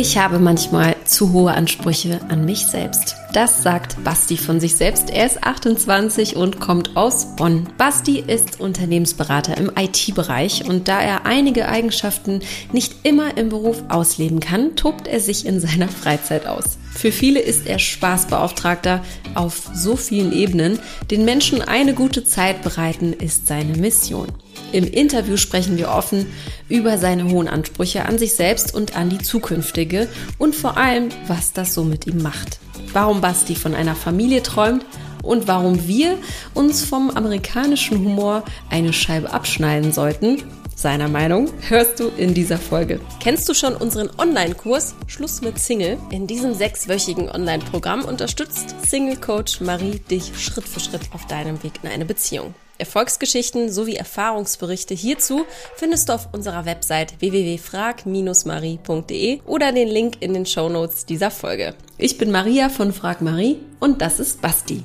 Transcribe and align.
Ich 0.00 0.16
habe 0.16 0.38
manchmal 0.38 0.94
zu 1.06 1.32
hohe 1.32 1.50
Ansprüche 1.50 2.20
an 2.28 2.44
mich 2.44 2.66
selbst. 2.66 3.16
Das 3.32 3.64
sagt 3.64 4.04
Basti 4.04 4.36
von 4.36 4.60
sich 4.60 4.76
selbst. 4.76 5.10
Er 5.10 5.26
ist 5.26 5.42
28 5.42 6.36
und 6.36 6.60
kommt 6.60 6.96
aus 6.96 7.34
Bonn. 7.34 7.68
Basti 7.78 8.20
ist 8.24 8.60
Unternehmensberater 8.60 9.56
im 9.58 9.72
IT-Bereich 9.76 10.68
und 10.68 10.86
da 10.86 11.00
er 11.00 11.26
einige 11.26 11.66
Eigenschaften 11.66 12.42
nicht 12.70 12.94
immer 13.02 13.36
im 13.36 13.48
Beruf 13.48 13.82
ausleben 13.88 14.38
kann, 14.38 14.76
tobt 14.76 15.08
er 15.08 15.18
sich 15.18 15.44
in 15.44 15.58
seiner 15.58 15.88
Freizeit 15.88 16.46
aus. 16.46 16.78
Für 16.94 17.10
viele 17.10 17.40
ist 17.40 17.66
er 17.66 17.80
Spaßbeauftragter 17.80 19.02
auf 19.34 19.68
so 19.74 19.96
vielen 19.96 20.32
Ebenen. 20.32 20.78
Den 21.10 21.24
Menschen 21.24 21.60
eine 21.60 21.92
gute 21.92 22.22
Zeit 22.22 22.62
bereiten 22.62 23.14
ist 23.14 23.48
seine 23.48 23.76
Mission. 23.76 24.28
Im 24.72 24.84
Interview 24.84 25.36
sprechen 25.36 25.78
wir 25.78 25.88
offen 25.88 26.26
über 26.68 26.98
seine 26.98 27.30
hohen 27.30 27.48
Ansprüche 27.48 28.04
an 28.04 28.18
sich 28.18 28.34
selbst 28.34 28.74
und 28.74 28.96
an 28.96 29.08
die 29.08 29.18
zukünftige 29.18 30.08
und 30.36 30.54
vor 30.54 30.76
allem, 30.76 31.08
was 31.26 31.52
das 31.52 31.72
so 31.72 31.84
mit 31.84 32.06
ihm 32.06 32.22
macht. 32.22 32.58
Warum 32.92 33.20
Basti 33.20 33.54
von 33.54 33.74
einer 33.74 33.94
Familie 33.94 34.42
träumt 34.42 34.84
und 35.22 35.48
warum 35.48 35.86
wir 35.86 36.18
uns 36.54 36.84
vom 36.84 37.10
amerikanischen 37.10 37.98
Humor 37.98 38.44
eine 38.70 38.92
Scheibe 38.92 39.32
abschneiden 39.32 39.92
sollten. 39.92 40.42
Seiner 40.74 41.08
Meinung 41.08 41.48
hörst 41.68 41.98
du 41.98 42.08
in 42.16 42.34
dieser 42.34 42.56
Folge. 42.56 43.00
Kennst 43.20 43.48
du 43.48 43.54
schon 43.54 43.74
unseren 43.74 44.10
Online-Kurs 44.16 44.94
Schluss 45.08 45.40
mit 45.40 45.58
Single? 45.58 45.98
In 46.10 46.26
diesem 46.26 46.54
sechswöchigen 46.54 47.28
Online-Programm 47.28 48.04
unterstützt 48.04 48.76
Single-Coach 48.86 49.60
Marie 49.60 49.98
dich 49.98 50.32
Schritt 50.38 50.68
für 50.68 50.78
Schritt 50.78 51.02
auf 51.12 51.26
deinem 51.26 51.62
Weg 51.64 51.80
in 51.82 51.90
eine 51.90 52.04
Beziehung. 52.04 52.54
Erfolgsgeschichten 52.78 53.70
sowie 53.70 53.96
Erfahrungsberichte 53.96 54.94
hierzu 54.94 55.44
findest 55.74 56.08
du 56.08 56.12
auf 56.12 56.32
unserer 56.32 56.64
Website 56.64 57.20
www.frag-marie.de 57.20 59.40
oder 59.46 59.72
den 59.72 59.88
Link 59.88 60.18
in 60.20 60.32
den 60.32 60.46
Show 60.46 60.68
Notes 60.68 61.04
dieser 61.04 61.32
Folge. 61.32 61.74
Ich 61.96 62.18
bin 62.18 62.30
Maria 62.30 62.68
von 62.68 62.92
Frag 62.92 63.20
Marie 63.20 63.58
und 63.80 64.00
das 64.00 64.20
ist 64.20 64.40
Basti. 64.40 64.84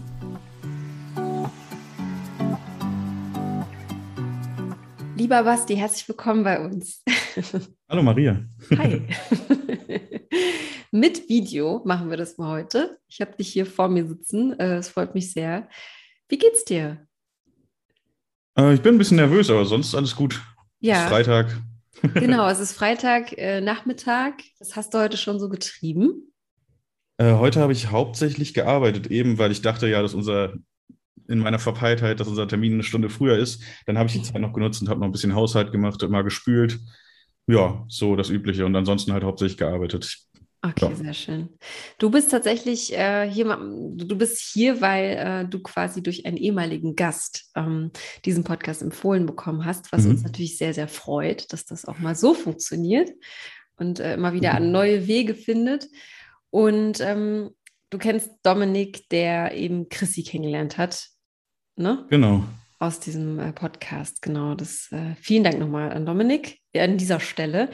Lieber 5.16 5.44
Basti, 5.44 5.76
herzlich 5.76 6.08
willkommen 6.08 6.44
bei 6.44 6.66
uns. 6.66 7.04
Hallo 7.88 8.02
Maria. 8.02 8.44
Hi. 8.76 9.02
Mit 10.92 11.30
Video 11.30 11.84
machen 11.86 12.10
wir 12.10 12.18
das 12.18 12.40
mal 12.40 12.50
heute. 12.50 12.98
Ich 13.08 13.22
habe 13.22 13.38
dich 13.38 13.50
hier 13.50 13.68
vor 13.68 13.88
mir 13.88 14.08
sitzen. 14.08 14.60
Äh, 14.60 14.78
es 14.78 14.90
freut 14.90 15.14
mich 15.14 15.32
sehr. 15.32 15.70
Wie 16.28 16.40
geht's 16.40 16.66
dir? 16.66 17.06
Äh, 18.58 18.74
ich 18.74 18.82
bin 18.82 18.96
ein 18.96 18.98
bisschen 18.98 19.18
nervös, 19.18 19.50
aber 19.50 19.66
sonst 19.66 19.96
alles 19.96 20.16
gut. 20.16 20.42
Ja. 20.80 20.96
Es 20.96 21.04
ist 21.04 21.10
Freitag. 21.10 21.62
genau, 22.14 22.50
es 22.50 22.60
ist 22.60 22.74
Freitag 22.74 23.38
äh, 23.38 23.62
Nachmittag. 23.62 24.36
Was 24.60 24.76
hast 24.76 24.94
du 24.94 25.00
heute 25.00 25.18
schon 25.18 25.40
so 25.40 25.50
getrieben? 25.50 26.34
Äh, 27.18 27.34
heute 27.34 27.62
habe 27.62 27.74
ich 27.74 27.92
hauptsächlich 27.92 28.54
gearbeitet, 28.54 29.08
eben 29.08 29.38
weil 29.38 29.52
ich 29.52 29.62
dachte 29.62 29.88
ja, 29.88 30.02
dass 30.02 30.14
unser 30.14 30.54
in 31.28 31.40
meiner 31.40 31.60
Verpeiltheit, 31.60 32.20
dass 32.20 32.28
unser 32.28 32.48
Termin 32.48 32.74
eine 32.74 32.84
Stunde 32.84 33.10
früher 33.10 33.38
ist. 33.38 33.64
Dann 33.86 33.98
habe 33.98 34.08
ich 34.08 34.14
die 34.14 34.22
Zeit 34.24 34.42
noch 34.42 34.54
genutzt 34.54 34.82
und 34.82 34.90
habe 34.90 35.00
noch 35.00 35.08
ein 35.08 35.12
bisschen 35.14 35.36
Haushalt 35.36 35.72
gemacht 35.72 36.06
mal 36.10 36.24
gespült. 36.24 36.80
Ja, 37.48 37.86
so 37.88 38.16
das 38.16 38.30
Übliche. 38.30 38.66
Und 38.66 38.76
ansonsten 38.76 39.14
halt 39.14 39.24
hauptsächlich 39.24 39.58
gearbeitet. 39.58 40.06
Ich 40.06 40.33
Okay, 40.66 40.88
ja. 40.90 40.96
sehr 40.96 41.14
schön. 41.14 41.50
Du 41.98 42.10
bist 42.10 42.32
tatsächlich 42.32 42.98
äh, 42.98 43.30
hier, 43.30 43.46
du 43.46 44.18
bist 44.18 44.40
hier, 44.40 44.80
weil 44.80 45.18
äh, 45.18 45.46
du 45.46 45.62
quasi 45.62 46.02
durch 46.02 46.26
einen 46.26 46.38
ehemaligen 46.38 46.96
Gast 46.96 47.52
ähm, 47.56 47.92
diesen 48.24 48.46
Podcast 48.46 48.82
empfohlen 48.82 49.26
bekommen 49.26 49.66
hast, 49.66 49.92
was 49.92 50.06
mhm. 50.06 50.12
uns 50.12 50.24
natürlich 50.24 50.58
sehr, 50.58 50.74
sehr 50.74 50.88
freut, 50.88 51.52
dass 51.52 51.66
das 51.66 51.84
auch 51.84 52.00
mal 52.00 52.16
so 52.16 52.34
funktioniert 52.34 53.12
und 53.76 54.00
äh, 54.00 54.14
immer 54.14 54.32
wieder 54.32 54.54
an 54.54 54.72
neue 54.72 55.06
Wege 55.06 55.36
findet. 55.36 55.90
Und 56.50 57.02
ähm, 57.02 57.50
du 57.90 57.98
kennst 57.98 58.32
Dominik, 58.44 59.10
der 59.10 59.56
eben 59.56 59.90
Chrissy 59.90 60.24
kennengelernt 60.24 60.78
hat, 60.78 61.10
ne? 61.76 62.06
Genau. 62.10 62.46
Aus 62.80 63.02
diesem 63.02 63.38
äh, 63.38 63.52
Podcast, 63.52 64.22
genau. 64.22 64.56
Das, 64.56 64.90
äh, 64.94 65.16
vielen 65.20 65.44
Dank 65.44 65.60
nochmal 65.60 65.92
an 65.92 66.06
Dominik 66.06 66.60
an 66.74 66.98
dieser 66.98 67.20
Stelle. 67.20 67.70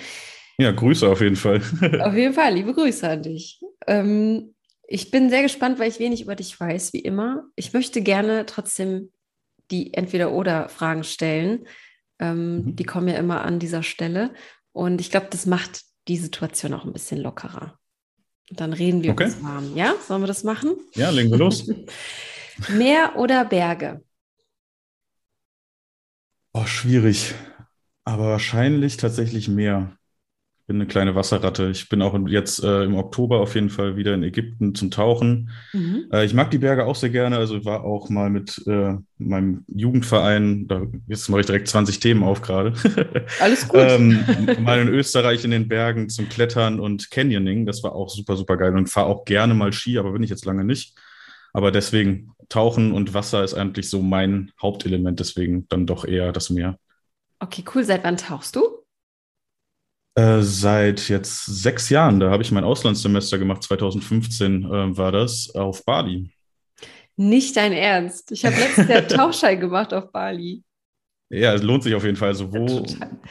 Ja, 0.60 0.74
Grüße 0.74 1.10
auf 1.10 1.22
jeden 1.22 1.38
Fall. 1.38 1.62
auf 2.02 2.14
jeden 2.14 2.34
Fall, 2.34 2.54
liebe 2.54 2.74
Grüße 2.74 3.10
an 3.10 3.24
dich. 3.24 3.62
Ähm, 3.88 4.54
ich 4.86 5.10
bin 5.10 5.30
sehr 5.30 5.42
gespannt, 5.42 5.80
weil 5.80 5.90
ich 5.90 6.00
wenig 6.00 6.22
über 6.22 6.36
dich 6.36 6.60
weiß, 6.60 6.92
wie 6.92 7.00
immer. 7.00 7.46
Ich 7.56 7.72
möchte 7.72 8.02
gerne 8.02 8.46
trotzdem 8.46 9.10
die 9.72 9.94
Entweder-Oder-Fragen 9.94 11.06
stellen. 11.06 11.66
Ähm, 12.20 12.56
mhm. 12.56 12.76
Die 12.76 12.84
kommen 12.84 13.08
ja 13.08 13.16
immer 13.16 13.46
an 13.46 13.60
dieser 13.60 13.84
Stelle. 13.84 14.34
Und 14.74 15.00
ich 15.00 15.12
glaube, 15.12 15.28
das 15.30 15.46
macht 15.46 15.84
die 16.10 16.18
Situation 16.18 16.74
auch 16.74 16.84
ein 16.84 16.92
bisschen 16.92 17.20
lockerer. 17.20 17.80
Und 18.50 18.60
dann 18.60 18.74
reden 18.74 19.02
wir 19.02 19.12
okay. 19.12 19.26
uns 19.26 19.42
warm. 19.42 19.78
Ja, 19.78 19.94
sollen 20.06 20.24
wir 20.24 20.28
das 20.28 20.44
machen? 20.44 20.76
Ja, 20.94 21.10
legen 21.10 21.32
wir 21.32 21.38
los. 21.38 21.72
Meer 22.70 23.14
oder 23.16 23.46
Berge? 23.46 24.04
Oh, 26.52 26.66
schwierig. 26.66 27.34
Aber 28.04 28.26
wahrscheinlich 28.26 28.98
tatsächlich 28.98 29.48
Meer 29.48 29.96
bin 30.70 30.78
eine 30.78 30.86
kleine 30.86 31.16
Wasserratte. 31.16 31.72
Ich 31.72 31.90
bin 31.90 32.04
auch 32.04 32.16
jetzt 32.28 32.64
äh, 32.64 32.84
im 32.84 32.94
Oktober 32.94 33.40
auf 33.40 33.56
jeden 33.56 33.72
Fall 33.72 33.98
wieder 33.98 34.14
in 34.14 34.22
Ägypten 34.22 34.76
zum 34.76 34.92
Tauchen. 34.92 35.50
Mhm. 35.74 36.06
Äh, 36.14 36.26
ich 36.26 36.36
mag 36.36 36.52
die 36.52 36.60
Berge 36.60 36.86
auch 36.86 36.96
sehr 36.96 37.10
gerne. 37.10 37.38
Also 37.38 37.66
war 37.66 37.84
auch 37.84 38.10
mal 38.10 38.30
mit 38.30 38.62
äh, 38.68 38.94
meinem 39.18 39.66
Jugendverein, 39.68 40.68
da 40.68 40.84
jetzt 41.08 41.28
mache 41.28 41.42
ich 41.42 41.48
direkt 41.48 41.70
20 41.70 42.00
Themen 42.00 42.22
auf 42.22 42.44
gerade. 42.44 42.74
Alles 43.40 43.68
gut. 43.68 43.82
ähm, 43.82 44.24
mal 44.62 44.80
in 44.80 44.90
Österreich 44.90 45.44
in 45.44 45.50
den 45.50 45.68
Bergen 45.68 46.08
zum 46.08 46.30
Klettern 46.30 46.80
und 46.80 47.10
Canyoning. 47.10 47.66
Das 47.66 47.82
war 47.82 47.96
auch 47.96 48.12
super, 48.12 48.38
super 48.38 48.56
geil. 48.56 48.78
Und 48.78 48.92
fahre 48.92 49.08
auch 49.08 49.26
gerne 49.26 49.56
mal 49.56 49.74
Ski, 49.74 49.98
aber 49.98 50.12
bin 50.12 50.22
ich 50.22 50.30
jetzt 50.30 50.46
lange 50.46 50.64
nicht. 50.64 50.96
Aber 51.52 51.72
deswegen 51.72 52.34
Tauchen 52.48 52.92
und 52.92 53.16
Wasser 53.16 53.44
ist 53.44 53.56
eigentlich 53.56 53.90
so 53.90 54.04
mein 54.04 54.52
Hauptelement. 54.62 55.20
Deswegen 55.20 55.68
dann 55.68 55.88
doch 55.88 56.06
eher 56.06 56.32
das 56.32 56.52
Meer. 56.52 56.78
Okay, 57.40 57.64
cool. 57.74 57.84
Seit 57.84 58.04
wann 58.04 58.18
tauchst 58.18 58.56
du? 58.56 58.79
Äh, 60.16 60.42
seit 60.42 61.08
jetzt 61.10 61.46
sechs 61.46 61.90
Jahren. 61.90 62.20
Da 62.20 62.30
habe 62.30 62.44
ich 62.44 62.52
mein 62.52 62.64
Auslandssemester 62.64 63.38
gemacht, 63.38 63.64
2015 63.64 64.64
äh, 64.64 64.98
war 64.98 65.12
das, 65.12 65.54
auf 65.56 65.86
Bali. 65.86 66.32
Nicht 67.16 67.58
dein 67.58 67.74
Ernst. 67.74 68.32
Ich 68.32 68.46
habe 68.46 68.56
letztes 68.56 68.88
Jahr 68.88 69.08
Tauchschein 69.08 69.60
gemacht 69.60 69.94
auf 69.94 70.12
Bali. 70.12 70.64
Ja, 71.32 71.54
es 71.54 71.62
lohnt 71.62 71.84
sich 71.84 71.94
auf 71.94 72.04
jeden 72.04 72.16
Fall. 72.16 72.30
Also 72.30 72.52
wo 72.52 72.84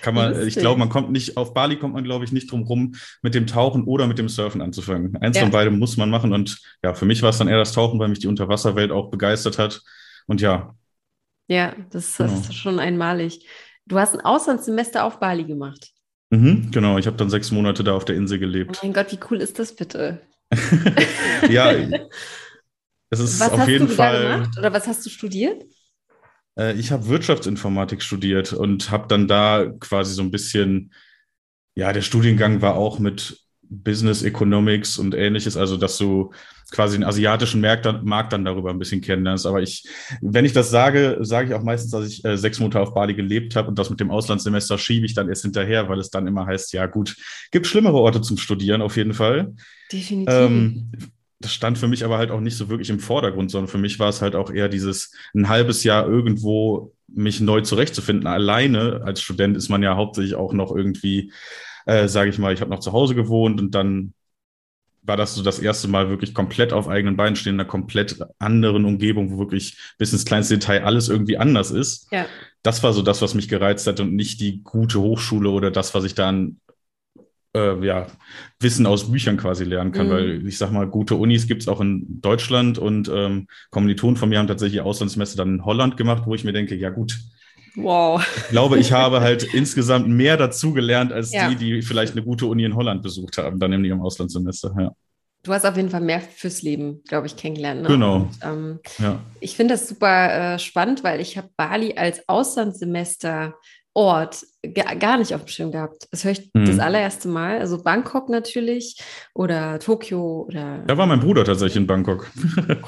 kann 0.02 0.14
man, 0.14 0.32
lustig. 0.32 0.48
ich 0.48 0.60
glaube, 0.60 0.78
man 0.78 0.88
kommt 0.88 1.10
nicht, 1.10 1.36
auf 1.36 1.52
Bali 1.52 1.76
kommt 1.76 1.94
man, 1.94 2.04
glaube 2.04 2.24
ich, 2.24 2.30
nicht 2.30 2.50
drum 2.50 2.62
rum, 2.62 2.94
mit 3.22 3.34
dem 3.34 3.48
Tauchen 3.48 3.84
oder 3.84 4.06
mit 4.06 4.18
dem 4.18 4.28
Surfen 4.28 4.62
anzufangen. 4.62 5.16
Eins 5.16 5.36
ja. 5.36 5.42
von 5.42 5.50
beidem 5.50 5.78
muss 5.78 5.96
man 5.96 6.08
machen. 6.08 6.32
Und 6.32 6.60
ja, 6.84 6.94
für 6.94 7.06
mich 7.06 7.22
war 7.22 7.30
es 7.30 7.38
dann 7.38 7.48
eher 7.48 7.58
das 7.58 7.72
Tauchen, 7.72 7.98
weil 7.98 8.08
mich 8.08 8.20
die 8.20 8.28
Unterwasserwelt 8.28 8.92
auch 8.92 9.10
begeistert 9.10 9.58
hat. 9.58 9.82
Und 10.26 10.40
ja. 10.40 10.76
Ja, 11.48 11.74
das, 11.90 12.16
das 12.16 12.30
genau. 12.30 12.40
ist 12.40 12.54
schon 12.54 12.78
einmalig. 12.78 13.48
Du 13.86 13.98
hast 13.98 14.14
ein 14.14 14.20
Auslandssemester 14.20 15.04
auf 15.04 15.18
Bali 15.18 15.44
gemacht. 15.44 15.90
Mhm, 16.30 16.70
genau, 16.70 16.98
ich 16.98 17.06
habe 17.06 17.16
dann 17.16 17.30
sechs 17.30 17.50
Monate 17.50 17.82
da 17.82 17.94
auf 17.94 18.04
der 18.04 18.16
Insel 18.16 18.38
gelebt. 18.38 18.78
Oh 18.82 18.86
mein 18.86 18.92
Gott, 18.92 19.12
wie 19.12 19.18
cool 19.30 19.40
ist 19.40 19.58
das 19.58 19.74
bitte? 19.74 20.20
ja, 21.48 21.72
es 23.10 23.20
ist 23.20 23.40
was 23.40 23.52
auf 23.52 23.68
jeden 23.68 23.88
Fall. 23.88 23.96
Was 23.98 24.18
hast 24.18 24.22
du 24.22 24.28
da 24.28 24.36
gemacht 24.36 24.58
oder 24.58 24.72
was 24.72 24.86
hast 24.86 25.06
du 25.06 25.10
studiert? 25.10 25.64
Äh, 26.58 26.74
ich 26.74 26.90
habe 26.90 27.08
Wirtschaftsinformatik 27.08 28.02
studiert 28.02 28.52
und 28.52 28.90
habe 28.90 29.08
dann 29.08 29.28
da 29.28 29.66
quasi 29.80 30.14
so 30.14 30.22
ein 30.22 30.30
bisschen, 30.30 30.92
ja, 31.74 31.92
der 31.92 32.02
Studiengang 32.02 32.60
war 32.60 32.74
auch 32.74 32.98
mit 32.98 33.40
Business 33.70 34.22
Economics 34.22 34.98
und 34.98 35.14
ähnliches, 35.14 35.56
also 35.56 35.76
dass 35.76 35.98
du 35.98 36.32
quasi 36.70 36.98
den 36.98 37.04
asiatischen 37.04 37.60
Markt 37.60 37.86
dann, 37.86 38.04
Markt 38.04 38.32
dann 38.32 38.44
darüber 38.44 38.70
ein 38.70 38.78
bisschen 38.78 39.00
kennenlernst. 39.00 39.46
Aber 39.46 39.62
ich, 39.62 39.88
wenn 40.20 40.44
ich 40.44 40.52
das 40.52 40.70
sage, 40.70 41.18
sage 41.20 41.48
ich 41.48 41.54
auch 41.54 41.62
meistens, 41.62 41.90
dass 41.90 42.06
ich 42.06 42.24
äh, 42.24 42.36
sechs 42.36 42.60
Monate 42.60 42.80
auf 42.80 42.94
Bali 42.94 43.14
gelebt 43.14 43.56
habe 43.56 43.68
und 43.68 43.78
das 43.78 43.90
mit 43.90 44.00
dem 44.00 44.10
Auslandssemester 44.10 44.76
schiebe 44.76 45.06
ich 45.06 45.14
dann 45.14 45.28
erst 45.28 45.42
hinterher, 45.42 45.88
weil 45.88 45.98
es 45.98 46.10
dann 46.10 46.26
immer 46.26 46.46
heißt, 46.46 46.72
ja 46.72 46.86
gut, 46.86 47.16
gibt 47.50 47.66
schlimmere 47.66 47.96
Orte 47.96 48.20
zum 48.20 48.36
Studieren 48.36 48.82
auf 48.82 48.96
jeden 48.96 49.14
Fall. 49.14 49.54
Definitiv. 49.90 50.34
Ähm, 50.34 50.92
das 51.40 51.54
stand 51.54 51.78
für 51.78 51.88
mich 51.88 52.04
aber 52.04 52.18
halt 52.18 52.30
auch 52.30 52.40
nicht 52.40 52.56
so 52.56 52.68
wirklich 52.68 52.90
im 52.90 52.98
Vordergrund, 52.98 53.50
sondern 53.50 53.68
für 53.68 53.78
mich 53.78 53.98
war 53.98 54.08
es 54.08 54.20
halt 54.20 54.34
auch 54.34 54.50
eher 54.50 54.68
dieses 54.68 55.12
ein 55.34 55.48
halbes 55.48 55.84
Jahr 55.84 56.06
irgendwo 56.06 56.92
mich 57.06 57.40
neu 57.40 57.60
zurechtzufinden. 57.60 58.26
Alleine 58.26 59.02
als 59.04 59.22
Student 59.22 59.56
ist 59.56 59.68
man 59.68 59.82
ja 59.82 59.96
hauptsächlich 59.96 60.34
auch 60.34 60.52
noch 60.52 60.74
irgendwie 60.74 61.32
äh, 61.88 62.06
sage 62.06 62.28
ich 62.28 62.38
mal, 62.38 62.52
ich 62.52 62.60
habe 62.60 62.70
noch 62.70 62.80
zu 62.80 62.92
Hause 62.92 63.14
gewohnt 63.14 63.60
und 63.60 63.74
dann 63.74 64.12
war 65.02 65.16
das 65.16 65.34
so 65.34 65.42
das 65.42 65.58
erste 65.58 65.88
Mal 65.88 66.10
wirklich 66.10 66.34
komplett 66.34 66.74
auf 66.74 66.86
eigenen 66.86 67.16
Beinen 67.16 67.34
stehen, 67.34 67.54
in 67.54 67.60
einer 67.60 67.68
komplett 67.68 68.20
anderen 68.38 68.84
Umgebung, 68.84 69.32
wo 69.32 69.38
wirklich 69.38 69.78
bis 69.96 70.12
ins 70.12 70.26
kleinste 70.26 70.58
Detail 70.58 70.84
alles 70.84 71.08
irgendwie 71.08 71.38
anders 71.38 71.70
ist. 71.70 72.12
Ja. 72.12 72.26
Das 72.62 72.82
war 72.82 72.92
so 72.92 73.00
das, 73.00 73.22
was 73.22 73.34
mich 73.34 73.48
gereizt 73.48 73.86
hat 73.86 74.00
und 74.00 74.14
nicht 74.14 74.38
die 74.40 74.62
gute 74.62 75.00
Hochschule 75.00 75.48
oder 75.48 75.70
das, 75.70 75.94
was 75.94 76.04
ich 76.04 76.14
dann 76.14 76.60
äh, 77.56 77.82
ja, 77.82 78.08
Wissen 78.60 78.84
aus 78.84 79.10
Büchern 79.10 79.38
quasi 79.38 79.64
lernen 79.64 79.92
kann, 79.92 80.08
mhm. 80.08 80.10
weil 80.10 80.46
ich 80.46 80.58
sag 80.58 80.70
mal, 80.70 80.86
gute 80.86 81.14
Unis 81.14 81.46
gibt 81.46 81.62
es 81.62 81.68
auch 81.68 81.80
in 81.80 82.20
Deutschland 82.20 82.76
und 82.76 83.08
ähm, 83.08 83.46
Kommilitonen 83.70 84.16
von 84.16 84.28
mir 84.28 84.38
haben 84.38 84.46
tatsächlich 84.46 84.82
Auslandsmesse 84.82 85.38
dann 85.38 85.54
in 85.54 85.64
Holland 85.64 85.96
gemacht, 85.96 86.24
wo 86.26 86.34
ich 86.34 86.44
mir 86.44 86.52
denke, 86.52 86.74
ja 86.74 86.90
gut, 86.90 87.18
Wow. 87.76 88.26
Ich 88.36 88.48
glaube, 88.48 88.78
ich 88.78 88.92
habe 88.92 89.20
halt 89.20 89.42
insgesamt 89.54 90.08
mehr 90.08 90.36
dazugelernt 90.36 91.12
als 91.12 91.32
ja. 91.32 91.48
die, 91.48 91.56
die 91.56 91.82
vielleicht 91.82 92.12
eine 92.12 92.22
gute 92.22 92.46
Uni 92.46 92.64
in 92.64 92.74
Holland 92.74 93.02
besucht 93.02 93.38
haben, 93.38 93.58
dann 93.58 93.72
in 93.72 93.84
ihrem 93.84 94.00
Auslandssemester. 94.00 94.74
Ja. 94.78 94.92
Du 95.42 95.52
hast 95.52 95.64
auf 95.64 95.76
jeden 95.76 95.90
Fall 95.90 96.00
mehr 96.00 96.20
fürs 96.20 96.62
Leben, 96.62 97.02
glaube 97.06 97.26
ich, 97.26 97.36
kennengelernt. 97.36 97.82
Ne? 97.82 97.88
Genau. 97.88 98.16
Und, 98.16 98.38
ähm, 98.42 98.80
ja. 98.98 99.20
Ich 99.40 99.56
finde 99.56 99.74
das 99.74 99.88
super 99.88 100.54
äh, 100.54 100.58
spannend, 100.58 101.04
weil 101.04 101.20
ich 101.20 101.38
habe 101.38 101.48
Bali 101.56 101.94
als 101.96 102.28
Auslandssemester 102.28 103.54
Ort 103.94 104.44
gar 105.00 105.18
nicht 105.18 105.34
auf 105.34 105.44
dem 105.44 105.48
Schirm 105.48 105.72
gehabt. 105.72 106.06
Das 106.12 106.22
höre 106.22 106.30
ich 106.30 106.50
mhm. 106.54 106.66
das 106.66 106.78
allererste 106.78 107.26
Mal. 107.26 107.58
Also 107.58 107.82
Bangkok 107.82 108.28
natürlich 108.28 108.96
oder 109.34 109.80
Tokio 109.80 110.44
oder. 110.46 110.84
Da 110.86 110.96
war 110.96 111.06
mein 111.06 111.18
Bruder 111.18 111.44
tatsächlich 111.44 111.78
in 111.78 111.88
Bangkok. 111.88 112.30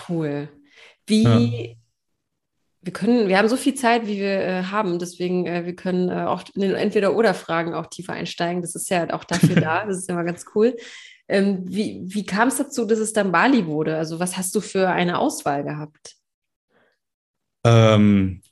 cool. 0.09 0.49
Wie. 1.07 1.25
Ja. 1.25 1.75
Wir 2.83 2.93
können, 2.93 3.29
wir 3.29 3.37
haben 3.37 3.49
so 3.49 3.57
viel 3.57 3.75
Zeit, 3.75 4.07
wie 4.07 4.19
wir 4.19 4.41
äh, 4.41 4.63
haben, 4.65 4.99
deswegen 4.99 5.47
äh, 5.47 5.67
wir 5.67 5.77
können 5.77 6.09
äh, 6.09 6.23
auch 6.23 6.43
in 6.55 6.63
den 6.63 6.75
Entweder-Oder-Fragen 6.75 7.75
auch 7.75 7.87
tiefer 7.87 8.15
einsteigen. 8.15 8.63
Das 8.63 8.75
ist 8.75 8.89
ja 8.89 9.13
auch 9.13 9.25
dafür 9.25 9.57
da. 9.57 9.85
Das 9.87 9.99
ist 9.99 10.09
immer 10.09 10.25
ganz 10.25 10.47
cool. 10.55 10.77
Ähm, 11.29 11.63
wie 11.67 12.03
wie 12.05 12.25
kam 12.25 12.49
es 12.49 12.57
dazu, 12.57 12.87
dass 12.87 12.99
es 12.99 13.13
dann 13.13 13.33
Bali 13.33 13.67
wurde? 13.67 13.97
Also 13.97 14.19
was 14.19 14.37
hast 14.37 14.55
du 14.55 14.61
für 14.61 14.89
eine 14.89 15.19
Auswahl 15.19 15.63
gehabt? 15.63 16.17
Ähm, 17.65 18.43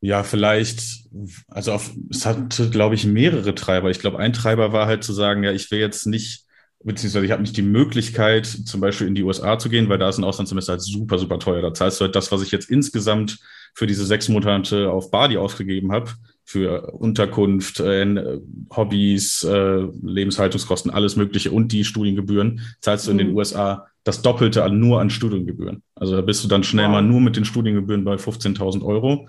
ja, 0.00 0.24
vielleicht, 0.24 1.04
also 1.46 1.72
auf, 1.72 1.92
es 2.10 2.26
hatte, 2.26 2.70
glaube 2.70 2.96
ich, 2.96 3.06
mehrere 3.06 3.54
Treiber. 3.54 3.88
Ich 3.90 4.00
glaube, 4.00 4.18
ein 4.18 4.32
Treiber 4.32 4.72
war 4.72 4.86
halt 4.86 5.04
zu 5.04 5.12
sagen, 5.12 5.44
ja, 5.44 5.52
ich 5.52 5.70
will 5.70 5.78
jetzt 5.78 6.06
nicht, 6.06 6.44
beziehungsweise 6.84 7.24
ich 7.24 7.32
habe 7.32 7.42
nicht 7.42 7.56
die 7.56 7.62
Möglichkeit, 7.62 8.46
zum 8.46 8.80
Beispiel 8.80 9.06
in 9.06 9.14
die 9.14 9.22
USA 9.22 9.58
zu 9.58 9.68
gehen, 9.68 9.88
weil 9.88 9.98
da 9.98 10.08
ist 10.08 10.18
ein 10.18 10.24
Auslandssemester 10.24 10.72
halt 10.72 10.82
super, 10.82 11.18
super 11.18 11.38
teuer. 11.38 11.62
Da 11.62 11.74
zahlst 11.74 12.00
du 12.00 12.04
halt 12.04 12.16
das, 12.16 12.32
was 12.32 12.42
ich 12.42 12.50
jetzt 12.50 12.70
insgesamt 12.70 13.38
für 13.74 13.86
diese 13.86 14.04
sechs 14.04 14.28
Monate 14.28 14.90
auf 14.90 15.10
Bali 15.10 15.36
ausgegeben 15.36 15.92
habe, 15.92 16.10
für 16.44 16.92
Unterkunft, 16.92 17.80
äh, 17.80 18.38
Hobbys, 18.74 19.44
äh, 19.44 19.86
Lebenshaltungskosten, 20.02 20.90
alles 20.90 21.16
Mögliche 21.16 21.50
und 21.52 21.72
die 21.72 21.84
Studiengebühren, 21.84 22.60
zahlst 22.80 23.06
du 23.06 23.12
in 23.12 23.18
den 23.18 23.30
mhm. 23.30 23.36
USA 23.36 23.86
das 24.04 24.22
Doppelte 24.22 24.64
an, 24.64 24.78
nur 24.78 25.00
an 25.00 25.10
Studiengebühren. 25.10 25.82
Also 25.94 26.16
da 26.16 26.22
bist 26.22 26.42
du 26.42 26.48
dann 26.48 26.64
schnell 26.64 26.86
wow. 26.86 26.92
mal 26.92 27.02
nur 27.02 27.20
mit 27.20 27.36
den 27.36 27.44
Studiengebühren 27.44 28.04
bei 28.04 28.14
15.000 28.14 28.84
Euro 28.84 29.28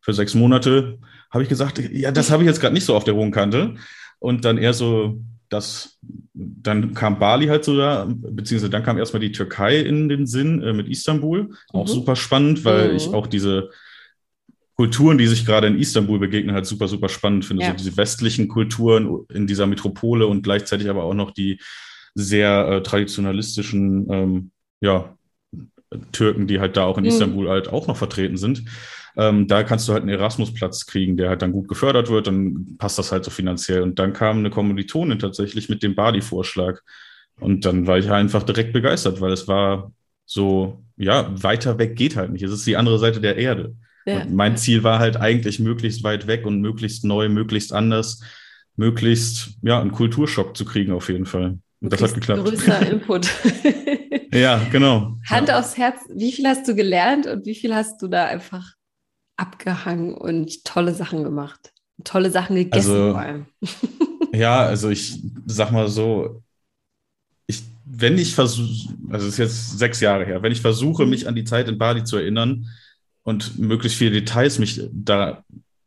für 0.00 0.12
sechs 0.12 0.34
Monate, 0.34 0.98
habe 1.30 1.42
ich 1.42 1.48
gesagt, 1.48 1.78
ja, 1.92 2.12
das 2.12 2.30
habe 2.30 2.42
ich 2.42 2.46
jetzt 2.46 2.60
gerade 2.60 2.74
nicht 2.74 2.84
so 2.84 2.94
auf 2.94 3.04
der 3.04 3.14
hohen 3.14 3.32
Kante. 3.32 3.74
Und 4.18 4.44
dann 4.44 4.56
eher 4.56 4.72
so, 4.72 5.20
das, 5.48 5.98
dann 6.32 6.94
kam 6.94 7.18
Bali 7.18 7.46
halt 7.46 7.64
so 7.64 7.76
da, 7.76 8.06
beziehungsweise 8.08 8.70
dann 8.70 8.82
kam 8.82 8.98
erstmal 8.98 9.20
die 9.20 9.32
Türkei 9.32 9.80
in 9.80 10.08
den 10.08 10.26
Sinn 10.26 10.62
äh, 10.62 10.72
mit 10.72 10.88
Istanbul. 10.88 11.50
Auch 11.72 11.86
mhm. 11.86 11.90
super 11.90 12.16
spannend, 12.16 12.64
weil 12.64 12.90
mhm. 12.90 12.96
ich 12.96 13.08
auch 13.08 13.26
diese 13.26 13.70
Kulturen, 14.76 15.18
die 15.18 15.26
sich 15.26 15.46
gerade 15.46 15.68
in 15.68 15.78
Istanbul 15.78 16.18
begegnen, 16.18 16.54
halt 16.54 16.66
super, 16.66 16.88
super 16.88 17.08
spannend 17.08 17.44
finde. 17.44 17.62
Ja. 17.62 17.70
So 17.70 17.76
diese 17.76 17.96
westlichen 17.96 18.48
Kulturen 18.48 19.24
in 19.32 19.46
dieser 19.46 19.66
Metropole 19.66 20.26
und 20.26 20.42
gleichzeitig 20.42 20.90
aber 20.90 21.04
auch 21.04 21.14
noch 21.14 21.30
die 21.30 21.60
sehr 22.14 22.68
äh, 22.68 22.82
traditionalistischen 22.82 24.06
ähm, 24.10 24.50
ja, 24.80 25.16
Türken, 26.12 26.46
die 26.46 26.60
halt 26.60 26.76
da 26.76 26.84
auch 26.84 26.98
in 26.98 27.04
mhm. 27.04 27.10
Istanbul 27.10 27.48
halt 27.48 27.68
auch 27.68 27.86
noch 27.86 27.96
vertreten 27.96 28.36
sind. 28.36 28.64
Ähm, 29.16 29.46
da 29.46 29.62
kannst 29.62 29.88
du 29.88 29.92
halt 29.92 30.02
einen 30.02 30.10
Erasmus-Platz 30.10 30.86
kriegen, 30.86 31.16
der 31.16 31.28
halt 31.28 31.42
dann 31.42 31.52
gut 31.52 31.68
gefördert 31.68 32.10
wird, 32.10 32.26
dann 32.26 32.76
passt 32.78 32.98
das 32.98 33.12
halt 33.12 33.24
so 33.24 33.30
finanziell. 33.30 33.82
Und 33.82 33.98
dann 33.98 34.12
kam 34.12 34.38
eine 34.38 34.50
Kommilitonin 34.50 35.18
tatsächlich 35.18 35.68
mit 35.68 35.82
dem 35.82 35.94
Bali-Vorschlag. 35.94 36.80
Und 37.40 37.64
dann 37.64 37.86
war 37.86 37.98
ich 37.98 38.10
einfach 38.10 38.42
direkt 38.42 38.72
begeistert, 38.72 39.20
weil 39.20 39.32
es 39.32 39.46
war 39.46 39.92
so, 40.24 40.84
ja, 40.96 41.30
weiter 41.42 41.78
weg 41.78 41.96
geht 41.96 42.16
halt 42.16 42.32
nicht. 42.32 42.42
Es 42.42 42.52
ist 42.52 42.66
die 42.66 42.76
andere 42.76 42.98
Seite 42.98 43.20
der 43.20 43.36
Erde. 43.36 43.74
Ja. 44.06 44.26
mein 44.30 44.58
Ziel 44.58 44.82
war 44.82 44.98
halt 44.98 45.16
eigentlich 45.16 45.60
möglichst 45.60 46.04
weit 46.04 46.26
weg 46.26 46.44
und 46.44 46.60
möglichst 46.60 47.06
neu, 47.06 47.30
möglichst 47.30 47.72
anders, 47.72 48.20
möglichst, 48.76 49.56
ja, 49.62 49.80
einen 49.80 49.92
Kulturschock 49.92 50.54
zu 50.54 50.66
kriegen 50.66 50.92
auf 50.92 51.08
jeden 51.08 51.24
Fall. 51.24 51.58
Und 51.80 51.92
das 51.92 52.02
hat 52.02 52.12
geklappt. 52.12 52.44
Größer 52.44 52.86
Input. 52.90 53.30
ja, 54.30 54.60
genau. 54.70 55.16
Hand 55.26 55.48
ja. 55.48 55.58
aufs 55.58 55.78
Herz, 55.78 56.00
wie 56.14 56.32
viel 56.32 56.46
hast 56.46 56.68
du 56.68 56.74
gelernt 56.74 57.26
und 57.26 57.46
wie 57.46 57.54
viel 57.54 57.74
hast 57.74 58.02
du 58.02 58.08
da 58.08 58.26
einfach 58.26 58.74
abgehangen 59.36 60.14
und 60.14 60.64
tolle 60.64 60.94
Sachen 60.94 61.24
gemacht. 61.24 61.72
Tolle 62.02 62.30
Sachen 62.30 62.56
gegessen 62.56 62.90
also, 62.90 63.12
vor 63.12 63.20
allem. 63.20 63.46
ja, 64.32 64.60
also 64.60 64.90
ich 64.90 65.20
sag 65.46 65.70
mal 65.70 65.88
so, 65.88 66.42
ich, 67.46 67.62
wenn 67.84 68.18
ich 68.18 68.34
versuche, 68.34 68.94
also 69.10 69.26
es 69.26 69.34
ist 69.34 69.38
jetzt 69.38 69.78
sechs 69.78 70.00
Jahre 70.00 70.24
her, 70.24 70.42
wenn 70.42 70.52
ich 70.52 70.60
versuche, 70.60 71.04
mhm. 71.04 71.10
mich 71.10 71.28
an 71.28 71.34
die 71.34 71.44
Zeit 71.44 71.68
in 71.68 71.78
Bali 71.78 72.04
zu 72.04 72.16
erinnern 72.16 72.66
und 73.22 73.58
möglichst 73.58 73.98
viele 73.98 74.10
Details 74.10 74.58
mich 74.58 74.82
da, 74.92 75.44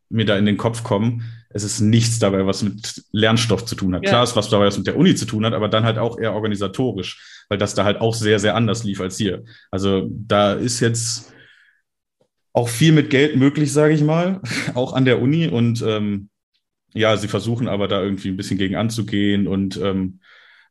mir 0.09 0.25
da 0.25 0.37
in 0.37 0.45
den 0.45 0.57
Kopf 0.57 0.83
kommen, 0.83 1.23
es 1.49 1.63
ist 1.63 1.79
nichts 1.79 2.19
dabei, 2.19 2.45
was 2.45 2.61
mit 2.61 3.03
Lernstoff 3.11 3.65
zu 3.65 3.75
tun 3.75 3.95
hat. 3.95 4.03
Ja. 4.03 4.09
Klar 4.09 4.23
ist 4.23 4.35
was 4.35 4.49
dabei, 4.49 4.65
was 4.65 4.77
mit 4.77 4.87
der 4.87 4.97
Uni 4.97 5.15
zu 5.15 5.25
tun 5.25 5.45
hat, 5.45 5.53
aber 5.53 5.69
dann 5.69 5.85
halt 5.85 5.97
auch 5.97 6.19
eher 6.19 6.33
organisatorisch, 6.33 7.43
weil 7.49 7.57
das 7.57 7.73
da 7.73 7.83
halt 7.83 7.99
auch 7.99 8.13
sehr, 8.13 8.39
sehr 8.39 8.55
anders 8.55 8.83
lief 8.83 9.01
als 9.01 9.17
hier. 9.17 9.43
Also 9.71 10.07
da 10.09 10.53
ist 10.53 10.79
jetzt 10.79 11.33
auch 12.57 12.69
viel 12.69 12.91
mit 12.91 13.11
Geld 13.11 13.35
möglich, 13.35 13.71
sage 13.71 13.93
ich 13.93 14.01
mal, 14.01 14.41
auch 14.73 14.93
an 14.93 15.05
der 15.05 15.21
Uni. 15.21 15.47
Und 15.47 15.83
ähm, 15.83 16.29
ja, 16.93 17.15
sie 17.15 17.27
versuchen 17.27 17.67
aber 17.67 17.87
da 17.87 18.01
irgendwie 18.01 18.29
ein 18.29 18.37
bisschen 18.37 18.57
gegen 18.57 18.75
anzugehen 18.75 19.47
und 19.47 19.77
ähm, 19.77 20.21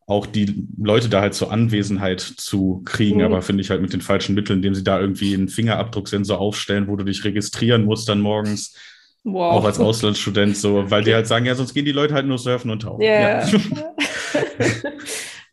auch 0.09 0.27
die 0.27 0.67
Leute 0.79 1.09
da 1.09 1.21
halt 1.21 1.35
zur 1.35 1.53
Anwesenheit 1.53 2.21
zu 2.21 2.83
kriegen, 2.85 3.19
mhm. 3.19 3.27
aber 3.27 3.41
finde 3.41 3.63
ich 3.63 3.71
halt 3.71 3.83
mit 3.83 3.93
den 3.93 4.01
falschen 4.01 4.35
Mitteln, 4.35 4.59
indem 4.59 4.75
sie 4.75 4.83
da 4.83 5.01
irgendwie 5.01 5.35
einen 5.35 5.49
Fingerabdrucksensor 5.49 6.41
aufstellen, 6.41 6.89
wo 6.89 6.97
du 6.97 7.05
dich 7.05 7.23
registrieren 7.25 7.85
musst 7.85 8.09
dann 8.09 8.21
morgens. 8.21 8.77
Wow. 9.23 9.53
Auch 9.53 9.65
als 9.65 9.79
Auslandsstudent 9.79 10.57
so, 10.57 10.91
weil 10.91 11.05
die 11.05 11.15
halt 11.15 11.29
sagen, 11.29 11.47
ja, 11.47 11.55
sonst 11.55 11.73
gehen 11.73 11.85
die 11.85 11.93
Leute 11.93 12.15
halt 12.15 12.27
nur 12.27 12.39
surfen 12.39 12.71
und 12.71 12.83
tauchen. 12.83 13.03
Yeah. 13.03 13.47
Ja. 13.47 13.61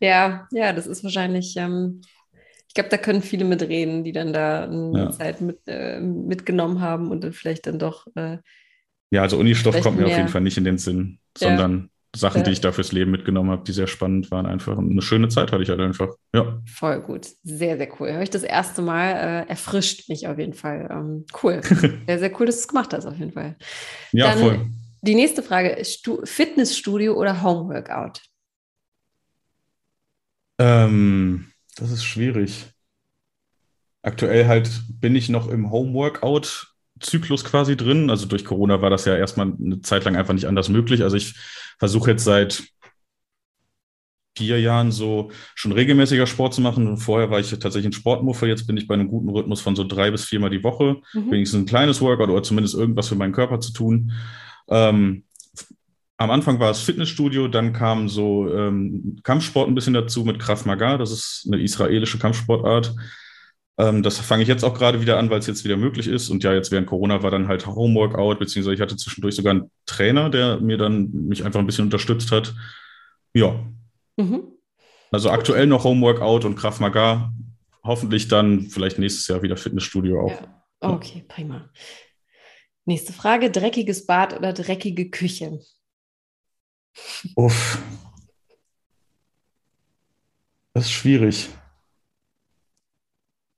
ja, 0.00 0.48
ja, 0.50 0.72
das 0.72 0.88
ist 0.88 1.04
wahrscheinlich 1.04 1.54
ähm, 1.56 2.00
ich 2.74 2.82
glaube, 2.82 2.90
da 2.90 2.96
können 2.96 3.22
viele 3.22 3.44
mitreden, 3.44 4.02
die 4.02 4.10
dann 4.10 4.32
da 4.32 4.64
eine 4.64 4.98
ja. 4.98 5.10
Zeit 5.12 5.40
mit, 5.40 5.60
äh, 5.68 6.00
mitgenommen 6.00 6.80
haben 6.80 7.12
und 7.12 7.22
dann 7.22 7.32
vielleicht 7.32 7.68
dann 7.68 7.78
doch. 7.78 8.08
Äh, 8.16 8.38
ja, 9.12 9.22
also 9.22 9.38
Unistoff 9.38 9.80
kommt 9.80 9.96
mir 9.96 10.06
auf 10.06 10.16
jeden 10.16 10.26
Fall 10.26 10.40
nicht 10.40 10.56
in 10.56 10.64
den 10.64 10.78
Sinn, 10.78 11.20
ja. 11.38 11.50
sondern 11.50 11.90
Sachen, 12.16 12.38
ja. 12.38 12.42
die 12.42 12.50
ich 12.50 12.60
da 12.60 12.72
fürs 12.72 12.90
Leben 12.90 13.12
mitgenommen 13.12 13.52
habe, 13.52 13.62
die 13.62 13.70
sehr 13.70 13.86
spannend 13.86 14.32
waren, 14.32 14.46
einfach. 14.46 14.76
Und 14.76 14.90
eine 14.90 15.02
schöne 15.02 15.28
Zeit 15.28 15.52
hatte 15.52 15.62
ich 15.62 15.68
halt 15.68 15.78
einfach. 15.78 16.16
Ja. 16.34 16.60
Voll 16.66 17.00
gut. 17.00 17.28
Sehr, 17.44 17.76
sehr 17.76 17.88
cool. 18.00 18.12
Habe 18.12 18.24
ich 18.24 18.30
das 18.30 18.42
erste 18.42 18.82
Mal 18.82 19.44
äh, 19.46 19.48
erfrischt 19.48 20.08
mich 20.08 20.26
auf 20.26 20.40
jeden 20.40 20.54
Fall. 20.54 20.88
Ähm, 20.90 21.26
cool. 21.44 21.60
sehr, 22.08 22.18
sehr 22.18 22.40
cool, 22.40 22.46
dass 22.46 22.56
du 22.56 22.60
es 22.62 22.68
gemacht 22.68 22.92
hast, 22.92 23.06
auf 23.06 23.16
jeden 23.16 23.30
Fall. 23.30 23.54
Ja, 24.10 24.32
Dann 24.32 24.38
voll. 24.40 24.66
Die 25.02 25.14
nächste 25.14 25.44
Frage 25.44 25.68
ist 25.68 26.10
Fitnessstudio 26.24 27.14
oder 27.14 27.40
Homeworkout? 27.40 28.20
Ähm, 30.58 31.52
das 31.76 31.90
ist 31.90 32.04
schwierig. 32.04 32.73
Aktuell 34.04 34.46
halt 34.46 34.70
bin 35.00 35.16
ich 35.16 35.30
noch 35.30 35.48
im 35.48 35.70
Homeworkout-Zyklus 35.70 37.42
quasi 37.44 37.74
drin. 37.74 38.10
Also 38.10 38.26
durch 38.26 38.44
Corona 38.44 38.82
war 38.82 38.90
das 38.90 39.06
ja 39.06 39.16
erstmal 39.16 39.46
eine 39.52 39.80
Zeit 39.80 40.04
lang 40.04 40.14
einfach 40.14 40.34
nicht 40.34 40.46
anders 40.46 40.68
möglich. 40.68 41.02
Also 41.02 41.16
ich 41.16 41.34
versuche 41.78 42.10
jetzt 42.10 42.24
seit 42.24 42.62
vier 44.36 44.60
Jahren 44.60 44.92
so 44.92 45.30
schon 45.54 45.72
regelmäßiger 45.72 46.26
Sport 46.26 46.52
zu 46.52 46.60
machen. 46.60 46.86
Und 46.86 46.98
vorher 46.98 47.30
war 47.30 47.40
ich 47.40 47.48
tatsächlich 47.48 47.86
ein 47.86 47.92
Sportmuffel. 47.92 48.48
Jetzt 48.48 48.66
bin 48.66 48.76
ich 48.76 48.86
bei 48.86 48.92
einem 48.92 49.08
guten 49.08 49.30
Rhythmus 49.30 49.62
von 49.62 49.74
so 49.74 49.84
drei 49.84 50.10
bis 50.10 50.24
viermal 50.26 50.50
die 50.50 50.62
Woche. 50.62 51.00
Mhm. 51.14 51.30
Wenigstens 51.30 51.62
ein 51.62 51.66
kleines 51.66 52.02
Workout 52.02 52.28
oder 52.28 52.42
zumindest 52.42 52.74
irgendwas 52.74 53.08
für 53.08 53.14
meinen 53.14 53.32
Körper 53.32 53.60
zu 53.60 53.72
tun. 53.72 54.12
Ähm, 54.68 55.24
am 56.16 56.30
Anfang 56.30 56.60
war 56.60 56.70
es 56.70 56.80
Fitnessstudio, 56.80 57.48
dann 57.48 57.72
kam 57.72 58.08
so 58.08 58.52
ähm, 58.54 59.18
Kampfsport 59.24 59.68
ein 59.68 59.74
bisschen 59.74 59.94
dazu 59.94 60.24
mit 60.24 60.38
Krav 60.38 60.64
Maga. 60.64 60.98
Das 60.98 61.10
ist 61.10 61.48
eine 61.50 61.60
israelische 61.62 62.18
Kampfsportart. 62.18 62.94
Ähm, 63.76 64.02
das 64.02 64.18
fange 64.18 64.42
ich 64.42 64.48
jetzt 64.48 64.64
auch 64.64 64.74
gerade 64.74 65.00
wieder 65.00 65.18
an, 65.18 65.30
weil 65.30 65.40
es 65.40 65.46
jetzt 65.46 65.64
wieder 65.64 65.76
möglich 65.76 66.06
ist. 66.06 66.30
Und 66.30 66.44
ja, 66.44 66.54
jetzt 66.54 66.70
während 66.70 66.86
Corona 66.86 67.22
war 67.22 67.30
dann 67.30 67.48
halt 67.48 67.66
Homeworkout, 67.66 68.36
beziehungsweise 68.36 68.74
ich 68.74 68.80
hatte 68.80 68.96
zwischendurch 68.96 69.34
sogar 69.34 69.52
einen 69.52 69.70
Trainer, 69.86 70.30
der 70.30 70.60
mir 70.60 70.76
dann 70.78 71.10
mich 71.10 71.44
einfach 71.44 71.60
ein 71.60 71.66
bisschen 71.66 71.86
unterstützt 71.86 72.30
hat. 72.30 72.54
Ja. 73.34 73.64
Mhm. 74.16 74.44
Also 75.10 75.30
aktuell 75.30 75.66
noch 75.66 75.84
Homeworkout 75.84 76.44
und 76.44 76.56
Krav 76.56 76.80
Maga. 76.80 77.32
Hoffentlich 77.82 78.28
dann 78.28 78.62
vielleicht 78.70 78.98
nächstes 78.98 79.28
Jahr 79.28 79.42
wieder 79.42 79.56
Fitnessstudio 79.56 80.24
auch. 80.24 80.30
Ja. 80.30 80.64
Okay, 80.80 81.24
prima. 81.26 81.70
Nächste 82.84 83.12
Frage: 83.12 83.50
dreckiges 83.50 84.06
Bad 84.06 84.36
oder 84.36 84.52
dreckige 84.52 85.10
Küche? 85.10 85.60
Uff. 87.36 87.78
Das 90.72 90.84
ist 90.86 90.92
schwierig. 90.92 91.48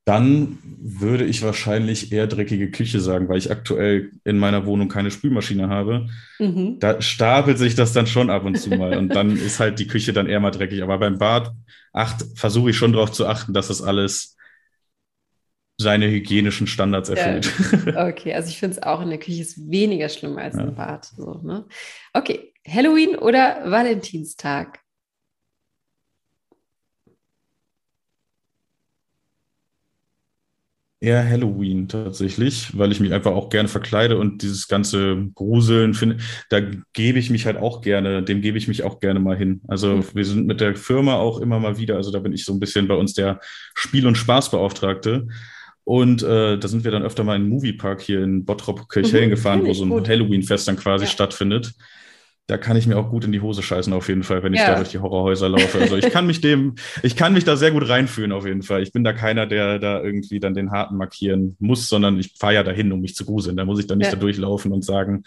Dann 0.07 0.59
würde 0.63 1.25
ich 1.25 1.43
wahrscheinlich 1.43 2.13
eher 2.13 2.29
dreckige 2.29 2.71
Küche 2.71 3.01
sagen, 3.01 3.29
weil 3.29 3.39
ich 3.39 3.51
aktuell 3.51 4.13
in 4.23 4.39
meiner 4.39 4.65
Wohnung 4.65 4.89
keine 4.89 5.11
Spülmaschine 5.11 5.69
habe. 5.69 6.09
Mhm. 6.39 6.79
Da 6.79 7.03
stapelt 7.03 7.59
sich 7.59 7.75
das 7.75 7.93
dann 7.93 8.07
schon 8.07 8.31
ab 8.31 8.45
und 8.45 8.55
zu 8.55 8.71
mal. 8.71 8.97
und 8.97 9.09
dann 9.09 9.37
ist 9.37 9.59
halt 9.59 9.81
die 9.81 9.89
Küche 9.89 10.13
dann 10.13 10.29
eher 10.29 10.39
mal 10.39 10.53
dreckig. 10.53 10.85
Aber 10.85 10.99
beim 10.99 11.19
Bad 11.19 11.53
versuche 12.37 12.71
ich 12.71 12.77
schon 12.77 12.93
darauf 12.93 13.11
zu 13.11 13.27
achten, 13.27 13.53
dass 13.53 13.67
das 13.67 13.83
alles 13.83 14.37
seine 15.77 16.09
hygienischen 16.09 16.69
Standards 16.69 17.09
erfüllt. 17.09 17.53
Ja. 17.87 18.07
Okay, 18.09 18.33
also 18.33 18.49
ich 18.49 18.59
finde 18.59 18.77
es 18.77 18.83
auch 18.83 19.01
in 19.01 19.11
der 19.11 19.19
Küche 19.19 19.43
ist 19.43 19.71
weniger 19.71 20.09
schlimm 20.09 20.39
als 20.39 20.55
ja. 20.55 20.63
im 20.63 20.75
Bad. 20.77 21.05
So, 21.05 21.41
ne? 21.43 21.67
Okay, 22.13 22.53
Halloween 22.67 23.17
oder 23.17 23.71
Valentinstag? 23.71 24.81
Eher 30.99 31.29
Halloween 31.29 31.89
tatsächlich, 31.89 32.77
weil 32.77 32.91
ich 32.91 33.01
mich 33.01 33.13
einfach 33.13 33.33
auch 33.33 33.51
gerne 33.51 33.69
verkleide 33.69 34.17
und 34.17 34.41
dieses 34.41 34.67
ganze 34.67 35.29
Gruseln 35.35 35.93
finde, 35.93 36.17
da 36.49 36.61
gebe 36.95 37.19
ich 37.19 37.29
mich 37.29 37.45
halt 37.45 37.59
auch 37.59 37.83
gerne, 37.83 38.23
dem 38.23 38.41
gebe 38.41 38.57
ich 38.57 38.67
mich 38.67 38.83
auch 38.83 38.99
gerne 38.99 39.21
mal 39.21 39.37
hin. 39.37 39.61
Also 39.69 39.97
mhm. 39.97 40.05
wir 40.15 40.25
sind 40.25 40.47
mit 40.47 40.63
der 40.63 40.75
Firma 40.75 41.17
auch 41.17 41.39
immer 41.41 41.61
mal 41.61 41.77
wieder, 41.77 41.97
also 41.97 42.11
da 42.11 42.19
bin 42.19 42.33
ich 42.33 42.47
so 42.47 42.55
ein 42.55 42.61
bisschen 42.61 42.89
bei 42.89 42.95
uns 42.95 43.13
der 43.13 43.41
Spiel- 43.75 44.07
und 44.07 44.17
Spaßbeauftragte. 44.17 45.27
Und 45.85 46.23
äh, 46.23 46.59
da 46.59 46.67
sind 46.67 46.83
wir 46.83 46.91
dann 46.91 47.05
öfter 47.05 47.25
mal 47.25 47.37
in 47.37 47.43
den 47.43 47.51
Moviepark 47.51 48.01
hier 48.01 48.23
in 48.25 48.45
Bottrop-Kirchhellen 48.45 49.27
mhm, 49.27 49.35
gefahren, 49.35 49.67
wo 49.67 49.75
so 49.75 49.85
ein 49.85 50.09
Halloween-Fest 50.09 50.67
dann 50.67 50.77
quasi 50.77 51.05
ja. 51.05 51.11
stattfindet. 51.11 51.75
Da 52.49 52.59
kann 52.59 52.77
ich 52.77 52.87
mir 52.87 52.97
auch 52.97 53.11
gut 53.11 53.25
in 53.25 53.33
die 53.33 53.41
Hose 53.41 53.61
scheißen, 53.61 53.93
auf 53.93 54.09
jeden 54.09 54.23
Fall, 54.23 54.45
wenn 54.45 54.55
ich 54.55 54.61
ja. 54.61 54.69
da 54.69 54.77
durch 54.77 54.91
die 54.91 55.01
Horrorhäuser 55.01 55.49
laufe. 55.49 55.81
Also 55.81 55.97
ich 55.97 56.11
kann 56.11 56.27
mich 56.29 56.41
dem, 56.41 56.77
ich 57.03 57.17
kann 57.17 57.33
mich 57.33 57.43
da 57.43 57.57
sehr 57.57 57.73
gut 57.73 57.89
reinfühlen, 57.89 58.31
auf 58.31 58.47
jeden 58.47 58.63
Fall. 58.63 58.83
Ich 58.83 58.93
bin 58.93 59.03
da 59.03 59.13
keiner, 59.13 59.47
der 59.47 59.81
da 59.81 60.01
irgendwie 60.01 60.39
dann 60.39 60.55
den 60.55 60.71
Harten 60.71 60.97
markieren 60.97 61.57
muss, 61.59 61.89
sondern 61.89 62.21
ich 62.21 62.35
fahre 62.39 62.55
ja 62.55 62.63
dahin, 62.63 62.93
um 62.93 63.01
mich 63.01 63.17
zu 63.17 63.25
gruseln. 63.25 63.57
Da 63.57 63.65
muss 63.65 63.81
ich 63.81 63.89
dann 63.89 63.99
nicht 63.99 64.09
ja. 64.09 64.15
da 64.15 64.21
durchlaufen 64.21 64.73
und 64.73 64.85
sagen, 64.85 65.25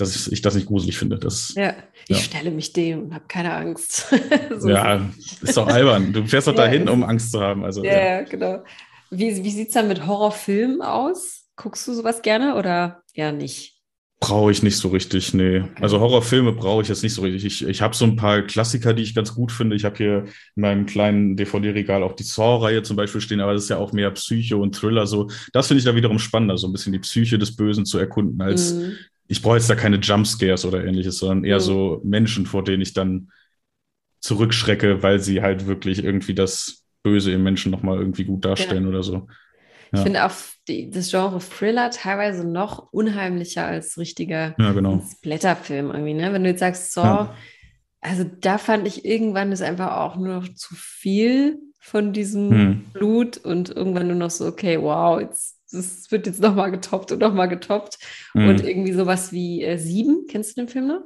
dass 0.00 0.26
ich 0.26 0.42
das 0.42 0.54
nicht 0.54 0.66
gruselig 0.66 0.98
finde. 0.98 1.18
Das, 1.18 1.54
ja, 1.54 1.74
ich 2.08 2.16
ja. 2.16 2.22
stelle 2.22 2.50
mich 2.50 2.72
dem 2.72 3.04
und 3.04 3.14
habe 3.14 3.24
keine 3.28 3.54
Angst. 3.54 4.12
so 4.58 4.68
ja, 4.68 5.08
ist 5.42 5.56
doch 5.56 5.68
albern. 5.68 6.12
Du 6.12 6.26
fährst 6.26 6.48
doch 6.48 6.54
dahin, 6.54 6.88
um 6.88 7.04
Angst 7.04 7.32
zu 7.32 7.40
haben. 7.40 7.64
Also, 7.64 7.84
ja, 7.84 8.22
genau. 8.22 8.64
Wie, 9.10 9.44
wie 9.44 9.50
sieht 9.50 9.68
es 9.68 9.74
dann 9.74 9.88
mit 9.88 10.06
Horrorfilmen 10.06 10.82
aus? 10.82 11.48
Guckst 11.56 11.86
du 11.86 11.92
sowas 11.92 12.22
gerne 12.22 12.56
oder 12.56 13.02
ja 13.14 13.32
nicht? 13.32 13.79
Brauche 14.22 14.52
ich 14.52 14.62
nicht 14.62 14.76
so 14.76 14.88
richtig, 14.88 15.32
nee. 15.32 15.64
Also 15.80 15.98
Horrorfilme 15.98 16.52
brauche 16.52 16.82
ich 16.82 16.88
jetzt 16.88 17.02
nicht 17.02 17.14
so 17.14 17.22
richtig. 17.22 17.44
Ich, 17.46 17.66
ich 17.66 17.80
habe 17.80 17.96
so 17.96 18.04
ein 18.04 18.16
paar 18.16 18.42
Klassiker, 18.42 18.92
die 18.92 19.02
ich 19.02 19.14
ganz 19.14 19.34
gut 19.34 19.50
finde. 19.50 19.76
Ich 19.76 19.86
habe 19.86 19.96
hier 19.96 20.24
in 20.56 20.62
meinem 20.62 20.84
kleinen 20.84 21.36
DVD-Regal 21.36 22.02
auch 22.02 22.12
die 22.12 22.22
Saw-Reihe 22.22 22.82
zum 22.82 22.98
Beispiel 22.98 23.22
stehen, 23.22 23.40
aber 23.40 23.54
das 23.54 23.62
ist 23.62 23.70
ja 23.70 23.78
auch 23.78 23.92
mehr 23.94 24.10
Psycho 24.10 24.60
und 24.60 24.74
Thriller. 24.74 25.06
So, 25.06 25.30
das 25.54 25.68
finde 25.68 25.78
ich 25.78 25.86
da 25.86 25.94
wiederum 25.94 26.18
spannender, 26.18 26.58
so 26.58 26.68
ein 26.68 26.72
bisschen 26.72 26.92
die 26.92 26.98
Psyche 26.98 27.38
des 27.38 27.56
Bösen 27.56 27.86
zu 27.86 27.98
erkunden, 27.98 28.42
als 28.42 28.74
mm. 28.74 28.92
ich 29.26 29.40
brauche 29.40 29.56
jetzt 29.56 29.70
da 29.70 29.74
keine 29.74 29.96
Jumpscares 29.96 30.66
oder 30.66 30.84
ähnliches, 30.84 31.16
sondern 31.16 31.44
eher 31.44 31.56
mm. 31.56 31.60
so 31.60 32.02
Menschen, 32.04 32.44
vor 32.44 32.62
denen 32.62 32.82
ich 32.82 32.92
dann 32.92 33.30
zurückschrecke, 34.20 35.02
weil 35.02 35.20
sie 35.20 35.40
halt 35.40 35.66
wirklich 35.66 36.04
irgendwie 36.04 36.34
das 36.34 36.84
Böse 37.02 37.32
im 37.32 37.42
Menschen 37.42 37.72
nochmal 37.72 37.98
irgendwie 37.98 38.24
gut 38.24 38.44
darstellen 38.44 38.84
ja. 38.84 38.88
oder 38.90 39.02
so. 39.02 39.28
Ja. 39.92 39.98
Ich 39.98 40.00
finde 40.00 40.26
auch 40.26 40.32
die, 40.70 40.90
das 40.90 41.10
Genre 41.10 41.40
Thriller 41.40 41.90
teilweise 41.90 42.46
noch 42.46 42.92
unheimlicher 42.92 43.66
als 43.66 43.98
richtiger 43.98 44.54
ja, 44.58 44.72
genau. 44.72 45.02
Blätterfilm 45.22 45.90
irgendwie, 45.90 46.14
ne? 46.14 46.32
Wenn 46.32 46.44
du 46.44 46.50
jetzt 46.50 46.60
sagst, 46.60 46.92
so, 46.92 47.02
ja. 47.02 47.34
also 48.00 48.24
da 48.24 48.56
fand 48.58 48.86
ich 48.86 49.04
irgendwann 49.04 49.52
ist 49.52 49.62
einfach 49.62 49.98
auch 49.98 50.16
nur 50.16 50.36
noch 50.36 50.48
zu 50.54 50.74
viel 50.74 51.58
von 51.78 52.12
diesem 52.12 52.50
hm. 52.50 52.84
Blut 52.92 53.36
und 53.38 53.70
irgendwann 53.70 54.06
nur 54.06 54.16
noch 54.16 54.30
so, 54.30 54.46
okay, 54.46 54.80
wow, 54.80 55.20
jetzt 55.20 55.60
das 55.72 56.10
wird 56.10 56.26
jetzt 56.26 56.40
nochmal 56.40 56.70
getoppt 56.70 57.12
und 57.12 57.20
nochmal 57.20 57.48
getoppt. 57.48 57.98
Hm. 58.32 58.48
Und 58.48 58.64
irgendwie 58.64 58.92
sowas 58.92 59.32
wie 59.32 59.62
äh, 59.62 59.78
Sieben, 59.78 60.26
kennst 60.28 60.56
du 60.56 60.62
den 60.62 60.68
Film 60.68 60.88
noch? 60.88 61.02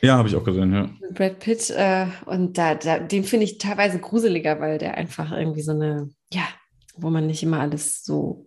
Ja, 0.00 0.18
habe 0.18 0.28
ich 0.28 0.36
auch 0.36 0.44
gesehen, 0.44 0.72
ja. 0.72 0.90
Brad 1.12 1.38
Pitt. 1.38 1.70
Äh, 1.70 2.06
und 2.26 2.58
da, 2.58 2.74
da, 2.74 2.98
den 2.98 3.24
finde 3.24 3.44
ich 3.44 3.58
teilweise 3.58 3.98
gruseliger, 3.98 4.60
weil 4.60 4.78
der 4.78 4.96
einfach 4.96 5.32
irgendwie 5.32 5.62
so 5.62 5.72
eine, 5.72 6.10
ja, 6.32 6.46
wo 6.96 7.10
man 7.10 7.26
nicht 7.26 7.42
immer 7.42 7.60
alles 7.60 8.04
so, 8.04 8.46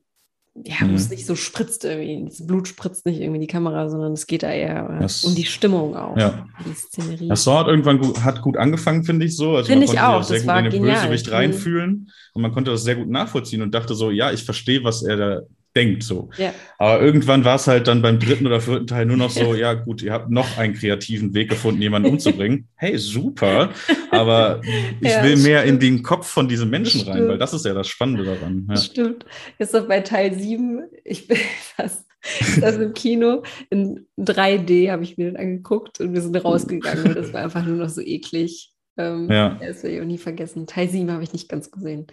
ja, 0.65 0.85
mhm. 0.85 0.91
wo 0.91 0.95
es 0.95 1.09
nicht 1.09 1.25
so 1.25 1.35
spritzt 1.35 1.85
irgendwie. 1.85 2.25
Das 2.25 2.45
Blut 2.45 2.67
spritzt 2.67 3.05
nicht 3.05 3.19
irgendwie 3.19 3.37
in 3.37 3.41
die 3.41 3.47
Kamera, 3.47 3.89
sondern 3.89 4.13
es 4.13 4.27
geht 4.27 4.43
da 4.43 4.51
eher 4.51 4.89
äh, 4.89 5.01
das, 5.01 5.23
um 5.23 5.35
die 5.35 5.45
Stimmung 5.45 5.95
auch. 5.95 6.17
Ja. 6.17 6.47
Die 6.65 6.73
Szenerie. 6.73 7.27
Das 7.27 7.43
Saw 7.43 7.59
hat 7.59 7.67
irgendwann 7.67 7.99
gut, 7.99 8.23
hat 8.23 8.41
gut 8.41 8.57
angefangen, 8.57 9.03
finde 9.03 9.25
ich 9.25 9.35
so. 9.35 9.55
Also 9.55 9.67
finde 9.67 9.85
ich 9.85 9.99
auch. 9.99 10.23
Sehr 10.23 10.37
das 10.37 10.43
gut 10.43 10.47
war 10.47 10.59
in 10.59 10.65
den 10.65 10.73
genial. 10.73 11.01
Bösewicht 11.01 11.31
reinfühlen 11.31 12.11
und 12.33 12.41
man 12.41 12.51
konnte 12.51 12.71
das 12.71 12.83
sehr 12.83 12.95
gut 12.95 13.09
nachvollziehen 13.09 13.61
und 13.61 13.73
dachte 13.73 13.95
so, 13.95 14.11
ja, 14.11 14.31
ich 14.31 14.43
verstehe, 14.43 14.83
was 14.83 15.03
er 15.03 15.17
da 15.17 15.41
denkt. 15.77 16.03
So. 16.03 16.29
Ja. 16.37 16.53
Aber 16.77 17.01
irgendwann 17.01 17.45
war 17.45 17.55
es 17.55 17.67
halt 17.67 17.87
dann 17.87 18.01
beim 18.01 18.19
dritten 18.19 18.47
oder 18.47 18.59
vierten 18.59 18.87
Teil 18.87 19.05
nur 19.05 19.17
noch 19.17 19.29
so, 19.29 19.53
ja 19.55 19.73
gut, 19.73 20.01
ihr 20.01 20.11
habt 20.11 20.29
noch 20.29 20.57
einen 20.57 20.73
kreativen 20.73 21.33
Weg 21.33 21.49
gefunden, 21.49 21.81
jemanden 21.81 22.09
umzubringen. 22.09 22.67
Hey, 22.79 22.97
super. 22.99 23.71
Aber 24.11 24.61
ich 25.01 25.09
ja, 25.09 25.23
will 25.23 25.37
mehr 25.37 25.61
stimmt. 25.61 25.83
in 25.83 25.95
den 25.95 26.03
Kopf 26.03 26.27
von 26.27 26.47
diesen 26.47 26.69
Menschen 26.69 27.01
rein, 27.09 27.27
weil 27.27 27.39
das 27.39 27.53
ist 27.53 27.65
ja 27.65 27.73
das 27.73 27.87
Spannende 27.87 28.23
daran. 28.23 28.67
Ja. 28.69 28.77
Stimmt. 28.77 29.25
Jetzt 29.57 29.73
noch 29.73 29.87
bei 29.87 30.01
Teil 30.01 30.37
7, 30.37 30.83
ich 31.03 31.27
bin 31.27 31.37
fast 31.75 32.05
das 32.59 32.77
im 32.77 32.93
Kino 32.93 33.43
in 33.69 34.05
3D 34.19 34.91
habe 34.91 35.03
ich 35.03 35.17
mir 35.17 35.25
den 35.25 35.37
angeguckt 35.37 35.99
und 35.99 36.13
wir 36.13 36.21
sind 36.21 36.35
rausgegangen 36.43 37.07
und 37.07 37.17
das 37.17 37.33
war 37.33 37.43
einfach 37.43 37.65
nur 37.65 37.77
noch 37.77 37.89
so 37.89 38.01
eklig. 38.01 38.73
Ähm, 38.97 39.29
ja. 39.29 39.57
Das 39.59 39.83
werde 39.83 39.95
ich 39.95 40.01
auch 40.01 40.05
nie 40.05 40.17
vergessen. 40.17 40.67
Teil 40.67 40.89
7 40.89 41.11
habe 41.11 41.23
ich 41.23 41.33
nicht 41.33 41.49
ganz 41.49 41.71
gesehen. 41.71 42.07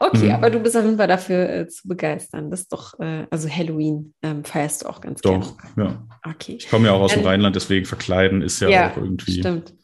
Okay, 0.00 0.26
mhm. 0.26 0.32
aber 0.32 0.50
du 0.50 0.58
bist 0.60 0.76
auf 0.76 0.84
jeden 0.84 0.96
Fall 0.96 1.08
dafür 1.08 1.48
äh, 1.48 1.68
zu 1.68 1.88
begeistern. 1.88 2.50
Das 2.50 2.62
ist 2.62 2.72
doch, 2.72 2.98
äh, 2.98 3.26
also 3.30 3.48
Halloween 3.48 4.14
ähm, 4.22 4.44
feierst 4.44 4.82
du 4.82 4.88
auch 4.88 5.00
ganz 5.00 5.20
doch, 5.20 5.56
gerne. 5.74 5.92
ja. 6.24 6.30
Okay. 6.30 6.56
Ich 6.58 6.68
komme 6.68 6.86
ja 6.86 6.92
auch 6.92 7.00
aus 7.00 7.12
dem 7.12 7.20
ähm, 7.20 7.26
Rheinland, 7.26 7.56
deswegen 7.56 7.86
verkleiden 7.86 8.42
ist 8.42 8.60
ja, 8.60 8.68
ja 8.68 8.90
auch 8.90 8.96
irgendwie. 8.96 9.40
Stimmt. 9.40 9.74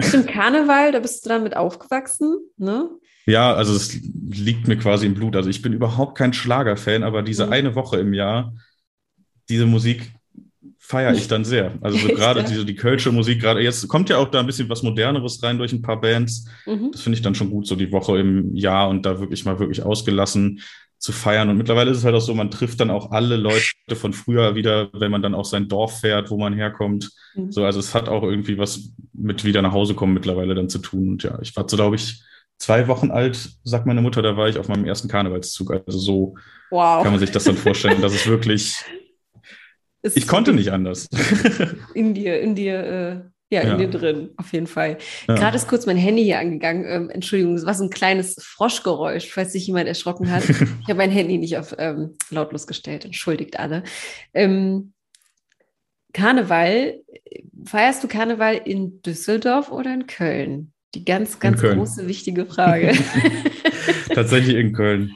Stimmt, 0.00 0.28
Karneval, 0.28 0.92
da 0.92 1.00
bist 1.00 1.24
du 1.24 1.30
dann 1.30 1.42
mit 1.42 1.56
aufgewachsen, 1.56 2.38
ne? 2.56 2.90
Ja, 3.26 3.54
also 3.54 3.74
es 3.74 3.94
liegt 3.94 4.66
mir 4.66 4.76
quasi 4.76 5.06
im 5.06 5.14
Blut. 5.14 5.36
Also 5.36 5.50
ich 5.50 5.62
bin 5.62 5.72
überhaupt 5.72 6.16
kein 6.16 6.32
Schlagerfan, 6.32 7.02
aber 7.02 7.22
diese 7.22 7.46
mhm. 7.46 7.52
eine 7.52 7.74
Woche 7.74 7.98
im 7.98 8.12
Jahr, 8.14 8.54
diese 9.48 9.66
Musik 9.66 10.12
feiere 10.90 11.14
ich 11.14 11.28
dann 11.28 11.44
sehr. 11.44 11.72
Also 11.80 11.98
so 11.98 12.08
gerade 12.08 12.42
diese 12.42 12.64
die 12.64 12.74
Kölsche 12.74 13.12
Musik, 13.12 13.40
gerade 13.40 13.60
jetzt 13.60 13.86
kommt 13.88 14.10
ja 14.10 14.18
auch 14.18 14.28
da 14.28 14.40
ein 14.40 14.46
bisschen 14.46 14.68
was 14.68 14.82
Moderneres 14.82 15.42
rein 15.42 15.56
durch 15.56 15.72
ein 15.72 15.82
paar 15.82 16.00
Bands. 16.00 16.46
Mhm. 16.66 16.90
Das 16.92 17.02
finde 17.02 17.16
ich 17.16 17.22
dann 17.22 17.34
schon 17.34 17.50
gut, 17.50 17.66
so 17.66 17.76
die 17.76 17.92
Woche 17.92 18.18
im 18.18 18.54
Jahr 18.56 18.88
und 18.88 19.06
da 19.06 19.20
wirklich 19.20 19.44
mal 19.44 19.58
wirklich 19.58 19.82
ausgelassen 19.82 20.60
zu 20.98 21.12
feiern. 21.12 21.48
Und 21.48 21.56
mittlerweile 21.56 21.90
ist 21.90 21.98
es 21.98 22.04
halt 22.04 22.14
auch 22.14 22.20
so, 22.20 22.34
man 22.34 22.50
trifft 22.50 22.80
dann 22.80 22.90
auch 22.90 23.12
alle 23.12 23.36
Leute 23.36 23.64
von 23.94 24.12
früher 24.12 24.54
wieder, 24.54 24.90
wenn 24.92 25.10
man 25.10 25.22
dann 25.22 25.34
auch 25.34 25.46
sein 25.46 25.68
Dorf 25.68 26.00
fährt, 26.00 26.30
wo 26.30 26.36
man 26.36 26.52
herkommt. 26.52 27.10
Mhm. 27.34 27.52
So, 27.52 27.64
also 27.64 27.78
es 27.78 27.94
hat 27.94 28.08
auch 28.08 28.22
irgendwie 28.22 28.58
was 28.58 28.90
mit 29.14 29.44
wieder 29.44 29.62
nach 29.62 29.72
Hause 29.72 29.94
kommen 29.94 30.12
mittlerweile 30.12 30.54
dann 30.54 30.68
zu 30.68 30.78
tun. 30.78 31.08
Und 31.08 31.22
ja, 31.22 31.38
ich 31.40 31.56
war 31.56 31.66
so, 31.68 31.76
glaube 31.76 31.96
ich, 31.96 32.22
zwei 32.58 32.88
Wochen 32.88 33.10
alt, 33.10 33.48
sagt 33.64 33.86
meine 33.86 34.02
Mutter, 34.02 34.22
da 34.22 34.36
war 34.36 34.48
ich 34.48 34.58
auf 34.58 34.68
meinem 34.68 34.84
ersten 34.84 35.08
Karnevalszug. 35.08 35.72
Also 35.72 35.98
so 35.98 36.34
wow. 36.70 37.02
kann 37.02 37.12
man 37.12 37.20
sich 37.20 37.30
das 37.30 37.44
dann 37.44 37.56
vorstellen, 37.56 38.02
dass 38.02 38.12
es 38.12 38.26
wirklich 38.26 38.76
es 40.02 40.16
ich 40.16 40.26
konnte 40.26 40.52
nicht 40.52 40.72
anders. 40.72 41.08
In 41.94 42.14
dir, 42.14 42.40
in 42.40 42.54
dir, 42.54 42.74
äh, 42.74 43.54
ja, 43.54 43.64
ja, 43.64 43.72
in 43.72 43.78
dir 43.78 43.88
drin, 43.88 44.30
auf 44.36 44.52
jeden 44.52 44.68
Fall. 44.68 44.98
Ja. 45.26 45.34
Gerade 45.34 45.56
ist 45.56 45.66
kurz 45.66 45.84
mein 45.84 45.96
Handy 45.96 46.22
hier 46.22 46.38
angegangen. 46.38 46.84
Ähm, 46.86 47.10
Entschuldigung, 47.10 47.56
es 47.56 47.66
war 47.66 47.74
so 47.74 47.82
ein 47.82 47.90
kleines 47.90 48.36
Froschgeräusch, 48.40 49.28
falls 49.28 49.52
sich 49.52 49.66
jemand 49.66 49.88
erschrocken 49.88 50.30
hat. 50.30 50.48
ich 50.48 50.88
habe 50.88 50.94
mein 50.94 51.10
Handy 51.10 51.36
nicht 51.36 51.56
auf 51.58 51.74
ähm, 51.78 52.16
lautlos 52.30 52.68
gestellt, 52.68 53.04
entschuldigt 53.04 53.58
alle. 53.58 53.82
Ähm, 54.34 54.92
Karneval, 56.12 57.00
feierst 57.64 58.04
du 58.04 58.08
Karneval 58.08 58.60
in 58.64 59.02
Düsseldorf 59.02 59.70
oder 59.72 59.92
in 59.94 60.06
Köln? 60.06 60.72
Die 60.94 61.04
ganz, 61.04 61.38
ganz 61.38 61.60
große, 61.60 62.08
wichtige 62.08 62.46
Frage. 62.46 62.92
Tatsächlich 64.14 64.56
in 64.56 64.72
Köln. 64.72 65.12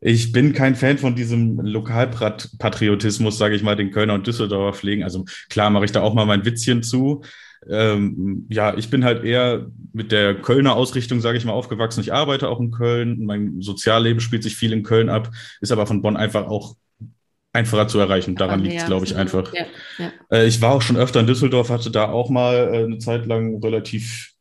Ich 0.00 0.32
bin 0.32 0.52
kein 0.52 0.76
Fan 0.76 0.98
von 0.98 1.14
diesem 1.14 1.58
Lokalpatriotismus, 1.60 3.38
sage 3.38 3.54
ich 3.54 3.62
mal, 3.62 3.76
den 3.76 3.90
Kölner 3.90 4.14
und 4.14 4.26
Düsseldorfer 4.26 4.76
pflegen. 4.78 5.02
Also 5.02 5.24
klar 5.48 5.70
mache 5.70 5.86
ich 5.86 5.92
da 5.92 6.02
auch 6.02 6.14
mal 6.14 6.26
mein 6.26 6.44
Witzchen 6.44 6.82
zu. 6.82 7.22
Ähm, 7.68 8.46
ja, 8.50 8.76
ich 8.76 8.90
bin 8.90 9.04
halt 9.04 9.24
eher 9.24 9.66
mit 9.92 10.12
der 10.12 10.34
Kölner 10.34 10.76
Ausrichtung, 10.76 11.20
sage 11.20 11.38
ich 11.38 11.44
mal, 11.44 11.52
aufgewachsen. 11.52 12.00
Ich 12.00 12.12
arbeite 12.12 12.48
auch 12.48 12.60
in 12.60 12.70
Köln. 12.70 13.24
Mein 13.24 13.60
Sozialleben 13.60 14.20
spielt 14.20 14.42
sich 14.42 14.56
viel 14.56 14.72
in 14.72 14.82
Köln 14.82 15.08
ab, 15.08 15.30
ist 15.60 15.72
aber 15.72 15.86
von 15.86 16.02
Bonn 16.02 16.16
einfach 16.16 16.46
auch 16.46 16.76
einfacher 17.54 17.88
zu 17.88 17.98
erreichen. 17.98 18.34
Daran 18.34 18.60
liegt 18.60 18.76
es, 18.76 18.86
glaube 18.86 19.06
ich, 19.06 19.16
einfach. 19.16 19.52
Ja, 19.54 19.64
ja. 19.98 20.12
Äh, 20.30 20.46
ich 20.46 20.60
war 20.60 20.72
auch 20.72 20.82
schon 20.82 20.96
öfter 20.96 21.20
in 21.20 21.26
Düsseldorf, 21.26 21.70
hatte 21.70 21.90
da 21.90 22.08
auch 22.08 22.28
mal 22.28 22.54
äh, 22.56 22.84
eine 22.84 22.98
Zeit 22.98 23.26
lang 23.26 23.62
relativ 23.62 24.33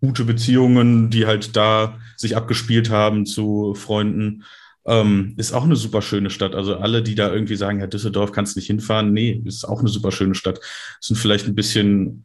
gute 0.00 0.24
Beziehungen, 0.24 1.10
die 1.10 1.26
halt 1.26 1.56
da 1.56 1.98
sich 2.16 2.36
abgespielt 2.36 2.90
haben 2.90 3.26
zu 3.26 3.74
Freunden. 3.74 4.44
Ähm, 4.86 5.34
ist 5.36 5.52
auch 5.52 5.64
eine 5.64 5.76
super 5.76 6.02
schöne 6.02 6.30
Stadt. 6.30 6.54
Also 6.54 6.76
alle, 6.76 7.02
die 7.02 7.14
da 7.14 7.32
irgendwie 7.32 7.56
sagen, 7.56 7.80
ja, 7.80 7.86
Düsseldorf 7.86 8.32
kannst 8.32 8.56
nicht 8.56 8.66
hinfahren, 8.66 9.12
nee, 9.12 9.42
ist 9.44 9.64
auch 9.64 9.80
eine 9.80 9.88
super 9.88 10.12
schöne 10.12 10.34
Stadt. 10.34 10.60
Sind 11.00 11.16
vielleicht 11.16 11.46
ein 11.46 11.54
bisschen 11.54 12.24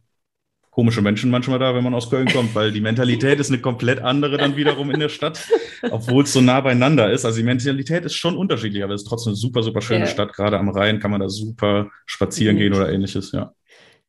komische 0.74 1.02
Menschen 1.02 1.30
manchmal 1.30 1.60
da, 1.60 1.74
wenn 1.74 1.84
man 1.84 1.94
aus 1.94 2.10
Köln 2.10 2.26
kommt, 2.26 2.54
weil 2.56 2.72
die 2.72 2.80
Mentalität 2.80 3.38
ist 3.38 3.48
eine 3.50 3.60
komplett 3.60 4.00
andere 4.00 4.38
dann 4.38 4.56
wiederum 4.56 4.90
in 4.90 4.98
der 4.98 5.08
Stadt, 5.08 5.46
obwohl 5.90 6.24
es 6.24 6.32
so 6.32 6.40
nah 6.40 6.60
beieinander 6.60 7.12
ist. 7.12 7.24
Also 7.24 7.38
die 7.38 7.44
Mentalität 7.44 8.04
ist 8.04 8.14
schon 8.14 8.36
unterschiedlich, 8.36 8.82
aber 8.82 8.94
es 8.94 9.02
ist 9.02 9.08
trotzdem 9.08 9.30
eine 9.30 9.36
super, 9.36 9.62
super 9.62 9.80
schöne 9.80 10.00
ja. 10.00 10.06
Stadt. 10.06 10.32
Gerade 10.32 10.58
am 10.58 10.68
Rhein 10.70 10.98
kann 10.98 11.12
man 11.12 11.20
da 11.20 11.28
super 11.28 11.90
spazieren 12.06 12.56
mhm. 12.56 12.60
gehen 12.60 12.74
oder 12.74 12.92
ähnliches, 12.92 13.30
ja. 13.30 13.52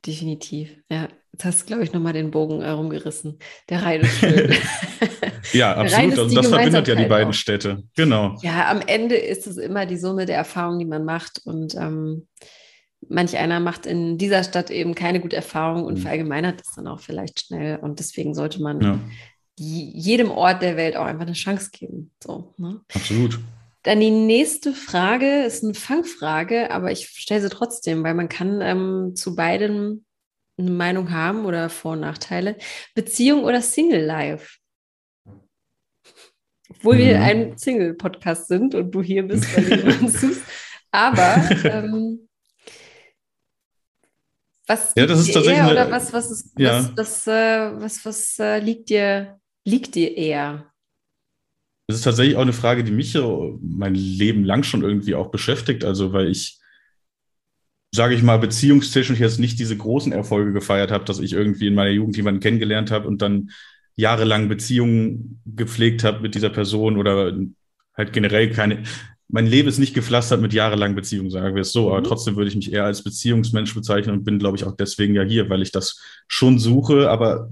Definitiv. 0.06 0.78
Ja, 0.90 1.08
jetzt 1.32 1.46
hast 1.46 1.62
du, 1.62 1.66
glaube 1.68 1.84
ich, 1.84 1.94
nochmal 1.94 2.14
den 2.14 2.32
Bogen 2.32 2.62
herumgerissen. 2.62 3.40
Der 3.70 3.84
Rhein 3.84 4.02
ist 4.02 4.20
schön. 4.20 4.54
ja, 5.54 5.75
absolut. 5.75 6.20
Also 6.20 6.36
das 6.36 6.48
verbindet 6.48 6.88
ja 6.88 6.96
die 6.96 7.06
beiden 7.06 7.30
auch. 7.30 7.34
Städte. 7.34 7.84
Genau. 7.96 8.36
Ja, 8.42 8.70
am 8.70 8.82
Ende 8.82 9.16
ist 9.16 9.48
es 9.48 9.58
immer 9.58 9.86
die 9.86 9.98
Summe 9.98 10.25
der 10.25 10.38
Erfahrungen, 10.38 10.80
die 10.80 10.86
man 10.86 11.06
macht. 11.06 11.42
Und 11.46 11.75
ähm, 11.75 12.28
manch 13.10 13.38
einer 13.38 13.60
macht 13.60 13.86
in 13.86 14.18
dieser 14.18 14.44
Stadt 14.44 14.70
eben 14.70 14.96
keine 14.96 15.20
gute 15.20 15.36
Erfahrung 15.36 15.86
und 15.86 15.96
mhm. 15.96 16.02
verallgemeinert 16.02 16.60
das 16.60 16.74
dann 16.75 16.88
auch 16.88 17.00
vielleicht 17.00 17.42
schnell. 17.42 17.78
Und 17.78 18.00
deswegen 18.00 18.34
sollte 18.34 18.62
man 18.62 18.82
ja. 18.82 19.00
jedem 19.58 20.32
Ort 20.32 20.62
der 20.62 20.78
Welt 20.78 20.96
auch 20.96 21.06
einfach 21.06 21.25
eine 21.25 21.34
Chance 21.34 21.70
geben. 21.72 22.12
So, 22.24 22.54
ne? 22.58 22.82
Absolut. 22.94 23.40
Dann 23.86 24.00
die 24.00 24.10
nächste 24.10 24.74
Frage 24.74 25.44
ist 25.44 25.63
eine 25.63 25.75
Fangfrage, 25.75 26.72
aber 26.72 26.92
ich 26.92 27.08
stelle 27.08 27.42
sie 27.42 27.50
trotzdem, 27.50 28.04
weil 28.04 28.15
man 28.15 28.30
kann 28.30 28.60
ähm, 28.62 29.15
zu 29.15 29.36
beiden 29.36 30.08
eine 30.58 30.72
Meinung 30.72 31.12
haben 31.12 31.46
oder 31.46 31.70
Vor- 31.70 31.92
und 31.92 32.00
Nachteile. 32.00 32.58
Beziehung 32.96 33.44
oder 33.44 33.62
Single 33.62 34.04
Life? 34.04 34.58
Obwohl 36.68 36.96
mhm. 36.96 37.00
wir 37.00 37.22
ein 37.22 37.58
Single-Podcast 37.60 38.48
sind 38.48 38.74
und 38.74 38.89
du 38.89 39.04
hier 39.04 39.22
bist, 39.22 39.56
weil 39.56 39.77
du 39.77 40.00
uns 40.00 40.20
suchst. 40.20 40.42
Aber 40.89 41.48
ähm, 41.65 42.27
was 44.65 44.94
ja, 44.96 45.06
das 45.06 45.20
ist 45.20 45.32
tatsächlich 45.32 45.60
eher, 45.60 45.72
oder 45.72 45.92
was, 45.92 46.12
was, 46.12 46.32
ist, 46.32 46.54
ja. 46.58 46.89
was, 46.96 46.98
was, 46.98 47.27
äh, 47.27 47.82
was, 47.82 48.04
was 48.04 48.39
äh, 48.39 48.58
liegt, 48.58 48.89
dir, 48.89 49.39
liegt 49.63 49.94
dir 49.94 50.18
eher? 50.18 50.74
Das 51.88 51.98
ist 51.98 52.04
tatsächlich 52.04 52.36
auch 52.36 52.42
eine 52.42 52.54
Frage, 52.54 52.84
die 52.84 52.92
mich 52.92 53.15
mein 53.62 53.96
Leben 53.96 54.44
lang 54.44 54.63
schon 54.63 54.84
irgendwie 54.84 55.15
auch 55.15 55.30
beschäftigt. 55.30 55.84
Also, 55.84 56.13
weil 56.13 56.30
ich, 56.30 56.60
sage 57.94 58.15
ich 58.15 58.24
mal, 58.24 58.39
beziehungstechnisch 58.39 59.20
jetzt 59.20 59.39
nicht 59.39 59.60
diese 59.60 59.77
großen 59.77 60.12
Erfolge 60.12 60.51
gefeiert 60.51 60.92
habe, 60.92 61.06
dass 61.06 61.20
ich 61.20 61.34
irgendwie 61.34 61.68
in 61.68 61.75
meiner 61.75 61.92
Jugend 61.92 62.18
jemanden 62.18 62.42
kennengelernt 62.42 62.89
habe 62.89 63.08
und 63.08 63.22
dann 63.22 63.51
jahrelang 63.96 64.50
Beziehungen 64.50 65.42
gepflegt 65.46 66.04
habe 66.04 66.22
mit 66.22 66.36
dieser 66.36 66.50
Person 66.50 66.98
oder 66.98 67.38
halt 67.94 68.13
generell 68.13 68.51
keine. 68.51 68.84
Mein 69.27 69.48
Leben 69.48 69.68
ist 69.68 69.80
nicht 69.80 69.94
gepflastert 69.94 70.42
mit 70.42 70.54
jahrelangen 70.54 70.96
Beziehungen, 70.96 71.30
sagen 71.30 71.56
wir 71.56 71.62
es 71.62 71.72
so. 71.72 71.89
Aber 71.89 72.00
mhm. 72.00 72.06
trotzdem 72.06 72.36
würde 72.36 72.50
ich 72.50 72.56
mich 72.56 72.74
eher 72.74 72.86
als 72.86 73.04
Beziehungsmensch 73.04 73.74
bezeichnen 73.75 74.18
und 74.18 74.24
bin, 74.24 74.39
glaube 74.39 74.58
ich, 74.58 74.65
auch 74.65 74.75
deswegen 74.75 75.15
ja 75.15 75.24
hier, 75.24 75.50
weil 75.50 75.62
ich 75.62 75.72
das 75.72 76.01
schon 76.27 76.60
suche, 76.60 77.10
aber 77.10 77.50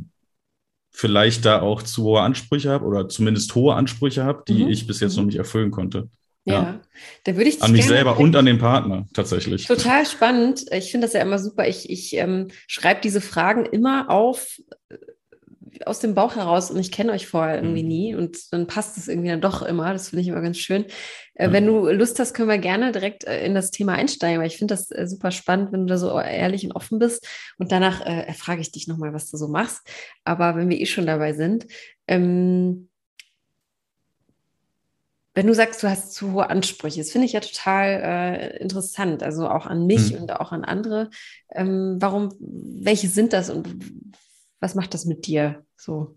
vielleicht 0.94 1.44
da 1.46 1.62
auch 1.62 1.82
zu 1.82 2.04
hohe 2.04 2.22
Ansprüche 2.22 2.70
habe 2.70 2.86
oder 2.86 3.10
zumindest 3.10 3.54
hohe 3.56 3.74
Ansprüche 3.74 4.24
habe, 4.24 4.44
die 4.48 4.64
mhm. 4.64 4.70
ich 4.70 4.88
bis 4.88 5.00
jetzt 5.00 5.16
noch 5.16 5.24
mhm. 5.24 5.28
nicht 5.28 5.38
erfüllen 5.38 5.72
konnte. 5.72 6.10
Ja, 6.46 6.54
ja. 6.54 6.82
da 7.24 7.36
würde 7.38 7.50
ich 7.50 7.62
an 7.64 7.72
mich 7.72 7.86
selber 7.86 8.20
und 8.20 8.36
an 8.36 8.46
den 8.46 8.58
Partner 8.58 9.08
tatsächlich. 9.14 9.66
Total 9.66 10.06
spannend. 10.06 10.66
Ich 10.72 10.92
finde 10.92 11.08
das 11.08 11.14
ja 11.14 11.22
immer 11.22 11.40
super. 11.40 11.68
Ich, 11.68 11.90
ich 11.90 12.16
ähm, 12.18 12.50
schreibe 12.68 13.00
diese 13.02 13.22
Fragen 13.22 13.66
immer 13.66 14.10
auf 14.10 14.60
aus 15.86 16.00
dem 16.00 16.14
Bauch 16.14 16.36
heraus 16.36 16.72
und 16.72 16.80
ich 16.80 16.92
kenne 16.92 17.12
euch 17.12 17.28
vorher 17.28 17.56
irgendwie 17.56 17.84
mhm. 17.84 17.90
nie 17.90 18.16
und 18.16 18.54
dann 18.54 18.68
passt 18.68 18.98
es 18.98 19.08
irgendwie 19.08 19.30
dann 19.30 19.42
doch 19.42 19.62
immer. 19.62 19.94
Das 19.94 20.10
finde 20.10 20.22
ich 20.22 20.28
immer 20.28 20.42
ganz 20.42 20.58
schön. 20.58 20.86
Äh, 21.36 21.52
Wenn 21.52 21.66
du 21.66 21.90
Lust 21.90 22.20
hast, 22.20 22.34
können 22.34 22.50
wir 22.50 22.58
gerne 22.58 22.92
direkt 22.92 23.24
äh, 23.26 23.46
in 23.46 23.56
das 23.56 23.72
Thema 23.72 23.94
einsteigen, 23.94 24.40
weil 24.40 24.48
ich 24.48 24.58
finde 24.58 24.74
das 24.74 24.92
äh, 24.92 25.08
super 25.08 25.32
spannend, 25.32 25.72
wenn 25.72 25.82
du 25.82 25.88
da 25.88 25.98
so 25.98 26.20
ehrlich 26.20 26.66
und 26.66 26.74
offen 26.74 27.00
bist. 27.00 27.28
Und 27.58 27.72
danach 27.72 28.06
äh, 28.06 28.32
frage 28.34 28.62
ich 28.62 28.72
dich 28.72 28.88
nochmal, 28.88 29.14
was 29.14 29.30
du 29.32 29.38
so 29.38 29.48
machst. 29.48 29.82
Aber 30.24 30.56
wenn 30.56 30.70
wir 30.70 30.80
eh 30.80 30.86
schon 30.86 31.06
dabei 31.06 31.34
sind, 31.34 31.66
ähm, 32.08 32.90
wenn 35.36 35.48
du 35.48 35.56
sagst, 35.56 35.82
du 35.82 35.90
hast 35.90 36.14
zu 36.14 36.34
hohe 36.34 36.50
Ansprüche, 36.50 37.00
das 37.00 37.12
finde 37.12 37.26
ich 37.26 37.34
ja 37.34 37.40
total 37.40 38.02
äh, 38.04 38.58
interessant, 38.58 39.24
also 39.24 39.50
auch 39.50 39.66
an 39.66 39.88
mich 39.88 40.14
mhm. 40.14 40.22
und 40.22 40.32
auch 40.32 40.52
an 40.52 40.64
andere. 40.64 41.10
Ähm, 41.52 41.96
warum, 42.00 42.34
welche 42.40 43.08
sind 43.08 43.34
das 43.34 43.50
und 43.50 43.68
was 44.64 44.76
macht 44.76 44.94
das 44.94 45.04
mit 45.04 45.28
dir 45.28 45.66
so? 45.76 46.16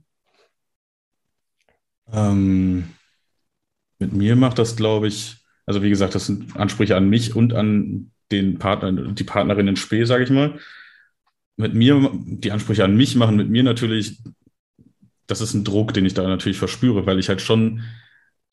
Ähm, 2.13 2.91
mit 3.99 4.13
mir 4.13 4.37
macht 4.37 4.61
das, 4.61 4.77
glaube 4.77 5.09
ich, 5.09 5.39
also 5.67 5.83
wie 5.83 5.91
gesagt, 5.91 6.15
das 6.15 6.27
sind 6.27 6.57
Ansprüche 6.57 6.95
an 6.95 7.11
mich 7.11 7.35
und 7.35 7.55
an 7.55 8.13
den 8.31 8.61
Partner, 8.61 8.93
die 8.93 9.25
Partnerin 9.25 9.67
in 9.67 9.75
Spee, 9.75 10.05
sage 10.05 10.23
ich 10.23 10.31
mal. 10.31 10.61
Mit 11.57 11.75
mir, 11.75 12.13
die 12.15 12.53
Ansprüche 12.53 12.85
an 12.85 12.97
mich 12.97 13.17
machen 13.17 13.35
mit 13.35 13.51
mir 13.51 13.65
natürlich, 13.65 14.23
das 15.27 15.41
ist 15.41 15.55
ein 15.55 15.65
Druck, 15.65 15.93
den 15.93 16.07
ich 16.07 16.15
da 16.15 16.23
natürlich 16.23 16.59
verspüre, 16.59 17.05
weil 17.05 17.19
ich 17.19 17.29
halt 17.29 17.41
schon 17.41 17.83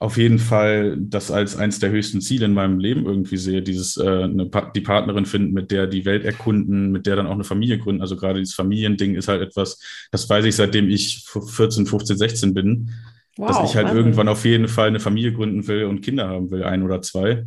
auf 0.03 0.17
jeden 0.17 0.37
Fall 0.37 0.97
das 0.99 1.31
als 1.31 1.55
eins 1.55 1.79
der 1.79 1.89
höchsten 1.89 2.19
Ziele 2.19 2.45
in 2.45 2.53
meinem 2.53 2.77
Leben 2.77 3.05
irgendwie 3.05 3.37
sehe, 3.37 3.61
dieses 3.61 3.95
äh, 3.95 4.23
eine, 4.23 4.51
die 4.75 4.81
Partnerin 4.81 5.25
finden, 5.25 5.53
mit 5.53 5.71
der 5.71 5.87
die 5.87 6.03
Welt 6.03 6.25
erkunden, 6.25 6.91
mit 6.91 7.07
der 7.07 7.15
dann 7.15 7.25
auch 7.25 7.35
eine 7.35 7.45
Familie 7.45 7.79
gründen. 7.79 8.01
Also 8.01 8.17
gerade 8.17 8.39
dieses 8.39 8.53
Familiending 8.53 9.15
ist 9.15 9.29
halt 9.29 9.41
etwas, 9.41 9.79
das 10.11 10.29
weiß 10.29 10.43
ich 10.43 10.57
seitdem 10.57 10.89
ich 10.89 11.25
14, 11.25 11.85
15, 11.85 12.17
16 12.17 12.53
bin, 12.53 12.91
wow, 13.37 13.47
dass 13.47 13.69
ich 13.69 13.77
halt 13.77 13.85
Wahnsinn. 13.85 13.97
irgendwann 13.97 14.27
auf 14.27 14.43
jeden 14.43 14.67
Fall 14.67 14.89
eine 14.89 14.99
Familie 14.99 15.31
gründen 15.31 15.65
will 15.69 15.85
und 15.85 16.01
Kinder 16.01 16.27
haben 16.27 16.51
will, 16.51 16.65
ein 16.65 16.83
oder 16.83 17.01
zwei. 17.01 17.45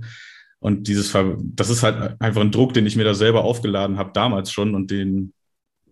Und 0.58 0.88
dieses, 0.88 1.12
das 1.12 1.68
ist 1.68 1.82
halt 1.82 2.18
einfach 2.22 2.40
ein 2.40 2.52
Druck, 2.52 2.72
den 2.72 2.86
ich 2.86 2.96
mir 2.96 3.04
da 3.04 3.12
selber 3.12 3.44
aufgeladen 3.44 3.98
habe 3.98 4.12
damals 4.14 4.50
schon 4.50 4.74
und 4.74 4.90
den 4.90 5.34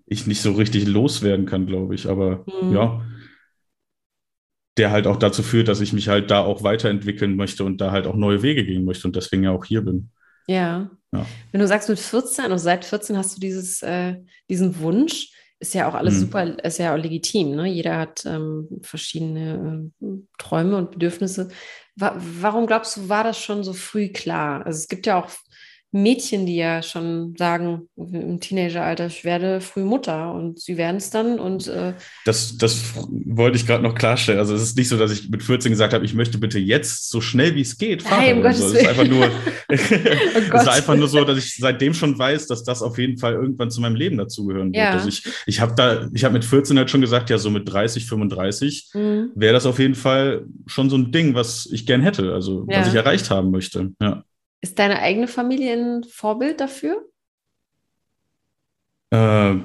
ich 0.07 0.27
nicht 0.27 0.41
so 0.41 0.53
richtig 0.53 0.87
loswerden 0.87 1.45
kann, 1.45 1.67
glaube 1.67 1.95
ich. 1.95 2.09
Aber 2.09 2.47
mhm. 2.63 2.73
ja, 2.73 3.03
der 4.77 4.91
halt 4.91 5.07
auch 5.07 5.17
dazu 5.17 5.43
führt, 5.43 5.69
dass 5.69 5.81
ich 5.81 5.93
mich 5.93 6.09
halt 6.09 6.31
da 6.31 6.41
auch 6.41 6.63
weiterentwickeln 6.63 7.37
möchte 7.37 7.65
und 7.65 7.81
da 7.81 7.93
halt 7.93 8.07
auch 8.07 8.17
neue 8.17 8.43
Wege 8.43 8.65
gehen 8.65 8.85
möchte 8.85 9.07
und 9.07 9.17
deswegen 9.17 9.45
ja 9.45 9.53
auch 9.53 9.65
hier 9.65 9.83
bin. 9.83 10.11
Ja. 10.47 10.91
ja. 11.13 11.27
Wenn 11.53 11.61
du 11.61 11.67
sagst 11.67 11.89
mit 11.89 11.99
14, 11.99 12.47
also 12.47 12.65
seit 12.65 12.85
14 12.85 13.17
hast 13.17 13.37
du 13.37 13.41
dieses, 13.41 13.83
äh, 13.83 14.17
diesen 14.49 14.79
Wunsch, 14.81 15.31
ist 15.61 15.75
ja 15.75 15.89
auch 15.89 15.95
alles 15.95 16.15
mhm. 16.15 16.19
super, 16.19 16.65
ist 16.65 16.79
ja 16.79 16.95
auch 16.95 16.99
legitim. 16.99 17.55
Ne? 17.55 17.69
Jeder 17.69 17.99
hat 17.99 18.27
ähm, 18.27 18.69
verschiedene 18.83 19.91
äh, 20.03 20.07
Träume 20.39 20.77
und 20.77 20.91
Bedürfnisse. 20.91 21.49
Wa 21.97 22.17
warum 22.41 22.67
glaubst 22.67 22.97
du, 22.97 23.09
war 23.09 23.25
das 23.25 23.39
schon 23.39 23.63
so 23.65 23.73
früh 23.73 24.09
klar? 24.09 24.67
Also 24.67 24.79
es 24.79 24.89
gibt 24.89 25.07
ja 25.07 25.23
auch 25.23 25.31
Mädchen, 25.95 26.45
die 26.45 26.57
ja 26.57 26.83
schon 26.83 27.37
sagen 27.39 27.89
im 27.97 28.41
Teenageralter, 28.41 29.07
ich 29.07 29.25
werde 29.25 29.61
früh 29.61 29.85
Mutter 29.85 30.35
und 30.35 30.59
sie 30.61 30.77
werden 30.77 30.97
es 30.97 31.11
dann 31.11 31.39
und 31.39 31.69
äh 31.69 31.93
das, 32.25 32.59
das 32.59 32.95
wollte 32.97 33.57
ich 33.57 33.65
gerade 33.65 33.85
noch 33.85 33.95
klarstellen. 33.95 34.41
Also 34.41 34.57
es 34.57 34.63
ist 34.63 34.77
nicht 34.77 34.89
so, 34.89 34.99
dass 34.99 35.13
ich 35.13 35.31
mit 35.31 35.45
14 35.45 35.71
gesagt 35.71 35.95
habe, 35.95 36.05
ich 36.05 36.15
möchte 36.15 36.39
bitte 36.39 36.59
jetzt 36.59 37.11
so 37.11 37.21
schnell 37.21 37.55
wie 37.55 37.61
es 37.61 37.79
geht 37.79 38.03
Vater. 38.03 38.23
Hey, 38.23 38.33
um 38.33 38.43
so. 38.53 38.67
Es 38.67 38.73
ist 38.73 38.89
einfach 38.89 39.07
nur, 39.07 39.25
oh 39.25 39.31
es 39.69 39.91
ist 39.91 40.69
einfach 40.69 40.97
nur 40.97 41.07
so, 41.07 41.25
dass 41.25 41.39
ich 41.39 41.55
seitdem 41.57 41.95
schon 41.95 42.19
weiß, 42.19 42.49
dass 42.49 42.65
das 42.65 42.83
auf 42.83 42.99
jeden 42.99 43.17
Fall 43.17 43.35
irgendwann 43.35 43.71
zu 43.71 43.81
meinem 43.81 43.95
Leben 43.95 44.17
dazugehören 44.17 44.73
wird. 44.73 44.77
Ja. 44.77 44.91
Also 44.91 45.09
ich, 45.09 45.23
ich 45.47 45.61
habe 45.61 45.75
da, 45.77 46.09
ich 46.13 46.25
habe 46.25 46.35
mit 46.35 46.45
14 46.45 46.77
halt 46.77 46.91
schon 46.91 47.03
gesagt, 47.03 47.31
ja, 47.31 47.39
so 47.39 47.51
mit 47.51 47.73
30, 47.73 48.05
35 48.07 48.91
mhm. 48.95 49.31
wäre 49.37 49.53
das 49.53 49.65
auf 49.65 49.79
jeden 49.79 49.95
Fall 49.95 50.45
schon 50.67 50.91
so 50.91 50.97
ein 50.97 51.13
Ding, 51.13 51.37
was 51.37 51.67
ich 51.71 51.87
gern 51.87 52.03
hätte, 52.03 52.33
also 52.33 52.67
ja. 52.69 52.81
was 52.81 52.89
ich 52.89 52.95
erreicht 52.95 53.31
haben 53.31 53.53
möchte. 53.53 53.93
Ja. 54.03 54.25
Ist 54.65 54.79
deine 54.79 55.01
eigene 55.01 55.29
Familie 55.29 55.75
ein 55.75 56.05
Vorbild 56.05 56.59
dafür? 56.59 57.05
Äh, 59.11 59.57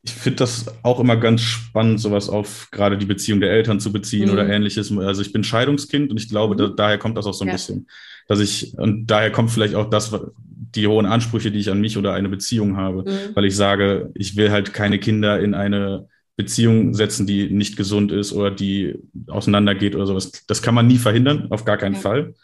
ich 0.00 0.12
finde 0.12 0.36
das 0.36 0.64
auch 0.82 0.98
immer 0.98 1.18
ganz 1.18 1.42
spannend, 1.42 2.00
sowas 2.00 2.30
auf 2.30 2.70
gerade 2.70 2.96
die 2.96 3.04
Beziehung 3.04 3.40
der 3.40 3.50
Eltern 3.50 3.80
zu 3.80 3.92
beziehen 3.92 4.28
mhm. 4.28 4.32
oder 4.32 4.48
ähnliches. 4.48 4.96
Also 4.96 5.20
ich 5.20 5.34
bin 5.34 5.44
Scheidungskind 5.44 6.10
und 6.10 6.18
ich 6.18 6.30
glaube, 6.30 6.54
mhm. 6.54 6.58
da, 6.58 6.68
daher 6.68 6.96
kommt 6.96 7.18
das 7.18 7.26
auch 7.26 7.34
so 7.34 7.44
ein 7.44 7.48
ja. 7.48 7.52
bisschen. 7.52 7.86
Dass 8.28 8.40
ich, 8.40 8.72
und 8.78 9.08
daher 9.08 9.30
kommt 9.30 9.50
vielleicht 9.50 9.74
auch 9.74 9.90
das, 9.90 10.10
die 10.46 10.86
hohen 10.86 11.04
Ansprüche, 11.04 11.50
die 11.50 11.58
ich 11.58 11.68
an 11.68 11.82
mich 11.82 11.98
oder 11.98 12.14
eine 12.14 12.30
Beziehung 12.30 12.78
habe, 12.78 13.02
mhm. 13.02 13.34
weil 13.34 13.44
ich 13.44 13.56
sage, 13.56 14.10
ich 14.14 14.36
will 14.36 14.50
halt 14.50 14.72
keine 14.72 15.00
Kinder 15.00 15.38
in 15.38 15.52
eine 15.52 16.08
Beziehung 16.34 16.94
setzen, 16.94 17.26
die 17.26 17.50
nicht 17.50 17.76
gesund 17.76 18.10
ist 18.10 18.32
oder 18.32 18.50
die 18.50 18.94
auseinandergeht 19.26 19.94
oder 19.94 20.06
sowas. 20.06 20.32
Das 20.46 20.62
kann 20.62 20.74
man 20.74 20.86
nie 20.86 20.96
verhindern, 20.96 21.48
auf 21.50 21.66
gar 21.66 21.76
keinen 21.76 21.96
ja. 21.96 22.00
Fall. 22.00 22.34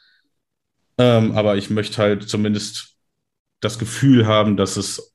Ähm, 0.99 1.33
aber 1.33 1.57
ich 1.57 1.71
möchte 1.71 1.99
halt 1.99 2.29
zumindest 2.29 2.97
das 3.61 3.79
Gefühl 3.79 4.27
haben, 4.27 4.57
dass 4.57 4.77
es 4.77 5.15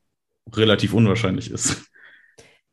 relativ 0.54 0.94
unwahrscheinlich 0.94 1.52
ist. 1.52 1.84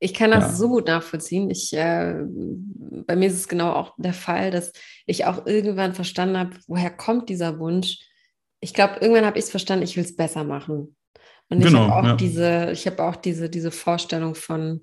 Ich 0.02 0.14
kann 0.14 0.30
das 0.30 0.44
ja. 0.44 0.52
so 0.54 0.68
gut 0.68 0.86
nachvollziehen. 0.86 1.50
Ich, 1.50 1.74
äh, 1.74 2.14
bei 2.24 3.16
mir 3.16 3.28
ist 3.28 3.34
es 3.34 3.48
genau 3.48 3.72
auch 3.74 3.94
der 3.98 4.14
Fall, 4.14 4.50
dass 4.50 4.72
ich 5.04 5.26
auch 5.26 5.46
irgendwann 5.46 5.94
verstanden 5.94 6.38
habe, 6.38 6.56
woher 6.66 6.90
kommt 6.90 7.28
dieser 7.28 7.58
Wunsch. 7.58 7.98
Ich 8.60 8.72
glaube, 8.72 8.96
irgendwann 9.00 9.26
habe 9.26 9.38
ich 9.38 9.44
es 9.44 9.50
verstanden, 9.50 9.84
ich 9.84 9.96
will 9.96 10.04
es 10.04 10.16
besser 10.16 10.42
machen. 10.42 10.96
Und 11.50 11.60
genau, 11.60 11.68
ich 11.68 11.90
habe 11.90 11.92
auch 11.92 12.04
ja. 12.04 12.16
diese, 12.16 12.70
ich 12.72 12.86
habe 12.86 13.02
auch 13.02 13.16
diese, 13.16 13.50
diese 13.50 13.70
Vorstellung 13.70 14.34
von, 14.34 14.80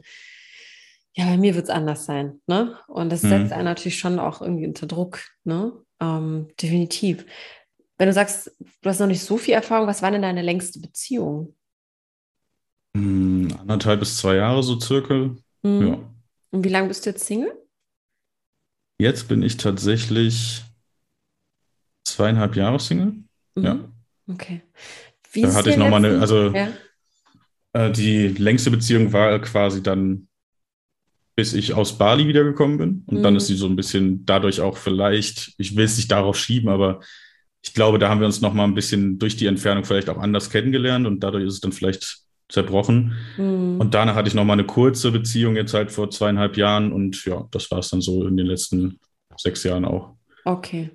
ja, 1.16 1.26
bei 1.26 1.38
mir 1.38 1.56
wird 1.56 1.66
es 1.66 1.72
anders 1.72 2.06
sein. 2.06 2.40
Ne? 2.46 2.78
Und 2.88 3.12
das 3.12 3.24
mhm. 3.24 3.30
setzt 3.30 3.54
einen 3.54 3.66
natürlich 3.66 3.98
schon 3.98 4.20
auch 4.20 4.42
irgendwie 4.42 4.68
unter 4.68 4.86
Druck. 4.86 5.22
Ne? 5.46 5.72
Ähm, 6.00 6.50
definitiv. 6.62 7.26
Wenn 7.98 8.08
du 8.08 8.14
sagst, 8.14 8.52
du 8.82 8.90
hast 8.90 9.00
noch 9.00 9.08
nicht 9.08 9.24
so 9.24 9.38
viel 9.38 9.54
Erfahrung, 9.54 9.88
was 9.88 10.02
war 10.02 10.12
denn 10.12 10.22
deine 10.22 10.42
längste 10.42 10.80
Beziehung? 10.80 11.56
Hm, 12.96 13.56
anderthalb 13.60 14.00
bis 14.00 14.18
zwei 14.18 14.36
Jahre 14.36 14.62
so 14.64 14.80
circa. 14.80 15.36
Mhm. 15.64 15.88
Ja. 15.88 16.00
Und 16.52 16.64
wie 16.64 16.70
lange 16.70 16.88
bist 16.88 17.06
du 17.06 17.10
jetzt 17.10 17.26
Single? 17.26 17.54
Jetzt 19.00 19.28
bin 19.28 19.44
ich 19.44 19.58
tatsächlich 19.58 20.64
zweieinhalb 22.06 22.56
Jahre 22.56 22.80
Single. 22.80 23.14
Mhm. 23.56 23.64
Ja. 23.64 23.80
Okay. 24.28 24.62
Wie 25.32 25.42
da 25.42 25.54
hatte 25.54 25.70
ich 25.70 25.78
nochmal 25.78 26.04
eine, 26.04 26.20
also 26.20 26.52
ja. 26.52 26.70
Äh, 27.74 27.92
die 27.92 28.30
längste 28.30 28.72
Beziehung 28.72 29.14
war 29.14 29.40
quasi 29.40 29.84
dann, 29.84 30.28
bis 31.36 31.54
ich 31.54 31.74
aus 31.74 31.98
Bali 31.98 32.28
wiedergekommen 32.28 32.78
bin. 32.78 33.04
Und 33.06 33.20
mhm. 33.20 33.24
dann 33.24 33.36
ist 33.36 33.48
sie 33.48 33.56
so 33.56 33.68
ein 33.68 33.76
bisschen 33.76 34.26
dadurch 34.26 34.62
auch 34.62 34.78
vielleicht, 34.78 35.54
ich 35.58 35.76
will 35.76 35.86
es 35.86 35.98
nicht 35.98 36.12
darauf 36.12 36.38
schieben, 36.38 36.70
aber 36.70 37.02
ich 37.68 37.74
glaube, 37.74 38.00
da 38.00 38.08
haben 38.08 38.22
wir 38.22 38.28
uns 38.28 38.40
noch 38.40 38.54
mal 38.54 38.64
ein 38.64 38.76
bisschen 38.76 39.20
durch 39.20 39.36
die 39.36 39.46
Entfernung 39.46 39.84
vielleicht 39.84 40.10
auch 40.10 40.18
anders 40.18 40.50
kennengelernt 40.50 41.06
und 41.06 41.20
dadurch 41.20 41.46
ist 41.46 41.56
es 41.56 41.60
dann 41.60 41.74
vielleicht 41.74 42.20
zerbrochen. 42.48 43.14
Mhm. 43.36 43.78
Und 43.80 43.94
danach 43.94 44.16
hatte 44.16 44.30
ich 44.30 44.34
noch 44.34 44.46
mal 44.46 44.54
eine 44.54 44.66
kurze 44.66 45.12
Beziehung 45.12 45.58
jetzt 45.58 45.74
halt 45.74 45.92
vor 45.92 46.10
zweieinhalb 46.10 46.56
Jahren 46.56 46.94
und 46.94 47.26
ja, 47.26 47.46
das 47.52 47.70
war 47.70 47.80
es 47.80 47.90
dann 47.90 48.00
so 48.00 48.26
in 48.26 48.38
den 48.38 48.46
letzten 48.46 49.00
sechs 49.36 49.64
Jahren 49.66 49.84
auch. 49.84 50.16
Okay. 50.46 50.92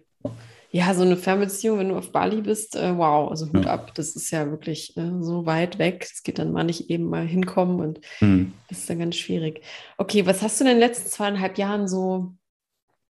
Ja, 0.70 0.94
so 0.94 1.02
eine 1.02 1.18
Fernbeziehung, 1.18 1.78
wenn 1.78 1.90
du 1.90 1.96
auf 1.96 2.10
Bali 2.10 2.40
bist, 2.40 2.74
äh, 2.74 2.96
wow, 2.96 3.30
also 3.30 3.52
Hut 3.52 3.66
ja. 3.66 3.72
ab, 3.72 3.94
das 3.94 4.16
ist 4.16 4.30
ja 4.30 4.50
wirklich 4.50 4.96
äh, 4.96 5.10
so 5.20 5.44
weit 5.44 5.78
weg. 5.78 6.06
Das 6.10 6.22
geht 6.22 6.38
dann 6.38 6.52
mal 6.52 6.64
nicht 6.64 6.88
eben 6.88 7.04
mal 7.04 7.26
hinkommen 7.26 7.80
und 7.80 8.00
mhm. 8.20 8.54
das 8.70 8.78
ist 8.78 8.88
dann 8.88 8.98
ganz 8.98 9.16
schwierig. 9.16 9.60
Okay, 9.98 10.24
was 10.24 10.40
hast 10.40 10.58
du 10.58 10.64
in 10.64 10.70
den 10.70 10.78
letzten 10.78 11.10
zweieinhalb 11.10 11.58
Jahren 11.58 11.86
so 11.86 12.32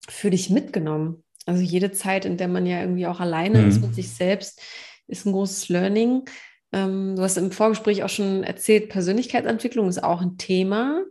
für 0.08 0.30
dich 0.30 0.50
mitgenommen? 0.50 1.26
Also 1.46 1.62
jede 1.62 1.92
Zeit, 1.92 2.26
in 2.26 2.38
der 2.38 2.48
man 2.48 2.66
ja 2.66 2.82
irgendwie 2.82 3.08
auch 3.08 3.20
alleine 3.20 3.62
mhm. 3.62 3.70
ist 3.70 3.82
mit 3.82 3.96
sich 3.96 4.10
selbst, 4.10 4.62
ist 5.08 5.26
ein 5.26 5.32
großes 5.32 5.70
Learning. 5.70 6.26
Ähm, 6.72 7.16
du 7.16 7.24
hast 7.24 7.38
im 7.38 7.52
Vorgespräch 7.52 8.04
auch 8.04 8.10
schon 8.10 8.44
erzählt, 8.44 8.90
Persönlichkeitsentwicklung 8.90 9.88
ist 9.88 10.04
auch 10.04 10.22
ein 10.22 10.38
Thema 10.38 11.04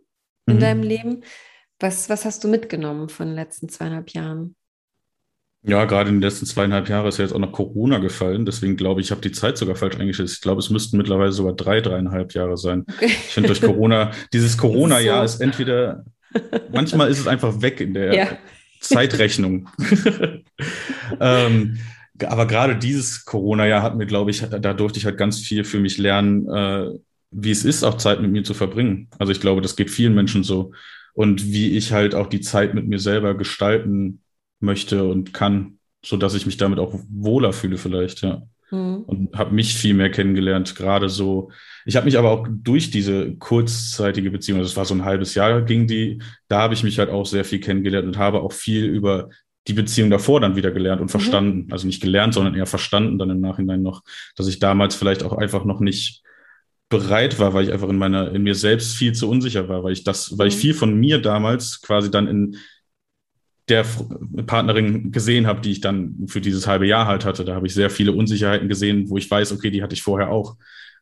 in 0.46 0.56
mhm. 0.56 0.60
deinem 0.60 0.82
Leben. 0.82 1.24
Was, 1.80 2.08
was 2.08 2.24
hast 2.24 2.42
du 2.44 2.48
mitgenommen 2.48 3.08
von 3.08 3.28
den 3.28 3.36
letzten 3.36 3.68
zweieinhalb 3.68 4.10
Jahren? 4.10 4.56
Ja, 5.62 5.84
gerade 5.84 6.08
in 6.08 6.16
den 6.16 6.22
letzten 6.22 6.46
zweieinhalb 6.46 6.88
Jahren 6.88 7.06
ist 7.06 7.18
ja 7.18 7.24
jetzt 7.24 7.34
auch 7.34 7.40
noch 7.40 7.52
Corona 7.52 7.98
gefallen. 7.98 8.46
Deswegen 8.46 8.76
glaube 8.76 9.00
ich, 9.00 9.08
ich 9.08 9.10
habe 9.10 9.20
die 9.20 9.32
Zeit 9.32 9.58
sogar 9.58 9.74
falsch 9.74 9.98
eingeschätzt. 9.98 10.34
Ich 10.34 10.40
glaube, 10.40 10.60
es 10.60 10.70
müssten 10.70 10.96
mittlerweile 10.96 11.32
sogar 11.32 11.52
drei, 11.54 11.80
dreieinhalb 11.80 12.32
Jahre 12.34 12.56
sein. 12.56 12.84
Okay. 12.88 13.06
Ich 13.06 13.12
finde 13.12 13.48
durch 13.48 13.60
Corona, 13.60 14.12
dieses 14.32 14.56
Corona-Jahr 14.58 15.24
ist, 15.24 15.32
so. 15.32 15.36
ist, 15.36 15.40
entweder, 15.40 16.04
manchmal 16.72 17.10
ist 17.10 17.18
es 17.18 17.26
einfach 17.26 17.60
weg 17.60 17.80
in 17.80 17.94
der 17.94 18.14
ja. 18.14 18.28
Zeitrechnung. 18.80 19.68
ähm, 21.20 21.78
aber 22.26 22.46
gerade 22.46 22.76
dieses 22.76 23.24
Corona-Jahr 23.24 23.82
hat 23.82 23.96
mir, 23.96 24.06
glaube 24.06 24.30
ich, 24.30 24.40
da 24.40 24.74
durfte 24.74 24.98
ich 24.98 25.04
halt 25.04 25.18
ganz 25.18 25.38
viel 25.40 25.64
für 25.64 25.78
mich 25.78 25.98
lernen, 25.98 26.48
äh, 26.48 26.90
wie 27.30 27.50
es 27.50 27.64
ist, 27.64 27.84
auch 27.84 27.96
Zeit 27.96 28.20
mit 28.20 28.30
mir 28.30 28.42
zu 28.42 28.54
verbringen. 28.54 29.08
Also 29.18 29.32
ich 29.32 29.40
glaube, 29.40 29.60
das 29.60 29.76
geht 29.76 29.90
vielen 29.90 30.14
Menschen 30.14 30.42
so. 30.44 30.72
Und 31.12 31.52
wie 31.52 31.76
ich 31.76 31.92
halt 31.92 32.14
auch 32.14 32.26
die 32.26 32.40
Zeit 32.40 32.74
mit 32.74 32.86
mir 32.86 32.98
selber 32.98 33.36
gestalten 33.36 34.22
möchte 34.60 35.04
und 35.04 35.32
kann, 35.32 35.78
so 36.04 36.16
dass 36.16 36.34
ich 36.34 36.46
mich 36.46 36.56
damit 36.56 36.78
auch 36.78 36.94
wohler 37.10 37.52
fühle 37.52 37.78
vielleicht, 37.78 38.22
ja. 38.22 38.42
Mhm. 38.70 39.02
Und 39.06 39.36
habe 39.36 39.54
mich 39.54 39.74
viel 39.74 39.94
mehr 39.94 40.10
kennengelernt, 40.10 40.76
gerade 40.76 41.08
so. 41.08 41.50
Ich 41.88 41.96
habe 41.96 42.04
mich 42.04 42.18
aber 42.18 42.30
auch 42.30 42.46
durch 42.50 42.90
diese 42.90 43.34
kurzzeitige 43.36 44.30
Beziehung, 44.30 44.60
das 44.60 44.76
war 44.76 44.84
so 44.84 44.92
ein 44.92 45.06
halbes 45.06 45.34
Jahr 45.34 45.62
ging 45.62 45.86
die, 45.86 46.18
da 46.46 46.60
habe 46.60 46.74
ich 46.74 46.82
mich 46.82 46.98
halt 46.98 47.08
auch 47.08 47.24
sehr 47.24 47.46
viel 47.46 47.60
kennengelernt 47.60 48.06
und 48.06 48.18
habe 48.18 48.42
auch 48.42 48.52
viel 48.52 48.84
über 48.84 49.30
die 49.68 49.72
Beziehung 49.72 50.10
davor 50.10 50.38
dann 50.38 50.54
wieder 50.54 50.70
gelernt 50.70 51.00
und 51.00 51.06
mhm. 51.06 51.12
verstanden. 51.12 51.72
Also 51.72 51.86
nicht 51.86 52.02
gelernt, 52.02 52.34
sondern 52.34 52.54
eher 52.54 52.66
verstanden 52.66 53.18
dann 53.18 53.30
im 53.30 53.40
Nachhinein 53.40 53.80
noch, 53.80 54.02
dass 54.36 54.48
ich 54.48 54.58
damals 54.58 54.96
vielleicht 54.96 55.22
auch 55.22 55.32
einfach 55.32 55.64
noch 55.64 55.80
nicht 55.80 56.22
bereit 56.90 57.38
war, 57.38 57.54
weil 57.54 57.64
ich 57.64 57.72
einfach 57.72 57.88
in 57.88 57.96
meiner, 57.96 58.34
in 58.34 58.42
mir 58.42 58.54
selbst 58.54 58.94
viel 58.94 59.14
zu 59.14 59.26
unsicher 59.26 59.70
war, 59.70 59.82
weil 59.82 59.94
ich 59.94 60.04
das, 60.04 60.30
mhm. 60.30 60.38
weil 60.38 60.48
ich 60.48 60.56
mhm. 60.56 60.60
viel 60.60 60.74
von 60.74 60.94
mir 60.94 61.22
damals 61.22 61.80
quasi 61.80 62.10
dann 62.10 62.28
in 62.28 62.58
der 63.70 63.86
Partnerin 64.44 65.10
gesehen 65.10 65.46
habe, 65.46 65.62
die 65.62 65.72
ich 65.72 65.80
dann 65.80 66.26
für 66.26 66.42
dieses 66.42 66.66
halbe 66.66 66.86
Jahr 66.86 67.06
halt 67.06 67.24
hatte. 67.24 67.46
Da 67.46 67.54
habe 67.54 67.66
ich 67.66 67.72
sehr 67.72 67.88
viele 67.88 68.12
Unsicherheiten 68.12 68.68
gesehen, 68.68 69.08
wo 69.08 69.16
ich 69.16 69.30
weiß, 69.30 69.52
okay, 69.52 69.70
die 69.70 69.82
hatte 69.82 69.94
ich 69.94 70.02
vorher 70.02 70.28
auch. 70.28 70.56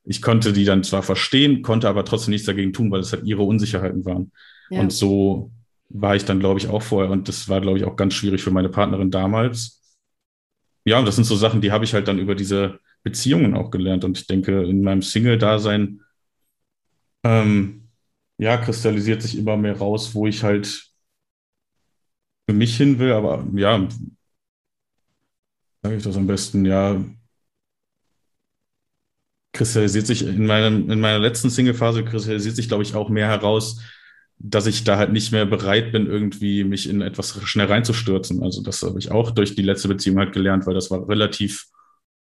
Ich 0.06 0.22
konnte 0.22 0.52
die 0.52 0.64
dann 0.64 0.84
zwar 0.84 1.02
verstehen, 1.02 1.62
konnte 1.62 1.88
aber 1.88 2.04
trotzdem 2.04 2.30
nichts 2.30 2.46
dagegen 2.46 2.72
tun, 2.72 2.90
weil 2.90 3.00
es 3.00 3.12
halt 3.12 3.24
ihre 3.24 3.42
Unsicherheiten 3.42 4.04
waren. 4.04 4.30
Ja. 4.70 4.80
Und 4.80 4.92
so 4.92 5.50
war 5.88 6.14
ich 6.14 6.24
dann, 6.24 6.38
glaube 6.40 6.60
ich, 6.60 6.68
auch 6.68 6.82
vorher. 6.82 7.10
Und 7.10 7.28
das 7.28 7.48
war, 7.48 7.60
glaube 7.60 7.78
ich, 7.78 7.84
auch 7.84 7.96
ganz 7.96 8.14
schwierig 8.14 8.42
für 8.42 8.52
meine 8.52 8.68
Partnerin 8.68 9.10
damals. 9.10 9.82
Ja, 10.84 10.98
und 11.00 11.06
das 11.06 11.16
sind 11.16 11.24
so 11.24 11.34
Sachen, 11.34 11.60
die 11.60 11.72
habe 11.72 11.84
ich 11.84 11.92
halt 11.92 12.06
dann 12.06 12.20
über 12.20 12.36
diese 12.36 12.78
Beziehungen 13.02 13.54
auch 13.54 13.70
gelernt. 13.70 14.04
Und 14.04 14.18
ich 14.18 14.26
denke, 14.26 14.62
in 14.62 14.82
meinem 14.82 15.02
Single-Dasein, 15.02 16.00
ähm, 17.24 17.88
ja, 18.38 18.56
kristallisiert 18.56 19.22
sich 19.22 19.36
immer 19.36 19.56
mehr 19.56 19.76
raus, 19.76 20.14
wo 20.14 20.26
ich 20.28 20.44
halt 20.44 20.86
für 22.48 22.54
mich 22.54 22.76
hin 22.76 22.98
will, 23.00 23.12
aber 23.12 23.44
ja, 23.54 23.88
sage 25.82 25.96
ich 25.96 26.02
das 26.02 26.16
am 26.16 26.26
besten, 26.26 26.64
ja, 26.64 27.02
kristallisiert 29.56 30.06
sich 30.06 30.26
in, 30.26 30.46
meinem, 30.46 30.90
in 30.90 31.00
meiner 31.00 31.18
letzten 31.18 31.50
Single-Phase 31.50 32.04
kristallisiert 32.04 32.56
sich, 32.56 32.68
glaube 32.68 32.82
ich, 32.82 32.94
auch 32.94 33.08
mehr 33.08 33.26
heraus, 33.26 33.80
dass 34.38 34.66
ich 34.66 34.84
da 34.84 34.98
halt 34.98 35.12
nicht 35.12 35.32
mehr 35.32 35.46
bereit 35.46 35.92
bin, 35.92 36.06
irgendwie 36.06 36.62
mich 36.64 36.88
in 36.88 37.00
etwas 37.00 37.40
schnell 37.44 37.66
reinzustürzen. 37.66 38.42
Also 38.42 38.62
das 38.62 38.82
habe 38.82 38.98
ich 38.98 39.10
auch 39.10 39.30
durch 39.30 39.54
die 39.54 39.62
letzte 39.62 39.88
Beziehung 39.88 40.18
halt 40.18 40.32
gelernt, 40.32 40.66
weil 40.66 40.74
das 40.74 40.90
war 40.90 41.08
relativ 41.08 41.66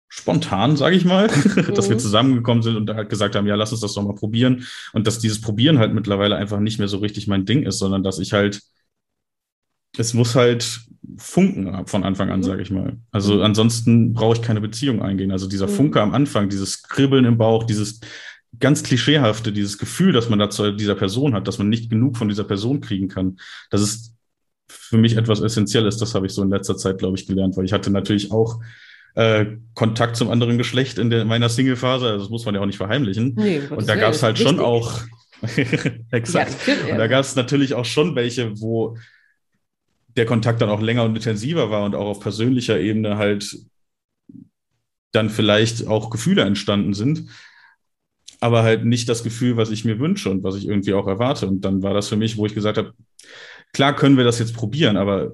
spontan, 0.08 0.76
sage 0.76 0.96
ich 0.96 1.04
mal, 1.04 1.28
mhm. 1.28 1.72
dass 1.74 1.88
wir 1.88 1.96
mhm. 1.96 2.00
zusammengekommen 2.00 2.62
sind 2.62 2.76
und 2.76 2.90
halt 2.90 3.10
gesagt 3.10 3.36
haben, 3.36 3.46
ja, 3.46 3.54
lass 3.54 3.72
uns 3.72 3.80
das 3.80 3.94
doch 3.94 4.02
mal 4.02 4.14
probieren. 4.14 4.66
Und 4.92 5.06
dass 5.06 5.18
dieses 5.18 5.40
Probieren 5.40 5.78
halt 5.78 5.94
mittlerweile 5.94 6.36
einfach 6.36 6.58
nicht 6.58 6.78
mehr 6.78 6.88
so 6.88 6.98
richtig 6.98 7.28
mein 7.28 7.44
Ding 7.44 7.62
ist, 7.62 7.78
sondern 7.78 8.02
dass 8.02 8.18
ich 8.18 8.32
halt 8.32 8.60
es 10.00 10.14
muss 10.14 10.34
halt 10.34 10.80
funken 11.18 11.86
von 11.86 12.04
Anfang 12.04 12.30
an, 12.30 12.40
mhm. 12.40 12.44
sage 12.44 12.62
ich 12.62 12.70
mal. 12.70 12.96
Also 13.12 13.34
mhm. 13.34 13.42
ansonsten 13.42 14.12
brauche 14.14 14.36
ich 14.36 14.42
keine 14.42 14.60
Beziehung 14.60 15.02
eingehen. 15.02 15.30
Also 15.30 15.46
dieser 15.46 15.66
mhm. 15.66 15.72
Funke 15.72 16.00
am 16.00 16.14
Anfang, 16.14 16.48
dieses 16.48 16.82
Kribbeln 16.82 17.24
im 17.24 17.38
Bauch, 17.38 17.64
dieses 17.64 18.00
ganz 18.58 18.82
klischeehafte, 18.82 19.52
dieses 19.52 19.78
Gefühl, 19.78 20.12
dass 20.12 20.28
man 20.28 20.38
da 20.38 20.50
zu 20.50 20.72
dieser 20.72 20.94
Person 20.94 21.34
hat, 21.34 21.46
dass 21.46 21.58
man 21.58 21.68
nicht 21.68 21.90
genug 21.90 22.16
von 22.16 22.28
dieser 22.28 22.44
Person 22.44 22.80
kriegen 22.80 23.08
kann, 23.08 23.38
das 23.70 23.80
ist 23.80 24.14
für 24.68 24.98
mich 24.98 25.16
etwas 25.16 25.40
Essentielles. 25.40 25.98
Das 25.98 26.14
habe 26.14 26.26
ich 26.26 26.32
so 26.32 26.42
in 26.42 26.50
letzter 26.50 26.76
Zeit, 26.76 26.98
glaube 26.98 27.16
ich, 27.16 27.26
gelernt, 27.26 27.56
weil 27.56 27.64
ich 27.64 27.72
hatte 27.72 27.90
natürlich 27.90 28.32
auch 28.32 28.60
äh, 29.14 29.46
Kontakt 29.74 30.16
zum 30.16 30.30
anderen 30.30 30.58
Geschlecht 30.58 30.98
in 30.98 31.10
der, 31.10 31.24
meiner 31.24 31.48
Single-Phase. 31.48 32.06
Also 32.06 32.18
das 32.24 32.30
muss 32.30 32.44
man 32.44 32.54
ja 32.54 32.60
auch 32.60 32.66
nicht 32.66 32.76
verheimlichen. 32.76 33.34
Nee, 33.36 33.60
und 33.68 33.88
da 33.88 33.96
gab 33.96 34.14
es 34.14 34.22
halt 34.22 34.38
schon 34.38 34.60
auch 34.60 35.00
Exakt. 36.10 36.56
Ja, 36.66 36.92
und 36.92 36.98
da 36.98 37.06
gab 37.06 37.20
es 37.20 37.34
natürlich 37.34 37.74
auch 37.74 37.84
schon 37.84 38.14
welche, 38.14 38.60
wo 38.60 38.96
der 40.16 40.26
Kontakt 40.26 40.60
dann 40.60 40.70
auch 40.70 40.80
länger 40.80 41.04
und 41.04 41.16
intensiver 41.16 41.70
war 41.70 41.84
und 41.84 41.94
auch 41.94 42.06
auf 42.06 42.20
persönlicher 42.20 42.78
Ebene 42.80 43.16
halt 43.16 43.58
dann 45.12 45.30
vielleicht 45.30 45.86
auch 45.86 46.10
Gefühle 46.10 46.42
entstanden 46.42 46.94
sind, 46.94 47.26
aber 48.40 48.62
halt 48.62 48.84
nicht 48.84 49.08
das 49.08 49.22
Gefühl, 49.22 49.56
was 49.56 49.70
ich 49.70 49.84
mir 49.84 49.98
wünsche 49.98 50.30
und 50.30 50.42
was 50.42 50.56
ich 50.56 50.66
irgendwie 50.66 50.94
auch 50.94 51.06
erwarte. 51.06 51.46
Und 51.46 51.62
dann 51.62 51.82
war 51.82 51.94
das 51.94 52.08
für 52.08 52.16
mich, 52.16 52.36
wo 52.36 52.46
ich 52.46 52.54
gesagt 52.54 52.78
habe, 52.78 52.92
klar 53.72 53.94
können 53.94 54.16
wir 54.16 54.24
das 54.24 54.38
jetzt 54.38 54.54
probieren, 54.54 54.96
aber 54.96 55.32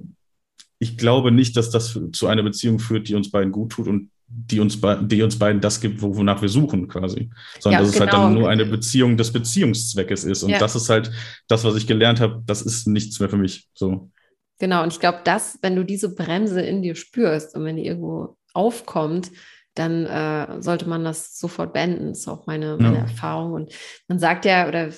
ich 0.79 0.99
glaube 0.99 1.31
nicht, 1.31 1.57
dass 1.57 1.71
das 1.71 1.99
zu 2.13 2.27
einer 2.27 2.43
Beziehung 2.43 2.79
führt, 2.79 3.09
die 3.09 3.15
uns 3.15 3.31
beiden 3.31 3.53
gut 3.53 3.73
tut 3.73 3.87
und 3.87 4.11
die 4.29 4.61
uns, 4.61 4.81
die 5.03 5.23
uns 5.23 5.39
beiden 5.39 5.61
das 5.61 5.81
gibt, 5.81 6.03
wonach 6.03 6.43
wir 6.43 6.49
suchen 6.49 6.89
quasi. 6.89 7.31
Sondern 7.61 7.81
ja, 7.81 7.87
dass 7.87 7.93
genau. 7.93 8.05
es 8.05 8.13
halt 8.13 8.13
dann 8.13 8.29
genau. 8.29 8.41
nur 8.41 8.51
eine 8.51 8.67
Beziehung 8.67 9.17
des 9.17 9.33
Beziehungszweckes 9.33 10.25
ist. 10.25 10.43
Und 10.43 10.51
ja. 10.51 10.59
das 10.59 10.75
ist 10.75 10.89
halt 10.91 11.11
das, 11.49 11.65
was 11.65 11.77
ich 11.77 11.87
gelernt 11.87 12.21
habe, 12.21 12.43
das 12.45 12.63
ist 12.63 12.89
nichts 12.89 13.21
mehr 13.21 13.29
für 13.29 13.37
mich. 13.37 13.69
So. 13.75 14.11
Genau, 14.59 14.83
und 14.83 14.93
ich 14.93 15.01
glaube, 15.01 15.21
dass, 15.25 15.59
wenn 15.63 15.77
du 15.77 15.85
diese 15.85 16.15
Bremse 16.15 16.63
in 16.63 16.83
dir 16.83 16.95
spürst 16.95 17.55
und 17.55 17.65
wenn 17.65 17.77
die 17.77 17.87
irgendwo 17.87 18.37
aufkommt, 18.55 19.31
dann 19.75 20.07
äh, 20.07 20.63
sollte 20.63 20.89
man 20.89 21.05
das 21.05 21.39
sofort 21.39 21.73
beenden. 21.73 22.09
Das 22.09 22.21
ist 22.21 22.29
auch 22.29 22.47
meine, 22.47 22.77
meine 22.79 22.97
ja. 22.97 23.03
Erfahrung. 23.03 23.53
Und 23.53 23.73
man 24.09 24.19
sagt 24.19 24.47
ja, 24.47 24.67
oder 24.67 24.91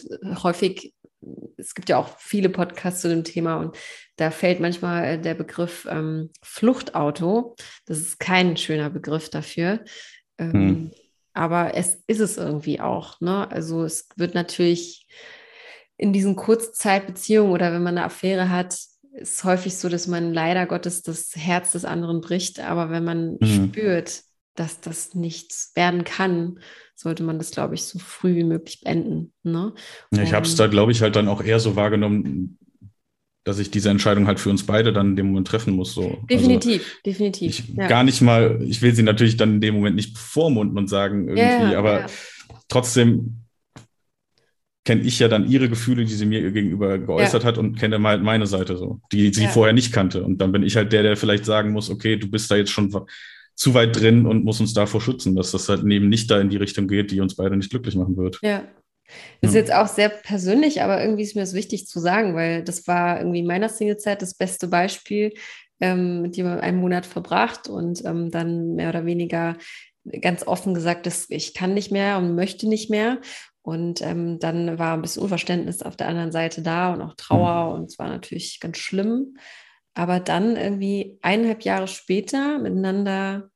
häufig, 0.42 0.94
es 1.57 1.75
gibt 1.75 1.88
ja 1.88 1.99
auch 1.99 2.16
viele 2.18 2.49
Podcasts 2.49 3.01
zu 3.01 3.09
dem 3.09 3.25
Thema 3.25 3.57
und 3.57 3.77
da 4.16 4.31
fällt 4.31 4.61
manchmal 4.61 5.21
der 5.21 5.35
Begriff 5.35 5.87
ähm, 5.90 6.31
Fluchtauto. 6.42 7.57
Das 7.87 7.99
ist 7.99 8.21
kein 8.21 8.57
schöner 8.57 8.90
Begriff 8.90 9.29
dafür. 9.31 9.81
Ähm, 10.38 10.53
hm. 10.53 10.90
Aber 11.35 11.75
es 11.75 12.03
ist 12.07 12.21
es 12.21 12.37
irgendwie 12.37 12.81
auch. 12.81 13.21
Ne? 13.21 13.51
Also 13.51 13.85
es 13.85 14.09
wird 14.16 14.35
natürlich 14.35 15.09
in 15.97 16.12
diesen 16.12 16.37
Kurzzeitbeziehungen 16.37 17.53
oder 17.53 17.73
wenn 17.73 17.83
man 17.83 17.99
eine 17.99 18.07
Affäre 18.07 18.51
hat, 18.51 18.79
ist 19.20 19.44
häufig 19.44 19.76
so, 19.76 19.88
dass 19.88 20.07
man 20.07 20.33
leider 20.33 20.66
Gottes 20.66 21.02
das 21.02 21.33
Herz 21.35 21.72
des 21.72 21.85
anderen 21.85 22.20
bricht. 22.20 22.61
Aber 22.61 22.90
wenn 22.90 23.04
man 23.04 23.37
mhm. 23.40 23.70
spürt, 23.70 24.22
dass 24.54 24.81
das 24.81 25.14
nichts 25.14 25.72
werden 25.74 26.04
kann, 26.04 26.59
sollte 26.94 27.22
man 27.22 27.38
das, 27.38 27.52
glaube 27.52 27.74
ich, 27.74 27.85
so 27.85 27.98
früh 27.98 28.35
wie 28.35 28.44
möglich 28.44 28.81
beenden. 28.81 29.33
Ne? 29.44 29.72
Ja, 30.12 30.22
ich 30.22 30.33
habe 30.33 30.46
es 30.46 30.57
da, 30.57 30.66
glaube 30.66 30.92
ich, 30.92 31.00
halt 31.00 31.14
dann 31.14 31.28
auch 31.28 31.42
eher 31.42 31.61
so 31.61 31.76
wahrgenommen, 31.76 32.59
dass 33.44 33.59
ich 33.61 33.70
diese 33.70 33.88
Entscheidung 33.88 34.26
halt 34.26 34.40
für 34.40 34.50
uns 34.50 34.66
beide 34.66 34.92
dann 34.92 35.11
in 35.11 35.16
dem 35.16 35.26
Moment 35.28 35.46
treffen 35.46 35.74
muss. 35.74 35.94
So. 35.94 36.18
Definitiv, 36.28 36.83
also 36.83 37.00
definitiv. 37.07 37.61
Ich, 37.61 37.76
ja. 37.76 37.87
Gar 37.87 38.04
nicht 38.04 38.20
mal, 38.20 38.61
ich 38.62 38.83
will 38.83 38.94
sie 38.94 39.04
natürlich 39.04 39.37
dann 39.37 39.54
in 39.54 39.61
dem 39.61 39.76
Moment 39.76 39.96
nicht 39.96 40.14
bevormunden 40.14 40.76
und 40.76 40.88
sagen 40.88 41.28
irgendwie, 41.28 41.72
ja, 41.72 41.78
aber 41.78 42.07
trotzdem 42.68 43.44
kenne 44.88 45.03
ich 45.03 45.18
ja 45.18 45.29
dann 45.29 45.46
ihre 45.46 45.68
Gefühle, 45.68 46.07
die 46.07 46.14
sie 46.14 46.24
mir 46.24 46.51
gegenüber 46.51 46.96
geäußert 46.96 47.42
ja. 47.42 47.48
hat 47.51 47.59
und 47.59 47.79
kenne 47.79 48.03
halt 48.03 48.22
meine 48.22 48.46
Seite 48.46 48.79
so, 48.79 49.03
die 49.12 49.35
sie 49.35 49.42
ja. 49.42 49.51
vorher 49.51 49.74
nicht 49.74 49.92
kannte. 49.92 50.24
Und 50.24 50.38
dann 50.38 50.51
bin 50.51 50.62
ich 50.62 50.77
halt 50.77 50.94
der, 50.94 51.03
der 51.03 51.14
vielleicht 51.14 51.44
sagen 51.44 51.72
muss, 51.72 51.90
okay, 51.90 52.16
du 52.16 52.31
bist 52.31 52.51
da 52.51 52.57
jetzt 52.57 52.70
schon 52.70 52.90
zu 53.55 53.74
weit 53.74 54.01
drin 54.01 54.24
und 54.24 54.46
muss 54.46 54.61
uns 54.61 54.72
davor 54.72 55.03
schützen, 55.03 55.37
dass 55.37 55.51
das 55.51 55.68
halt 55.68 55.85
eben 55.85 56.09
nicht 56.09 56.31
da 56.31 56.40
in 56.40 56.48
die 56.48 56.57
Richtung 56.57 56.88
geht, 56.88 57.11
die 57.11 57.20
uns 57.20 57.37
beide 57.37 57.55
nicht 57.59 57.68
glücklich 57.68 57.96
machen 57.96 58.16
wird. 58.16 58.38
Ja. 58.40 58.64
Das 59.42 59.51
ist 59.51 59.57
jetzt 59.57 59.74
auch 59.74 59.88
sehr 59.88 60.09
persönlich, 60.09 60.81
aber 60.81 61.03
irgendwie 61.03 61.24
ist 61.24 61.35
mir 61.35 61.42
das 61.42 61.53
wichtig 61.53 61.87
zu 61.87 62.01
sagen, 62.01 62.35
weil 62.35 62.64
das 62.64 62.87
war 62.87 63.18
irgendwie 63.18 63.40
in 63.40 63.46
meiner 63.46 63.68
Singlezeit 63.68 64.22
das 64.22 64.33
beste 64.33 64.68
Beispiel, 64.68 65.35
ähm, 65.81 66.22
mit 66.22 66.38
jemandem 66.38 66.64
einen 66.64 66.81
Monat 66.81 67.05
verbracht 67.05 67.68
und 67.68 68.03
ähm, 68.07 68.31
dann 68.31 68.74
mehr 68.74 68.88
oder 68.88 69.05
weniger 69.05 69.59
ganz 70.22 70.46
offen 70.46 70.72
gesagt, 70.72 71.07
dass 71.07 71.27
ich 71.29 71.53
kann 71.53 71.74
nicht 71.74 71.90
mehr 71.90 72.16
und 72.16 72.35
möchte 72.35 72.68
nicht 72.68 72.90
mehr. 72.90 73.18
Und 73.68 74.00
ähm, 74.00 74.38
dann 74.38 74.78
war 74.78 74.94
ein 74.94 75.02
bisschen 75.02 75.22
Unverständnis 75.22 75.83
auf 75.83 75.94
der 75.94 76.09
anderen 76.09 76.33
Seite 76.33 76.62
da 76.62 76.94
und 76.94 77.02
auch 77.02 77.12
Trauer 77.16 77.66
mhm. 77.66 77.74
und 77.74 77.90
es 77.90 77.98
war 77.98 78.09
natürlich 78.09 78.61
ganz 78.61 78.78
schlimm. 78.78 79.37
Aber 79.92 80.20
dann 80.20 80.57
irgendwie 80.57 81.18
eineinhalb 81.20 81.64
Jahre 81.64 81.87
später 81.87 82.59
miteinander 82.59 83.50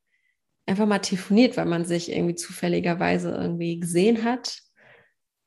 einfach 0.67 0.85
mal 0.85 0.99
telefoniert, 0.99 1.57
weil 1.57 1.65
man 1.65 1.87
sich 1.87 2.13
irgendwie 2.13 2.35
zufälligerweise 2.35 3.31
irgendwie 3.31 3.81
gesehen 3.81 4.23
hat 4.23 4.61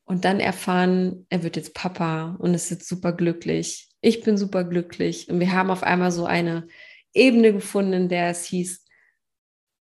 und 0.04 0.24
dann 0.24 0.40
erfahren, 0.40 1.26
er 1.28 1.44
wird 1.44 1.54
jetzt 1.54 1.72
Papa 1.72 2.34
und 2.40 2.52
ist 2.52 2.70
jetzt 2.70 2.88
super 2.88 3.12
glücklich. 3.12 3.88
Ich 4.00 4.22
bin 4.22 4.36
super 4.36 4.64
glücklich 4.64 5.28
und 5.30 5.38
wir 5.38 5.52
haben 5.52 5.70
auf 5.70 5.84
einmal 5.84 6.10
so 6.10 6.26
eine 6.26 6.66
Ebene 7.14 7.52
gefunden, 7.52 7.92
in 7.92 8.08
der 8.08 8.30
es 8.30 8.46
hieß, 8.46 8.84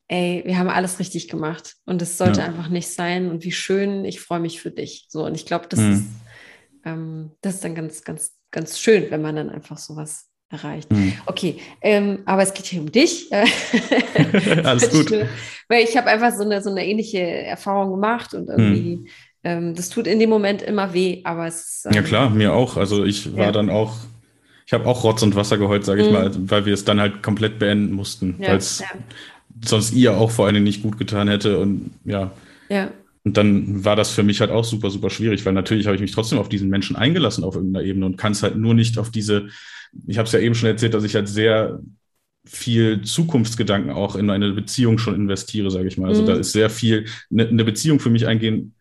ey, 0.07 0.43
wir 0.45 0.57
haben 0.57 0.69
alles 0.69 0.99
richtig 0.99 1.27
gemacht 1.27 1.75
und 1.85 2.01
es 2.01 2.17
sollte 2.17 2.41
ja. 2.41 2.45
einfach 2.45 2.69
nicht 2.69 2.89
sein 2.89 3.29
und 3.29 3.43
wie 3.43 3.51
schön, 3.51 4.05
ich 4.05 4.19
freue 4.19 4.39
mich 4.39 4.61
für 4.61 4.71
dich. 4.71 5.05
So 5.09 5.25
und 5.25 5.35
ich 5.35 5.45
glaube, 5.45 5.67
das 5.69 5.79
mhm. 5.79 5.91
ist 5.93 6.03
ähm, 6.85 7.31
das 7.41 7.55
ist 7.55 7.63
dann 7.63 7.75
ganz, 7.75 8.03
ganz, 8.03 8.33
ganz 8.51 8.79
schön, 8.79 9.07
wenn 9.09 9.21
man 9.21 9.35
dann 9.35 9.49
einfach 9.49 9.77
sowas 9.77 10.29
erreicht. 10.49 10.91
Mhm. 10.91 11.13
Okay, 11.25 11.57
ähm, 11.81 12.19
aber 12.25 12.43
es 12.43 12.53
geht 12.53 12.65
hier 12.65 12.81
um 12.81 12.91
dich. 12.91 13.27
Alles 14.63 14.89
gut. 14.91 15.11
Weil 15.67 15.83
ich 15.83 15.97
habe 15.97 16.09
einfach 16.09 16.35
so 16.35 16.43
eine, 16.43 16.61
so 16.61 16.69
eine 16.69 16.85
ähnliche 16.85 17.19
Erfahrung 17.19 17.91
gemacht 17.91 18.33
und 18.33 18.49
irgendwie, 18.49 18.97
mhm. 18.97 19.07
ähm, 19.43 19.75
das 19.75 19.89
tut 19.89 20.07
in 20.07 20.19
dem 20.19 20.29
Moment 20.29 20.61
immer 20.61 20.93
weh, 20.93 21.21
aber 21.23 21.47
es 21.47 21.83
ähm, 21.85 21.93
Ja 21.93 22.01
klar, 22.01 22.29
mir 22.29 22.53
auch. 22.53 22.77
Also 22.77 23.05
ich 23.05 23.35
war 23.35 23.45
ja. 23.45 23.51
dann 23.51 23.69
auch, 23.69 23.95
ich 24.65 24.73
habe 24.73 24.85
auch 24.85 25.03
Rotz 25.03 25.23
und 25.23 25.35
Wasser 25.35 25.57
geheult, 25.57 25.85
sage 25.85 26.01
ich 26.01 26.07
mhm. 26.07 26.13
mal, 26.13 26.31
weil 26.49 26.65
wir 26.65 26.73
es 26.73 26.85
dann 26.85 26.99
halt 26.99 27.23
komplett 27.23 27.59
beenden 27.59 27.93
mussten, 27.93 28.35
ja, 28.39 28.49
weil 28.49 28.57
es 28.57 28.79
ja. 28.79 28.87
Sonst 29.63 29.93
ihr 29.93 30.17
auch 30.17 30.31
vor 30.31 30.47
allem 30.47 30.63
nicht 30.63 30.83
gut 30.83 30.97
getan 30.97 31.27
hätte 31.27 31.59
und 31.59 31.91
ja. 32.05 32.31
Ja. 32.69 32.91
Und 33.25 33.37
dann 33.37 33.85
war 33.85 33.95
das 33.95 34.09
für 34.09 34.23
mich 34.23 34.41
halt 34.41 34.51
auch 34.51 34.65
super, 34.65 34.89
super 34.89 35.09
schwierig, 35.09 35.45
weil 35.45 35.53
natürlich 35.53 35.85
habe 35.85 35.95
ich 35.95 36.01
mich 36.01 36.11
trotzdem 36.11 36.39
auf 36.39 36.49
diesen 36.49 36.69
Menschen 36.69 36.95
eingelassen 36.95 37.43
auf 37.43 37.55
irgendeiner 37.55 37.85
Ebene 37.85 38.05
und 38.05 38.17
kann 38.17 38.33
es 38.33 38.43
halt 38.43 38.57
nur 38.57 38.73
nicht 38.73 38.97
auf 38.97 39.11
diese 39.11 39.47
ich 40.07 40.17
habe 40.17 40.25
es 40.25 40.33
ja 40.33 40.39
eben 40.39 40.55
schon 40.55 40.69
erzählt, 40.69 40.93
dass 40.93 41.03
ich 41.03 41.15
halt 41.15 41.27
sehr 41.27 41.79
viel 42.45 43.01
Zukunftsgedanken 43.01 43.91
auch 43.91 44.15
in 44.15 44.29
eine 44.29 44.51
Beziehung 44.51 44.97
schon 44.97 45.15
investiere, 45.15 45.71
sage 45.71 45.87
ich 45.87 45.97
mal. 45.97 46.09
Also 46.09 46.23
mhm. 46.23 46.27
da 46.27 46.33
ist 46.33 46.51
sehr 46.51 46.69
viel, 46.69 47.05
eine, 47.31 47.47
eine 47.47 47.63
Beziehung 47.63 47.99
für 47.99 48.09
mich 48.09 48.27
eingehen, 48.27 48.72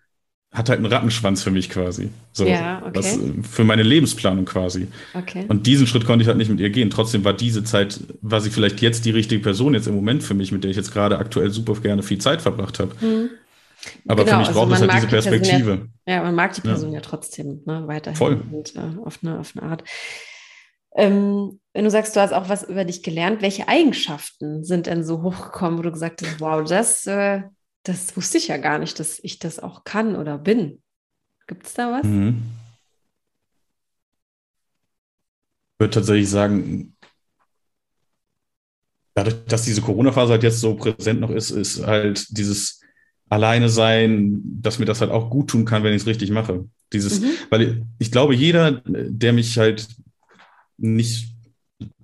hat 0.52 0.68
halt 0.68 0.78
einen 0.78 0.92
Rattenschwanz 0.92 1.42
für 1.42 1.50
mich 1.50 1.70
quasi. 1.70 2.10
So, 2.32 2.46
ja, 2.46 2.82
okay. 2.84 2.92
was, 2.94 3.18
für 3.50 3.64
meine 3.64 3.82
Lebensplanung 3.82 4.44
quasi. 4.44 4.86
Okay. 5.14 5.46
Und 5.48 5.66
diesen 5.66 5.86
Schritt 5.86 6.04
konnte 6.04 6.22
ich 6.22 6.28
halt 6.28 6.36
nicht 6.36 6.50
mit 6.50 6.60
ihr 6.60 6.68
gehen. 6.68 6.90
Trotzdem 6.90 7.24
war 7.24 7.32
diese 7.32 7.64
Zeit, 7.64 8.00
war 8.20 8.40
sie 8.42 8.50
vielleicht 8.50 8.82
jetzt 8.82 9.06
die 9.06 9.10
richtige 9.10 9.40
Person 9.40 9.72
jetzt 9.72 9.86
im 9.86 9.94
Moment 9.94 10.22
für 10.22 10.34
mich, 10.34 10.52
mit 10.52 10.62
der 10.62 10.70
ich 10.70 10.76
jetzt 10.76 10.92
gerade 10.92 11.16
aktuell 11.18 11.50
super 11.50 11.74
gerne 11.76 12.02
viel 12.02 12.18
Zeit 12.18 12.42
verbracht 12.42 12.80
habe. 12.80 12.94
Mhm. 13.00 13.30
Aber 14.06 14.24
genau, 14.24 14.36
für 14.36 14.38
mich 14.40 14.48
also 14.48 14.60
braucht 14.60 14.72
es 14.72 14.80
halt 14.80 14.92
diese 14.94 15.06
Perspektive. 15.06 15.88
Ja, 16.06 16.16
ja, 16.16 16.22
man 16.22 16.34
mag 16.34 16.52
die 16.52 16.60
Person 16.60 16.90
ja, 16.90 16.96
ja 16.96 17.00
trotzdem 17.00 17.62
ne, 17.64 17.84
weiterhin 17.86 18.16
Voll. 18.16 18.42
und 18.52 18.76
äh, 18.76 18.80
auf, 19.04 19.20
eine, 19.22 19.40
auf 19.40 19.52
eine 19.56 19.68
Art. 19.68 19.84
Ähm, 20.94 21.60
wenn 21.72 21.84
du 21.84 21.90
sagst, 21.90 22.14
du 22.14 22.20
hast 22.20 22.34
auch 22.34 22.50
was 22.50 22.62
über 22.62 22.84
dich 22.84 23.02
gelernt, 23.02 23.40
welche 23.40 23.68
Eigenschaften 23.68 24.64
sind 24.64 24.86
denn 24.86 25.02
so 25.02 25.22
hochgekommen, 25.22 25.78
wo 25.78 25.82
du 25.82 25.90
gesagt 25.90 26.20
hast, 26.22 26.40
wow, 26.40 26.62
das, 26.68 27.06
äh, 27.06 27.42
das 27.82 28.16
wusste 28.16 28.38
ich 28.38 28.48
ja 28.48 28.56
gar 28.56 28.78
nicht, 28.78 28.98
dass 29.00 29.18
ich 29.22 29.38
das 29.38 29.58
auch 29.58 29.84
kann 29.84 30.16
oder 30.16 30.38
bin. 30.38 30.82
Gibt 31.46 31.66
es 31.66 31.74
da 31.74 31.90
was? 31.92 32.04
Mhm. 32.04 32.42
Ich 35.74 35.80
würde 35.80 35.94
tatsächlich 35.94 36.30
sagen, 36.30 36.96
dadurch, 39.14 39.44
dass 39.46 39.64
diese 39.64 39.82
Corona-Phase 39.82 40.32
halt 40.32 40.42
jetzt 40.44 40.60
so 40.60 40.76
präsent 40.76 41.20
noch 41.20 41.30
ist, 41.30 41.50
ist 41.50 41.84
halt 41.84 42.26
dieses 42.36 42.80
Alleine 43.28 43.68
sein, 43.68 44.40
dass 44.44 44.78
mir 44.78 44.84
das 44.84 45.00
halt 45.00 45.10
auch 45.10 45.30
gut 45.30 45.50
tun 45.50 45.64
kann, 45.64 45.82
wenn 45.82 45.94
ich 45.94 46.02
es 46.02 46.06
richtig 46.06 46.30
mache. 46.30 46.68
Dieses, 46.92 47.20
mhm. 47.20 47.30
weil 47.50 47.62
ich, 47.62 47.82
ich 47.98 48.12
glaube, 48.12 48.34
jeder, 48.34 48.82
der 48.84 49.32
mich 49.32 49.58
halt 49.58 49.88
nicht 50.76 51.31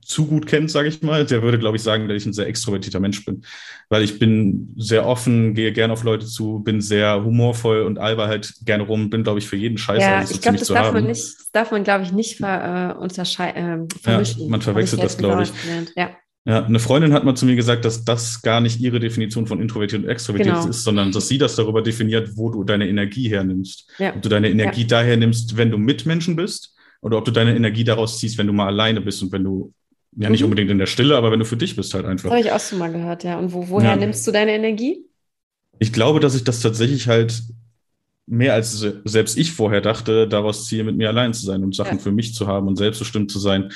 zu 0.08 0.26
gut 0.26 0.46
kennt, 0.46 0.70
sage 0.70 0.88
ich 0.88 1.02
mal, 1.02 1.26
der 1.26 1.42
würde, 1.42 1.58
glaube 1.58 1.76
ich, 1.76 1.82
sagen, 1.82 2.08
dass 2.08 2.16
ich 2.16 2.26
ein 2.26 2.32
sehr 2.32 2.46
extrovertierter 2.46 2.98
Mensch 2.98 3.24
bin. 3.24 3.42
Weil 3.90 4.02
ich 4.02 4.18
bin 4.18 4.74
sehr 4.76 5.06
offen, 5.06 5.54
gehe 5.54 5.72
gerne 5.72 5.92
auf 5.92 6.02
Leute 6.02 6.26
zu, 6.26 6.60
bin 6.60 6.80
sehr 6.80 7.22
humorvoll 7.22 7.82
und 7.82 7.98
alber 7.98 8.26
halt 8.26 8.54
gerne 8.64 8.84
rum, 8.84 9.10
bin, 9.10 9.22
glaube 9.22 9.38
ich, 9.38 9.46
für 9.46 9.56
jeden 9.56 9.76
Scheiß. 9.76 10.02
Ja, 10.02 10.22
ich 10.22 10.40
glaube, 10.40 10.58
das, 10.58 10.68
darf 10.68 10.92
man 10.92 11.04
nicht, 11.04 11.20
das 11.20 11.50
darf 11.52 11.70
man, 11.70 11.84
glaube 11.84 12.04
ich, 12.04 12.12
nicht 12.12 12.38
ver, 12.38 12.96
äh, 12.96 13.02
unterscheiden. 13.02 13.84
Äh, 13.84 13.98
vermischen. 14.02 14.42
Ja, 14.44 14.48
man 14.48 14.62
verwechselt 14.62 15.02
das, 15.02 15.18
glaube 15.18 15.42
ich. 15.42 15.52
Ja. 15.94 16.10
Ja, 16.48 16.64
eine 16.64 16.78
Freundin 16.78 17.12
hat 17.12 17.24
mal 17.24 17.34
zu 17.34 17.44
mir 17.44 17.56
gesagt, 17.56 17.84
dass 17.84 18.06
das 18.06 18.40
gar 18.40 18.62
nicht 18.62 18.80
ihre 18.80 19.00
Definition 19.00 19.46
von 19.46 19.60
introvertiert 19.60 20.04
und 20.04 20.08
extrovertiert 20.08 20.54
genau. 20.54 20.68
ist, 20.68 20.82
sondern 20.82 21.12
dass 21.12 21.28
sie 21.28 21.36
das 21.36 21.56
darüber 21.56 21.82
definiert, 21.82 22.30
wo 22.36 22.48
du 22.48 22.64
deine 22.64 22.88
Energie 22.88 23.28
hernimmst. 23.28 23.90
Ja. 23.98 24.14
Ob 24.14 24.22
du 24.22 24.30
deine 24.30 24.48
Energie 24.48 24.82
ja. 24.82 24.86
daher 24.86 25.18
nimmst, 25.18 25.58
wenn 25.58 25.70
du 25.70 25.76
mit 25.76 26.06
Menschen 26.06 26.36
bist 26.36 26.74
oder 27.02 27.18
ob 27.18 27.26
du 27.26 27.32
deine 27.32 27.54
Energie 27.54 27.84
daraus 27.84 28.18
ziehst, 28.18 28.38
wenn 28.38 28.46
du 28.46 28.54
mal 28.54 28.68
alleine 28.68 29.02
bist 29.02 29.22
und 29.22 29.30
wenn 29.30 29.44
du, 29.44 29.74
ja 30.18 30.30
nicht 30.30 30.40
mhm. 30.40 30.46
unbedingt 30.46 30.70
in 30.70 30.78
der 30.78 30.86
Stille, 30.86 31.16
aber 31.16 31.30
wenn 31.30 31.38
du 31.38 31.44
für 31.44 31.56
dich 31.56 31.76
bist 31.76 31.94
halt 31.94 32.04
einfach. 32.04 32.30
Habe 32.30 32.40
ich 32.40 32.52
auch 32.52 32.60
schon 32.60 32.78
mal 32.78 32.92
gehört, 32.92 33.24
ja. 33.24 33.38
Und 33.38 33.52
wo, 33.52 33.68
woher 33.68 33.90
ja. 33.90 33.96
nimmst 33.96 34.26
du 34.26 34.32
deine 34.32 34.52
Energie? 34.52 35.04
Ich 35.78 35.92
glaube, 35.92 36.20
dass 36.20 36.34
ich 36.34 36.44
das 36.44 36.60
tatsächlich 36.60 37.08
halt 37.08 37.42
mehr 38.26 38.52
als 38.52 38.84
selbst 39.04 39.38
ich 39.38 39.52
vorher 39.52 39.80
dachte, 39.80 40.28
daraus 40.28 40.66
ziehe, 40.66 40.84
mit 40.84 40.96
mir 40.96 41.08
allein 41.08 41.32
zu 41.32 41.46
sein 41.46 41.62
und 41.64 41.74
Sachen 41.74 41.96
ja. 41.96 42.02
für 42.02 42.12
mich 42.12 42.34
zu 42.34 42.46
haben 42.46 42.68
und 42.68 42.76
selbstbestimmt 42.76 43.30
zu 43.30 43.38
sein. 43.38 43.70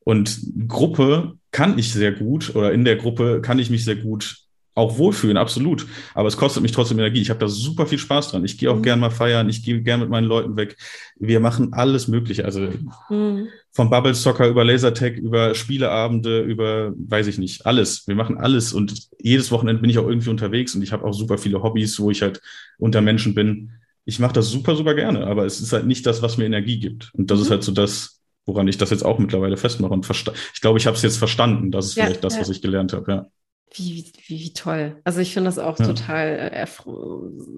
Und 0.00 0.40
Gruppe 0.66 1.34
kann 1.50 1.78
ich 1.78 1.92
sehr 1.92 2.12
gut 2.12 2.54
oder 2.54 2.72
in 2.72 2.84
der 2.84 2.96
Gruppe 2.96 3.42
kann 3.42 3.58
ich 3.58 3.68
mich 3.68 3.84
sehr 3.84 3.96
gut 3.96 4.47
auch 4.78 4.96
wohlfühlen, 4.96 5.36
absolut. 5.36 5.86
Aber 6.14 6.28
es 6.28 6.36
kostet 6.36 6.62
mich 6.62 6.72
trotzdem 6.72 6.98
Energie. 6.98 7.20
Ich 7.20 7.30
habe 7.30 7.40
da 7.40 7.48
super 7.48 7.86
viel 7.86 7.98
Spaß 7.98 8.30
dran. 8.30 8.44
Ich 8.44 8.56
gehe 8.56 8.70
auch 8.70 8.76
mhm. 8.76 8.82
gern 8.82 9.00
mal 9.00 9.10
feiern, 9.10 9.48
ich 9.48 9.62
gehe 9.64 9.82
gern 9.82 10.00
mit 10.00 10.08
meinen 10.08 10.26
Leuten 10.26 10.56
weg. 10.56 10.76
Wir 11.16 11.40
machen 11.40 11.72
alles 11.72 12.08
Mögliche. 12.08 12.44
Also 12.44 12.68
mhm. 13.10 13.48
vom 13.72 13.90
Bubble 13.90 14.14
Soccer 14.14 14.48
über 14.48 14.64
Lasertag, 14.64 15.16
über 15.16 15.54
Spieleabende, 15.54 16.40
über, 16.42 16.92
weiß 16.96 17.26
ich 17.26 17.38
nicht, 17.38 17.66
alles. 17.66 18.06
Wir 18.06 18.14
machen 18.14 18.38
alles. 18.38 18.72
Und 18.72 19.08
jedes 19.20 19.50
Wochenende 19.50 19.82
bin 19.82 19.90
ich 19.90 19.98
auch 19.98 20.08
irgendwie 20.08 20.30
unterwegs 20.30 20.74
und 20.74 20.82
ich 20.82 20.92
habe 20.92 21.04
auch 21.04 21.12
super 21.12 21.38
viele 21.38 21.62
Hobbys, 21.62 21.98
wo 21.98 22.10
ich 22.10 22.22
halt 22.22 22.40
unter 22.78 23.00
Menschen 23.00 23.34
bin. 23.34 23.72
Ich 24.04 24.20
mache 24.20 24.32
das 24.32 24.48
super, 24.48 24.76
super 24.76 24.94
gerne, 24.94 25.26
aber 25.26 25.44
es 25.44 25.60
ist 25.60 25.72
halt 25.72 25.86
nicht 25.86 26.06
das, 26.06 26.22
was 26.22 26.38
mir 26.38 26.46
Energie 26.46 26.78
gibt. 26.78 27.12
Und 27.14 27.30
das 27.30 27.38
mhm. 27.38 27.44
ist 27.44 27.50
halt 27.50 27.62
so 27.64 27.72
das, 27.72 28.20
woran 28.46 28.68
ich 28.68 28.78
das 28.78 28.90
jetzt 28.90 29.04
auch 29.04 29.18
mittlerweile 29.18 29.56
festmache. 29.56 29.92
Und 29.92 30.08
ich 30.54 30.60
glaube, 30.60 30.78
ich 30.78 30.86
habe 30.86 30.96
es 30.96 31.02
jetzt 31.02 31.18
verstanden. 31.18 31.70
Das 31.70 31.86
ist 31.86 31.96
ja, 31.96 32.04
vielleicht 32.04 32.24
das, 32.24 32.34
ja. 32.34 32.40
was 32.40 32.48
ich 32.48 32.62
gelernt 32.62 32.92
habe, 32.92 33.12
ja. 33.12 33.26
Wie, 33.74 34.12
wie, 34.26 34.40
wie 34.40 34.52
toll. 34.52 35.00
Also 35.04 35.20
ich 35.20 35.34
finde 35.34 35.48
das 35.48 35.58
auch 35.58 35.78
ja. 35.78 35.86
total 35.86 36.50
äh, 36.52 36.66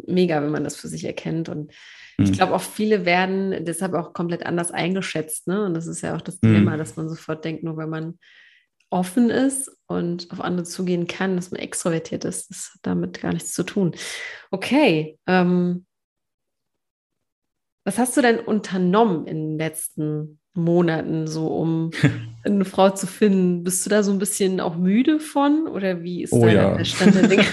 mega, 0.06 0.42
wenn 0.42 0.50
man 0.50 0.64
das 0.64 0.76
für 0.76 0.88
sich 0.88 1.04
erkennt. 1.04 1.48
Und 1.48 1.72
mhm. 2.18 2.24
ich 2.24 2.32
glaube 2.32 2.54
auch 2.54 2.60
viele 2.62 3.04
werden 3.04 3.64
deshalb 3.64 3.94
auch 3.94 4.12
komplett 4.12 4.44
anders 4.44 4.70
eingeschätzt. 4.70 5.46
Ne? 5.46 5.64
Und 5.64 5.74
das 5.74 5.86
ist 5.86 6.02
ja 6.02 6.16
auch 6.16 6.20
das 6.20 6.38
mhm. 6.42 6.66
dass 6.66 6.96
man 6.96 7.08
sofort 7.08 7.44
denkt, 7.44 7.62
nur 7.62 7.76
wenn 7.76 7.90
man 7.90 8.18
offen 8.90 9.30
ist 9.30 9.70
und 9.86 10.30
auf 10.32 10.40
andere 10.40 10.64
zugehen 10.64 11.06
kann, 11.06 11.36
dass 11.36 11.52
man 11.52 11.60
extrovertiert 11.60 12.24
ist. 12.24 12.50
Das 12.50 12.70
hat 12.74 12.80
damit 12.82 13.20
gar 13.20 13.32
nichts 13.32 13.52
zu 13.52 13.62
tun. 13.62 13.94
Okay. 14.50 15.18
Ähm, 15.26 15.86
was 17.84 17.98
hast 17.98 18.16
du 18.16 18.22
denn 18.22 18.38
unternommen 18.38 19.26
in 19.26 19.36
den 19.36 19.58
letzten 19.58 20.40
Monaten, 20.54 21.26
so 21.26 21.46
um 21.46 21.90
eine 22.44 22.64
Frau 22.64 22.90
zu 22.90 23.06
finden. 23.06 23.62
Bist 23.64 23.84
du 23.84 23.90
da 23.90 24.02
so 24.02 24.12
ein 24.12 24.18
bisschen 24.18 24.60
auch 24.60 24.76
müde 24.76 25.20
von 25.20 25.66
oder 25.68 26.02
wie 26.02 26.22
ist 26.22 26.32
oh, 26.32 26.44
da 26.44 26.52
ja. 26.52 26.76
der 26.76 26.84
Stand 26.84 27.14
der 27.14 27.28
Dinge? 27.28 27.44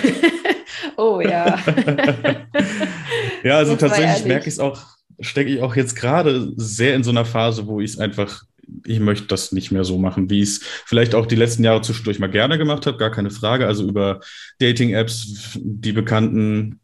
oh 0.97 1.21
ja. 1.21 1.59
ja, 3.43 3.57
also 3.57 3.75
tatsächlich 3.75 4.25
merke 4.25 4.47
ich 4.47 4.55
es 4.55 4.59
auch, 4.59 4.81
stecke 5.19 5.51
ich 5.51 5.61
auch 5.61 5.75
jetzt 5.75 5.95
gerade 5.95 6.51
sehr 6.55 6.95
in 6.95 7.03
so 7.03 7.11
einer 7.11 7.25
Phase, 7.25 7.67
wo 7.67 7.79
ich 7.81 7.91
es 7.91 7.99
einfach, 7.99 8.43
ich 8.85 8.99
möchte 8.99 9.27
das 9.27 9.51
nicht 9.51 9.71
mehr 9.71 9.83
so 9.83 9.97
machen, 9.97 10.29
wie 10.29 10.41
ich 10.41 10.49
es 10.49 10.61
vielleicht 10.85 11.15
auch 11.15 11.25
die 11.25 11.35
letzten 11.35 11.63
Jahre 11.63 11.81
zwischendurch 11.81 12.19
mal 12.19 12.31
gerne 12.31 12.57
gemacht 12.57 12.85
habe, 12.85 12.97
gar 12.97 13.11
keine 13.11 13.29
Frage. 13.29 13.67
Also 13.67 13.87
über 13.87 14.19
Dating-Apps, 14.59 15.59
die 15.61 15.93
bekannten, 15.93 16.79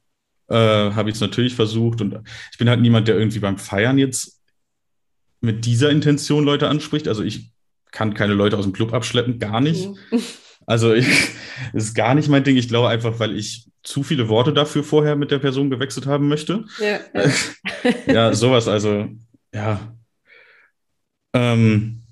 äh, 0.50 0.56
habe 0.56 1.10
ich 1.10 1.16
es 1.16 1.22
natürlich 1.22 1.56
versucht 1.56 2.02
und 2.02 2.20
ich 2.52 2.58
bin 2.58 2.70
halt 2.70 2.82
niemand, 2.82 3.08
der 3.08 3.18
irgendwie 3.18 3.40
beim 3.40 3.58
Feiern 3.58 3.98
jetzt 3.98 4.42
mit 5.42 5.66
dieser 5.66 5.90
Intention 5.90 6.44
Leute 6.44 6.70
anspricht. 6.70 7.08
Also 7.08 7.24
ich 7.24 7.52
kann 7.92 8.14
keine 8.14 8.34
Leute 8.34 8.58
aus 8.58 8.64
dem 8.64 8.74
Club 8.74 8.94
abschleppen, 8.94 9.40
gar 9.40 9.62
nicht. 9.62 9.90
Mhm. 9.90 10.22
Also 10.66 10.94
ich, 10.94 11.08
ist 11.74 11.94
gar 11.94 12.16
nicht 12.16 12.30
mein 12.30 12.46
Ding. 12.46 12.56
Ich 12.56 12.70
glaube 12.70 12.88
einfach, 12.88 13.20
weil 13.20 13.36
ich 13.36 13.68
zu 13.84 14.02
viele 14.02 14.30
Worte 14.30 14.54
dafür 14.54 14.82
vorher 14.82 15.18
mit 15.18 15.30
der 15.30 15.40
Person 15.40 15.70
gewechselt 15.70 16.06
haben 16.06 16.30
möchte. 16.30 16.64
Ja, 16.80 17.00
ja. 17.14 17.94
ja 18.14 18.34
sowas. 18.34 18.70
Also 18.70 19.10
ja. 19.54 19.94
Ähm, 21.34 22.03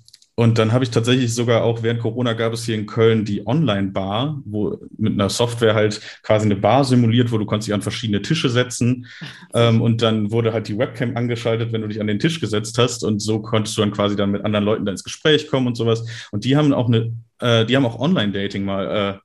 Und 0.42 0.58
dann 0.58 0.72
habe 0.72 0.82
ich 0.82 0.90
tatsächlich 0.90 1.32
sogar 1.32 1.62
auch 1.62 1.84
während 1.84 2.00
Corona 2.00 2.32
gab 2.32 2.52
es 2.52 2.64
hier 2.64 2.74
in 2.74 2.86
Köln 2.86 3.24
die 3.24 3.46
Online-Bar, 3.46 4.42
wo 4.44 4.76
mit 4.98 5.12
einer 5.12 5.30
Software 5.30 5.76
halt 5.76 6.00
quasi 6.24 6.46
eine 6.46 6.56
Bar 6.56 6.84
simuliert, 6.84 7.30
wo 7.30 7.38
du 7.38 7.46
konntest 7.46 7.68
dich 7.68 7.74
an 7.74 7.82
verschiedene 7.82 8.22
Tische 8.22 8.48
setzen. 8.48 9.06
Ähm, 9.54 9.82
und 9.82 10.00
dann 10.00 10.30
wurde 10.30 10.54
halt 10.54 10.66
die 10.68 10.78
Webcam 10.78 11.14
angeschaltet, 11.14 11.72
wenn 11.72 11.82
du 11.82 11.88
dich 11.88 12.00
an 12.00 12.06
den 12.06 12.18
Tisch 12.18 12.40
gesetzt 12.40 12.78
hast. 12.78 13.04
Und 13.04 13.20
so 13.20 13.40
konntest 13.40 13.76
du 13.76 13.82
dann 13.82 13.90
quasi 13.90 14.16
dann 14.16 14.30
mit 14.30 14.46
anderen 14.46 14.64
Leuten 14.64 14.86
da 14.86 14.92
ins 14.92 15.04
Gespräch 15.04 15.48
kommen 15.48 15.66
und 15.66 15.76
sowas. 15.76 16.06
Und 16.30 16.46
die 16.46 16.56
haben 16.56 16.72
auch 16.72 16.88
eine, 16.88 17.12
äh, 17.38 17.66
die 17.66 17.76
haben 17.76 17.84
auch 17.84 18.00
Online-Dating 18.00 18.64
mal 18.64 19.18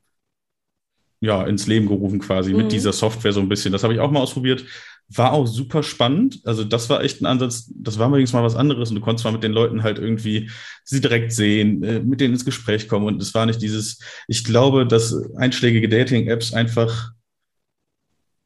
äh, 1.21 1.25
ja, 1.25 1.45
ins 1.45 1.65
Leben 1.65 1.87
gerufen 1.87 2.19
quasi 2.19 2.51
mhm. 2.51 2.57
mit 2.57 2.71
dieser 2.73 2.91
Software 2.91 3.31
so 3.31 3.39
ein 3.39 3.47
bisschen. 3.47 3.71
Das 3.71 3.83
habe 3.83 3.93
ich 3.93 4.01
auch 4.01 4.11
mal 4.11 4.19
ausprobiert. 4.19 4.65
War 5.09 5.31
auch 5.31 5.47
super 5.47 5.83
spannend. 5.83 6.41
Also 6.43 6.63
das 6.63 6.89
war 6.89 7.03
echt 7.03 7.21
ein 7.21 7.25
Ansatz. 7.25 7.71
Das 7.75 7.97
war 7.97 8.09
übrigens 8.09 8.33
mal 8.33 8.43
was 8.43 8.55
anderes 8.55 8.89
und 8.89 8.95
du 8.95 9.01
konntest 9.01 9.23
mal 9.23 9.31
mit 9.31 9.43
den 9.43 9.53
Leuten 9.53 9.83
halt 9.83 9.99
irgendwie 9.99 10.49
sie 10.83 10.99
direkt 10.99 11.31
sehen, 11.31 11.83
äh, 11.83 11.99
mit 11.99 12.19
denen 12.19 12.33
ins 12.33 12.45
Gespräch 12.45 12.87
kommen 12.87 13.07
und 13.07 13.21
es 13.21 13.33
war 13.33 13.45
nicht 13.45 13.61
dieses, 13.61 13.99
ich 14.27 14.43
glaube, 14.43 14.85
dass 14.85 15.15
einschlägige 15.37 15.87
Dating-Apps 15.87 16.53
einfach 16.53 17.11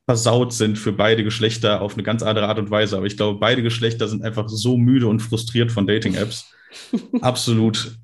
versaut 0.05 0.53
sind 0.53 0.77
für 0.77 0.91
beide 0.91 1.23
Geschlechter 1.23 1.81
auf 1.81 1.93
eine 1.93 2.03
ganz 2.03 2.21
andere 2.21 2.47
Art 2.47 2.59
und 2.59 2.69
Weise. 2.69 2.97
Aber 2.97 3.05
ich 3.05 3.17
glaube, 3.17 3.39
beide 3.39 3.63
Geschlechter 3.63 4.07
sind 4.07 4.23
einfach 4.23 4.49
so 4.49 4.77
müde 4.77 5.07
und 5.07 5.21
frustriert 5.21 5.71
von 5.71 5.87
Dating-Apps. 5.87 6.51
Absolut? 7.21 7.95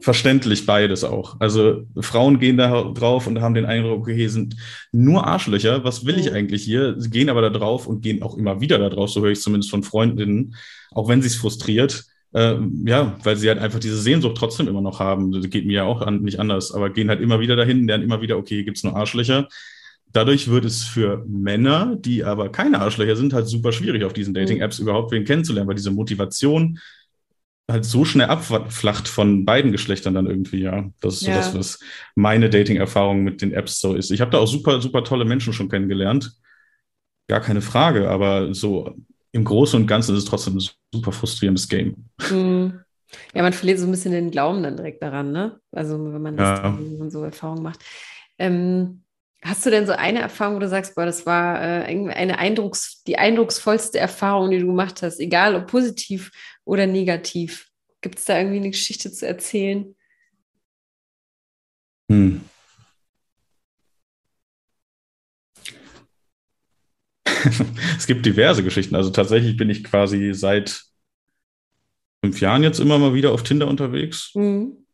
Verständlich 0.00 0.66
beides 0.66 1.04
auch. 1.04 1.40
Also 1.40 1.84
Frauen 2.00 2.38
gehen 2.38 2.56
da 2.56 2.82
drauf 2.82 3.26
und 3.26 3.40
haben 3.40 3.54
den 3.54 3.66
Eindruck, 3.66 4.00
okay, 4.00 4.14
hier 4.14 4.30
sind 4.30 4.56
nur 4.92 5.26
Arschlöcher. 5.26 5.84
Was 5.84 6.06
will 6.06 6.18
ich 6.18 6.26
hm. 6.26 6.34
eigentlich 6.34 6.62
hier? 6.62 6.94
Sie 6.98 7.10
gehen 7.10 7.28
aber 7.28 7.42
da 7.42 7.50
drauf 7.50 7.86
und 7.86 8.02
gehen 8.02 8.22
auch 8.22 8.36
immer 8.36 8.60
wieder 8.60 8.78
da 8.78 8.88
drauf, 8.88 9.10
so 9.10 9.22
höre 9.22 9.30
ich 9.30 9.40
zumindest 9.40 9.70
von 9.70 9.82
Freundinnen, 9.82 10.54
auch 10.92 11.08
wenn 11.08 11.22
sie 11.22 11.28
es 11.28 11.36
frustriert. 11.36 12.04
Äh, 12.32 12.56
ja, 12.84 13.18
weil 13.22 13.36
sie 13.36 13.48
halt 13.48 13.58
einfach 13.58 13.78
diese 13.78 14.00
Sehnsucht 14.00 14.36
trotzdem 14.36 14.68
immer 14.68 14.82
noch 14.82 15.00
haben. 15.00 15.32
Das 15.32 15.48
geht 15.48 15.66
mir 15.66 15.72
ja 15.74 15.84
auch 15.84 16.02
an, 16.02 16.22
nicht 16.22 16.38
anders, 16.38 16.72
aber 16.72 16.90
gehen 16.90 17.08
halt 17.08 17.20
immer 17.20 17.40
wieder 17.40 17.56
dahin, 17.56 17.86
lernen 17.86 18.04
immer 18.04 18.20
wieder, 18.20 18.36
okay, 18.36 18.56
hier 18.56 18.64
gibt 18.64 18.76
es 18.76 18.84
nur 18.84 18.94
Arschlöcher. 18.94 19.48
Dadurch 20.12 20.48
wird 20.48 20.64
es 20.64 20.84
für 20.84 21.24
Männer, 21.28 21.96
die 21.98 22.24
aber 22.24 22.50
keine 22.50 22.80
Arschlöcher 22.80 23.16
sind, 23.16 23.32
halt 23.32 23.48
super 23.48 23.72
schwierig, 23.72 24.04
auf 24.04 24.12
diesen 24.12 24.34
hm. 24.34 24.42
Dating-Apps 24.42 24.78
überhaupt 24.78 25.12
wen 25.12 25.24
kennenzulernen, 25.24 25.68
weil 25.68 25.76
diese 25.76 25.90
Motivation, 25.90 26.78
halt 27.70 27.84
so 27.84 28.04
schnell 28.04 28.28
abflacht 28.28 29.08
von 29.08 29.44
beiden 29.44 29.72
Geschlechtern 29.72 30.14
dann 30.14 30.26
irgendwie, 30.26 30.62
ja. 30.62 30.88
Das 31.00 31.14
ist 31.14 31.20
so 31.20 31.30
ja. 31.30 31.36
das, 31.36 31.54
was 31.54 31.80
meine 32.14 32.48
Dating-Erfahrung 32.48 33.24
mit 33.24 33.42
den 33.42 33.52
Apps 33.52 33.80
so 33.80 33.94
ist. 33.94 34.10
Ich 34.10 34.20
habe 34.20 34.30
da 34.30 34.38
auch 34.38 34.46
super, 34.46 34.80
super 34.80 35.02
tolle 35.02 35.24
Menschen 35.24 35.52
schon 35.52 35.68
kennengelernt. 35.68 36.32
Gar 37.28 37.40
keine 37.40 37.60
Frage, 37.60 38.08
aber 38.08 38.54
so 38.54 38.94
im 39.32 39.44
Großen 39.44 39.80
und 39.80 39.88
Ganzen 39.88 40.14
ist 40.14 40.22
es 40.22 40.28
trotzdem 40.28 40.56
ein 40.56 40.68
super 40.92 41.12
frustrierendes 41.12 41.68
Game. 41.68 42.08
Mhm. 42.30 42.80
Ja, 43.34 43.42
man 43.42 43.52
verliert 43.52 43.78
so 43.78 43.86
ein 43.86 43.90
bisschen 43.90 44.12
den 44.12 44.30
Glauben 44.30 44.62
dann 44.62 44.76
direkt 44.76 45.02
daran, 45.02 45.32
ne? 45.32 45.60
Also 45.72 46.12
wenn 46.12 46.22
man, 46.22 46.36
das, 46.36 46.60
ja. 46.60 46.78
wenn 46.78 46.98
man 46.98 47.10
so 47.10 47.22
Erfahrungen 47.24 47.62
macht. 47.62 47.80
Ähm, 48.38 49.02
Hast 49.46 49.64
du 49.64 49.70
denn 49.70 49.86
so 49.86 49.92
eine 49.92 50.20
Erfahrung, 50.20 50.56
wo 50.56 50.58
du 50.60 50.68
sagst, 50.68 50.96
boah, 50.96 51.04
das 51.04 51.24
war 51.24 51.60
äh, 51.62 51.84
eine 51.84 52.38
Eindrucks, 52.38 53.04
die 53.04 53.16
eindrucksvollste 53.16 53.98
Erfahrung, 53.98 54.50
die 54.50 54.58
du 54.58 54.66
gemacht 54.66 55.02
hast, 55.02 55.20
egal 55.20 55.54
ob 55.54 55.68
positiv 55.68 56.32
oder 56.66 56.86
negativ? 56.86 57.70
Gibt 58.02 58.18
es 58.18 58.26
da 58.26 58.36
irgendwie 58.38 58.58
eine 58.58 58.70
Geschichte 58.70 59.10
zu 59.10 59.26
erzählen? 59.26 59.94
Hm. 62.10 62.42
es 67.96 68.06
gibt 68.06 68.26
diverse 68.26 68.62
Geschichten. 68.62 68.94
Also 68.94 69.10
tatsächlich 69.10 69.56
bin 69.56 69.70
ich 69.70 69.84
quasi 69.84 70.34
seit 70.34 70.84
fünf 72.22 72.40
Jahren 72.40 72.62
jetzt 72.62 72.80
immer 72.80 72.98
mal 72.98 73.14
wieder 73.14 73.32
auf 73.32 73.42
Tinder 73.42 73.68
unterwegs. 73.68 74.32
Mhm. 74.34 74.85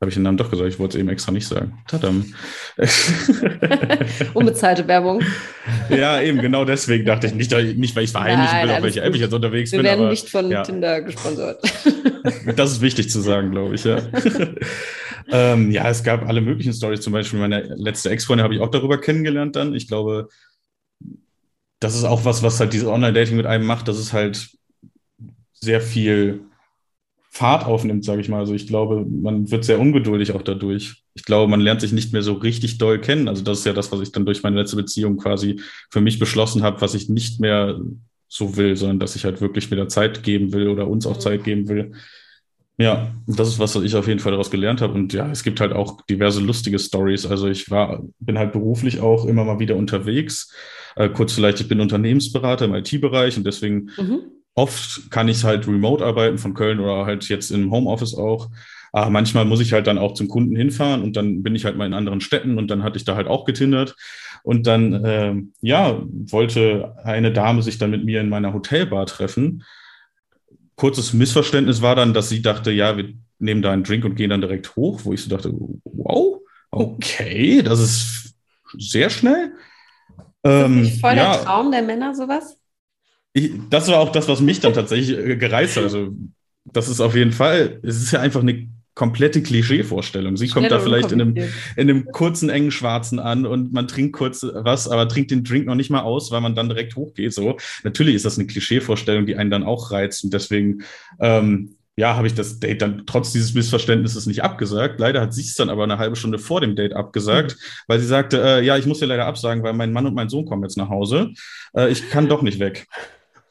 Habe 0.00 0.08
ich 0.08 0.14
den 0.14 0.22
Namen 0.22 0.38
doch 0.38 0.50
gesagt, 0.50 0.66
ich 0.66 0.78
wollte 0.78 0.96
es 0.96 1.00
eben 1.00 1.10
extra 1.10 1.30
nicht 1.30 1.46
sagen. 1.46 1.78
Tadam. 1.86 2.32
Unbezahlte 4.34 4.88
Werbung. 4.88 5.22
ja, 5.90 6.22
eben, 6.22 6.40
genau 6.40 6.64
deswegen 6.64 7.04
dachte 7.04 7.26
ich 7.26 7.34
nicht, 7.34 7.52
nicht 7.76 7.94
weil 7.94 8.04
ich 8.04 8.10
verheimlichen 8.10 8.62
will, 8.62 8.70
auf 8.76 8.82
welche 8.82 9.02
App 9.02 9.14
ich 9.14 9.20
jetzt 9.20 9.34
unterwegs 9.34 9.72
Wir 9.72 9.78
bin. 9.78 9.84
Wir 9.84 9.90
werden 9.90 10.00
aber, 10.00 10.10
nicht 10.10 10.30
von 10.30 10.50
ja. 10.50 10.62
Tinder 10.62 11.02
gesponsert. 11.02 11.62
das 12.56 12.72
ist 12.72 12.80
wichtig 12.80 13.10
zu 13.10 13.20
sagen, 13.20 13.50
glaube 13.50 13.74
ich, 13.74 13.84
ja. 13.84 13.98
ähm, 15.30 15.70
ja, 15.70 15.88
es 15.90 16.02
gab 16.02 16.26
alle 16.26 16.40
möglichen 16.40 16.72
Stories. 16.72 17.02
Zum 17.02 17.12
Beispiel 17.12 17.38
meine 17.38 17.74
letzte 17.76 18.08
Ex-Freundin 18.08 18.44
habe 18.44 18.54
ich 18.54 18.60
auch 18.60 18.70
darüber 18.70 18.98
kennengelernt 18.98 19.54
dann. 19.54 19.74
Ich 19.74 19.86
glaube, 19.86 20.28
das 21.78 21.94
ist 21.94 22.04
auch 22.04 22.24
was, 22.24 22.42
was 22.42 22.58
halt 22.58 22.72
dieses 22.72 22.88
Online-Dating 22.88 23.36
mit 23.36 23.46
einem 23.46 23.66
macht, 23.66 23.88
dass 23.88 23.98
es 23.98 24.14
halt 24.14 24.48
sehr 25.52 25.82
viel 25.82 26.40
Fahrt 27.32 27.64
aufnimmt, 27.64 28.04
sage 28.04 28.20
ich 28.20 28.28
mal. 28.28 28.40
Also 28.40 28.54
ich 28.54 28.66
glaube, 28.66 29.06
man 29.08 29.52
wird 29.52 29.64
sehr 29.64 29.78
ungeduldig 29.78 30.32
auch 30.32 30.42
dadurch. 30.42 31.04
Ich 31.14 31.24
glaube, 31.24 31.48
man 31.48 31.60
lernt 31.60 31.80
sich 31.80 31.92
nicht 31.92 32.12
mehr 32.12 32.22
so 32.22 32.32
richtig 32.34 32.78
doll 32.78 33.00
kennen. 33.00 33.28
Also 33.28 33.44
das 33.44 33.60
ist 33.60 33.66
ja 33.66 33.72
das, 33.72 33.92
was 33.92 34.00
ich 34.00 34.10
dann 34.10 34.26
durch 34.26 34.42
meine 34.42 34.56
letzte 34.56 34.74
Beziehung 34.74 35.16
quasi 35.16 35.60
für 35.90 36.00
mich 36.00 36.18
beschlossen 36.18 36.64
habe, 36.64 36.80
was 36.80 36.94
ich 36.94 37.08
nicht 37.08 37.38
mehr 37.38 37.78
so 38.26 38.56
will, 38.56 38.76
sondern 38.76 38.98
dass 38.98 39.14
ich 39.14 39.24
halt 39.24 39.40
wirklich 39.40 39.70
wieder 39.70 39.86
Zeit 39.86 40.24
geben 40.24 40.52
will 40.52 40.68
oder 40.68 40.88
uns 40.88 41.06
auch 41.06 41.16
mhm. 41.16 41.20
Zeit 41.20 41.44
geben 41.44 41.68
will. 41.68 41.92
Ja, 42.78 43.14
das 43.28 43.46
ist 43.46 43.58
was, 43.60 43.76
was 43.76 43.84
ich 43.84 43.94
auf 43.94 44.08
jeden 44.08 44.18
Fall 44.18 44.32
daraus 44.32 44.50
gelernt 44.50 44.80
habe. 44.80 44.94
Und 44.94 45.12
ja, 45.12 45.30
es 45.30 45.44
gibt 45.44 45.60
halt 45.60 45.72
auch 45.72 46.00
diverse 46.06 46.40
lustige 46.40 46.80
Stories. 46.80 47.26
Also 47.26 47.46
ich 47.46 47.70
war, 47.70 48.02
bin 48.18 48.38
halt 48.38 48.52
beruflich 48.52 48.98
auch 48.98 49.24
immer 49.24 49.44
mal 49.44 49.60
wieder 49.60 49.76
unterwegs. 49.76 50.52
Äh, 50.96 51.10
kurz 51.10 51.32
vielleicht, 51.32 51.60
ich 51.60 51.68
bin 51.68 51.80
Unternehmensberater 51.80 52.64
im 52.64 52.74
IT-Bereich 52.74 53.36
und 53.36 53.46
deswegen 53.46 53.90
mhm 53.96 54.22
Oft 54.60 55.10
kann 55.10 55.28
ich 55.28 55.42
halt 55.42 55.66
remote 55.66 56.04
arbeiten 56.04 56.36
von 56.36 56.52
Köln 56.52 56.80
oder 56.80 57.06
halt 57.06 57.26
jetzt 57.30 57.50
im 57.50 57.70
Homeoffice 57.70 58.14
auch. 58.14 58.50
Aber 58.92 59.08
manchmal 59.08 59.46
muss 59.46 59.60
ich 59.60 59.72
halt 59.72 59.86
dann 59.86 59.96
auch 59.96 60.12
zum 60.12 60.28
Kunden 60.28 60.54
hinfahren 60.54 61.02
und 61.02 61.16
dann 61.16 61.42
bin 61.42 61.54
ich 61.54 61.64
halt 61.64 61.78
mal 61.78 61.86
in 61.86 61.94
anderen 61.94 62.20
Städten 62.20 62.58
und 62.58 62.70
dann 62.70 62.82
hatte 62.82 62.98
ich 62.98 63.04
da 63.04 63.16
halt 63.16 63.26
auch 63.26 63.46
getindert. 63.46 63.96
Und 64.42 64.66
dann, 64.66 65.02
äh, 65.02 65.34
ja, 65.62 66.02
wollte 66.02 66.94
eine 67.04 67.32
Dame 67.32 67.62
sich 67.62 67.78
dann 67.78 67.90
mit 67.90 68.04
mir 68.04 68.20
in 68.20 68.28
meiner 68.28 68.52
Hotelbar 68.52 69.06
treffen. 69.06 69.64
Kurzes 70.76 71.14
Missverständnis 71.14 71.80
war 71.80 71.94
dann, 71.94 72.12
dass 72.12 72.28
sie 72.28 72.42
dachte, 72.42 72.70
ja, 72.70 72.98
wir 72.98 73.14
nehmen 73.38 73.62
da 73.62 73.72
einen 73.72 73.84
Drink 73.84 74.04
und 74.04 74.14
gehen 74.14 74.28
dann 74.28 74.42
direkt 74.42 74.76
hoch, 74.76 75.00
wo 75.04 75.14
ich 75.14 75.22
so 75.22 75.30
dachte, 75.30 75.54
wow, 75.84 76.38
okay, 76.70 77.62
das 77.62 77.80
ist 77.80 78.34
sehr 78.76 79.08
schnell. 79.08 79.54
Ähm, 80.44 80.86
voll 81.00 81.16
ja, 81.16 81.32
der 81.32 81.44
Traum 81.44 81.70
der 81.70 81.82
Männer, 81.82 82.14
sowas? 82.14 82.59
Ich, 83.32 83.52
das 83.70 83.88
war 83.88 83.98
auch 83.98 84.12
das, 84.12 84.28
was 84.28 84.40
mich 84.40 84.60
dann 84.60 84.74
tatsächlich 84.74 85.16
äh, 85.16 85.36
gereizt 85.36 85.76
hat. 85.76 85.84
Also, 85.84 86.08
das 86.64 86.88
ist 86.88 87.00
auf 87.00 87.14
jeden 87.14 87.32
Fall, 87.32 87.80
es 87.82 88.02
ist 88.02 88.12
ja 88.12 88.20
einfach 88.20 88.40
eine 88.40 88.68
komplette 88.94 89.42
Klischeevorstellung. 89.42 90.36
Sie 90.36 90.48
kommt 90.48 90.70
da 90.70 90.78
vielleicht 90.78 91.12
in 91.12 91.20
einem, 91.20 91.36
in 91.36 91.50
einem 91.76 92.04
kurzen, 92.06 92.50
engen 92.50 92.70
Schwarzen 92.70 93.18
an 93.18 93.46
und 93.46 93.72
man 93.72 93.88
trinkt 93.88 94.14
kurz 94.14 94.42
was, 94.42 94.88
aber 94.88 95.08
trinkt 95.08 95.30
den 95.30 95.42
Drink 95.44 95.66
noch 95.66 95.74
nicht 95.74 95.90
mal 95.90 96.02
aus, 96.02 96.30
weil 96.30 96.40
man 96.40 96.54
dann 96.54 96.68
direkt 96.68 96.96
hochgeht. 96.96 97.32
So, 97.32 97.56
natürlich 97.82 98.14
ist 98.14 98.26
das 98.26 98.38
eine 98.38 98.46
Klischeevorstellung, 98.46 99.26
die 99.26 99.36
einen 99.36 99.50
dann 99.50 99.62
auch 99.62 99.90
reizt. 99.90 100.24
Und 100.24 100.34
deswegen, 100.34 100.82
ähm, 101.18 101.76
ja, 101.96 102.16
habe 102.16 102.26
ich 102.26 102.34
das 102.34 102.60
Date 102.60 102.82
dann 102.82 103.04
trotz 103.06 103.32
dieses 103.32 103.54
Missverständnisses 103.54 104.26
nicht 104.26 104.42
abgesagt. 104.42 105.00
Leider 105.00 105.20
hat 105.20 105.32
sie 105.32 105.42
es 105.42 105.54
dann 105.54 105.70
aber 105.70 105.84
eine 105.84 105.98
halbe 105.98 106.16
Stunde 106.16 106.38
vor 106.38 106.60
dem 106.60 106.76
Date 106.76 106.92
abgesagt, 106.92 107.52
mhm. 107.52 107.64
weil 107.86 108.00
sie 108.00 108.06
sagte, 108.06 108.42
äh, 108.42 108.64
ja, 108.64 108.76
ich 108.76 108.86
muss 108.86 109.00
ja 109.00 109.06
leider 109.06 109.26
absagen, 109.26 109.62
weil 109.62 109.72
mein 109.72 109.92
Mann 109.92 110.06
und 110.06 110.14
mein 110.14 110.28
Sohn 110.28 110.46
kommen 110.46 110.62
jetzt 110.62 110.76
nach 110.76 110.88
Hause. 110.88 111.30
Äh, 111.74 111.90
ich 111.90 112.10
kann 112.10 112.28
doch 112.28 112.42
nicht 112.42 112.58
weg. 112.58 112.86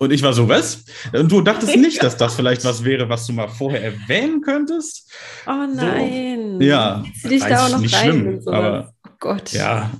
Und 0.02 0.12
ich 0.14 0.24
war 0.24 0.32
so, 0.32 0.48
was? 0.48 0.86
Und 1.12 1.30
du 1.30 1.42
dachtest 1.42 1.76
nicht, 1.78 2.02
dass 2.02 2.16
das 2.16 2.34
vielleicht 2.34 2.64
was 2.64 2.86
wäre, 2.86 3.10
was 3.10 3.28
du 3.28 3.34
mal 3.34 3.50
vorher 3.50 3.84
erwähnen 3.84 4.42
könntest? 4.42 5.12
Oh 5.46 5.68
nein. 5.76 6.58
So, 6.60 6.66
ja. 6.66 7.04
du 7.22 7.28
dich 7.28 7.44
da 7.44 7.66
auch 7.66 7.70
noch 7.70 7.80
nicht 7.80 7.96
rein 7.96 8.04
schlimm, 8.04 8.42
aber 8.48 8.94
oh 9.06 9.12
Gott. 9.20 9.52
Ja. 9.52 9.92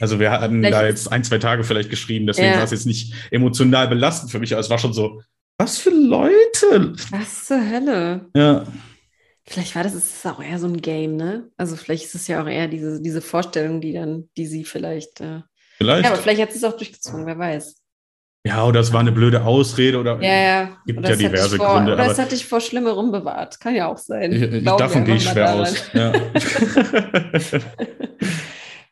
Also 0.00 0.18
wir 0.18 0.30
hatten 0.30 0.60
vielleicht 0.60 0.74
da 0.74 0.86
jetzt 0.86 1.12
ein, 1.12 1.24
zwei 1.24 1.38
Tage 1.38 1.62
vielleicht 1.62 1.90
geschrieben, 1.90 2.26
deswegen 2.26 2.48
ja. 2.48 2.56
war 2.56 2.64
es 2.64 2.70
jetzt 2.70 2.86
nicht 2.86 3.14
emotional 3.30 3.86
belastend 3.88 4.30
für 4.30 4.38
mich, 4.38 4.52
aber 4.52 4.60
es 4.60 4.70
war 4.70 4.78
schon 4.78 4.94
so, 4.94 5.20
was 5.58 5.78
für 5.78 5.90
Leute? 5.90 6.94
Was 7.10 7.46
zur 7.46 7.60
Hölle? 7.70 8.28
Ja. 8.34 8.64
Vielleicht 9.44 9.74
war 9.74 9.84
das 9.84 9.94
ist 9.94 10.26
auch 10.26 10.42
eher 10.42 10.58
so 10.58 10.66
ein 10.66 10.80
Game, 10.80 11.16
ne? 11.16 11.50
Also 11.56 11.76
vielleicht 11.76 12.04
ist 12.04 12.14
es 12.14 12.26
ja 12.28 12.42
auch 12.42 12.48
eher 12.48 12.66
diese, 12.66 13.00
diese 13.00 13.22
Vorstellung, 13.22 13.80
die 13.80 13.92
dann, 13.92 14.28
die 14.36 14.46
sie 14.46 14.64
vielleicht. 14.64 15.20
Äh, 15.20 15.42
vielleicht. 15.76 16.04
Ja, 16.04 16.12
aber 16.12 16.20
vielleicht 16.20 16.40
hat 16.40 16.52
sie 16.52 16.58
es 16.58 16.64
auch 16.64 16.76
durchgezogen, 16.76 17.26
wer 17.26 17.38
weiß. 17.38 17.76
Ja, 18.46 18.64
oder 18.64 18.78
es 18.78 18.92
war 18.92 19.00
eine 19.00 19.10
blöde 19.10 19.44
Ausrede 19.44 19.98
oder 19.98 20.22
ja, 20.22 20.34
ja. 20.34 20.76
gibt 20.86 21.00
oder 21.00 21.10
ja 21.10 21.16
diverse 21.16 21.56
vor, 21.56 21.74
Gründe. 21.74 21.94
Oder 21.94 22.04
aber 22.04 22.12
es 22.12 22.18
hat 22.18 22.30
dich 22.30 22.46
vor 22.46 22.60
Schlimmerem 22.60 23.10
bewahrt. 23.10 23.58
Kann 23.58 23.74
ja 23.74 23.88
auch 23.88 23.98
sein. 23.98 24.30
Ich, 24.32 24.40
ich, 24.40 24.64
davon 24.64 25.04
gehe 25.04 25.16
ich 25.16 25.24
schwer 25.24 25.52
aus. 25.52 25.90
Ja. 25.92 26.12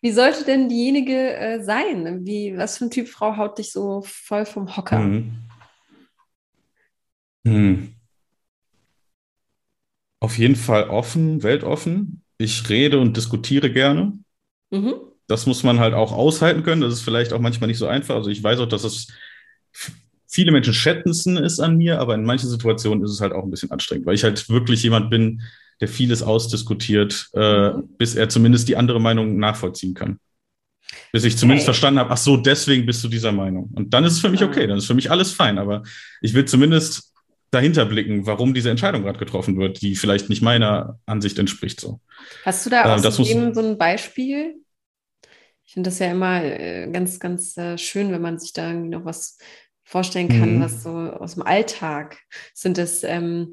Wie 0.00 0.10
sollte 0.10 0.44
denn 0.44 0.68
diejenige 0.68 1.36
äh, 1.36 1.62
sein? 1.62 2.26
Wie, 2.26 2.56
was 2.56 2.78
für 2.78 2.86
ein 2.86 2.90
Typ 2.90 3.06
Frau 3.08 3.36
haut 3.36 3.58
dich 3.58 3.70
so 3.70 4.02
voll 4.04 4.44
vom 4.44 4.76
Hocker? 4.76 4.98
Hm. 4.98 5.36
Hm. 7.46 7.94
Auf 10.18 10.36
jeden 10.36 10.56
Fall 10.56 10.88
offen, 10.88 11.44
weltoffen. 11.44 12.22
Ich 12.38 12.68
rede 12.68 12.98
und 12.98 13.16
diskutiere 13.16 13.70
gerne. 13.70 14.18
Mhm. 14.70 14.94
Das 15.28 15.46
muss 15.46 15.62
man 15.62 15.78
halt 15.78 15.94
auch 15.94 16.10
aushalten 16.12 16.64
können. 16.64 16.80
Das 16.80 16.92
ist 16.92 17.02
vielleicht 17.02 17.32
auch 17.32 17.40
manchmal 17.40 17.68
nicht 17.68 17.78
so 17.78 17.86
einfach. 17.86 18.16
Also 18.16 18.30
ich 18.30 18.42
weiß 18.42 18.58
auch, 18.58 18.68
dass 18.68 18.82
es 18.82 19.06
viele 20.26 20.52
Menschen 20.52 20.74
schätzen 20.74 21.36
es 21.36 21.60
an 21.60 21.76
mir, 21.76 22.00
aber 22.00 22.14
in 22.14 22.24
manchen 22.24 22.48
Situationen 22.48 23.04
ist 23.04 23.12
es 23.12 23.20
halt 23.20 23.32
auch 23.32 23.44
ein 23.44 23.50
bisschen 23.50 23.70
anstrengend, 23.70 24.06
weil 24.06 24.14
ich 24.14 24.24
halt 24.24 24.48
wirklich 24.48 24.82
jemand 24.82 25.10
bin, 25.10 25.42
der 25.80 25.88
vieles 25.88 26.22
ausdiskutiert, 26.22 27.30
äh, 27.34 27.70
mhm. 27.70 27.88
bis 27.98 28.14
er 28.14 28.28
zumindest 28.28 28.68
die 28.68 28.76
andere 28.76 29.00
Meinung 29.00 29.38
nachvollziehen 29.38 29.94
kann. 29.94 30.18
Bis 31.12 31.24
ich 31.24 31.36
zumindest 31.36 31.64
okay. 31.64 31.74
verstanden 31.74 32.00
habe, 32.00 32.10
ach 32.10 32.16
so, 32.16 32.36
deswegen 32.36 32.86
bist 32.86 33.02
du 33.02 33.08
dieser 33.08 33.32
Meinung. 33.32 33.70
Und 33.74 33.94
dann 33.94 34.04
ist 34.04 34.14
es 34.14 34.20
für 34.20 34.28
mich 34.28 34.42
okay, 34.42 34.66
dann 34.66 34.78
ist 34.78 34.86
für 34.86 34.94
mich 34.94 35.10
alles 35.10 35.32
fein. 35.32 35.58
Aber 35.58 35.82
ich 36.20 36.34
will 36.34 36.44
zumindest 36.44 37.12
dahinter 37.50 37.86
blicken, 37.86 38.26
warum 38.26 38.54
diese 38.54 38.70
Entscheidung 38.70 39.02
gerade 39.02 39.18
getroffen 39.18 39.56
wird, 39.56 39.80
die 39.80 39.94
vielleicht 39.96 40.28
nicht 40.28 40.42
meiner 40.42 40.98
Ansicht 41.06 41.38
entspricht. 41.38 41.80
So. 41.80 42.00
Hast 42.44 42.66
du 42.66 42.70
da 42.70 42.84
äh, 42.84 43.06
aus 43.06 43.16
dem 43.16 43.54
so 43.54 43.60
ein 43.60 43.78
Beispiel? 43.78 44.56
Ich 45.64 45.72
finde 45.72 45.88
das 45.88 45.98
ja 45.98 46.10
immer 46.10 46.42
äh, 46.42 46.88
ganz, 46.92 47.18
ganz 47.18 47.56
äh, 47.56 47.78
schön, 47.78 48.12
wenn 48.12 48.22
man 48.22 48.38
sich 48.38 48.52
da 48.52 48.68
irgendwie 48.68 48.90
noch 48.90 49.04
was 49.04 49.38
vorstellen 49.94 50.28
kann, 50.28 50.56
mhm. 50.56 50.60
was 50.60 50.82
so 50.82 50.90
aus 50.90 51.34
dem 51.34 51.44
Alltag 51.44 52.18
sind 52.52 52.78
es. 52.78 53.04
Ähm, 53.04 53.52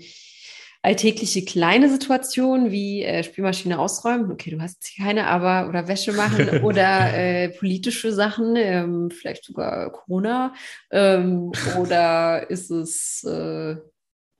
alltägliche 0.81 1.45
kleine 1.45 1.87
Situationen 1.87 2.71
wie 2.71 3.03
äh, 3.03 3.23
Spülmaschine 3.23 3.77
ausräumen, 3.77 4.31
okay, 4.31 4.49
du 4.49 4.59
hast 4.59 4.95
keine, 4.97 5.27
aber 5.27 5.69
oder 5.69 5.87
Wäsche 5.87 6.13
machen 6.13 6.49
oder 6.63 7.13
äh, 7.13 7.49
politische 7.49 8.11
Sachen, 8.11 8.55
ähm, 8.55 9.11
vielleicht 9.11 9.45
sogar 9.45 9.91
Corona 9.91 10.55
ähm, 10.89 11.51
oder 11.77 12.49
ist 12.49 12.71
es 12.71 13.23
äh, 13.23 13.75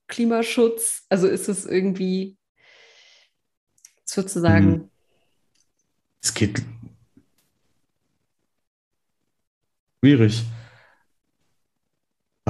Klimaschutz? 0.08 1.06
Also 1.08 1.28
ist 1.28 1.48
es 1.48 1.68
irgendwie 1.68 2.36
sozusagen. 4.04 4.70
Mhm. 4.70 4.90
Es 6.24 6.34
geht 6.34 6.64
schwierig 10.00 10.44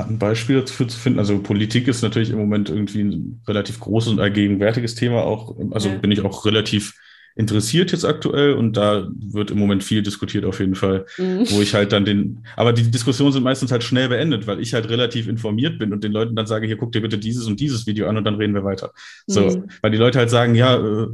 ein 0.08 0.20
Beispiel 0.20 0.62
dafür 0.62 0.88
zu 0.88 0.98
finden. 0.98 1.20
Also 1.20 1.40
Politik 1.40 1.88
ist 1.88 2.02
natürlich 2.02 2.30
im 2.30 2.38
Moment 2.38 2.70
irgendwie 2.70 3.02
ein 3.02 3.42
relativ 3.48 3.80
großes 3.80 4.14
und 4.14 4.20
allgegenwärtiges 4.20 4.96
Thema 4.96 5.24
auch. 5.24 5.56
Also 5.72 5.90
ja. 5.90 5.96
bin 5.96 6.12
ich 6.12 6.22
auch 6.22 6.46
relativ 6.46 6.94
interessiert 7.36 7.92
jetzt 7.92 8.04
aktuell 8.04 8.54
und 8.54 8.76
da 8.76 9.08
wird 9.16 9.52
im 9.52 9.58
Moment 9.58 9.84
viel 9.84 10.02
diskutiert 10.02 10.44
auf 10.44 10.60
jeden 10.60 10.76
Fall, 10.76 11.06
mhm. 11.18 11.50
wo 11.50 11.62
ich 11.62 11.74
halt 11.74 11.94
dann 11.94 12.04
den, 12.04 12.46
aber 12.58 12.74
die 12.74 12.92
Diskussionen 12.92 13.32
sind 13.32 13.44
meistens 13.44 13.72
halt 13.72 13.84
schnell 13.84 14.10
beendet, 14.10 14.48
weil 14.48 14.60
ich 14.60 14.74
halt 14.74 14.90
relativ 14.90 15.28
informiert 15.28 15.80
bin 15.80 15.94
und 15.94 16.04
den 16.04 16.12
Leuten 16.12 16.36
dann 16.36 16.46
sage, 16.46 16.68
hier 16.68 16.78
guck 16.78 16.92
dir 16.92 17.02
bitte 17.02 17.18
dieses 17.18 17.48
und 17.48 17.60
dieses 17.60 17.88
Video 17.88 18.08
an 18.08 18.18
und 18.18 18.26
dann 18.26 18.36
reden 18.36 18.54
wir 18.54 18.66
weiter. 18.66 18.92
So, 19.28 19.50
mhm. 19.50 19.70
weil 19.82 19.92
die 19.92 19.98
Leute 19.98 20.20
halt 20.20 20.30
sagen, 20.30 20.56
ja, 20.56 20.76
äh, 20.76 21.08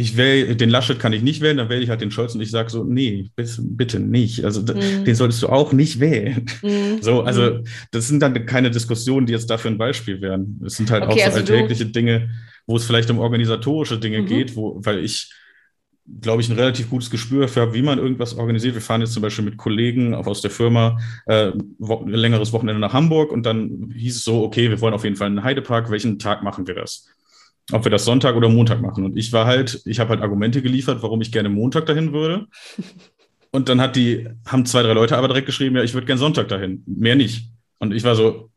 ich 0.00 0.16
wähle, 0.16 0.54
den 0.54 0.70
Laschet 0.70 1.00
kann 1.00 1.12
ich 1.12 1.22
nicht 1.22 1.40
wählen, 1.40 1.56
dann 1.56 1.68
wähle 1.68 1.82
ich 1.82 1.90
halt 1.90 2.00
den 2.00 2.12
Scholz 2.12 2.32
und 2.32 2.40
ich 2.40 2.52
sage 2.52 2.70
so, 2.70 2.84
nee, 2.84 3.32
bitte 3.34 3.98
nicht. 3.98 4.44
Also 4.44 4.60
mhm. 4.60 5.04
den 5.04 5.14
solltest 5.16 5.42
du 5.42 5.48
auch 5.48 5.72
nicht 5.72 5.98
wählen. 5.98 6.46
Mhm. 6.62 6.98
So, 7.00 7.22
also 7.22 7.42
mhm. 7.42 7.64
das 7.90 8.06
sind 8.06 8.20
dann 8.20 8.46
keine 8.46 8.70
Diskussionen, 8.70 9.26
die 9.26 9.32
jetzt 9.32 9.50
dafür 9.50 9.72
ein 9.72 9.76
Beispiel 9.76 10.20
wären. 10.20 10.60
Es 10.64 10.76
sind 10.76 10.92
halt 10.92 11.02
okay, 11.02 11.12
auch 11.14 11.18
so 11.32 11.38
also 11.38 11.38
alltägliche. 11.38 11.86
Dinge, 11.86 12.30
wo 12.68 12.76
es 12.76 12.84
vielleicht 12.84 13.10
um 13.10 13.18
organisatorische 13.18 13.98
Dinge 13.98 14.22
mhm. 14.22 14.26
geht, 14.26 14.54
wo, 14.54 14.78
weil 14.84 15.00
ich 15.00 15.32
glaube 16.22 16.42
ich, 16.42 16.48
ein 16.48 16.56
relativ 16.56 16.88
gutes 16.90 17.10
Gespür 17.10 17.42
dafür 17.42 17.62
habe, 17.62 17.74
wie 17.74 17.82
man 17.82 17.98
irgendwas 17.98 18.36
organisiert. 18.38 18.74
Wir 18.74 18.80
fahren 18.80 19.00
jetzt 19.00 19.12
zum 19.12 19.22
Beispiel 19.22 19.44
mit 19.44 19.56
Kollegen 19.56 20.14
auch 20.14 20.28
aus 20.28 20.40
der 20.40 20.50
Firma 20.50 20.96
äh, 21.26 21.50
wo, 21.78 21.96
ein 21.96 22.08
längeres 22.08 22.52
Wochenende 22.52 22.80
nach 22.80 22.94
Hamburg 22.94 23.32
und 23.32 23.44
dann 23.44 23.92
hieß 23.94 24.16
es 24.16 24.24
so, 24.24 24.44
okay, 24.44 24.70
wir 24.70 24.80
wollen 24.80 24.94
auf 24.94 25.04
jeden 25.04 25.16
Fall 25.16 25.26
einen 25.26 25.42
Heidepark. 25.42 25.90
Welchen 25.90 26.20
Tag 26.20 26.44
machen 26.44 26.68
wir 26.68 26.76
das? 26.76 27.08
Ob 27.72 27.84
wir 27.84 27.90
das 27.90 28.04
Sonntag 28.04 28.36
oder 28.36 28.48
Montag 28.48 28.80
machen. 28.80 29.04
Und 29.04 29.16
ich 29.16 29.32
war 29.32 29.46
halt, 29.46 29.82
ich 29.84 30.00
habe 30.00 30.10
halt 30.10 30.22
Argumente 30.22 30.62
geliefert, 30.62 31.02
warum 31.02 31.20
ich 31.20 31.32
gerne 31.32 31.48
Montag 31.48 31.86
dahin 31.86 32.12
würde. 32.12 32.46
Und 33.50 33.70
dann 33.70 33.80
hat 33.80 33.96
die, 33.96 34.28
haben 34.46 34.66
zwei, 34.66 34.82
drei 34.82 34.92
Leute 34.92 35.16
aber 35.16 35.28
direkt 35.28 35.46
geschrieben, 35.46 35.76
ja, 35.76 35.82
ich 35.82 35.94
würde 35.94 36.06
gerne 36.06 36.18
Sonntag 36.18 36.48
dahin. 36.48 36.82
Mehr 36.86 37.16
nicht. 37.16 37.48
Und 37.78 37.94
ich 37.94 38.04
war 38.04 38.14
so, 38.14 38.50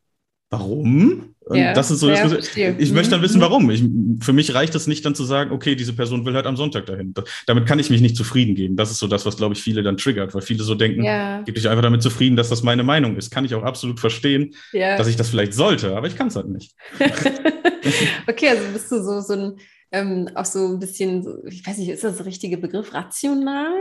warum? 0.49 1.33
Ja, 1.49 1.73
das 1.73 1.89
ist 1.91 2.01
so, 2.01 2.09
ja, 2.09 2.27
das, 2.27 2.55
ich 2.55 2.91
möchte 2.91 3.11
dann 3.11 3.21
wissen, 3.21 3.37
mhm. 3.37 3.41
warum. 3.41 3.71
Ich, 3.71 3.83
für 4.23 4.31
mich 4.31 4.53
reicht 4.53 4.75
es 4.75 4.87
nicht 4.87 5.03
dann 5.05 5.15
zu 5.15 5.23
sagen, 5.23 5.51
okay, 5.51 5.75
diese 5.75 5.93
Person 5.93 6.25
will 6.25 6.35
halt 6.35 6.45
am 6.45 6.55
Sonntag 6.55 6.85
dahin. 6.85 7.13
damit 7.47 7.65
kann 7.65 7.79
ich 7.79 7.89
mich 7.89 8.01
nicht 8.01 8.15
zufrieden 8.15 8.53
geben. 8.53 8.75
Das 8.75 8.91
ist 8.91 8.99
so 8.99 9.07
das, 9.07 9.25
was, 9.25 9.37
glaube 9.37 9.55
ich, 9.55 9.61
viele 9.61 9.81
dann 9.81 9.97
triggert, 9.97 10.33
weil 10.35 10.41
viele 10.41 10.63
so 10.63 10.75
denken, 10.75 11.03
ja. 11.03 11.41
gib 11.41 11.55
dich 11.55 11.67
einfach 11.67 11.81
damit 11.81 12.03
zufrieden, 12.03 12.35
dass 12.35 12.49
das 12.49 12.63
meine 12.63 12.83
Meinung 12.83 13.17
ist. 13.17 13.31
Kann 13.31 13.45
ich 13.45 13.55
auch 13.55 13.63
absolut 13.63 13.99
verstehen, 13.99 14.53
ja. 14.71 14.97
dass 14.97 15.07
ich 15.07 15.15
das 15.15 15.29
vielleicht 15.29 15.53
sollte, 15.53 15.95
aber 15.95 16.07
ich 16.07 16.15
kann 16.15 16.27
es 16.27 16.35
halt 16.35 16.49
nicht. 16.49 16.73
okay, 18.27 18.49
also 18.49 18.63
bist 18.73 18.91
du 18.91 19.03
so, 19.03 19.21
so 19.21 19.33
ein, 19.33 19.59
ähm, 19.91 20.29
auch 20.35 20.45
so 20.45 20.67
ein 20.67 20.79
bisschen, 20.79 21.25
ich 21.47 21.65
weiß 21.65 21.77
nicht, 21.77 21.89
ist 21.89 22.03
das 22.03 22.17
der 22.17 22.25
richtige 22.25 22.57
Begriff, 22.57 22.93
rational 22.93 23.73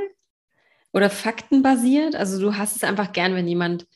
oder 0.93 1.11
faktenbasiert? 1.11 2.17
Also 2.17 2.41
du 2.41 2.57
hast 2.57 2.77
es 2.77 2.85
einfach 2.85 3.13
gern, 3.13 3.35
wenn 3.35 3.49
jemand 3.49 3.87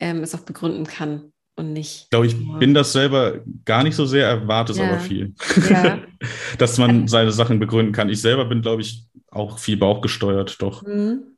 ähm, 0.00 0.22
es 0.22 0.34
auch 0.34 0.40
begründen 0.40 0.84
kann 0.84 1.32
und 1.56 1.72
nicht. 1.72 2.04
Ich 2.04 2.10
glaube, 2.10 2.26
ich 2.26 2.36
nur. 2.36 2.58
bin 2.58 2.72
das 2.72 2.92
selber 2.92 3.40
gar 3.64 3.82
nicht 3.82 3.96
so 3.96 4.06
sehr, 4.06 4.26
erwarte 4.26 4.72
es 4.72 4.78
ja. 4.78 4.88
aber 4.88 5.00
viel. 5.00 5.34
Ja. 5.68 6.00
Dass 6.58 6.78
man 6.78 7.08
seine 7.08 7.32
Sachen 7.32 7.58
begründen 7.58 7.92
kann. 7.92 8.08
Ich 8.08 8.20
selber 8.20 8.44
bin, 8.44 8.62
glaube 8.62 8.82
ich, 8.82 9.04
auch 9.30 9.58
viel 9.58 9.76
bauchgesteuert, 9.76 10.60
doch. 10.62 10.82
Mhm. 10.82 11.36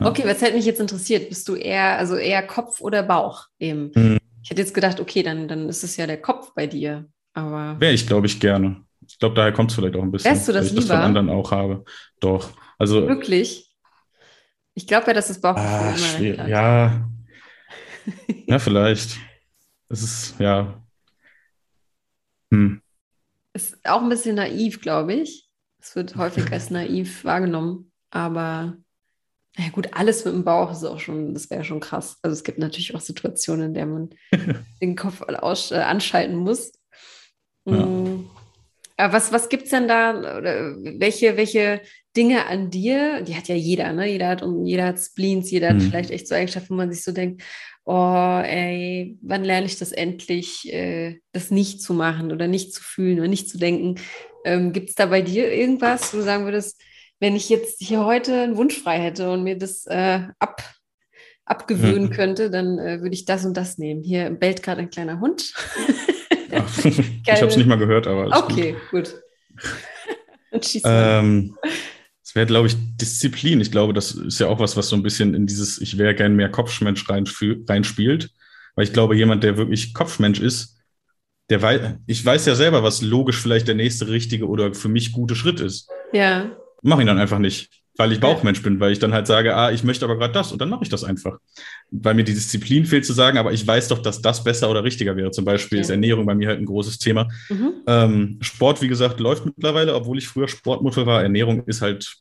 Okay, 0.00 0.22
was 0.24 0.42
hätte 0.42 0.56
mich 0.56 0.64
jetzt 0.64 0.80
interessiert? 0.80 1.28
Bist 1.28 1.48
du 1.48 1.54
eher, 1.54 1.98
also 1.98 2.16
eher 2.16 2.42
Kopf 2.42 2.80
oder 2.80 3.02
Bauch 3.02 3.46
eben? 3.58 3.92
Mhm. 3.94 4.18
Ich 4.42 4.50
hätte 4.50 4.62
jetzt 4.62 4.74
gedacht, 4.74 5.00
okay, 5.00 5.22
dann, 5.22 5.46
dann 5.46 5.68
ist 5.68 5.84
es 5.84 5.96
ja 5.96 6.06
der 6.06 6.20
Kopf 6.20 6.52
bei 6.54 6.66
dir. 6.66 7.08
Aber. 7.38 7.80
Wäre 7.80 7.92
ich, 7.92 8.06
glaube 8.06 8.26
ich, 8.26 8.40
gerne. 8.40 8.84
Ich 9.06 9.18
glaube, 9.18 9.34
daher 9.36 9.52
kommt 9.52 9.70
es 9.70 9.76
vielleicht 9.76 9.96
auch 9.96 10.02
ein 10.02 10.10
bisschen. 10.10 10.32
Wärst 10.32 10.48
du 10.48 10.52
das 10.52 10.66
ich 10.66 10.72
lieber? 10.72 10.82
das 10.82 10.90
von 10.90 11.00
anderen 11.00 11.30
auch 11.30 11.50
habe. 11.50 11.84
Doch. 12.20 12.50
Also. 12.78 13.06
Wirklich? 13.06 13.72
Ich 14.74 14.86
glaube 14.86 15.06
ja, 15.08 15.12
dass 15.12 15.28
das 15.28 15.40
Bauchgefühl 15.40 16.38
ah, 16.38 16.44
immer 16.44 16.48
Ja. 16.48 17.08
ja, 18.46 18.58
vielleicht. 18.58 19.18
Es 19.88 20.02
ist, 20.02 20.40
ja. 20.40 20.82
Hm. 22.52 22.82
Ist 23.52 23.78
auch 23.84 24.02
ein 24.02 24.08
bisschen 24.08 24.36
naiv, 24.36 24.80
glaube 24.80 25.14
ich. 25.14 25.48
Es 25.80 25.94
wird 25.94 26.16
häufig 26.16 26.50
als 26.52 26.70
naiv 26.70 27.24
wahrgenommen, 27.24 27.92
aber 28.10 28.76
ja 29.56 29.68
gut, 29.70 29.88
alles 29.92 30.24
mit 30.24 30.34
dem 30.34 30.44
Bauch 30.44 30.70
ist 30.70 30.84
auch 30.84 31.00
schon, 31.00 31.34
das 31.34 31.50
wäre 31.50 31.64
schon 31.64 31.80
krass. 31.80 32.18
Also 32.22 32.34
es 32.34 32.44
gibt 32.44 32.58
natürlich 32.58 32.94
auch 32.94 33.00
Situationen, 33.00 33.68
in 33.68 33.74
der 33.74 33.86
man 33.86 34.10
den 34.82 34.96
Kopf 34.96 35.22
aus, 35.22 35.70
äh, 35.72 35.76
anschalten 35.76 36.36
muss. 36.36 36.72
Ja. 37.68 37.86
Mm. 37.86 38.30
Aber 38.96 39.12
was, 39.12 39.32
was 39.32 39.48
gibt 39.48 39.64
es 39.64 39.70
denn 39.70 39.86
da? 39.86 40.38
Oder 40.38 40.74
welche, 40.98 41.36
welche 41.36 41.80
Dinge 42.16 42.46
an 42.46 42.68
dir, 42.68 43.22
die 43.22 43.36
hat 43.36 43.46
ja 43.46 43.54
jeder, 43.54 43.92
ne? 43.92 44.10
Jeder 44.10 44.28
hat, 44.28 44.44
jeder 44.64 44.86
hat 44.86 44.98
Spleens, 44.98 45.50
jeder 45.52 45.72
mhm. 45.72 45.76
hat 45.76 45.82
vielleicht 45.84 46.10
echt 46.10 46.26
so 46.26 46.34
Eigenschaften, 46.34 46.70
wo 46.70 46.74
man 46.74 46.92
sich 46.92 47.04
so 47.04 47.12
denkt, 47.12 47.42
oh, 47.84 48.40
ey, 48.44 49.16
wann 49.22 49.44
lerne 49.44 49.66
ich 49.66 49.78
das 49.78 49.92
endlich, 49.92 50.72
äh, 50.72 51.20
das 51.32 51.52
nicht 51.52 51.80
zu 51.80 51.94
machen 51.94 52.32
oder 52.32 52.48
nicht 52.48 52.74
zu 52.74 52.82
fühlen 52.82 53.20
oder 53.20 53.28
nicht 53.28 53.48
zu 53.48 53.56
denken? 53.56 53.94
Ähm, 54.44 54.72
Gibt 54.72 54.88
es 54.90 54.94
da 54.96 55.06
bei 55.06 55.22
dir 55.22 55.52
irgendwas, 55.52 56.12
wo 56.12 56.18
du 56.18 56.24
sagen 56.24 56.44
würdest, 56.44 56.82
wenn 57.20 57.36
ich 57.36 57.48
jetzt 57.48 57.80
hier 57.80 58.04
heute 58.04 58.42
einen 58.42 58.56
Wunsch 58.56 58.78
frei 58.78 58.98
hätte 58.98 59.30
und 59.30 59.44
mir 59.44 59.56
das 59.56 59.86
äh, 59.86 60.22
ab, 60.40 60.62
abgewöhnen 61.44 62.08
mhm. 62.08 62.10
könnte, 62.10 62.50
dann 62.50 62.78
äh, 62.78 63.00
würde 63.00 63.14
ich 63.14 63.24
das 63.26 63.44
und 63.44 63.56
das 63.56 63.78
nehmen. 63.78 64.02
Hier 64.02 64.30
bellt 64.30 64.62
gerade 64.62 64.80
ein 64.80 64.90
kleiner 64.90 65.20
Hund. 65.20 65.52
ich 66.84 67.30
habe 67.30 67.46
es 67.46 67.56
nicht 67.56 67.66
mal 67.66 67.78
gehört, 67.78 68.06
aber. 68.06 68.36
Okay, 68.44 68.76
gut. 68.90 69.14
gut. 70.50 70.70
ähm, 70.84 71.56
es 72.22 72.34
wäre, 72.34 72.46
glaube 72.46 72.68
ich, 72.68 72.76
Disziplin. 72.96 73.60
Ich 73.60 73.70
glaube, 73.70 73.92
das 73.92 74.12
ist 74.12 74.38
ja 74.38 74.48
auch 74.48 74.60
was, 74.60 74.76
was 74.76 74.88
so 74.88 74.96
ein 74.96 75.02
bisschen 75.02 75.34
in 75.34 75.46
dieses 75.46 75.80
Ich 75.80 75.98
wäre 75.98 76.14
gern 76.14 76.36
mehr 76.36 76.50
Kopfmensch 76.50 77.08
reinspielt. 77.08 78.30
Weil 78.74 78.84
ich 78.84 78.92
glaube, 78.92 79.16
jemand, 79.16 79.42
der 79.42 79.56
wirklich 79.56 79.92
Kopfmensch 79.92 80.38
ist, 80.38 80.78
der 81.50 81.62
weiß, 81.62 81.80
ich 82.06 82.24
weiß 82.24 82.46
ja 82.46 82.54
selber, 82.54 82.82
was 82.82 83.02
logisch 83.02 83.40
vielleicht 83.40 83.66
der 83.66 83.74
nächste 83.74 84.08
richtige 84.08 84.46
oder 84.46 84.74
für 84.74 84.88
mich 84.88 85.12
gute 85.12 85.34
Schritt 85.34 85.60
ist. 85.60 85.90
Ja. 86.12 86.50
Mach 86.82 87.00
ihn 87.00 87.06
dann 87.06 87.18
einfach 87.18 87.38
nicht 87.38 87.70
weil 87.98 88.12
ich 88.12 88.20
Bauchmensch 88.20 88.62
bin, 88.62 88.78
weil 88.78 88.92
ich 88.92 89.00
dann 89.00 89.12
halt 89.12 89.26
sage, 89.26 89.56
ah, 89.56 89.72
ich 89.72 89.82
möchte 89.82 90.04
aber 90.04 90.16
gerade 90.16 90.32
das 90.32 90.52
und 90.52 90.60
dann 90.62 90.68
mache 90.68 90.84
ich 90.84 90.88
das 90.88 91.02
einfach. 91.02 91.38
Weil 91.90 92.14
mir 92.14 92.22
die 92.22 92.32
Disziplin 92.32 92.86
fehlt 92.86 93.04
zu 93.04 93.12
sagen, 93.12 93.38
aber 93.38 93.52
ich 93.52 93.66
weiß 93.66 93.88
doch, 93.88 93.98
dass 93.98 94.22
das 94.22 94.44
besser 94.44 94.70
oder 94.70 94.84
richtiger 94.84 95.16
wäre. 95.16 95.32
Zum 95.32 95.44
Beispiel 95.44 95.78
ja. 95.78 95.82
ist 95.82 95.90
Ernährung 95.90 96.24
bei 96.24 96.36
mir 96.36 96.48
halt 96.48 96.60
ein 96.60 96.64
großes 96.64 96.98
Thema. 96.98 97.28
Mhm. 97.48 97.72
Ähm, 97.88 98.38
Sport, 98.40 98.80
wie 98.82 98.88
gesagt, 98.88 99.18
läuft 99.18 99.44
mittlerweile, 99.44 99.96
obwohl 99.96 100.16
ich 100.16 100.28
früher 100.28 100.46
Sportmutter 100.46 101.06
war. 101.06 101.22
Ernährung 101.22 101.64
ist 101.66 101.82
halt 101.82 102.18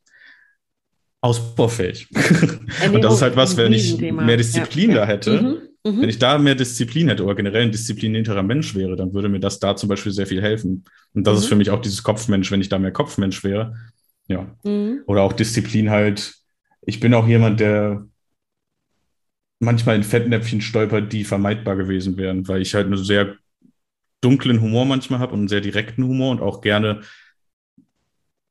ausbaufähig. 1.21 2.07
und 2.93 3.01
das 3.03 3.13
ist 3.13 3.21
halt 3.21 3.36
was, 3.36 3.55
wenn 3.55 3.71
ich 3.71 3.99
mehr 3.99 4.38
Disziplin 4.38 4.89
ja. 4.89 4.97
da 4.97 5.05
hätte. 5.05 5.41
Mhm. 5.41 5.57
Mhm. 5.91 6.01
Wenn 6.01 6.09
ich 6.09 6.17
da 6.17 6.39
mehr 6.39 6.55
Disziplin 6.55 7.07
hätte 7.07 7.23
oder 7.23 7.36
generell 7.36 7.61
ein 7.61 7.71
disziplinierterer 7.71 8.41
Mensch 8.41 8.73
wäre, 8.73 8.95
dann 8.95 9.13
würde 9.13 9.30
mir 9.30 9.39
das 9.39 9.59
da 9.59 9.75
zum 9.75 9.89
Beispiel 9.89 10.11
sehr 10.11 10.25
viel 10.25 10.41
helfen. 10.41 10.86
Und 11.13 11.28
das 11.28 11.38
ist 11.38 11.45
mhm. 11.45 11.49
für 11.49 11.55
mich 11.57 11.69
auch 11.69 11.82
dieses 11.82 12.01
Kopfmensch, 12.01 12.51
wenn 12.51 12.61
ich 12.61 12.69
da 12.69 12.80
mehr 12.80 12.91
Kopfmensch 12.91 13.43
wäre, 13.43 13.75
ja. 14.28 14.47
Mhm. 14.63 15.03
Oder 15.07 15.21
auch 15.21 15.34
Disziplin 15.34 15.89
halt. 15.89 16.36
Ich 16.82 16.99
bin 16.99 17.13
auch 17.13 17.28
jemand, 17.28 17.59
der 17.59 18.07
manchmal 19.59 19.95
in 19.95 20.03
Fettnäpfchen 20.03 20.61
stolpert, 20.61 21.11
die 21.11 21.23
vermeidbar 21.23 21.75
gewesen 21.75 22.17
wären, 22.17 22.47
weil 22.47 22.61
ich 22.61 22.75
halt 22.75 22.86
einen 22.88 22.97
sehr 23.03 23.36
dunklen 24.21 24.61
Humor 24.61 24.86
manchmal 24.86 25.19
habe 25.19 25.34
und 25.34 25.39
einen 25.39 25.47
sehr 25.47 25.61
direkten 25.61 26.03
Humor 26.03 26.32
und 26.32 26.41
auch 26.41 26.61
gerne 26.61 27.01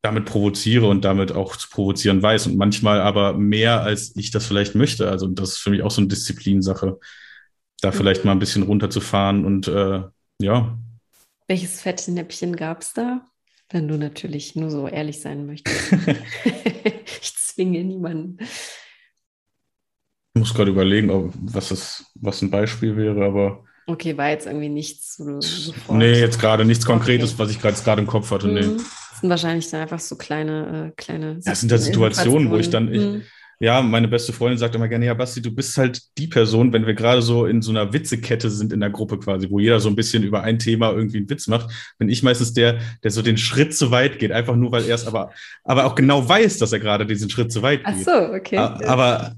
damit 0.03 0.25
provoziere 0.27 0.87
und 0.89 1.05
damit 1.05 1.33
auch 1.33 1.57
zu 1.57 1.69
provozieren 1.69 2.23
weiß 2.23 2.47
und 2.47 2.57
manchmal 2.57 3.01
aber 3.01 3.33
mehr, 3.35 3.83
als 3.83 4.15
ich 4.17 4.31
das 4.31 4.47
vielleicht 4.47 4.75
möchte. 4.75 5.11
Also 5.11 5.27
das 5.27 5.51
ist 5.51 5.59
für 5.59 5.71
mich 5.71 5.83
auch 5.83 5.91
so 5.91 6.01
eine 6.01 6.09
Disziplinsache. 6.09 6.99
da 7.83 7.93
vielleicht 7.93 8.25
Mhm. 8.25 8.29
mal 8.29 8.33
ein 8.33 8.39
bisschen 8.39 8.63
runterzufahren 8.63 9.45
und 9.45 9.69
äh, 9.69 10.03
ja, 10.41 10.79
Welches 11.49 11.81
Fettnäppchen 11.83 12.57
gab 12.57 12.83
es 12.83 12.93
da? 12.95 13.27
Wenn 13.71 13.89
du 13.89 13.99
natürlich 13.99 14.55
nur 14.55 14.71
so 14.71 14.87
ehrlich 14.89 15.21
sein 15.21 15.47
möchtest. 15.47 15.93
ich 17.23 17.35
zwinge 17.37 17.83
niemanden. 17.85 18.39
Ich 20.35 20.41
muss 20.41 20.55
gerade 20.55 20.71
überlegen, 20.71 21.11
ob, 21.11 21.33
was, 21.35 21.71
es, 21.71 22.05
was 22.15 22.43
ein 22.43 22.51
Beispiel 22.51 22.97
wäre, 22.97 23.25
aber 23.25 23.65
Okay, 23.89 24.17
war 24.19 24.31
jetzt 24.31 24.47
irgendwie 24.47 24.69
nichts, 24.69 25.15
sofort. 25.17 25.97
nee, 25.99 26.19
jetzt 26.19 26.41
gerade 26.41 26.65
nichts 26.65 26.85
Okay. 26.85 26.93
Konkretes, 26.93 27.39
was 27.39 27.51
ich 27.51 27.61
gerade 27.61 28.01
im 28.01 28.07
Kopf 28.07 28.31
hatte. 28.33 28.49
Nee. 28.49 28.63
Mhm. 28.63 28.77
Das 28.77 29.21
sind 29.21 29.31
wahrscheinlich 29.31 29.71
dann 29.71 29.81
einfach 29.81 30.01
so 30.01 30.17
kleine, 30.17 30.89
äh, 30.89 30.93
kleine. 31.01 31.39
Das 31.45 31.61
sind 31.61 31.71
halt 31.73 31.83
Situationen, 31.83 32.51
wo 32.51 32.57
ich 32.57 32.69
dann- 32.69 32.93
ich- 32.93 33.01
Mhm. 33.01 33.23
Ja, 33.59 33.81
meine 33.81 34.09
beste 34.09 34.33
Freundin 34.33 34.59
sagt 34.59 34.75
immer 34.75 34.89
gerne, 34.89 35.07
ja, 35.07 35.15
Basti, 35.15 35.41
du 35.41 35.51
bist 35.51 35.79
halt 35.79 36.03
die 36.19 36.27
Person, 36.27 36.73
wenn 36.73 36.87
wir 36.87 36.93
gerade 36.95 37.23
so 37.23 37.47
in 37.47 37.63
so 37.63 37.71
einer 37.71 37.93
Witzekette 37.93 38.51
sind 38.51 38.73
in 38.73 38.81
der 38.81 38.91
Gruppe 38.91 39.19
quasi, 39.19 39.51
wo 39.51 39.59
jeder 39.59 39.81
so 39.81 39.89
ein 39.89 39.97
bisschen 39.97 40.23
über 40.23 40.43
ein 40.43 40.59
Thema 40.59 40.93
irgendwie 40.93 41.19
einen 41.19 41.31
Witz 41.31 41.47
macht, 41.47 41.71
bin 41.99 42.09
ich 42.11 42.23
meistens 42.23 42.53
der, 42.53 42.81
der 43.03 43.11
so 43.11 43.23
den 43.23 43.39
Schritt 43.39 43.75
zu 43.75 43.91
weit 43.91 44.19
geht, 44.19 44.31
einfach 44.31 44.57
nur, 44.57 44.73
weil 44.73 44.85
er 44.85 44.95
es 44.95 45.07
aber, 45.07 45.31
aber 45.65 45.87
auch 45.87 45.95
genau 45.95 46.29
weiß, 46.29 46.59
dass 46.59 46.73
er 46.73 46.81
gerade 46.81 47.07
diesen 47.07 47.31
Schritt 47.31 47.51
zu 47.51 47.63
weit 47.63 47.81
Ach 47.85 47.95
geht. 47.95 48.05
so, 48.05 48.13
okay. 48.13 48.59
Aber 48.59 49.35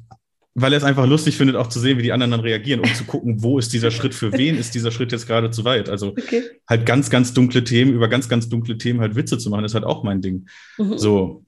weil 0.60 0.72
er 0.72 0.78
es 0.78 0.84
einfach 0.84 1.06
lustig 1.06 1.36
findet, 1.36 1.56
auch 1.56 1.68
zu 1.68 1.78
sehen, 1.78 1.98
wie 1.98 2.02
die 2.02 2.12
anderen 2.12 2.32
dann 2.32 2.40
reagieren, 2.40 2.80
um 2.80 2.92
zu 2.92 3.04
gucken, 3.04 3.42
wo 3.42 3.58
ist 3.58 3.72
dieser 3.72 3.90
Schritt, 3.90 4.14
für 4.14 4.32
wen 4.32 4.58
ist 4.58 4.74
dieser 4.74 4.90
Schritt 4.90 5.12
jetzt 5.12 5.26
gerade 5.26 5.50
zu 5.50 5.64
weit. 5.64 5.88
Also 5.88 6.08
okay. 6.08 6.42
halt 6.68 6.84
ganz, 6.84 7.10
ganz 7.10 7.32
dunkle 7.32 7.64
Themen, 7.64 7.92
über 7.92 8.08
ganz, 8.08 8.28
ganz 8.28 8.48
dunkle 8.48 8.76
Themen 8.78 9.00
halt 9.00 9.14
Witze 9.14 9.38
zu 9.38 9.50
machen, 9.50 9.64
ist 9.64 9.74
halt 9.74 9.84
auch 9.84 10.02
mein 10.02 10.20
Ding. 10.20 10.48
Mhm. 10.76 10.98
So, 10.98 11.44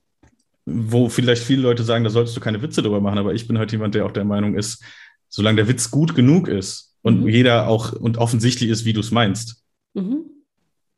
wo 0.65 1.09
vielleicht 1.09 1.43
viele 1.43 1.61
Leute 1.63 1.83
sagen, 1.83 2.03
da 2.03 2.09
solltest 2.09 2.35
du 2.37 2.41
keine 2.41 2.61
Witze 2.61 2.81
drüber 2.81 3.01
machen, 3.01 3.17
aber 3.17 3.33
ich 3.33 3.47
bin 3.47 3.57
halt 3.57 3.71
jemand, 3.71 3.95
der 3.95 4.05
auch 4.05 4.11
der 4.11 4.25
Meinung 4.25 4.55
ist, 4.55 4.83
solange 5.29 5.57
der 5.57 5.67
Witz 5.67 5.91
gut 5.91 6.15
genug 6.15 6.47
ist 6.47 6.95
und 7.01 7.21
Mhm. 7.21 7.27
jeder 7.29 7.67
auch 7.67 7.93
und 7.93 8.17
offensichtlich 8.17 8.69
ist, 8.69 8.85
wie 8.85 8.93
du 8.93 8.99
es 8.99 9.11
meinst, 9.11 9.63
Mhm. 9.93 10.25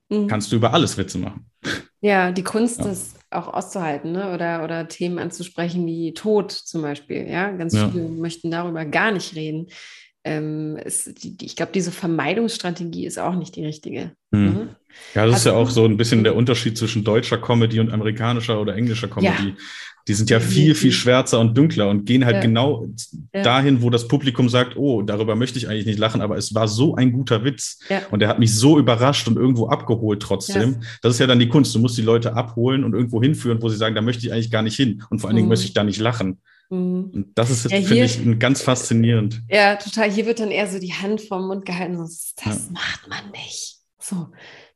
Mhm. 0.10 0.28
kannst 0.28 0.52
du 0.52 0.56
über 0.58 0.74
alles 0.74 0.98
Witze 0.98 1.18
machen. 1.18 1.50
Ja, 2.06 2.34
die 2.34 2.44
Kunst, 2.44 2.80
Ja. 2.80 2.88
das 2.88 3.14
auch 3.32 3.48
auszuhalten, 3.48 4.12
ne? 4.12 4.34
Oder, 4.34 4.66
oder 4.66 4.90
Themen 4.90 5.20
anzusprechen 5.20 5.86
wie 5.88 6.14
Tod 6.14 6.52
zum 6.52 6.82
Beispiel. 6.82 7.26
Ja, 7.30 7.52
ganz 7.52 7.74
Ja. 7.74 7.90
viele 7.90 8.10
möchten 8.10 8.52
darüber 8.52 8.84
gar 8.84 9.14
nicht 9.14 9.36
reden. 9.38 9.68
Ähm, 10.26 10.78
es, 10.84 11.04
die, 11.06 11.36
die, 11.38 11.46
ich 11.46 11.56
glaube, 11.56 11.74
diese 11.74 11.92
Vermeidungsstrategie 11.92 13.06
ist 13.06 13.20
auch 13.20 13.36
nicht 13.36 13.56
die 13.56 13.66
richtige. 13.66 14.12
Hm. 14.34 14.46
Ne? 14.46 14.76
Ja, 15.16 15.26
das 15.26 15.34
Hast 15.34 15.40
ist 15.42 15.46
ja 15.48 15.52
du- 15.52 15.58
auch 15.58 15.70
so 15.70 15.86
ein 15.86 15.98
bisschen 15.98 16.24
der 16.24 16.36
Unterschied 16.36 16.78
zwischen 16.78 17.04
deutscher 17.04 17.38
Comedy 17.38 17.80
und 17.80 17.92
amerikanischer 17.92 18.60
oder 18.62 18.76
englischer 18.76 19.08
Comedy. 19.10 19.56
Die 20.08 20.14
sind 20.14 20.30
ja 20.30 20.42
viel, 20.42 20.76
viel 20.76 20.92
schwärzer 20.92 21.40
und 21.40 21.58
dunkler 21.58 21.90
und 21.90 22.06
gehen 22.06 22.26
halt 22.26 22.36
Ja. 22.36 22.42
genau 22.42 22.88
Ja. 23.34 23.42
dahin, 23.42 23.82
wo 23.82 23.90
das 23.90 24.08
Publikum 24.10 24.50
sagt, 24.50 24.76
oh, 24.76 25.02
darüber 25.02 25.36
möchte 25.36 25.58
ich 25.58 25.70
eigentlich 25.70 25.86
nicht 25.86 26.00
lachen, 26.00 26.22
aber 26.22 26.38
es 26.38 26.54
war 26.54 26.68
so 26.68 26.96
ein 26.96 27.14
guter 27.14 27.44
Witz 27.46 27.80
Ja. 27.90 28.02
und 28.12 28.20
der 28.20 28.28
hat 28.30 28.38
mich 28.40 28.54
so 28.54 28.78
überrascht 28.78 29.28
und 29.30 29.38
irgendwo 29.38 29.68
abgeholt 29.68 30.22
trotzdem. 30.22 30.78
Das 31.02 31.14
ist 31.14 31.20
ja 31.20 31.28
dann 31.28 31.40
die 31.40 31.48
Kunst. 31.48 31.74
Du 31.74 31.80
musst 31.80 31.98
die 31.98 32.02
Leute 32.02 32.34
abholen 32.36 32.84
und 32.84 32.94
irgendwo 32.94 33.22
hinführen, 33.22 33.62
wo 33.62 33.70
sie 33.70 33.78
sagen, 33.78 33.96
da 33.96 34.02
möchte 34.02 34.26
ich 34.26 34.34
eigentlich 34.34 34.52
gar 34.52 34.62
nicht 34.62 34.76
hin 34.76 35.04
und 35.10 35.20
vor 35.20 35.30
allen 35.30 35.36
Dingen 35.38 35.48
Mhm. 35.48 35.52
möchte 35.52 35.66
ich 35.68 35.74
da 35.74 35.84
nicht 35.86 36.00
lachen. 36.00 36.40
Mhm. 36.70 37.12
Und 37.14 37.28
das 37.36 37.50
ist, 37.50 37.70
Ja, 37.72 37.82
finde 37.82 38.06
ich, 38.06 38.40
ganz 38.40 38.62
faszinierend. 38.62 39.42
Ja, 39.50 39.76
total. 39.76 40.10
Hier 40.12 40.26
wird 40.26 40.40
dann 40.40 40.52
eher 40.52 40.68
so 40.68 40.80
die 40.80 40.94
Hand 40.94 41.22
vom 41.22 41.48
Mund 41.48 41.66
gehalten. 41.66 41.98
Das 41.98 42.70
macht 42.72 43.08
man 43.08 43.32
nicht. 43.32 43.78
So, 44.00 44.28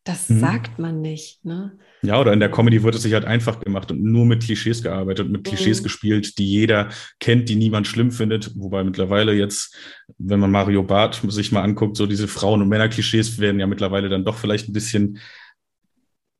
das 0.03 0.29
Mhm. 0.29 0.39
sagt 0.39 0.79
man 0.79 1.01
nicht. 1.01 1.43
Ne? 1.43 1.77
Ja, 2.03 2.21
oder 2.21 2.31
in 2.31 2.39
der 2.39 2.51
Comedy 2.51 2.83
wird 2.83 2.95
es 2.95 3.01
sich 3.01 3.13
halt 3.13 3.25
einfach 3.25 3.59
gemacht 3.59 3.91
und 3.91 4.01
nur 4.03 4.25
mit 4.25 4.43
Klischees 4.43 4.83
gearbeitet 4.83 5.25
und 5.25 5.31
mit 5.33 5.43
Klischees 5.43 5.79
Mhm. 5.79 5.83
gespielt, 5.83 6.37
die 6.37 6.45
jeder 6.47 6.89
kennt, 7.19 7.49
die 7.49 7.55
niemand 7.55 7.87
schlimm 7.87 8.11
findet. 8.11 8.51
Wobei 8.55 8.83
mittlerweile 8.83 9.33
jetzt, 9.33 9.75
wenn 10.17 10.39
man 10.39 10.51
Mario 10.51 10.83
Barth 10.83 11.21
sich 11.27 11.51
mal 11.51 11.63
anguckt, 11.63 11.97
so 11.97 12.05
diese 12.05 12.27
Frauen- 12.27 12.61
und 12.61 12.69
Männer-Klischees 12.69 13.39
werden 13.39 13.59
ja 13.59 13.67
mittlerweile 13.67 14.07
dann 14.07 14.23
doch 14.23 14.37
vielleicht 14.37 14.69
ein 14.69 14.73
bisschen 14.73 15.17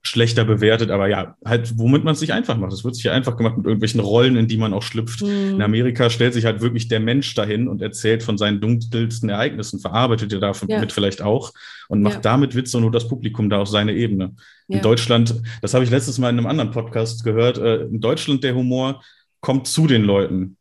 schlechter 0.07 0.45
bewertet. 0.45 0.89
Aber 0.89 1.07
ja, 1.07 1.35
halt, 1.45 1.77
womit 1.77 2.03
man 2.03 2.13
es 2.13 2.19
sich 2.19 2.33
einfach 2.33 2.57
macht. 2.57 2.73
Es 2.73 2.83
wird 2.83 2.95
sich 2.95 3.03
ja 3.03 3.11
einfach 3.13 3.37
gemacht 3.37 3.57
mit 3.57 3.65
irgendwelchen 3.65 3.99
Rollen, 3.99 4.35
in 4.35 4.47
die 4.47 4.57
man 4.57 4.73
auch 4.73 4.81
schlüpft. 4.83 5.21
In 5.21 5.55
Mhm. 5.55 5.61
Amerika 5.61 6.09
stellt 6.09 6.33
sich 6.33 6.45
halt 6.45 6.61
wirklich 6.61 6.87
der 6.87 6.99
Mensch 6.99 7.33
dahin 7.35 7.67
und 7.67 7.81
erzählt 7.81 8.23
von 8.23 8.37
seinen 8.37 8.59
dunkelsten 8.61 9.29
Ereignissen, 9.29 9.79
verarbeitet 9.79 10.33
er 10.33 10.39
damit 10.39 10.69
Ja. 10.69 10.87
vielleicht 10.89 11.21
auch 11.21 11.53
und 11.89 12.01
macht 12.01 12.15
Ja. 12.15 12.21
damit 12.21 12.55
Witze 12.55 12.77
und 12.77 12.83
nur 12.83 12.91
das 12.91 13.07
Publikum 13.07 13.49
da 13.49 13.59
auf 13.59 13.67
seine 13.69 13.93
Ebene. 13.93 14.33
Ja. 14.67 14.77
In 14.77 14.81
Deutschland, 14.81 15.35
das 15.61 15.73
habe 15.73 15.83
ich 15.83 15.91
letztes 15.91 16.17
Mal 16.17 16.29
in 16.29 16.37
einem 16.37 16.47
anderen 16.47 16.71
Podcast 16.71 17.23
gehört, 17.23 17.57
äh, 17.57 17.83
in 17.83 17.99
Deutschland 18.01 18.43
der 18.43 18.55
Humor 18.55 19.01
kommt 19.41 19.67
zu 19.67 19.87
den 19.87 20.03
Leuten. 20.03 20.57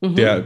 Mhm. 0.00 0.14
Der 0.14 0.44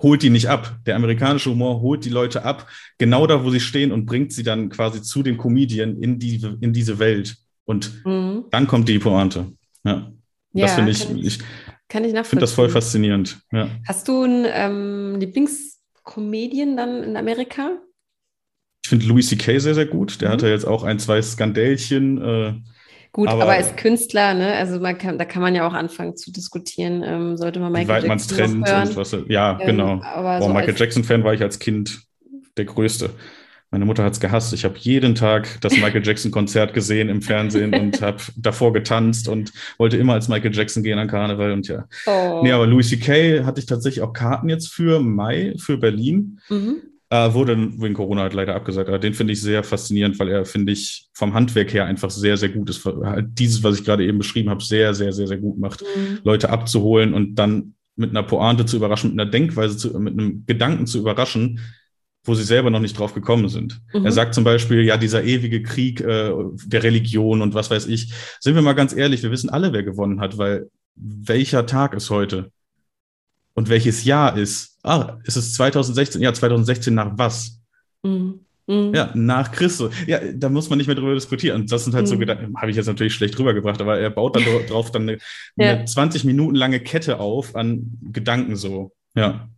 holt 0.00 0.22
die 0.22 0.30
nicht 0.30 0.48
ab. 0.48 0.78
Der 0.86 0.96
amerikanische 0.96 1.50
Humor 1.50 1.80
holt 1.80 2.04
die 2.04 2.10
Leute 2.10 2.44
ab, 2.44 2.68
genau 2.98 3.26
da, 3.26 3.44
wo 3.44 3.50
sie 3.50 3.60
stehen 3.60 3.92
und 3.92 4.06
bringt 4.06 4.32
sie 4.32 4.42
dann 4.42 4.68
quasi 4.68 5.02
zu 5.02 5.22
dem 5.22 5.38
Comedian 5.38 5.96
in, 6.02 6.18
die, 6.18 6.40
in 6.60 6.72
diese 6.72 6.98
Welt. 6.98 7.36
Und 7.64 8.04
Mhm. 8.04 8.44
dann 8.50 8.66
kommt 8.66 8.88
die 8.88 8.98
Pointe. 8.98 9.52
Ja. 9.84 10.12
Ja, 10.52 10.62
das 10.66 10.74
finde 10.74 10.90
ich, 10.92 11.10
ich- 11.10 11.24
ich 11.26 11.38
Kann 11.88 12.04
ich 12.04 12.12
nachvollziehen. 12.12 12.24
finde 12.30 12.40
das 12.42 12.52
voll 12.52 12.68
faszinierend. 12.68 13.40
Ja. 13.52 13.68
Hast 13.86 14.08
du 14.08 14.22
einen 14.22 14.46
ähm, 14.48 15.16
Lieblingscomedian 15.20 16.76
dann 16.76 17.02
in 17.02 17.16
Amerika? 17.16 17.78
Ich 18.84 18.88
finde 18.90 19.06
Louis 19.06 19.28
C.K. 19.28 19.58
sehr, 19.58 19.74
sehr 19.74 19.86
gut. 19.86 20.20
Der 20.20 20.28
Mhm. 20.28 20.32
hatte 20.34 20.48
jetzt 20.48 20.64
auch 20.66 20.84
ein, 20.84 20.98
zwei 20.98 21.20
Skandälchen. 21.22 22.22
Äh, 22.22 22.54
Gut, 23.16 23.28
aber, 23.28 23.44
Aber- 23.44 23.52
als 23.52 23.74
Künstler, 23.76 24.34
ne? 24.34 24.52
Also 24.56 24.78
man 24.78 24.98
kann, 24.98 25.16
da 25.16 25.24
kann 25.24 25.40
man 25.40 25.54
ja 25.54 25.66
auch 25.66 25.72
anfangen 25.72 26.18
zu 26.18 26.30
diskutieren, 26.30 27.02
ähm, 27.02 27.38
sollte 27.38 27.60
man 27.60 27.72
Michael 27.72 28.02
weit 28.02 28.06
man 28.08 28.18
es 28.18 28.28
Jackson 28.28 28.60
noch 28.60 28.66
trennt 28.66 28.78
hören. 28.78 28.88
und 28.90 28.96
was. 28.96 29.16
Ja, 29.28 29.58
Ähm, 29.58 29.66
genau. 29.66 30.02
aber 30.02 30.38
Boah, 30.38 30.42
so 30.48 30.52
Michael 30.52 30.74
Jackson-Fan 30.76 31.24
war 31.24 31.32
ich 31.32 31.40
als 31.40 31.58
Kind 31.58 32.02
der 32.58 32.66
Größte. 32.66 33.08
Meine 33.70 33.86
Mutter 33.86 34.04
hat 34.04 34.12
es 34.12 34.20
gehasst. 34.20 34.52
Ich 34.52 34.66
habe 34.66 34.74
jeden 34.76 35.14
Tag 35.14 35.48
das 35.62 35.72
Michael 35.78 36.04
Jackson-Konzert 36.06 36.74
gesehen 36.74 37.08
im 37.08 37.22
Fernsehen 37.22 37.74
und 37.74 38.02
habe 38.02 38.18
davor 38.36 38.74
getanzt 38.74 39.28
und 39.28 39.50
wollte 39.78 39.96
immer 39.96 40.12
als 40.12 40.28
Michael 40.28 40.54
Jackson 40.54 40.82
gehen 40.82 40.98
an 40.98 41.08
Karneval 41.08 41.52
und 41.52 41.66
ja. 41.68 41.86
Oh. 42.06 42.40
Nee, 42.42 42.52
aber 42.52 42.66
Louis 42.66 42.90
C.K. 42.90 43.44
hatte 43.44 43.60
ich 43.60 43.66
tatsächlich 43.66 44.02
auch 44.04 44.12
Karten 44.12 44.50
jetzt 44.50 44.68
für 44.68 45.00
Mai 45.00 45.54
für 45.56 45.78
Berlin. 45.78 46.38
Mhm. 46.50 46.82
Äh, 47.08 47.32
wurde 47.34 47.56
wegen 47.80 47.94
Corona 47.94 48.22
halt 48.22 48.34
leider 48.34 48.56
abgesagt. 48.56 48.88
Aber 48.88 48.98
den 48.98 49.14
finde 49.14 49.32
ich 49.32 49.40
sehr 49.40 49.62
faszinierend, 49.62 50.18
weil 50.18 50.28
er, 50.28 50.44
finde 50.44 50.72
ich, 50.72 51.08
vom 51.12 51.34
Handwerk 51.34 51.72
her 51.72 51.84
einfach 51.84 52.10
sehr, 52.10 52.36
sehr 52.36 52.48
gut 52.48 52.68
ist. 52.68 52.84
Halt 52.84 53.28
dieses, 53.38 53.62
was 53.62 53.78
ich 53.78 53.84
gerade 53.84 54.04
eben 54.04 54.18
beschrieben 54.18 54.50
habe, 54.50 54.62
sehr, 54.62 54.92
sehr, 54.92 55.12
sehr, 55.12 55.28
sehr 55.28 55.38
gut 55.38 55.56
macht. 55.56 55.82
Mhm. 55.82 56.18
Leute 56.24 56.50
abzuholen 56.50 57.14
und 57.14 57.36
dann 57.36 57.74
mit 57.94 58.10
einer 58.10 58.24
Pointe 58.24 58.66
zu 58.66 58.76
überraschen, 58.76 59.10
mit 59.10 59.20
einer 59.20 59.30
Denkweise, 59.30 59.76
zu, 59.76 59.98
mit 60.00 60.14
einem 60.14 60.44
Gedanken 60.46 60.86
zu 60.86 60.98
überraschen, 60.98 61.60
wo 62.24 62.34
sie 62.34 62.42
selber 62.42 62.70
noch 62.70 62.80
nicht 62.80 62.98
drauf 62.98 63.14
gekommen 63.14 63.48
sind. 63.48 63.80
Mhm. 63.94 64.04
Er 64.04 64.10
sagt 64.12 64.34
zum 64.34 64.42
Beispiel, 64.42 64.82
ja, 64.82 64.96
dieser 64.96 65.22
ewige 65.22 65.62
Krieg 65.62 66.00
äh, 66.00 66.32
der 66.64 66.82
Religion 66.82 67.40
und 67.40 67.54
was 67.54 67.70
weiß 67.70 67.86
ich. 67.86 68.12
Sind 68.40 68.56
wir 68.56 68.62
mal 68.62 68.72
ganz 68.72 68.92
ehrlich, 68.92 69.22
wir 69.22 69.30
wissen 69.30 69.48
alle, 69.48 69.72
wer 69.72 69.84
gewonnen 69.84 70.20
hat, 70.20 70.38
weil 70.38 70.68
welcher 70.96 71.66
Tag 71.66 71.94
ist 71.94 72.10
heute? 72.10 72.50
Und 73.56 73.68
welches 73.68 74.04
Jahr 74.04 74.36
ist? 74.36 74.78
Ah, 74.84 75.18
ist 75.24 75.36
es 75.36 75.54
2016? 75.54 76.20
Ja, 76.22 76.32
2016 76.32 76.94
nach 76.94 77.12
was? 77.16 77.58
Mhm. 78.04 78.40
Mhm. 78.68 78.92
Ja, 78.94 79.10
nach 79.14 79.50
Christus. 79.52 79.92
Ja, 80.06 80.20
da 80.34 80.48
muss 80.48 80.68
man 80.68 80.76
nicht 80.78 80.86
mehr 80.88 80.96
drüber 80.96 81.14
diskutieren. 81.14 81.62
Und 81.62 81.72
das 81.72 81.84
sind 81.84 81.94
halt 81.94 82.06
so 82.06 82.14
Mhm. 82.16 82.20
Gedanken, 82.20 82.54
habe 82.56 82.70
ich 82.70 82.76
jetzt 82.76 82.86
natürlich 82.86 83.14
schlecht 83.14 83.38
rübergebracht, 83.38 83.80
aber 83.80 83.98
er 83.98 84.10
baut 84.10 84.36
dann 84.36 84.42
dra- 84.42 84.66
drauf 84.68 84.90
dann 84.92 85.02
eine, 85.08 85.18
Ja. 85.56 85.70
eine 85.76 85.84
20 85.84 86.24
Minuten 86.24 86.54
lange 86.54 86.80
Kette 86.80 87.18
auf 87.18 87.56
an 87.56 87.98
Gedanken 88.12 88.56
so. 88.56 88.92
Ja. 89.14 89.48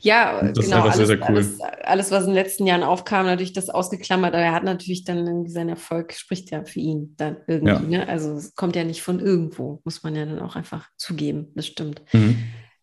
Ja, 0.00 0.40
Das 0.40 0.66
ist 0.66 0.70
genau. 0.70 0.82
Alles, 0.84 0.96
sehr, 0.96 1.06
sehr 1.06 1.18
cool. 1.18 1.26
alles, 1.36 1.60
alles, 1.82 2.10
was 2.12 2.20
in 2.22 2.28
den 2.30 2.36
letzten 2.36 2.64
Jahren 2.66 2.84
aufkam, 2.84 3.26
natürlich 3.26 3.52
das 3.54 3.70
ausgeklammert, 3.70 4.32
aber 4.32 4.42
er 4.42 4.52
hat 4.52 4.62
natürlich 4.64 5.02
dann 5.04 5.26
irgendwie 5.26 5.50
sein 5.50 5.68
Erfolg, 5.68 6.12
spricht 6.12 6.50
ja 6.52 6.64
für 6.64 6.78
ihn 6.78 7.14
dann 7.16 7.38
irgendwie. 7.48 7.72
Ja. 7.92 7.98
Ne? 8.04 8.08
Also 8.08 8.34
es 8.34 8.54
kommt 8.54 8.76
ja 8.76 8.84
nicht 8.84 9.02
von 9.02 9.18
irgendwo, 9.18 9.80
muss 9.84 10.02
man 10.04 10.14
ja 10.14 10.26
dann 10.26 10.38
auch 10.40 10.54
einfach 10.56 10.88
zugeben. 10.96 11.48
Das 11.56 11.66
stimmt. 11.66 12.02
Mhm. 12.12 12.36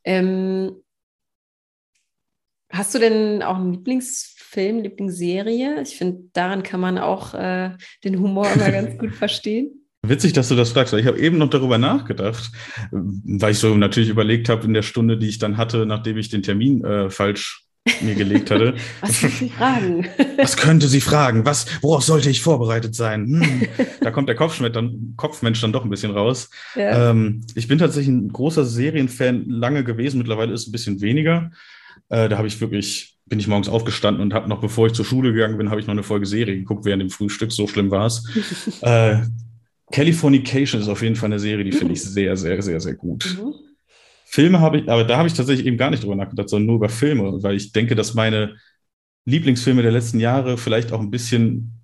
Ähm, 0.03 0.75
hast 2.71 2.95
du 2.95 2.99
denn 2.99 3.43
auch 3.43 3.57
einen 3.57 3.73
Lieblingsfilm, 3.73 4.79
Lieblingsserie? 4.79 5.81
Ich 5.81 5.97
finde, 5.97 6.23
daran 6.33 6.63
kann 6.63 6.79
man 6.79 6.97
auch 6.97 7.33
äh, 7.33 7.71
den 8.03 8.19
Humor 8.19 8.47
immer 8.53 8.71
ganz 8.71 8.97
gut 8.97 9.13
verstehen. 9.13 9.81
Witzig, 10.03 10.33
dass 10.33 10.49
du 10.49 10.55
das 10.55 10.71
fragst. 10.71 10.93
weil 10.93 11.01
Ich 11.01 11.05
habe 11.05 11.19
eben 11.19 11.37
noch 11.37 11.49
darüber 11.49 11.77
nachgedacht, 11.77 12.51
weil 12.91 13.51
ich 13.51 13.59
so 13.59 13.75
natürlich 13.75 14.09
überlegt 14.09 14.49
habe 14.49 14.65
in 14.65 14.73
der 14.73 14.81
Stunde, 14.81 15.17
die 15.17 15.27
ich 15.27 15.37
dann 15.37 15.57
hatte, 15.57 15.85
nachdem 15.85 16.17
ich 16.17 16.29
den 16.29 16.41
Termin 16.41 16.83
äh, 16.83 17.11
falsch 17.11 17.60
mir 18.01 18.15
gelegt 18.15 18.51
hatte. 18.51 18.75
Was 19.01 19.21
sind 19.21 19.39
die 19.39 19.49
Fragen? 19.49 20.07
Was 20.37 20.57
könnte 20.57 20.87
sie 20.87 21.01
fragen? 21.01 21.45
Was, 21.45 21.65
worauf 21.81 22.03
sollte 22.03 22.29
ich 22.29 22.41
vorbereitet 22.41 22.95
sein? 22.95 23.27
Hm. 23.27 23.67
Da 24.01 24.11
kommt 24.11 24.29
der 24.29 24.35
Kopfmensch 24.35 24.73
dann, 24.73 25.13
Kopfmensch 25.17 25.61
dann 25.61 25.73
doch 25.73 25.83
ein 25.83 25.89
bisschen 25.89 26.11
raus. 26.11 26.49
ja. 26.75 27.09
Ähm, 27.09 27.41
ich 27.55 27.67
bin 27.67 27.79
tatsächlich 27.79 28.13
ein 28.13 28.31
großer 28.31 28.65
Serienfan 28.65 29.45
lange 29.47 29.83
gewesen. 29.83 30.19
Mittlerweile 30.19 30.53
ist 30.53 30.61
es 30.61 30.67
ein 30.67 30.71
bisschen 30.71 31.01
weniger. 31.01 31.51
Äh, 32.09 32.29
da 32.29 32.37
habe 32.37 32.47
ich 32.47 32.61
wirklich, 32.61 33.17
bin 33.25 33.39
ich 33.39 33.47
morgens 33.47 33.69
aufgestanden 33.69 34.21
und 34.21 34.33
habe 34.33 34.47
noch, 34.47 34.61
bevor 34.61 34.87
ich 34.87 34.93
zur 34.93 35.05
Schule 35.05 35.33
gegangen 35.33 35.57
bin, 35.57 35.69
habe 35.71 35.79
ich 35.79 35.87
noch 35.87 35.93
eine 35.93 36.03
Folge 36.03 36.25
Serie 36.25 36.57
geguckt 36.57 36.85
während 36.85 37.01
dem 37.01 37.09
Frühstück. 37.09 37.51
So 37.51 37.67
schlimm 37.67 37.89
war 37.89 38.05
es. 38.05 38.23
äh, 38.81 39.21
Californication 39.91 40.81
ist 40.81 40.87
auf 40.87 41.01
jeden 41.01 41.15
Fall 41.15 41.27
eine 41.27 41.39
Serie, 41.39 41.65
die 41.65 41.71
finde 41.71 41.93
ich 41.93 42.03
sehr, 42.03 42.37
sehr, 42.37 42.61
sehr, 42.61 42.79
sehr 42.79 42.93
gut. 42.93 43.37
Mhm. 43.41 43.53
Filme 44.31 44.61
habe 44.61 44.79
ich, 44.79 44.89
aber 44.89 45.03
da 45.03 45.17
habe 45.17 45.27
ich 45.27 45.33
tatsächlich 45.33 45.67
eben 45.67 45.75
gar 45.77 45.89
nicht 45.89 46.03
drüber 46.03 46.15
nachgedacht, 46.15 46.47
sondern 46.47 46.67
nur 46.67 46.75
über 46.77 46.87
Filme, 46.87 47.43
weil 47.43 47.57
ich 47.57 47.73
denke, 47.73 47.95
dass 47.95 48.13
meine 48.13 48.55
Lieblingsfilme 49.25 49.81
der 49.81 49.91
letzten 49.91 50.21
Jahre 50.21 50.57
vielleicht 50.57 50.93
auch 50.93 51.01
ein 51.01 51.11
bisschen 51.11 51.83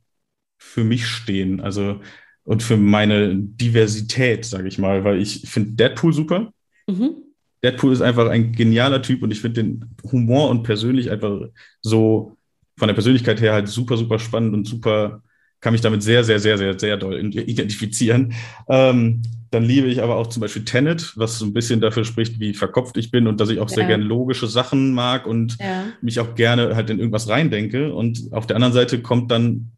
für 0.57 0.85
mich 0.85 1.05
stehen. 1.05 1.59
Also 1.59 1.99
und 2.45 2.63
für 2.63 2.77
meine 2.77 3.35
Diversität, 3.35 4.45
sage 4.45 4.69
ich 4.69 4.77
mal, 4.77 5.03
weil 5.03 5.21
ich 5.21 5.41
finde 5.41 5.71
Deadpool 5.71 6.13
super. 6.13 6.53
Mhm. 6.87 7.17
Deadpool 7.61 7.91
ist 7.91 8.01
einfach 8.01 8.29
ein 8.29 8.53
genialer 8.53 9.01
Typ 9.01 9.23
und 9.23 9.31
ich 9.31 9.41
finde 9.41 9.63
den 9.63 9.95
Humor 10.09 10.49
und 10.49 10.63
persönlich 10.63 11.11
einfach 11.11 11.41
so 11.81 12.37
von 12.77 12.87
der 12.87 12.93
Persönlichkeit 12.93 13.41
her 13.41 13.51
halt 13.51 13.67
super, 13.67 13.97
super 13.97 14.19
spannend 14.19 14.53
und 14.53 14.65
super, 14.65 15.21
kann 15.59 15.73
mich 15.73 15.81
damit 15.81 16.03
sehr, 16.03 16.23
sehr, 16.23 16.39
sehr, 16.39 16.57
sehr, 16.57 16.77
sehr 16.77 16.97
doll 16.97 17.19
identifizieren. 17.19 18.33
Ähm, 18.69 19.21
dann 19.51 19.63
liebe 19.63 19.87
ich 19.87 20.03
aber 20.03 20.15
auch 20.17 20.27
zum 20.27 20.41
Beispiel 20.41 20.65
Tenet, 20.65 21.13
was 21.15 21.39
so 21.39 21.45
ein 21.45 21.53
bisschen 21.53 21.79
dafür 21.79 22.03
spricht, 22.03 22.39
wie 22.39 22.53
verkopft 22.53 22.97
ich 22.97 23.11
bin 23.11 23.27
und 23.27 23.39
dass 23.39 23.49
ich 23.49 23.59
auch 23.59 23.69
ja. 23.69 23.75
sehr 23.75 23.85
gerne 23.85 24.03
logische 24.03 24.47
Sachen 24.47 24.93
mag 24.93 25.25
und 25.25 25.57
ja. 25.59 25.85
mich 26.01 26.19
auch 26.19 26.35
gerne 26.35 26.75
halt 26.75 26.89
in 26.89 26.99
irgendwas 26.99 27.29
reindenke. 27.29 27.93
Und 27.93 28.31
auf 28.31 28.45
der 28.45 28.57
anderen 28.57 28.73
Seite 28.73 29.01
kommt 29.01 29.31
dann 29.31 29.71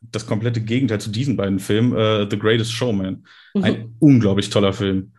das 0.00 0.26
komplette 0.26 0.60
Gegenteil 0.60 1.00
zu 1.00 1.10
diesen 1.10 1.36
beiden 1.36 1.60
Filmen, 1.60 1.92
uh, 1.92 2.28
The 2.28 2.38
Greatest 2.38 2.72
Showman. 2.72 3.24
Mhm. 3.54 3.64
Ein 3.64 3.94
unglaublich 4.00 4.50
toller 4.50 4.72
Film. 4.72 5.12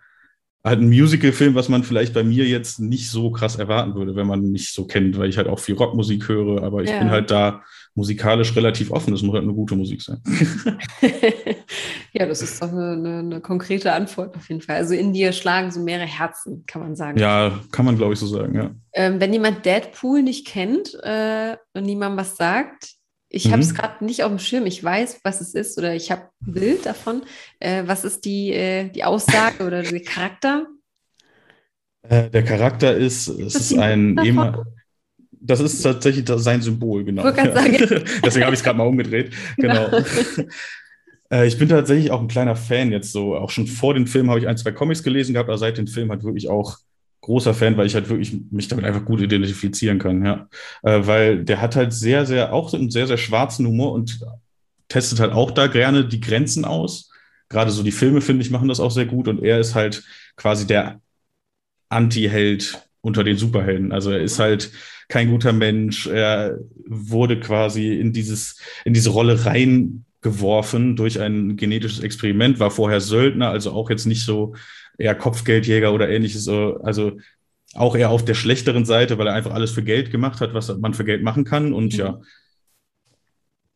Halt 0.66 0.80
ein 0.80 0.89
Musical-Film, 0.89 1.55
was 1.55 1.70
man 1.70 1.84
vielleicht 1.84 2.14
bei 2.14 2.24
mir 2.24 2.45
jetzt 2.45 2.80
nicht 2.80 3.09
so 3.09 3.32
krass 3.32 3.57
erwarten 3.57 3.95
würde, 3.95 4.16
wenn 4.16 4.28
man 4.28 4.51
mich 4.51 4.74
so 4.74 4.86
kennt, 4.86 5.18
weil 5.18 5.30
ich 5.30 5.38
halt 5.38 5.47
auch 5.47 5.59
viel 5.59 5.76
Rockmusik 5.76 6.28
höre, 6.28 6.64
aber 6.64 6.84
ich 6.84 6.89
ja. 6.89 6.99
bin 6.99 7.09
halt 7.09 7.32
da 7.32 7.64
musikalisch 7.96 8.56
relativ 8.56 8.91
offen. 8.91 9.12
Das 9.12 9.22
muss 9.22 9.34
halt 9.34 9.44
eine 9.44 9.54
gute 9.54 9.76
Musik 9.76 10.02
sein. 10.02 10.22
ja, 12.14 12.26
das 12.26 12.41
ist 12.41 12.62
doch 12.62 12.72
eine, 12.72 12.94
eine, 12.94 13.20
eine, 13.20 13.41
konkrete 13.41 13.94
Antwort 13.94 14.36
auf 14.36 14.50
jeden 14.50 14.62
Fall. 14.62 14.78
Also 14.78 14.94
in 14.94 15.14
dir 15.14 15.32
schlagen 15.32 15.72
so 15.72 15.80
mehrere 15.80 16.08
Herzen, 16.08 16.64
kann 16.66 16.82
man 16.82 16.96
sagen. 16.96 17.20
Ja, 17.20 17.60
kann 17.72 17.86
man 17.86 17.98
glaube 17.98 18.14
ich 18.14 18.20
so 18.20 18.28
sagen, 18.28 18.56
ja. 18.56 18.72
Ähm, 18.94 19.20
wenn 19.20 19.34
jemand 19.34 19.66
Deadpool 19.66 20.24
nicht 20.24 20.48
kennt 20.48 20.94
äh, 21.04 21.58
und 21.74 21.84
niemand 21.84 22.18
was 22.18 22.36
sagt, 22.36 22.96
ich 23.30 23.48
mhm. 23.48 23.52
habe 23.54 23.62
es 23.64 23.74
gerade 23.74 24.06
nicht 24.06 24.24
auf 24.24 24.30
dem 24.30 24.39
Schirm. 24.39 24.66
Ich 24.68 24.84
weiß, 24.84 25.22
was 25.24 25.41
es 25.41 25.56
ist 25.56 25.78
oder 25.78 25.96
ich 25.96 26.12
habe 26.12 26.30
ein 26.46 26.54
Bild 26.54 26.86
davon. 26.86 27.24
Äh, 27.60 27.84
was 27.88 28.06
ist 28.06 28.26
die, 28.26 28.54
äh, 28.54 28.89
die 28.89 29.04
Aussage 29.04 29.66
oder 29.66 29.82
der 29.82 30.02
Charakter? 30.02 30.68
Äh, 32.04 32.30
der 32.30 32.44
Charakter 32.44 32.96
ist, 32.96 33.28
es 33.28 33.56
ist 33.56 33.78
ein 33.78 34.18
immer. 34.18 34.66
Das 35.46 35.60
ist 35.60 35.82
tatsächlich 35.82 36.26
sein 36.38 36.62
Symbol, 36.62 37.04
genau. 37.04 37.24
Deswegen 37.32 38.46
habe 38.46 38.54
ich 38.54 38.60
es 38.60 38.64
gerade 38.64 38.78
mal 38.78 38.88
umgedreht. 38.88 39.34
Genau. 39.58 39.89
Äh, 41.32 41.48
ich 41.48 41.58
bin 41.58 41.68
tatsächlich 41.68 42.12
auch 42.12 42.22
ein 42.22 42.28
kleiner 42.28 42.56
Fan 42.56 42.91
jetzt 42.91 43.12
so. 43.12 43.36
Auch 43.36 43.50
schon 43.50 43.66
vor 43.66 43.96
dem 43.96 44.06
Film 44.06 44.30
habe 44.30 44.39
ich 44.39 44.48
ein, 44.48 44.58
zwei 44.58 44.72
Comics 44.72 45.02
gelesen 45.02 45.34
gehabt, 45.34 45.50
aber 45.50 45.58
seit 45.58 45.80
dem 45.80 45.88
Film 45.88 46.12
hat 46.12 46.24
wirklich 46.24 46.48
auch 46.48 46.78
großer 47.22 47.54
Fan, 47.54 47.76
weil 47.78 47.88
ich 47.88 47.96
halt 47.96 48.10
wirklich 48.10 48.38
mich 48.52 48.68
damit 48.68 48.86
einfach 48.86 49.06
gut 49.06 49.22
identifizieren 49.22 49.98
kann, 49.98 50.24
ja. 50.24 50.48
Äh, 50.84 51.08
weil 51.08 51.44
der 51.44 51.60
hat 51.60 51.76
halt 51.76 51.94
sehr, 51.94 52.26
sehr, 52.26 52.54
auch 52.54 52.72
einen 52.74 52.91
sehr, 52.91 53.08
sehr 53.08 53.18
schwarzen 53.18 53.66
Humor 53.66 53.94
und 53.94 54.20
testet 54.89 55.20
halt 55.20 55.32
auch 55.32 55.50
da 55.52 55.68
gerne 55.68 56.06
die 56.06 56.20
Grenzen 56.20 56.66
aus. 56.66 57.10
Gerade 57.50 57.72
so 57.72 57.82
die 57.82 57.91
Filme, 57.91 58.22
finde 58.22 58.44
ich, 58.44 58.52
machen 58.52 58.68
das 58.68 58.80
auch 58.80 58.91
sehr 58.91 59.06
gut 59.06 59.28
und 59.28 59.41
er 59.41 59.60
ist 59.60 59.74
halt 59.74 60.04
quasi 60.36 60.68
der 60.68 61.02
Anti-Held 61.89 62.88
unter 63.02 63.24
den 63.24 63.38
Superhelden. 63.38 63.91
Also 63.91 64.12
er 64.12 64.22
ist 64.22 64.39
halt 64.39 64.72
kein 65.08 65.30
guter 65.30 65.54
Mensch. 65.54 66.08
Er 66.08 66.58
wurde 66.86 67.39
quasi 67.39 67.93
in 67.93 68.14
dieses, 68.14 68.60
in 68.86 68.93
diese 68.93 69.12
Rolle 69.12 69.45
reingeworfen 69.45 70.95
durch 70.95 71.20
ein 71.20 71.56
genetisches 71.56 72.04
Experiment, 72.04 72.60
war 72.60 72.72
vorher 72.72 73.01
Söldner, 73.01 73.49
also 73.49 73.72
auch 73.72 73.89
jetzt 73.89 74.06
nicht 74.06 74.26
so 74.26 74.56
eher 74.97 75.16
Kopfgeldjäger 75.16 75.93
oder 75.93 76.10
ähnliches. 76.10 76.47
Also 76.47 77.18
auch 77.74 77.95
eher 77.95 78.10
auf 78.10 78.24
der 78.24 78.36
schlechteren 78.36 78.86
Seite, 78.86 79.18
weil 79.18 79.28
er 79.28 79.34
einfach 79.34 79.54
alles 79.54 79.72
für 79.72 79.84
Geld 79.84 80.12
gemacht 80.12 80.41
hat, 80.41 80.54
was 80.54 80.76
man 80.78 80.93
für 80.93 81.06
Geld 81.06 81.24
machen 81.24 81.43
kann. 81.43 81.74
Und 81.74 81.93
mhm. 81.93 81.99
ja, 81.99 82.22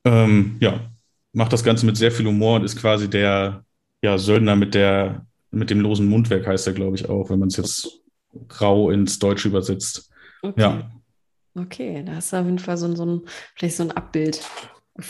ähm, 0.05 0.57
ja, 0.59 0.91
macht 1.34 1.53
das 1.53 1.63
Ganze 1.63 1.86
mit 1.86 1.97
sehr 1.97 2.11
viel 2.11 2.25
Humor 2.25 2.57
und 2.57 2.65
ist 2.65 2.80
quasi 2.80 3.09
der 3.09 3.63
ja, 4.01 4.17
Söldner 4.17 4.55
mit 4.55 4.75
der 4.75 5.25
mit 5.51 5.69
dem 5.69 5.82
losen 5.82 6.07
Mundwerk 6.07 6.45
heißt 6.45 6.67
er, 6.67 6.73
glaube 6.73 6.95
ich, 6.95 7.09
auch, 7.09 7.30
wenn 7.30 7.39
man 7.39 7.47
es 7.47 7.57
jetzt 7.57 8.01
grau 8.47 8.91
ins 8.91 9.19
Deutsche 9.19 9.47
übersetzt. 9.47 10.11
Okay. 10.41 10.61
Ja. 10.61 10.91
Okay, 11.58 12.03
da 12.05 12.16
hast 12.16 12.34
du 12.34 12.38
auf 12.38 12.45
jeden 12.45 12.60
Fall 12.60 12.78
so, 12.78 12.93
so 12.95 13.05
ein, 13.05 13.22
vielleicht 13.55 13.78
so 13.78 13.84
ein 13.84 13.91
Abbild. 13.91 14.41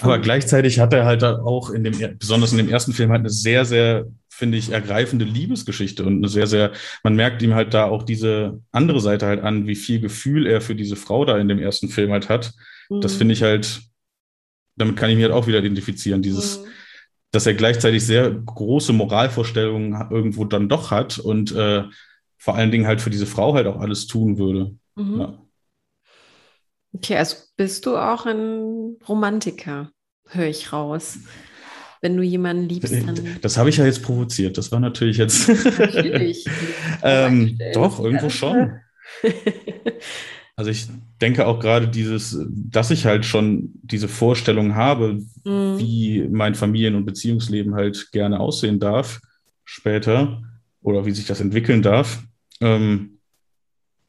Aber 0.02 0.20
gleichzeitig 0.20 0.80
hat 0.80 0.94
er 0.94 1.06
halt 1.06 1.24
auch 1.24 1.70
in 1.70 1.84
dem, 1.84 2.18
besonders 2.18 2.52
in 2.52 2.58
dem 2.58 2.70
ersten 2.70 2.94
Film 2.94 3.12
halt 3.12 3.22
eine 3.22 3.30
sehr, 3.30 3.66
sehr 3.66 4.06
finde 4.38 4.60
ich, 4.60 4.72
ergreifende 4.72 5.26
Liebesgeschichte 5.26 6.06
und 6.06 6.18
eine 6.18 6.28
sehr, 6.28 6.46
sehr, 6.46 6.72
man 7.04 7.16
merkt 7.16 7.42
ihm 7.42 7.56
halt 7.56 7.74
da 7.74 7.86
auch 7.86 8.04
diese 8.04 8.62
andere 8.72 9.00
Seite 9.00 9.26
halt 9.26 9.42
an, 9.42 9.66
wie 9.66 9.76
viel 9.76 10.00
Gefühl 10.00 10.46
er 10.46 10.62
für 10.62 10.76
diese 10.76 10.96
Frau 10.96 11.26
da 11.26 11.40
in 11.40 11.48
dem 11.48 11.58
ersten 11.58 11.90
Film 11.90 12.12
halt 12.12 12.30
hat. 12.30 12.54
Mhm. 12.90 13.02
Das 13.02 13.16
finde 13.16 13.34
ich 13.34 13.42
halt, 13.42 13.82
damit 14.76 14.96
kann 14.96 15.10
ich 15.10 15.16
mich 15.16 15.24
halt 15.24 15.34
auch 15.34 15.48
wieder 15.48 15.58
identifizieren, 15.58 16.22
dieses, 16.22 16.60
mhm. 16.60 16.66
dass 17.32 17.48
er 17.48 17.56
gleichzeitig 17.56 18.06
sehr 18.06 18.30
große 18.30 18.94
Moralvorstellungen 18.94 20.08
irgendwo 20.12 20.46
dann 20.46 20.70
doch 20.70 20.92
hat 20.92 21.18
und 21.18 21.52
äh, 21.54 21.86
vor 22.38 22.56
allen 22.56 22.70
Dingen 22.70 22.86
halt 22.86 23.02
für 23.02 23.10
diese 23.10 23.26
Frau 23.26 23.56
halt 23.56 23.66
auch 23.66 23.80
alles 23.80 24.06
tun 24.06 24.38
würde. 24.38 24.76
Mhm. 24.96 25.20
Ja. 25.20 25.47
Okay, 26.94 27.18
also 27.18 27.38
bist 27.56 27.86
du 27.86 27.98
auch 27.98 28.26
ein 28.26 28.98
Romantiker, 29.08 29.92
höre 30.28 30.48
ich 30.48 30.74
raus 30.74 31.20
wenn 32.02 32.18
du 32.18 32.24
jemanden 32.24 32.70
liebst, 32.70 32.94
dann. 32.94 33.38
Das 33.42 33.58
habe 33.58 33.70
ich 33.70 33.78
ja 33.78 33.86
jetzt 33.86 34.04
provoziert. 34.04 34.58
Das 34.58 34.72
war 34.72 34.80
natürlich 34.80 35.18
jetzt. 35.18 35.48
Natürlich. 35.80 36.46
ähm, 37.04 37.58
doch, 37.74 38.00
irgendwo 38.00 38.30
schon. 38.30 38.74
also 40.56 40.70
ich 40.70 40.88
denke 41.22 41.48
auch 41.48 41.60
gerade 41.60 41.88
dieses, 41.88 42.38
dass 42.50 42.92
ich 42.92 43.06
halt 43.06 43.26
schon 43.26 43.72
diese 43.82 44.08
Vorstellung 44.08 44.76
habe, 44.76 45.20
mhm. 45.44 45.80
wie 45.80 46.28
mein 46.30 46.56
Familien- 46.56 46.96
und 46.96 47.06
Beziehungsleben 47.06 47.76
halt 47.76 48.12
gerne 48.12 48.40
aussehen 48.40 48.80
darf 48.80 49.20
später 49.66 50.44
oder 50.82 51.06
wie 51.06 51.12
sich 51.12 51.26
das 51.26 51.42
entwickeln 51.42 51.82
darf. 51.82 52.24
Ähm, 52.62 53.17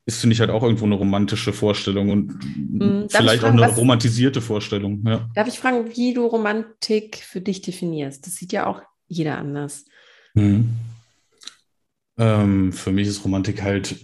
ist, 0.09 0.22
finde 0.22 0.32
ich, 0.32 0.40
halt 0.40 0.48
auch 0.48 0.62
irgendwo 0.62 0.86
eine 0.86 0.94
romantische 0.94 1.52
Vorstellung 1.52 2.09
und 2.09 2.42
hm, 2.42 3.09
vielleicht 3.11 3.42
fragen, 3.42 3.59
auch 3.59 3.62
eine 3.62 3.72
was, 3.72 3.78
romantisierte 3.78 4.40
Vorstellung. 4.40 5.04
Ja. 5.06 5.28
Darf 5.34 5.48
ich 5.48 5.59
fragen, 5.59 5.94
wie 5.94 6.14
du 6.14 6.24
Romantik 6.24 7.16
für 7.16 7.42
dich 7.42 7.61
definierst? 7.61 8.26
Das 8.26 8.36
sieht 8.36 8.52
ja 8.52 8.66
auch 8.66 8.80
jeder 9.06 9.36
anders. 9.36 9.84
Mhm. 10.32 10.70
Ähm, 12.16 12.72
für 12.72 12.90
mich 12.90 13.06
ist 13.06 13.22
Romantik 13.22 13.61
halt 13.61 13.96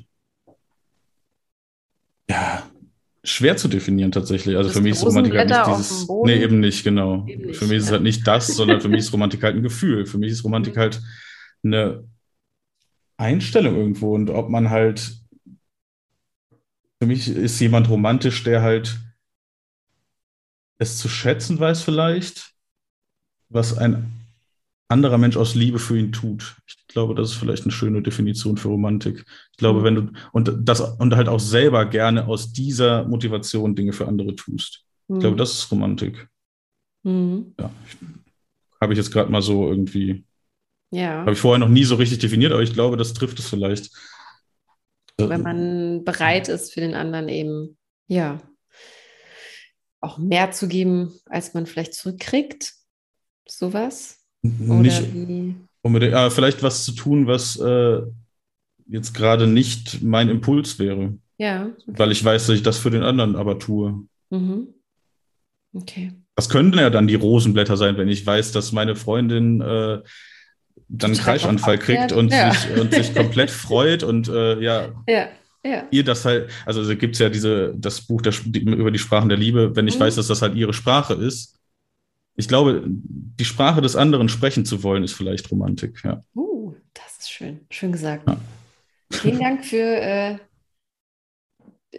ja 2.29 2.63
schwer 3.23 3.57
zu 3.57 3.69
definieren 3.69 4.13
tatsächlich. 4.13 4.59
Also 4.59 4.69
das 4.69 4.77
für 4.77 4.83
mich 4.83 4.93
ist 4.93 5.07
Romantik 5.07 5.35
halt 5.35 5.49
nicht 5.49 5.67
dieses. 5.67 6.07
Nee, 6.27 6.43
eben 6.43 6.61
nicht, 6.61 6.85
genau. 6.85 7.27
Eben 7.27 7.47
nicht, 7.47 7.57
für 7.57 7.65
mich 7.65 7.79
ist 7.79 7.85
es 7.85 7.93
halt 7.93 8.03
nicht 8.03 8.27
das, 8.27 8.49
sondern 8.49 8.83
für 8.83 8.91
mich 8.91 9.01
ist 9.01 9.13
Romantik 9.15 9.43
halt 9.43 9.57
ein 9.57 9.63
Gefühl. 9.63 10.05
Für 10.05 10.19
mich 10.19 10.33
ist 10.33 10.45
Romantik 10.45 10.77
mhm. 10.77 10.81
halt 10.81 11.01
eine 11.65 12.05
Einstellung 13.17 13.75
irgendwo 13.75 14.15
und 14.15 14.29
ob 14.29 14.51
man 14.51 14.69
halt 14.69 15.24
für 17.05 17.09
mich 17.09 17.29
ist 17.29 17.61
jemand 17.61 17.91
romantisch, 17.91 18.45
der 18.45 18.63
halt 18.63 18.99
es 20.79 20.97
zu 20.97 21.07
schätzen 21.11 21.61
weiß 21.61 21.83
vielleicht, 21.83 22.55
was 23.51 23.77
ein 23.77 24.11
anderer 24.89 25.19
Mensch 25.19 25.37
aus 25.37 25.55
Liebe 25.55 25.79
für 25.79 25.99
ihn 25.99 26.13
tut. 26.13 26.57
Ich 26.67 26.87
glaube, 26.87 27.15
das 27.15 27.33
ist 27.33 27.37
vielleicht 27.37 27.65
eine 27.65 27.73
schöne 27.73 28.01
Definition 28.01 28.57
für 28.57 28.69
Romantik. 28.69 29.27
Ich 29.53 29.59
glaube, 29.59 29.81
mhm. 29.81 29.85
wenn 29.85 29.95
du 29.95 30.13
und 30.33 30.51
das 30.63 30.81
und 30.81 31.15
halt 31.15 31.29
auch 31.29 31.41
selber 31.41 31.85
gerne 31.85 32.27
aus 32.27 32.55
dieser 32.55 33.05
Motivation 33.05 33.75
Dinge 33.75 33.93
für 33.93 34.09
andere 34.09 34.35
tust. 34.35 34.87
Mhm. 35.09 35.17
Ich 35.17 35.21
glaube, 35.21 35.35
mhm. 35.35 35.39
das 35.39 35.53
ist 35.53 35.71
Romantik. 35.71 36.27
Mhm. 37.03 37.53
Ja, 37.61 37.71
habe 38.81 38.95
ich 38.95 38.97
jetzt 38.97 39.13
gerade 39.13 39.31
mal 39.31 39.43
so 39.43 39.69
irgendwie. 39.69 40.25
Ja. 40.91 41.21
Habe 41.21 41.33
ich 41.33 41.39
vorher 41.39 41.59
noch 41.59 41.69
nie 41.69 41.85
so 41.85 41.97
richtig 41.97 42.21
definiert, 42.21 42.53
aber 42.53 42.63
ich 42.63 42.73
glaube, 42.73 42.97
das 42.97 43.13
trifft 43.13 43.39
es 43.41 43.51
vielleicht. 43.51 43.91
Wenn 45.19 45.43
man 45.43 46.05
bereit 46.05 46.49
ist, 46.49 46.73
für 46.73 46.81
den 46.81 46.95
anderen 46.95 47.29
eben, 47.29 47.77
ja, 48.09 48.41
auch 50.01 50.19
mehr 50.19 50.51
zu 50.51 50.69
geben, 50.69 51.13
als 51.27 51.55
man 51.55 51.67
vielleicht 51.67 51.95
zurückkriegt. 51.95 52.75
Sowas? 53.49 54.21
Oder 54.43 54.75
nicht 54.81 55.15
wie? 55.15 55.55
unbedingt. 55.83 56.13
Ja, 56.13 56.31
vielleicht 56.31 56.63
was 56.63 56.85
zu 56.85 56.93
tun, 56.93 57.27
was 57.27 57.57
äh, 57.59 58.01
jetzt 58.87 59.15
gerade 59.15 59.47
nicht 59.47 60.03
mein 60.03 60.29
Impuls 60.29 60.79
wäre. 60.79 61.17
Ja. 61.39 61.71
Okay. 61.87 61.99
Weil 61.99 62.13
ich 62.13 62.25
weiß, 62.25 62.47
dass 62.47 62.57
ich 62.57 62.63
das 62.63 62.79
für 62.79 62.91
den 62.91 63.03
anderen 63.03 63.37
aber 63.37 63.59
tue. 63.59 64.07
Mhm. 64.31 64.69
Okay. 65.73 66.13
Das 66.37 66.49
könnten 66.49 66.79
ja 66.79 66.91
dann 66.91 67.07
die 67.07 67.15
Rosenblätter 67.15 67.77
sein, 67.77 67.97
wenn 67.97 68.09
ich 68.09 68.27
weiß, 68.27 68.53
dass 68.53 68.73
meine 68.73 68.97
Freundin 68.97 69.61
äh, 69.61 70.01
dann 70.89 71.13
einen 71.13 71.21
Kreischanfall 71.21 71.79
kriegt 71.79 72.13
und, 72.13 72.33
ja. 72.33 72.53
sich, 72.53 72.79
und 72.79 72.95
sich 72.95 73.15
komplett 73.15 73.51
freut 73.51 74.03
und 74.03 74.29
äh, 74.29 74.61
ja, 74.61 74.89
ja, 75.09 75.29
ja. 75.65 75.87
ihr 75.91 76.05
das 76.05 76.25
halt, 76.25 76.51
also 76.67 76.97
gibt 76.97 77.15
es 77.15 77.21
ja 77.21 77.29
diese, 77.29 77.75
das 77.77 78.03
Buch 78.03 78.23
der, 78.23 78.33
die, 78.45 78.61
über 78.61 78.91
die 78.91 78.99
Sprachen 78.99 79.29
der 79.29 79.39
Liebe, 79.39 79.75
wenn 79.77 79.89
ich 79.89 79.97
mhm. 79.97 80.01
weiß, 80.01 80.17
dass 80.17 80.29
das 80.29 80.43
halt 80.43 80.55
ihre 80.55 80.73
Sprache 80.73 81.15
ist. 81.15 81.59
Ich 82.37 82.49
glaube, 82.49 82.83
die 82.87 83.45
Sprache 83.45 83.81
des 83.81 83.97
anderen 83.97 84.29
sprechen 84.29 84.65
zu 84.65 84.83
wollen, 84.83 85.05
ist 85.05 85.15
vielleicht 85.15 85.51
Romantik, 85.51 86.03
ja. 86.05 86.23
Uh, 86.35 86.75
das 86.93 87.19
ist 87.19 87.31
schön, 87.31 87.61
schön 87.71 87.93
gesagt. 87.93 88.29
Ja. 88.29 88.37
Vielen 89.11 89.39
Dank 89.39 89.65
für 89.65 89.77
äh, 89.77 90.39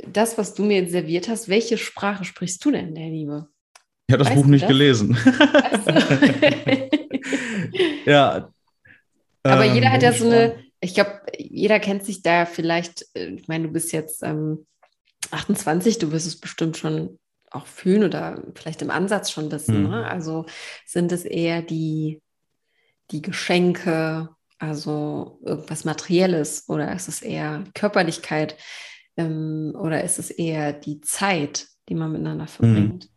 das, 0.08 0.38
was 0.38 0.54
du 0.54 0.66
mir 0.66 0.82
jetzt 0.82 0.92
serviert 0.92 1.30
hast, 1.30 1.50
welche 1.50 1.78
Sprache 1.78 2.26
sprichst 2.26 2.64
du 2.66 2.72
denn, 2.72 2.96
der 2.96 3.10
Liebe? 3.10 3.48
Ich 4.08 4.14
habe 4.14 4.24
das 4.24 4.32
Weißt 4.32 4.42
Buch 4.42 4.48
nicht 4.48 4.64
das? 4.64 4.70
gelesen. 4.70 5.18
ja. 8.06 8.50
Aber 9.46 9.66
ähm, 9.66 9.76
jeder 9.76 9.92
hat 9.92 10.04
ja 10.04 10.12
so 10.12 10.26
eine, 10.26 10.48
Sprache? 10.48 10.64
ich 10.80 10.94
glaube, 10.96 11.22
jeder 11.38 11.80
kennt 11.80 12.04
sich 12.04 12.22
da 12.22 12.46
vielleicht, 12.46 13.06
äh, 13.16 13.28
ich 13.28 13.48
meine, 13.48 13.68
du 13.68 13.74
bist 13.74 13.92
jetzt 13.92 14.24
ähm, 14.24 14.66
28, 15.32 16.00
du 16.00 16.12
wirst 16.12 16.28
es 16.28 16.40
bestimmt 16.40 16.78
schon 16.78 17.20
auch 17.52 17.68
fühlen 17.68 18.04
oder 18.04 18.44
vielleicht 18.56 18.82
im 18.82 18.92
Ansatz 18.92 19.32
schon 19.32 19.52
wissen. 19.52 19.76
Hm. 19.76 19.90
Ne? 19.90 20.08
Also 20.08 20.46
sind 20.86 21.12
es 21.12 21.26
eher 21.26 21.62
die, 21.62 22.22
die 23.12 23.22
Geschenke, 23.22 24.30
also 24.58 25.40
irgendwas 25.44 25.86
Materielles 25.86 26.68
oder 26.68 26.94
ist 26.94 27.08
es 27.08 27.22
eher 27.22 27.64
Körperlichkeit 27.74 28.58
ähm, 29.16 29.74
oder 29.78 30.04
ist 30.04 30.20
es 30.20 30.32
eher 30.32 30.74
die 30.74 31.02
Zeit, 31.02 31.68
die 31.88 31.96
man 31.96 32.12
miteinander 32.12 32.48
verbringt? 32.48 33.10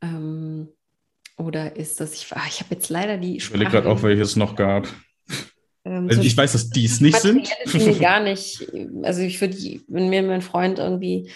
Ähm, 0.00 0.68
oder 1.36 1.76
ist 1.76 2.00
das, 2.00 2.14
ich, 2.14 2.26
ah, 2.32 2.44
ich 2.48 2.60
habe 2.60 2.74
jetzt 2.74 2.88
leider 2.88 3.18
die 3.18 3.36
Ich 3.36 3.48
überlege 3.48 3.70
gerade 3.70 3.88
auch, 3.88 4.02
welche 4.02 4.22
es 4.22 4.36
noch 4.36 4.56
gab. 4.56 4.86
Ähm, 5.86 6.08
Also 6.08 6.20
so 6.20 6.26
ich 6.26 6.36
weiß, 6.36 6.52
dass 6.52 6.70
die 6.70 6.84
es 6.84 7.00
nicht 7.00 7.16
sind. 7.20 7.48
Dinge 7.72 7.94
gar 8.00 8.20
nicht. 8.20 8.66
Also 9.02 9.22
ich 9.22 9.40
würde, 9.40 9.56
wenn 9.88 10.08
mir 10.08 10.22
mein 10.22 10.42
Freund 10.42 10.78
irgendwie 10.78 11.30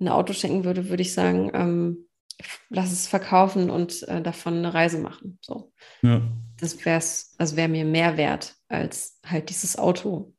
ein 0.00 0.08
Auto 0.08 0.32
schenken 0.32 0.64
würde, 0.64 0.88
würde 0.90 1.02
ich 1.02 1.14
sagen, 1.14 1.50
ähm, 1.54 2.06
lass 2.68 2.92
es 2.92 3.06
verkaufen 3.06 3.70
und 3.70 4.06
äh, 4.08 4.20
davon 4.20 4.58
eine 4.58 4.74
Reise 4.74 4.98
machen. 4.98 5.38
So, 5.40 5.72
Ja. 6.02 6.20
das 6.60 6.84
wäre 6.84 7.00
also 7.38 7.56
wäre 7.56 7.68
mir 7.68 7.84
mehr 7.84 8.16
wert 8.16 8.54
als 8.68 9.18
halt 9.24 9.48
dieses 9.48 9.78
Auto. 9.78 10.34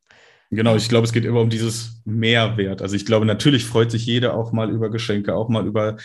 Genau, 0.49 0.75
ich 0.75 0.87
glaube, 0.87 1.05
es 1.05 1.11
geht 1.11 1.25
immer 1.25 1.41
um 1.41 1.49
dieses 1.49 2.01
Mehrwert. 2.05 2.81
Also 2.81 2.95
ich 2.95 3.05
glaube, 3.05 3.25
natürlich 3.25 3.65
freut 3.65 3.91
sich 3.91 4.05
jeder 4.05 4.35
auch 4.35 4.53
mal 4.53 4.69
über 4.69 4.89
Geschenke, 4.89 5.35
auch 5.35 5.49
mal 5.49 5.65
über 5.65 5.97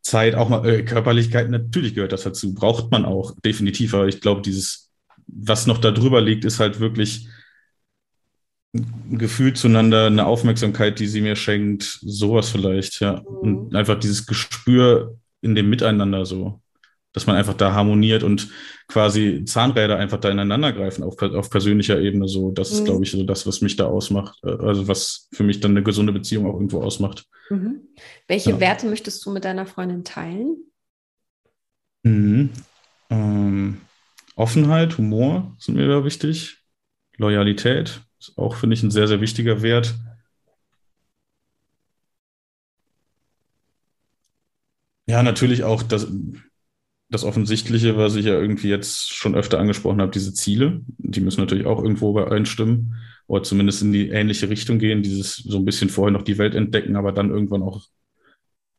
Zeit, 0.00 0.34
auch 0.34 0.48
mal 0.48 0.66
äh, 0.66 0.82
Körperlichkeit. 0.82 1.50
Natürlich 1.50 1.94
gehört 1.94 2.12
das 2.12 2.22
dazu, 2.22 2.54
braucht 2.54 2.90
man 2.90 3.04
auch 3.04 3.34
definitiv. 3.44 3.92
Aber 3.94 4.06
ich 4.06 4.20
glaube, 4.20 4.40
dieses, 4.40 4.91
was 5.26 5.66
noch 5.66 5.78
da 5.78 5.90
drüber 5.90 6.20
liegt, 6.20 6.44
ist 6.44 6.60
halt 6.60 6.80
wirklich 6.80 7.28
ein 8.74 9.18
Gefühl 9.18 9.52
zueinander, 9.54 10.06
eine 10.06 10.24
Aufmerksamkeit, 10.26 10.98
die 10.98 11.06
sie 11.06 11.20
mir 11.20 11.36
schenkt, 11.36 11.82
sowas 12.02 12.50
vielleicht, 12.50 13.00
ja. 13.00 13.18
Und 13.18 13.74
einfach 13.76 13.98
dieses 13.98 14.26
Gespür 14.26 15.18
in 15.42 15.54
dem 15.54 15.68
Miteinander 15.68 16.24
so, 16.24 16.62
dass 17.12 17.26
man 17.26 17.36
einfach 17.36 17.52
da 17.52 17.74
harmoniert 17.74 18.22
und 18.22 18.48
quasi 18.88 19.44
Zahnräder 19.44 19.98
einfach 19.98 20.18
da 20.18 20.30
ineinander 20.30 20.72
greifen 20.72 21.02
auf, 21.04 21.20
auf 21.20 21.50
persönlicher 21.50 22.00
Ebene. 22.00 22.26
So, 22.28 22.50
das 22.50 22.70
ist, 22.72 22.80
Mhm. 22.80 22.84
glaube 22.86 23.04
ich, 23.04 23.10
so 23.10 23.22
das, 23.24 23.46
was 23.46 23.60
mich 23.60 23.76
da 23.76 23.84
ausmacht. 23.86 24.38
äh, 24.44 24.50
Also 24.50 24.88
was 24.88 25.28
für 25.32 25.42
mich 25.44 25.60
dann 25.60 25.72
eine 25.72 25.82
gesunde 25.82 26.12
Beziehung 26.14 26.46
auch 26.46 26.54
irgendwo 26.54 26.80
ausmacht. 26.80 27.26
Mhm. 27.50 27.82
Welche 28.26 28.50
Ja. 28.52 28.60
Werte 28.60 28.86
möchtest 28.86 29.26
du 29.26 29.30
mit 29.30 29.44
deiner 29.44 29.66
Freundin 29.66 30.04
teilen? 30.04 30.56
Mhm. 32.04 32.50
Ähm, 33.10 33.76
Offenheit, 34.36 34.98
Humor 34.98 35.54
sind 35.58 35.76
mir 35.76 35.88
da 35.88 36.04
wichtig. 36.04 36.58
Loyalität 37.16 38.00
ist 38.18 38.36
auch, 38.38 38.56
finde 38.56 38.74
ich, 38.74 38.82
ein 38.82 38.90
sehr, 38.90 39.08
sehr 39.08 39.20
wichtiger 39.20 39.62
Wert. 39.62 39.94
Ja, 45.06 45.22
natürlich 45.22 45.64
auch 45.64 45.82
das, 45.82 46.06
das 47.10 47.24
Offensichtliche, 47.24 47.96
was 47.96 48.16
ich 48.16 48.26
ja 48.26 48.34
irgendwie 48.40 48.68
jetzt 48.68 49.12
schon 49.12 49.34
öfter 49.34 49.58
angesprochen 49.58 50.00
habe, 50.00 50.12
diese 50.12 50.32
Ziele, 50.32 50.80
die 50.98 51.20
müssen 51.20 51.40
natürlich 51.40 51.66
auch 51.66 51.82
irgendwo 51.82 52.10
übereinstimmen 52.10 52.94
oder 53.26 53.42
zumindest 53.42 53.82
in 53.82 53.92
die 53.92 54.08
ähnliche 54.08 54.48
Richtung 54.48 54.78
gehen, 54.78 55.02
dieses 55.02 55.36
so 55.36 55.58
ein 55.58 55.64
bisschen 55.64 55.90
vorher 55.90 56.12
noch 56.12 56.22
die 56.22 56.38
Welt 56.38 56.54
entdecken, 56.54 56.96
aber 56.96 57.12
dann 57.12 57.30
irgendwann 57.30 57.62
auch 57.62 57.82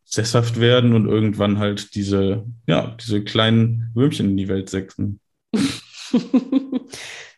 sesshaft 0.06 0.60
werden 0.60 0.94
und 0.94 1.08
irgendwann 1.08 1.60
halt 1.60 1.96
diese, 1.96 2.46
ja, 2.68 2.96
diese 3.00 3.24
kleinen 3.24 3.92
Würmchen 3.94 4.30
in 4.32 4.38
die 4.38 4.48
Welt 4.48 4.70
setzen. 4.70 5.20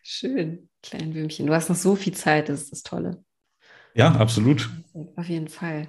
Schön, 0.02 0.68
kleinen 0.82 1.14
Würmchen. 1.14 1.46
Du 1.46 1.54
hast 1.54 1.68
noch 1.68 1.76
so 1.76 1.96
viel 1.96 2.14
Zeit, 2.14 2.48
das 2.48 2.62
ist 2.62 2.72
das 2.72 2.82
Tolle. 2.82 3.24
Ja, 3.94 4.12
absolut. 4.12 4.68
Auf 5.16 5.28
jeden 5.28 5.48
Fall. 5.48 5.88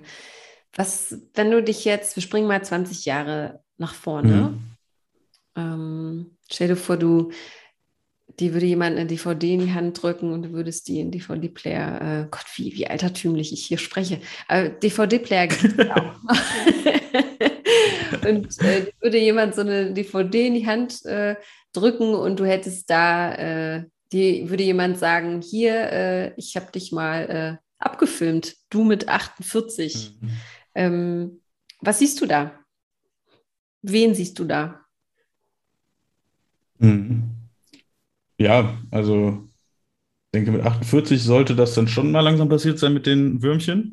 Was, 0.75 1.17
wenn 1.33 1.51
du 1.51 1.61
dich 1.61 1.85
jetzt, 1.85 2.15
wir 2.15 2.23
springen 2.23 2.47
mal 2.47 2.63
20 2.63 3.05
Jahre 3.05 3.63
nach 3.77 3.93
vorne. 3.93 4.57
Mhm. 4.57 4.71
Ähm, 5.55 6.37
stell 6.49 6.69
dir 6.69 6.75
vor, 6.75 6.97
du, 6.97 7.31
die 8.39 8.53
würde 8.53 8.65
jemand 8.65 8.97
eine 8.97 9.07
DVD 9.07 9.53
in 9.53 9.59
die 9.59 9.73
Hand 9.73 10.01
drücken 10.01 10.31
und 10.31 10.43
du 10.43 10.51
würdest 10.51 10.87
die 10.87 10.99
in 10.99 11.11
DVD-Player, 11.11 12.01
äh, 12.01 12.27
Gott, 12.29 12.45
wie, 12.55 12.75
wie 12.75 12.87
altertümlich 12.87 13.51
ich 13.51 13.65
hier 13.65 13.77
spreche. 13.77 14.21
Äh, 14.47 14.71
DVD-Player 14.81 15.47
gibt 15.47 15.79
es 15.79 15.89
auch. 15.91 16.15
und 18.27 18.61
äh, 18.61 18.91
würde 19.01 19.17
jemand 19.17 19.55
so 19.55 19.61
eine 19.61 19.93
DVD 19.93 20.47
in 20.47 20.53
die 20.53 20.67
Hand 20.67 21.05
äh, 21.05 21.35
drücken 21.73 22.13
und 22.15 22.39
du 22.39 22.45
hättest 22.45 22.89
da, 22.89 23.33
äh, 23.33 23.85
die 24.11 24.49
würde 24.49 24.63
jemand 24.63 24.97
sagen, 24.97 25.41
hier, 25.41 25.91
äh, 25.91 26.33
ich 26.35 26.55
habe 26.55 26.71
dich 26.71 26.91
mal 26.91 27.29
äh, 27.29 27.57
abgefilmt, 27.79 28.55
du 28.69 28.83
mit 28.83 29.09
48. 29.09 30.17
Mhm. 30.19 30.29
Ähm, 30.75 31.41
was 31.81 31.99
siehst 31.99 32.19
du 32.21 32.25
da? 32.25 32.59
Wen 33.81 34.15
siehst 34.15 34.37
du 34.39 34.45
da? 34.45 34.81
Mhm. 36.79 37.31
Ja, 38.37 38.77
also 38.91 39.46
denke, 40.35 40.51
mit 40.51 40.61
48 40.61 41.23
sollte 41.23 41.55
das 41.55 41.73
dann 41.73 41.87
schon 41.87 42.11
mal 42.11 42.19
langsam 42.21 42.49
passiert 42.49 42.79
sein 42.79 42.93
mit 42.93 43.05
den 43.05 43.41
Würmchen. 43.41 43.91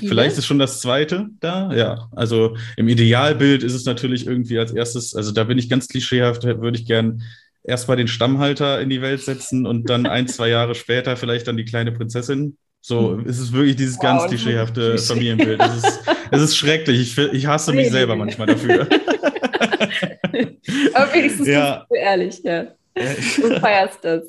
Vielleicht 0.00 0.38
ist 0.38 0.46
schon 0.46 0.58
das 0.58 0.80
zweite 0.80 1.26
da, 1.40 1.72
ja. 1.74 2.08
Also 2.12 2.56
im 2.76 2.88
Idealbild 2.88 3.62
ist 3.62 3.74
es 3.74 3.84
natürlich 3.84 4.26
irgendwie 4.26 4.58
als 4.58 4.72
erstes, 4.72 5.14
also 5.14 5.30
da 5.32 5.44
bin 5.44 5.58
ich 5.58 5.68
ganz 5.68 5.88
klischeehaft, 5.88 6.44
würde 6.44 6.78
ich 6.78 6.86
gern 6.86 7.22
erst 7.64 7.86
mal 7.86 7.96
den 7.96 8.08
Stammhalter 8.08 8.80
in 8.80 8.88
die 8.88 9.02
Welt 9.02 9.22
setzen 9.22 9.66
und 9.66 9.88
dann 9.90 10.06
ein, 10.06 10.26
zwei 10.26 10.48
Jahre 10.48 10.74
später 10.74 11.16
vielleicht 11.16 11.46
dann 11.46 11.56
die 11.56 11.64
kleine 11.64 11.92
Prinzessin. 11.92 12.56
So 12.80 13.18
ist 13.18 13.38
es 13.38 13.52
wirklich 13.52 13.76
dieses 13.76 13.96
Wow, 13.98 14.02
ganz 14.02 14.22
ist 14.24 14.28
klischeehafte 14.30 14.90
Klischee. 14.90 15.06
Familienbild. 15.14 15.60
Es 15.62 15.76
ist, 15.84 16.00
es 16.32 16.42
ist 16.42 16.56
schrecklich. 16.56 17.00
Ich, 17.00 17.16
ich 17.18 17.46
hasse 17.46 17.72
mich 17.72 17.90
selber 17.90 18.16
manchmal 18.16 18.48
dafür. 18.48 18.88
Aber 20.94 21.14
wenigstens 21.14 21.46
Ja. 21.46 21.76
bist 21.76 21.90
du 21.90 21.94
ehrlich, 21.94 22.40
ja. 22.42 22.64
Du 22.96 23.60
feierst 23.60 23.98
das. 24.02 24.22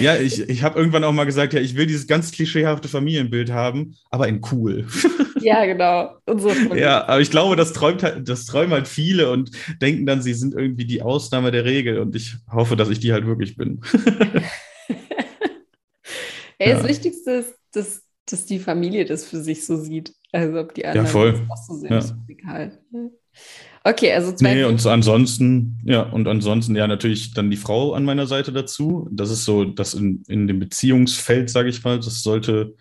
Ja, 0.00 0.16
ich, 0.16 0.40
ich 0.48 0.62
habe 0.62 0.78
irgendwann 0.78 1.04
auch 1.04 1.12
mal 1.12 1.24
gesagt, 1.24 1.52
ja, 1.54 1.60
ich 1.60 1.76
will 1.76 1.86
dieses 1.86 2.06
ganz 2.06 2.32
klischeehafte 2.32 2.88
Familienbild 2.88 3.50
haben, 3.52 3.96
aber 4.10 4.28
in 4.28 4.40
cool. 4.52 4.86
Ja, 5.38 5.64
genau. 5.64 6.16
Freunde. 6.26 6.80
Ja, 6.80 7.06
aber 7.06 7.20
ich 7.20 7.30
glaube, 7.30 7.54
das 7.54 7.72
träumt 7.72 8.02
halt, 8.02 8.28
das 8.28 8.46
träumen 8.46 8.72
halt 8.72 8.88
viele 8.88 9.30
und 9.30 9.50
denken 9.80 10.04
dann, 10.04 10.20
sie 10.20 10.34
sind 10.34 10.54
irgendwie 10.54 10.86
die 10.86 11.02
Ausnahme 11.02 11.52
der 11.52 11.64
Regel 11.64 12.00
und 12.00 12.16
ich 12.16 12.34
hoffe, 12.50 12.74
dass 12.74 12.88
ich 12.88 12.98
die 12.98 13.12
halt 13.12 13.26
wirklich 13.26 13.56
bin. 13.56 13.80
Ey, 16.58 16.72
das 16.72 16.82
Ja. 16.82 16.88
Wichtigste 16.88 17.30
ist, 17.32 17.54
dass, 17.72 18.02
dass 18.28 18.46
die 18.46 18.58
Familie 18.58 19.04
das 19.04 19.24
für 19.24 19.40
sich 19.40 19.66
so 19.66 19.76
sieht. 19.76 20.14
Also 20.32 20.58
ob 20.58 20.74
die 20.74 20.86
anderen 20.86 21.06
voll. 21.06 21.32
das 21.32 21.40
auch 21.50 21.66
so 21.68 21.74
sehen, 21.74 21.92
Ja. 21.92 21.98
ist 21.98 22.14
egal. 22.28 22.78
Okay, 23.86 24.12
also 24.12 24.32
zwei. 24.32 24.52
Nee, 24.52 24.64
und 24.64 24.80
so 24.80 24.90
ansonsten, 24.90 25.78
ja, 25.84 26.02
und 26.02 26.26
ansonsten 26.26 26.74
ja 26.74 26.88
natürlich 26.88 27.34
dann 27.34 27.52
die 27.52 27.56
Frau 27.56 27.92
an 27.92 28.04
meiner 28.04 28.26
Seite 28.26 28.52
dazu. 28.52 29.08
Das 29.12 29.30
ist 29.30 29.44
so, 29.44 29.62
das 29.62 29.94
in, 29.94 30.24
in 30.26 30.48
dem 30.48 30.58
Beziehungsfeld, 30.58 31.50
sage 31.50 31.68
ich 31.68 31.84
mal, 31.84 31.96
das 31.98 32.24
sollte, 32.24 32.74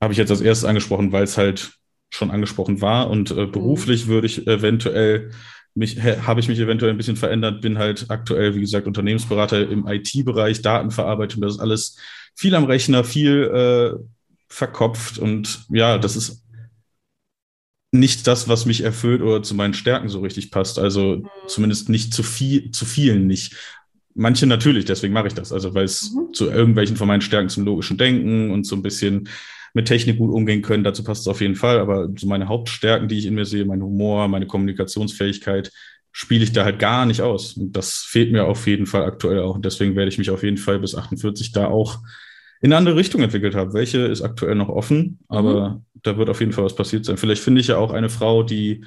habe 0.00 0.12
ich 0.12 0.18
jetzt 0.18 0.30
als 0.30 0.40
erstes 0.40 0.68
angesprochen, 0.68 1.10
weil 1.10 1.24
es 1.24 1.36
halt 1.36 1.72
schon 2.10 2.30
angesprochen 2.30 2.80
war. 2.80 3.10
Und 3.10 3.32
äh, 3.32 3.46
beruflich 3.46 4.06
würde 4.06 4.28
ich 4.28 4.46
eventuell 4.46 5.32
mich, 5.74 6.00
habe 6.00 6.38
ich 6.38 6.46
mich 6.46 6.60
eventuell 6.60 6.92
ein 6.92 6.96
bisschen 6.96 7.16
verändert, 7.16 7.60
bin 7.60 7.78
halt 7.78 8.08
aktuell, 8.08 8.54
wie 8.54 8.60
gesagt, 8.60 8.86
Unternehmensberater 8.86 9.68
im 9.68 9.88
IT-Bereich, 9.88 10.62
Datenverarbeitung, 10.62 11.42
das 11.42 11.54
ist 11.54 11.60
alles 11.60 11.98
viel 12.36 12.54
am 12.54 12.64
Rechner, 12.64 13.02
viel 13.02 13.98
äh, 13.98 14.04
verkopft 14.48 15.18
und 15.18 15.64
ja, 15.70 15.98
das 15.98 16.14
ist 16.14 16.41
nicht 17.92 18.26
das, 18.26 18.48
was 18.48 18.64
mich 18.66 18.80
erfüllt 18.82 19.20
oder 19.22 19.42
zu 19.42 19.54
meinen 19.54 19.74
Stärken 19.74 20.08
so 20.08 20.20
richtig 20.20 20.50
passt. 20.50 20.78
Also 20.78 21.22
zumindest 21.46 21.88
nicht 21.90 22.14
zu 22.14 22.22
viel, 22.22 22.70
zu 22.70 22.86
vielen 22.86 23.26
nicht. 23.26 23.54
Manche 24.14 24.46
natürlich, 24.46 24.86
deswegen 24.86 25.12
mache 25.12 25.28
ich 25.28 25.34
das. 25.34 25.52
Also 25.52 25.74
weil 25.74 25.84
es 25.84 26.10
Mhm. 26.12 26.32
zu 26.32 26.50
irgendwelchen 26.50 26.96
von 26.96 27.06
meinen 27.06 27.20
Stärken 27.20 27.50
zum 27.50 27.64
logischen 27.64 27.98
Denken 27.98 28.50
und 28.50 28.66
so 28.66 28.76
ein 28.76 28.82
bisschen 28.82 29.28
mit 29.74 29.88
Technik 29.88 30.18
gut 30.18 30.32
umgehen 30.32 30.62
können, 30.62 30.84
dazu 30.84 31.04
passt 31.04 31.22
es 31.22 31.28
auf 31.28 31.40
jeden 31.40 31.54
Fall. 31.54 31.78
Aber 31.80 32.08
so 32.16 32.26
meine 32.26 32.48
Hauptstärken, 32.48 33.08
die 33.08 33.18
ich 33.18 33.26
in 33.26 33.34
mir 33.34 33.44
sehe, 33.44 33.64
mein 33.64 33.82
Humor, 33.82 34.28
meine 34.28 34.46
Kommunikationsfähigkeit, 34.46 35.70
spiele 36.12 36.44
ich 36.44 36.52
da 36.52 36.64
halt 36.64 36.78
gar 36.78 37.06
nicht 37.06 37.22
aus. 37.22 37.54
Und 37.56 37.72
das 37.76 38.04
fehlt 38.08 38.32
mir 38.32 38.44
auf 38.44 38.66
jeden 38.66 38.86
Fall 38.86 39.04
aktuell 39.04 39.40
auch. 39.40 39.54
Und 39.56 39.64
deswegen 39.64 39.96
werde 39.96 40.10
ich 40.10 40.18
mich 40.18 40.30
auf 40.30 40.42
jeden 40.42 40.58
Fall 40.58 40.78
bis 40.78 40.94
48 40.94 41.52
da 41.52 41.66
auch 41.68 41.98
in 42.62 42.72
eine 42.72 42.76
andere 42.78 42.96
Richtung 42.96 43.20
entwickelt 43.22 43.54
haben. 43.54 43.74
Welche 43.74 43.98
ist 44.06 44.22
aktuell 44.22 44.54
noch 44.54 44.68
offen, 44.70 45.18
aber 45.28 45.82
da 46.02 46.16
wird 46.16 46.30
auf 46.30 46.40
jeden 46.40 46.52
Fall 46.52 46.64
was 46.64 46.74
passiert 46.76 47.04
sein. 47.04 47.16
Vielleicht 47.18 47.42
finde 47.42 47.60
ich 47.60 47.66
ja 47.66 47.76
auch 47.76 47.90
eine 47.92 48.08
Frau, 48.08 48.42
die 48.42 48.84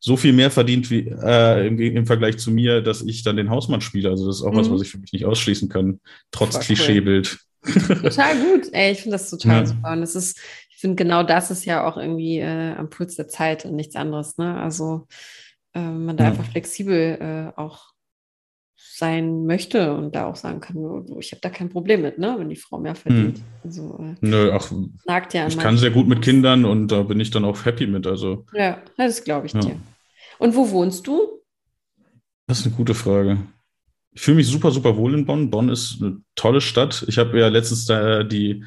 so 0.00 0.16
viel 0.16 0.32
mehr 0.32 0.50
verdient 0.50 0.90
wie 0.90 1.08
äh, 1.08 1.66
im, 1.66 1.78
im 1.78 2.06
Vergleich 2.06 2.38
zu 2.38 2.50
mir, 2.50 2.80
dass 2.82 3.02
ich 3.02 3.24
dann 3.24 3.36
den 3.36 3.50
Hausmann 3.50 3.80
spiele. 3.80 4.10
Also 4.10 4.26
das 4.26 4.36
ist 4.36 4.42
auch 4.42 4.54
was, 4.54 4.68
Mhm. 4.68 4.74
was 4.74 4.82
ich 4.82 4.90
für 4.90 4.98
mich 4.98 5.12
nicht 5.12 5.24
ausschließen 5.26 5.68
kann, 5.68 6.00
trotz 6.30 6.52
Voll 6.52 6.60
cool. 6.60 6.66
Klischeebild. 6.66 7.38
Total 7.64 8.36
gut. 8.36 8.68
Ey, 8.72 8.92
ich 8.92 9.02
finde 9.02 9.16
das 9.16 9.28
total 9.30 9.60
Ja. 9.62 9.66
super. 9.66 9.92
Und 9.92 10.00
das 10.00 10.14
ist, 10.14 10.38
Ich 10.70 10.76
finde, 10.80 10.96
genau 11.02 11.22
das 11.22 11.50
ist 11.50 11.64
ja 11.64 11.84
auch 11.88 11.96
irgendwie 11.96 12.38
äh, 12.38 12.74
am 12.76 12.90
Puls 12.90 13.16
der 13.16 13.26
Zeit 13.28 13.64
und 13.64 13.74
nichts 13.74 13.96
anderes. 13.96 14.36
Ne? 14.38 14.54
Also 14.60 15.08
äh, 15.74 15.80
man 15.80 16.16
da 16.16 16.24
ja. 16.24 16.30
einfach 16.30 16.44
flexibel 16.44 17.18
äh, 17.56 17.58
auch 17.60 17.86
sein 18.96 19.44
möchte 19.44 19.94
und 19.94 20.14
da 20.14 20.24
auch 20.24 20.36
sagen 20.36 20.60
kann, 20.60 21.04
ich 21.18 21.30
habe 21.32 21.40
da 21.42 21.50
kein 21.50 21.68
Problem 21.68 22.00
mit, 22.00 22.16
ne? 22.16 22.36
wenn 22.38 22.48
die 22.48 22.56
Frau 22.56 22.78
mehr 22.78 22.94
verdient. 22.94 23.36
Hm. 23.36 23.44
Also, 23.62 23.98
äh, 24.00 24.14
Nö, 24.22 24.50
ach, 24.50 24.72
ja 25.34 25.46
ich 25.48 25.58
kann 25.58 25.76
sehr 25.76 25.90
gut 25.90 26.08
mit 26.08 26.22
Kindern 26.22 26.64
und 26.64 26.88
da 26.88 27.02
bin 27.02 27.20
ich 27.20 27.30
dann 27.30 27.44
auch 27.44 27.66
happy 27.66 27.86
mit. 27.86 28.06
Also. 28.06 28.46
Ja, 28.54 28.80
das 28.96 29.22
glaube 29.22 29.48
ich 29.48 29.52
ja. 29.52 29.60
dir. 29.60 29.76
Und 30.38 30.56
wo 30.56 30.70
wohnst 30.70 31.06
du? 31.06 31.42
Das 32.46 32.60
ist 32.60 32.66
eine 32.66 32.74
gute 32.74 32.94
Frage. 32.94 33.36
Ich 34.12 34.22
fühle 34.22 34.38
mich 34.38 34.46
super, 34.46 34.70
super 34.70 34.96
wohl 34.96 35.12
in 35.12 35.26
Bonn. 35.26 35.50
Bonn 35.50 35.68
ist 35.68 35.98
eine 36.00 36.22
tolle 36.34 36.62
Stadt. 36.62 37.04
Ich 37.06 37.18
habe 37.18 37.38
ja 37.38 37.48
letztens 37.48 37.84
da 37.84 38.22
die 38.22 38.64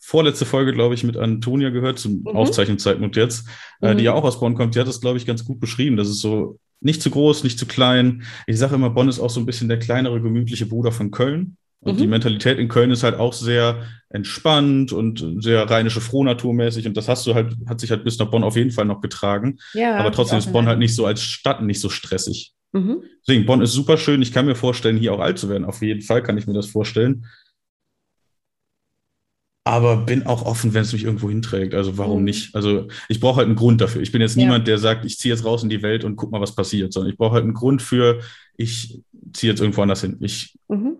vorletzte 0.00 0.44
Folge, 0.44 0.72
glaube 0.72 0.94
ich, 0.94 1.04
mit 1.04 1.16
Antonia 1.16 1.70
gehört, 1.70 2.00
zum 2.00 2.22
mhm. 2.22 2.26
Aufzeichnungszeitpunkt 2.26 3.14
jetzt, 3.14 3.46
äh, 3.80 3.94
die 3.94 4.00
mhm. 4.00 4.06
ja 4.06 4.14
auch 4.14 4.24
aus 4.24 4.40
Bonn 4.40 4.56
kommt. 4.56 4.74
Die 4.74 4.80
hat 4.80 4.88
das, 4.88 5.00
glaube 5.00 5.18
ich, 5.18 5.26
ganz 5.26 5.44
gut 5.44 5.60
beschrieben. 5.60 5.96
Das 5.96 6.08
ist 6.08 6.20
so 6.20 6.58
nicht 6.80 7.02
zu 7.02 7.10
groß, 7.10 7.44
nicht 7.44 7.58
zu 7.58 7.66
klein. 7.66 8.22
Ich 8.46 8.58
sage 8.58 8.74
immer, 8.74 8.90
Bonn 8.90 9.08
ist 9.08 9.20
auch 9.20 9.30
so 9.30 9.40
ein 9.40 9.46
bisschen 9.46 9.68
der 9.68 9.78
kleinere, 9.78 10.20
gemütliche 10.20 10.66
Bruder 10.66 10.92
von 10.92 11.10
Köln. 11.10 11.56
Und 11.80 11.94
mhm. 11.94 11.98
die 11.98 12.06
Mentalität 12.08 12.58
in 12.58 12.68
Köln 12.68 12.90
ist 12.90 13.04
halt 13.04 13.18
auch 13.18 13.32
sehr 13.32 13.84
entspannt 14.10 14.92
und 14.92 15.42
sehr 15.42 15.68
rheinische 15.70 16.00
Frohnaturmäßig. 16.00 16.86
Und 16.86 16.96
das 16.96 17.08
hast 17.08 17.26
du 17.26 17.34
halt, 17.34 17.54
hat 17.66 17.80
sich 17.80 17.90
halt 17.90 18.04
bis 18.04 18.18
nach 18.18 18.30
Bonn 18.30 18.42
auf 18.42 18.56
jeden 18.56 18.72
Fall 18.72 18.84
noch 18.84 19.00
getragen. 19.00 19.58
Ja, 19.74 19.96
Aber 19.96 20.10
trotzdem 20.10 20.38
ist 20.38 20.52
Bonn 20.52 20.66
halt 20.66 20.78
nicht 20.78 20.94
so 20.94 21.06
als 21.06 21.22
Stadt 21.22 21.62
nicht 21.62 21.80
so 21.80 21.88
stressig. 21.88 22.52
Mhm. 22.72 23.02
Deswegen, 23.26 23.46
Bonn 23.46 23.62
ist 23.62 23.72
super 23.72 23.96
schön. 23.96 24.22
Ich 24.22 24.32
kann 24.32 24.46
mir 24.46 24.56
vorstellen, 24.56 24.96
hier 24.96 25.12
auch 25.12 25.20
alt 25.20 25.38
zu 25.38 25.48
werden. 25.48 25.64
Auf 25.64 25.80
jeden 25.82 26.02
Fall 26.02 26.22
kann 26.22 26.36
ich 26.36 26.46
mir 26.46 26.54
das 26.54 26.66
vorstellen 26.66 27.24
aber 29.68 29.98
bin 29.98 30.26
auch 30.26 30.44
offen, 30.44 30.74
wenn 30.74 30.82
es 30.82 30.92
mich 30.92 31.04
irgendwo 31.04 31.28
hinträgt. 31.28 31.74
Also 31.74 31.98
warum 31.98 32.20
mhm. 32.20 32.24
nicht? 32.24 32.54
Also 32.54 32.88
ich 33.08 33.20
brauche 33.20 33.36
halt 33.36 33.46
einen 33.46 33.56
Grund 33.56 33.80
dafür. 33.80 34.02
Ich 34.02 34.12
bin 34.12 34.20
jetzt 34.20 34.36
ja. 34.36 34.42
niemand, 34.42 34.66
der 34.66 34.78
sagt, 34.78 35.04
ich 35.04 35.18
ziehe 35.18 35.32
jetzt 35.34 35.44
raus 35.44 35.62
in 35.62 35.68
die 35.68 35.82
Welt 35.82 36.04
und 36.04 36.16
guck 36.16 36.30
mal, 36.30 36.40
was 36.40 36.54
passiert, 36.54 36.92
sondern 36.92 37.12
ich 37.12 37.18
brauche 37.18 37.34
halt 37.34 37.44
einen 37.44 37.54
Grund 37.54 37.82
für, 37.82 38.20
ich 38.56 39.00
ziehe 39.32 39.52
jetzt 39.52 39.60
irgendwo 39.60 39.82
anders 39.82 40.00
hin. 40.00 40.16
Ich 40.20 40.56
mhm. 40.68 40.96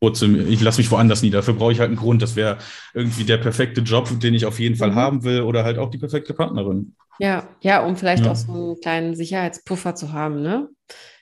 ich 0.00 0.60
lasse 0.62 0.80
mich 0.80 0.90
woanders 0.90 1.22
nieder. 1.22 1.38
Dafür 1.38 1.54
brauche 1.54 1.72
ich 1.72 1.80
halt 1.80 1.88
einen 1.88 1.98
Grund. 1.98 2.22
Das 2.22 2.34
wäre 2.34 2.58
irgendwie 2.94 3.24
der 3.24 3.38
perfekte 3.38 3.82
Job, 3.82 4.08
den 4.20 4.34
ich 4.34 4.46
auf 4.46 4.58
jeden 4.58 4.76
Fall 4.76 4.92
mhm. 4.92 4.96
haben 4.96 5.24
will 5.24 5.42
oder 5.42 5.64
halt 5.64 5.78
auch 5.78 5.90
die 5.90 5.98
perfekte 5.98 6.34
Partnerin. 6.34 6.94
Ja, 7.18 7.48
ja, 7.60 7.84
um 7.84 7.96
vielleicht 7.96 8.24
ja. 8.24 8.32
auch 8.32 8.36
so 8.36 8.52
einen 8.52 8.80
kleinen 8.80 9.14
Sicherheitspuffer 9.14 9.94
zu 9.94 10.12
haben, 10.12 10.42
ne? 10.42 10.68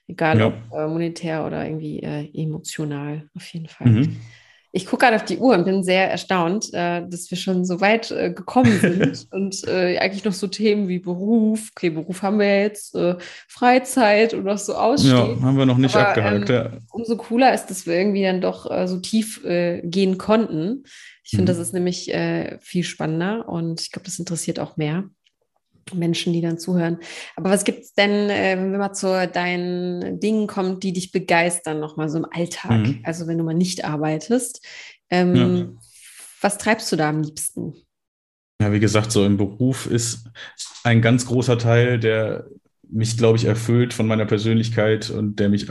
Egal 0.06 0.38
ja. 0.38 0.46
ob 0.46 0.54
äh, 0.72 0.86
monetär 0.86 1.46
oder 1.46 1.64
irgendwie 1.64 2.00
äh, 2.00 2.28
emotional, 2.34 3.28
auf 3.34 3.46
jeden 3.52 3.68
Fall. 3.68 3.88
Mhm. 3.88 4.16
Ich 4.72 4.86
gucke 4.86 5.04
gerade 5.04 5.16
auf 5.16 5.24
die 5.24 5.38
Uhr 5.38 5.54
und 5.54 5.64
bin 5.64 5.82
sehr 5.82 6.10
erstaunt, 6.10 6.72
äh, 6.72 7.02
dass 7.06 7.30
wir 7.30 7.36
schon 7.36 7.64
so 7.64 7.80
weit 7.80 8.10
äh, 8.10 8.32
gekommen 8.32 8.78
sind 8.80 9.26
und 9.32 9.66
äh, 9.66 9.98
eigentlich 9.98 10.24
noch 10.24 10.32
so 10.32 10.46
Themen 10.46 10.88
wie 10.88 10.98
Beruf, 10.98 11.70
okay, 11.74 11.90
Beruf 11.90 12.22
haben 12.22 12.38
wir 12.38 12.62
jetzt, 12.62 12.94
äh, 12.94 13.16
Freizeit 13.48 14.34
und 14.34 14.44
noch 14.44 14.58
so 14.58 14.74
ausstehen. 14.74 15.40
Ja, 15.40 15.42
haben 15.42 15.58
wir 15.58 15.66
noch 15.66 15.78
nicht 15.78 15.96
Aber, 15.96 16.08
abgehakt. 16.08 16.50
Ähm, 16.50 16.56
ja. 16.56 16.70
Umso 16.90 17.16
cooler 17.16 17.52
ist, 17.52 17.66
dass 17.66 17.86
wir 17.86 17.94
irgendwie 17.94 18.22
dann 18.22 18.40
doch 18.40 18.70
äh, 18.70 18.86
so 18.86 18.98
tief 18.98 19.44
äh, 19.44 19.82
gehen 19.82 20.18
konnten. 20.18 20.84
Ich 21.24 21.30
finde, 21.30 21.52
mhm. 21.52 21.58
das 21.58 21.66
ist 21.66 21.74
nämlich 21.74 22.12
viel 22.60 22.82
spannender 22.82 23.48
und 23.48 23.80
ich 23.80 23.92
glaube, 23.92 24.04
das 24.04 24.18
interessiert 24.18 24.58
auch 24.58 24.76
mehr. 24.76 25.04
Menschen, 25.92 26.32
die 26.32 26.40
dann 26.40 26.58
zuhören. 26.58 26.98
Aber 27.36 27.50
was 27.50 27.64
gibt 27.64 27.80
es 27.80 27.94
denn, 27.94 28.30
äh, 28.30 28.56
wenn 28.56 28.72
wir 28.72 28.78
mal 28.78 28.92
zu 28.92 29.28
deinen 29.32 30.20
Dingen 30.20 30.46
kommen, 30.46 30.80
die 30.80 30.92
dich 30.92 31.12
begeistern, 31.12 31.80
nochmal 31.80 32.08
so 32.08 32.18
im 32.18 32.26
Alltag? 32.30 32.86
Mhm. 32.86 33.00
Also 33.04 33.26
wenn 33.26 33.38
du 33.38 33.44
mal 33.44 33.54
nicht 33.54 33.84
arbeitest. 33.84 34.64
Ähm, 35.10 35.34
ja. 35.34 35.66
Was 36.40 36.58
treibst 36.58 36.90
du 36.92 36.96
da 36.96 37.08
am 37.08 37.22
liebsten? 37.22 37.74
Ja, 38.60 38.72
wie 38.72 38.80
gesagt, 38.80 39.10
so 39.10 39.24
im 39.24 39.36
Beruf 39.36 39.86
ist 39.86 40.28
ein 40.84 41.00
ganz 41.00 41.26
großer 41.26 41.58
Teil, 41.58 41.98
der 41.98 42.46
mich, 42.88 43.16
glaube 43.16 43.38
ich, 43.38 43.44
erfüllt 43.44 43.94
von 43.94 44.06
meiner 44.06 44.26
Persönlichkeit 44.26 45.10
und 45.10 45.36
der 45.36 45.48
mich 45.48 45.66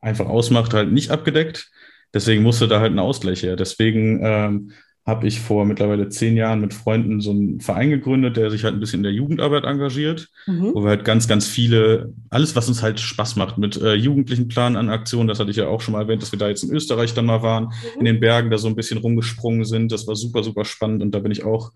einfach 0.00 0.26
ausmacht, 0.26 0.74
halt 0.74 0.92
nicht 0.92 1.10
abgedeckt. 1.10 1.70
Deswegen 2.14 2.42
musste 2.42 2.68
da 2.68 2.80
halt 2.80 2.92
ein 2.92 2.98
Ausgleich 2.98 3.42
her. 3.42 3.56
Deswegen 3.56 4.20
ähm, 4.22 4.72
habe 5.04 5.26
ich 5.26 5.40
vor 5.40 5.64
mittlerweile 5.64 6.08
zehn 6.08 6.36
Jahren 6.36 6.60
mit 6.60 6.74
Freunden 6.74 7.20
so 7.20 7.30
einen 7.30 7.60
Verein 7.60 7.90
gegründet, 7.90 8.36
der 8.36 8.50
sich 8.50 8.62
halt 8.62 8.74
ein 8.74 8.80
bisschen 8.80 9.00
in 9.00 9.04
der 9.04 9.12
Jugendarbeit 9.12 9.64
engagiert, 9.64 10.28
mhm. 10.46 10.72
wo 10.74 10.84
wir 10.84 10.90
halt 10.90 11.04
ganz, 11.04 11.26
ganz 11.26 11.48
viele, 11.48 12.14
alles, 12.30 12.54
was 12.54 12.68
uns 12.68 12.82
halt 12.82 13.00
Spaß 13.00 13.34
macht, 13.34 13.58
mit 13.58 13.80
äh, 13.80 13.94
jugendlichen 13.94 14.46
Planen 14.46 14.76
an 14.76 14.90
Aktionen, 14.90 15.26
das 15.26 15.40
hatte 15.40 15.50
ich 15.50 15.56
ja 15.56 15.66
auch 15.66 15.80
schon 15.80 15.92
mal 15.92 16.02
erwähnt, 16.02 16.22
dass 16.22 16.30
wir 16.30 16.38
da 16.38 16.48
jetzt 16.48 16.62
in 16.62 16.72
Österreich 16.72 17.14
dann 17.14 17.26
mal 17.26 17.42
waren, 17.42 17.64
mhm. 17.64 17.98
in 17.98 18.04
den 18.04 18.20
Bergen 18.20 18.50
da 18.50 18.58
so 18.58 18.68
ein 18.68 18.76
bisschen 18.76 18.98
rumgesprungen 18.98 19.64
sind. 19.64 19.90
Das 19.90 20.06
war 20.06 20.14
super, 20.14 20.44
super 20.44 20.64
spannend 20.64 21.02
und 21.02 21.12
da 21.12 21.18
bin 21.18 21.32
ich 21.32 21.44
auch 21.44 21.72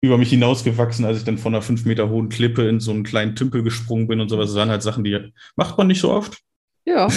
über 0.00 0.18
mich 0.18 0.30
hinausgewachsen, 0.30 1.04
als 1.04 1.18
ich 1.18 1.24
dann 1.24 1.38
von 1.38 1.52
einer 1.52 1.62
fünf 1.62 1.84
Meter 1.84 2.08
hohen 2.08 2.28
Klippe 2.28 2.68
in 2.68 2.78
so 2.78 2.92
einen 2.92 3.02
kleinen 3.02 3.34
Tümpel 3.34 3.64
gesprungen 3.64 4.06
bin 4.06 4.20
und 4.20 4.28
sowas. 4.28 4.50
Das 4.50 4.56
waren 4.56 4.70
halt 4.70 4.82
Sachen, 4.82 5.02
die 5.02 5.32
macht 5.56 5.76
man 5.78 5.88
nicht 5.88 6.00
so 6.00 6.12
oft. 6.12 6.38
Ja. 6.86 7.08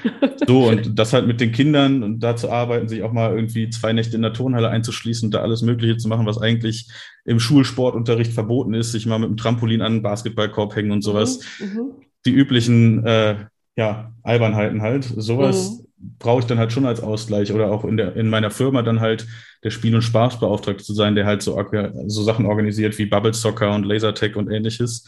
so, 0.46 0.68
und 0.68 0.98
das 0.98 1.14
halt 1.14 1.26
mit 1.26 1.40
den 1.40 1.50
Kindern 1.50 2.02
und 2.02 2.20
da 2.20 2.36
zu 2.36 2.50
arbeiten, 2.50 2.86
sich 2.86 3.02
auch 3.02 3.12
mal 3.12 3.34
irgendwie 3.34 3.70
zwei 3.70 3.94
Nächte 3.94 4.14
in 4.14 4.22
der 4.22 4.34
Turnhalle 4.34 4.68
einzuschließen 4.68 5.28
und 5.28 5.34
da 5.34 5.40
alles 5.40 5.62
Mögliche 5.62 5.96
zu 5.96 6.06
machen, 6.08 6.26
was 6.26 6.38
eigentlich 6.38 6.90
im 7.24 7.40
Schulsportunterricht 7.40 8.32
verboten 8.32 8.74
ist, 8.74 8.92
sich 8.92 9.06
mal 9.06 9.18
mit 9.18 9.30
dem 9.30 9.38
Trampolin 9.38 9.80
an 9.80 9.94
den 9.94 10.02
Basketballkorb 10.02 10.76
hängen 10.76 10.90
und 10.90 11.02
sowas. 11.02 11.40
Mhm, 11.58 11.66
mhm. 11.66 11.90
Die 12.26 12.32
üblichen, 12.32 13.06
äh, 13.06 13.36
ja, 13.74 14.12
Albernheiten 14.22 14.82
halt. 14.82 15.04
Sowas 15.04 15.80
mhm. 15.98 16.16
brauche 16.18 16.40
ich 16.40 16.46
dann 16.46 16.58
halt 16.58 16.72
schon 16.72 16.84
als 16.84 17.00
Ausgleich 17.00 17.52
oder 17.52 17.70
auch 17.72 17.84
in, 17.84 17.96
der, 17.96 18.16
in 18.16 18.28
meiner 18.28 18.50
Firma 18.50 18.82
dann 18.82 19.00
halt 19.00 19.26
der 19.64 19.70
Spiel- 19.70 19.94
und 19.94 20.02
Spaßbeauftragte 20.02 20.84
zu 20.84 20.92
sein, 20.92 21.14
der 21.14 21.24
halt 21.24 21.40
so, 21.40 21.58
so 22.06 22.22
Sachen 22.22 22.44
organisiert 22.44 22.98
wie 22.98 23.06
Bubble 23.06 23.32
Soccer 23.32 23.74
und 23.74 23.84
Lasertag 23.84 24.36
und 24.36 24.50
ähnliches 24.50 25.06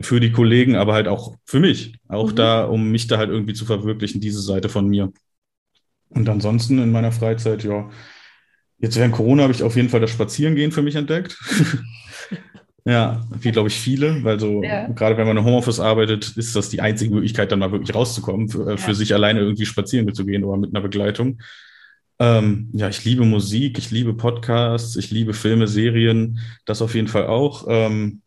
für 0.00 0.20
die 0.20 0.32
Kollegen, 0.32 0.76
aber 0.76 0.94
halt 0.94 1.08
auch 1.08 1.36
für 1.44 1.60
mich. 1.60 1.94
Auch 2.08 2.30
mhm. 2.30 2.36
da, 2.36 2.64
um 2.64 2.90
mich 2.90 3.06
da 3.06 3.18
halt 3.18 3.30
irgendwie 3.30 3.54
zu 3.54 3.64
verwirklichen, 3.64 4.20
diese 4.20 4.40
Seite 4.40 4.68
von 4.68 4.88
mir. 4.88 5.12
Und 6.10 6.28
ansonsten 6.28 6.78
in 6.78 6.92
meiner 6.92 7.12
Freizeit, 7.12 7.64
ja, 7.64 7.90
jetzt 8.78 8.96
während 8.96 9.14
Corona 9.14 9.42
habe 9.42 9.52
ich 9.52 9.62
auf 9.62 9.76
jeden 9.76 9.88
Fall 9.88 10.00
das 10.00 10.10
Spazierengehen 10.10 10.72
für 10.72 10.82
mich 10.82 10.94
entdeckt. 10.94 11.36
ja, 12.84 13.26
wie 13.40 13.50
glaube 13.50 13.68
ich 13.68 13.78
viele, 13.78 14.22
weil 14.24 14.38
so, 14.38 14.62
ja. 14.62 14.86
gerade 14.88 15.16
wenn 15.16 15.26
man 15.26 15.36
im 15.36 15.44
Homeoffice 15.44 15.80
arbeitet, 15.80 16.36
ist 16.36 16.54
das 16.54 16.70
die 16.70 16.80
einzige 16.80 17.14
Möglichkeit, 17.14 17.52
dann 17.52 17.58
mal 17.58 17.72
wirklich 17.72 17.94
rauszukommen, 17.94 18.48
für, 18.48 18.66
äh, 18.66 18.70
ja. 18.70 18.76
für 18.76 18.94
sich 18.94 19.12
alleine 19.12 19.40
irgendwie 19.40 19.66
spazieren 19.66 20.12
zu 20.14 20.24
gehen 20.24 20.44
oder 20.44 20.58
mit 20.58 20.74
einer 20.74 20.82
Begleitung. 20.82 21.40
Ähm, 22.20 22.70
ja, 22.72 22.88
ich 22.88 23.04
liebe 23.04 23.24
Musik, 23.24 23.78
ich 23.78 23.90
liebe 23.90 24.14
Podcasts, 24.14 24.96
ich 24.96 25.10
liebe 25.10 25.34
Filme, 25.34 25.68
Serien, 25.68 26.40
das 26.64 26.82
auf 26.82 26.94
jeden 26.94 27.08
Fall 27.08 27.26
auch. 27.26 27.66
Ähm, 27.68 28.22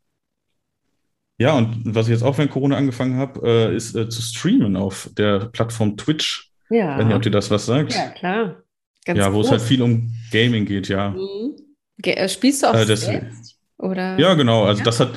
ja, 1.41 1.53
und 1.57 1.81
was 1.85 2.05
ich 2.05 2.11
jetzt 2.11 2.21
auch 2.21 2.37
während 2.37 2.51
Corona 2.51 2.77
angefangen 2.77 3.17
habe, 3.17 3.41
äh, 3.43 3.75
ist 3.75 3.95
äh, 3.95 4.07
zu 4.07 4.21
streamen 4.21 4.75
auf 4.75 5.09
der 5.17 5.47
Plattform 5.47 5.97
Twitch. 5.97 6.51
Ja. 6.69 6.99
Wenn 6.99 7.09
ihr, 7.09 7.15
ob 7.15 7.23
dir 7.23 7.31
das 7.31 7.49
was 7.49 7.65
sagt. 7.65 7.95
Ja, 7.95 8.09
klar. 8.09 8.63
Ganz 9.05 9.17
ja, 9.17 9.33
wo 9.33 9.41
es 9.41 9.49
halt 9.49 9.61
viel 9.61 9.81
um 9.81 10.13
Gaming 10.31 10.65
geht, 10.65 10.87
ja. 10.87 11.09
Mhm. 11.09 11.55
Äh, 12.03 12.29
spielst 12.29 12.61
du 12.61 12.67
auch 12.67 12.75
äh, 12.75 12.85
das, 12.85 13.01
selbst? 13.01 13.57
Oder? 13.79 14.19
Ja, 14.19 14.35
genau. 14.35 14.65
Also 14.65 14.79
ja. 14.79 14.85
das 14.85 14.99
hat 14.99 15.13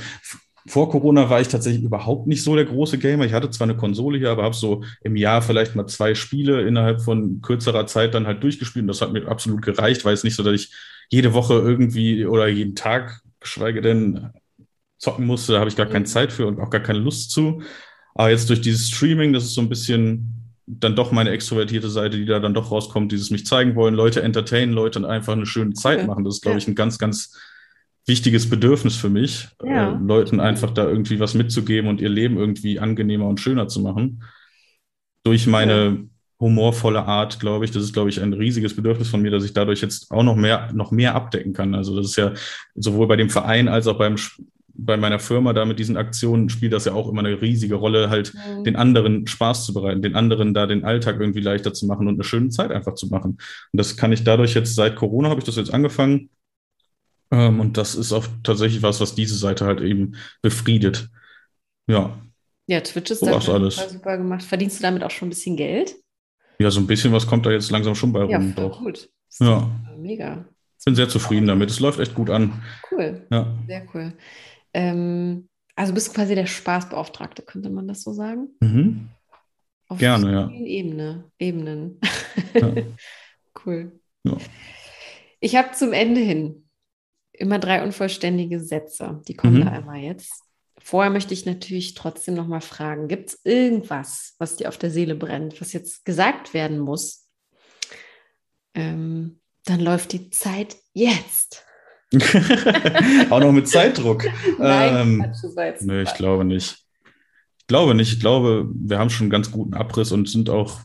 vor 0.67 0.91
Corona 0.91 1.29
war 1.29 1.43
ich 1.43 1.49
tatsächlich 1.49 1.85
überhaupt 1.85 2.27
nicht 2.27 2.43
so 2.43 2.57
der 2.57 2.65
große 2.65 2.97
Gamer. 2.97 3.27
Ich 3.27 3.35
hatte 3.35 3.51
zwar 3.51 3.67
eine 3.67 3.77
Konsole 3.77 4.17
hier, 4.17 4.31
aber 4.31 4.45
habe 4.45 4.55
so 4.55 4.83
im 5.03 5.15
Jahr 5.17 5.43
vielleicht 5.43 5.77
mal 5.77 5.87
zwei 5.89 6.15
Spiele 6.15 6.67
innerhalb 6.67 7.03
von 7.03 7.43
kürzerer 7.43 7.87
Zeit 7.87 8.15
dann 8.15 8.27
halt 8.27 8.43
durchgespielt. 8.43 8.85
Und 8.85 8.89
das 8.89 9.03
hat 9.03 9.13
mir 9.13 9.29
absolut 9.29 9.61
gereicht, 9.61 10.07
weil 10.07 10.15
es 10.15 10.25
nicht 10.25 10.37
so, 10.37 10.43
dass 10.43 10.55
ich 10.55 10.73
jede 11.11 11.35
Woche 11.35 11.53
irgendwie 11.53 12.25
oder 12.25 12.49
jeden 12.49 12.75
Tag, 12.75 13.21
geschweige 13.41 13.83
denn 13.83 14.31
zocken 15.05 15.27
musste, 15.27 15.53
da 15.53 15.61
habe 15.61 15.69
ich 15.69 15.77
gar 15.77 15.87
keine 15.87 16.01
mhm. 16.01 16.07
Zeit 16.07 16.33
für 16.33 16.47
und 16.47 16.59
auch 16.61 16.71
gar 16.71 16.81
keine 16.81 16.99
Lust 16.99 17.31
zu. 17.31 17.63
Aber 18.15 18.31
jetzt 18.31 18.49
durch 18.49 18.61
dieses 18.61 18.91
Streaming, 18.91 19.33
das 19.33 19.45
ist 19.45 19.55
so 19.55 19.61
ein 19.61 19.69
bisschen 19.69 20.45
dann 20.67 20.97
doch 20.97 21.13
meine 21.13 21.31
extrovertierte 21.31 21.91
Seite, 21.91 22.17
die 22.17 22.25
da 22.25 22.41
dann 22.41 22.55
doch 22.55 22.71
rauskommt, 22.71 23.13
dieses 23.13 23.31
mich 23.31 23.45
zeigen 23.45 23.75
wollen, 23.75 23.95
Leute 23.95 24.23
entertainen, 24.23 24.73
Leute 24.73 25.07
einfach 25.07 25.35
eine 25.35 25.47
schöne 25.47 25.75
Zeit 25.75 26.01
ja. 26.01 26.07
machen. 26.07 26.25
Das 26.25 26.37
ist, 26.37 26.43
glaube 26.43 26.59
ich, 26.59 26.67
ein 26.67 26.75
ganz, 26.75 26.99
ganz 26.99 27.37
wichtiges 28.07 28.49
Bedürfnis 28.49 28.97
für 28.97 29.11
mich, 29.11 29.49
ja. 29.63 29.93
äh, 29.93 29.99
Leuten 29.99 30.41
einfach 30.41 30.71
da 30.71 30.89
irgendwie 30.89 31.21
was 31.21 31.35
mitzugeben 31.35 31.89
und 31.89 32.01
ihr 32.01 32.09
Leben 32.09 32.37
irgendwie 32.37 32.79
angenehmer 32.79 33.27
und 33.27 33.41
schöner 33.41 33.69
zu 33.69 33.81
machen. 33.81 34.23
Durch 35.23 35.47
meine 35.47 35.85
ja. 35.85 35.97
humorvolle 36.41 37.05
Art, 37.05 37.41
glaube 37.41 37.65
ich, 37.65 37.71
das 37.71 37.83
ist, 37.83 37.93
glaube 37.93 38.11
ich, 38.11 38.21
ein 38.23 38.33
riesiges 38.33 38.77
Bedürfnis 38.77 39.09
von 39.09 39.23
mir, 39.23 39.31
dass 39.31 39.45
ich 39.45 39.53
dadurch 39.53 39.81
jetzt 39.81 40.11
auch 40.11 40.23
noch 40.23 40.37
mehr, 40.37 40.71
noch 40.73 40.91
mehr 40.91 41.15
abdecken 41.15 41.53
kann. 41.53 41.75
Also 41.75 41.97
das 41.97 42.07
ist 42.07 42.17
ja 42.17 42.33
sowohl 42.75 43.07
bei 43.07 43.17
dem 43.17 43.31
Verein 43.31 43.69
als 43.69 43.87
auch 43.87 43.99
beim 43.99 44.17
bei 44.85 44.97
meiner 44.97 45.19
Firma 45.19 45.53
da 45.53 45.65
mit 45.65 45.79
diesen 45.79 45.97
Aktionen 45.97 46.49
spielt 46.49 46.73
das 46.73 46.85
ja 46.85 46.93
auch 46.93 47.09
immer 47.09 47.21
eine 47.21 47.41
riesige 47.41 47.77
Rolle, 47.77 48.11
halt 48.11 48.35
mhm. 48.35 48.65
den 48.65 48.77
anderen 48.77 49.27
Spaß 49.27 49.67
zu 49.67 49.75
bereiten, 49.75 50.03
den 50.03 50.15
anderen 50.15 50.55
da 50.55 50.67
den 50.67 50.85
Alltag 50.85 51.21
irgendwie 51.21 51.41
leichter 51.41 51.73
zu 51.73 51.87
machen 51.87 52.09
und 52.09 52.15
eine 52.15 52.25
schöne 52.25 52.51
Zeit 52.51 52.71
einfach 52.71 52.95
zu 52.95 53.09
machen. 53.09 53.33
Und 53.33 53.77
das 53.79 53.97
kann 53.97 54.13
ich 54.13 54.25
dadurch 54.25 54.55
jetzt 54.55 54.75
seit 54.75 54.97
Corona 54.97 55.31
habe 55.31 55.41
ich 55.41 55.47
das 55.47 55.57
jetzt 55.57 55.73
angefangen. 55.73 56.31
Ähm, 57.31 57.61
und 57.61 57.77
das 57.77 57.95
ist 57.95 58.13
auch 58.13 58.27
tatsächlich 58.43 58.83
was, 58.83 59.01
was 59.01 59.15
diese 59.15 59.37
Seite 59.37 59.67
halt 59.67 59.81
eben 59.81 60.17
befriedet. 60.43 61.09
Ja. 61.87 62.19
Ja, 62.67 62.81
Twitch 62.81 63.11
ist 63.11 63.21
so 63.21 63.27
da 63.27 63.53
alles. 63.53 63.77
super 63.77 64.17
gemacht. 64.17 64.43
Verdienst 64.43 64.79
du 64.79 64.83
damit 64.83 65.03
auch 65.03 65.11
schon 65.11 65.29
ein 65.29 65.31
bisschen 65.31 65.57
Geld? 65.57 65.97
Ja, 66.59 66.71
so 66.71 66.81
ein 66.81 66.87
bisschen 66.87 67.13
was 67.13 67.27
kommt 67.27 67.47
da 67.47 67.51
jetzt 67.51 67.71
langsam 67.71 67.95
schon 67.95 68.13
bei 68.13 68.25
ja, 68.25 68.39
rum. 68.39 68.55
Doch. 68.55 68.79
Gut. 68.79 69.09
Ja. 69.41 69.71
Mega. 69.99 70.45
bin 70.85 70.95
sehr 70.95 71.09
zufrieden 71.09 71.47
damit. 71.47 71.71
Es 71.71 71.81
läuft 71.81 71.99
echt 71.99 72.15
gut 72.15 72.31
an. 72.31 72.63
Cool. 72.91 73.27
Ja. 73.31 73.53
Sehr 73.67 73.87
cool. 73.95 74.13
Ähm, 74.75 75.49
also 75.77 75.95
bist 75.95 76.09
du 76.09 76.13
quasi 76.13 76.35
der 76.35 76.47
Spaßbeauftragte, 76.47 77.43
könnte 77.43 77.71
man 77.71 77.89
das 77.89 78.03
so 78.03 78.13
sagen? 78.13 78.49
Mhm. 78.61 79.09
Auf 79.89 79.99
Gerne, 79.99 80.33
ja. 80.33 80.49
vielen 80.49 80.67
Ebene, 80.67 81.31
Ebenen. 81.39 82.01
Ja. 82.55 82.73
cool. 83.67 84.01
Ja. 84.25 84.37
Ich 85.41 85.57
habe 85.57 85.73
zum 85.73 85.93
Ende 85.93 86.21
hin 86.21 86.69
immer 87.33 87.59
drei 87.59 87.83
unvollständige 87.83 88.61
Sätze. 88.61 89.21
Die 89.29 89.35
kommen 89.35 89.59
Mhm. 89.59 89.65
da 89.65 89.73
einmal 89.73 89.99
jetzt. 90.01 90.43
Vorher 90.79 91.11
möchte 91.11 91.35
ich 91.35 91.47
natürlich 91.47 91.95
trotzdem 91.95 92.35
noch 92.35 92.47
mal 92.47 92.61
fragen: 92.61 93.09
Gibt 93.09 93.31
es 93.31 93.41
irgendwas, 93.45 94.35
was 94.39 94.57
dir 94.57 94.69
auf 94.69 94.79
der 94.79 94.91
Seele 94.91 95.15
brennt, 95.15 95.61
was 95.61 95.73
jetzt 95.73 96.05
gesagt 96.05 96.55
werden 96.55 96.79
muss? 96.79 97.29
Ähm, 98.75 99.41
dann 99.65 99.81
läuft 99.81 100.13
die 100.13 100.31
Zeit 100.31 100.77
jetzt. 100.93 101.65
Auch 103.31 103.41
noch 103.41 103.53
mit 103.53 103.69
Zeitdruck. 103.69 104.25
Nein, 104.59 104.97
ähm, 105.23 105.33
Nö, 105.81 106.03
ich 106.03 106.15
glaube 106.15 106.45
nicht. 106.45 106.77
Ich 107.59 107.67
glaube 107.67 107.95
nicht. 107.95 108.13
Ich 108.13 108.21
glaube, 108.21 108.69
wir 108.75 108.99
haben 108.99 109.11
schon 109.11 109.25
einen 109.25 109.31
ganz 109.31 109.51
guten 109.51 109.75
Abriss 109.75 110.13
und 110.13 110.29
sind 110.29 110.51
auch 110.51 110.81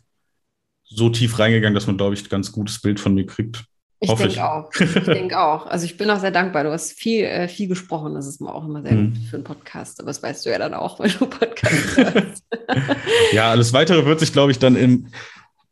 so 0.84 1.10
tief 1.10 1.38
reingegangen, 1.40 1.76
dass 1.76 1.88
man, 1.88 1.98
glaube 1.98 2.14
ich, 2.14 2.24
ein 2.24 2.30
ganz 2.30 2.52
gutes 2.52 2.82
Bild 2.82 3.00
von 3.00 3.14
mir 3.14 3.26
kriegt. 3.26 3.64
Ich 4.02 4.10
Hoffe 4.10 4.24
denke 4.30 4.36
ich. 4.36 4.42
auch. 4.42 4.70
Ich 4.80 5.04
denke 5.04 5.38
auch. 5.40 5.66
Also 5.68 5.84
ich 5.84 5.98
bin 5.98 6.10
auch 6.10 6.20
sehr 6.22 6.32
dankbar. 6.32 6.64
Du 6.64 6.72
hast 6.72 6.94
viel, 6.94 7.26
äh, 7.26 7.50
viel 7.50 7.68
gesprochen. 7.68 8.14
Das 8.16 8.28
ist 8.28 8.40
mir 8.40 8.54
auch 8.56 8.64
immer 8.66 8.82
sehr 8.82 8.94
Mhm. 8.94 9.14
gut 9.14 9.24
für 9.30 9.36
einen 9.36 9.44
Podcast. 9.44 10.00
Aber 10.00 10.08
das 10.08 10.24
weißt 10.24 10.46
du 10.46 10.50
ja 10.52 10.58
dann 10.58 10.74
auch, 10.74 11.00
wenn 11.02 11.12
du 11.12 11.26
Podcast 11.26 11.98
hörst. 11.98 12.44
Ja, 13.34 13.52
alles 13.52 13.74
Weitere 13.74 14.06
wird 14.06 14.22
sich, 14.22 14.32
glaube 14.32 14.52
ich, 14.52 14.60
dann 14.60 14.78
im, 14.78 15.08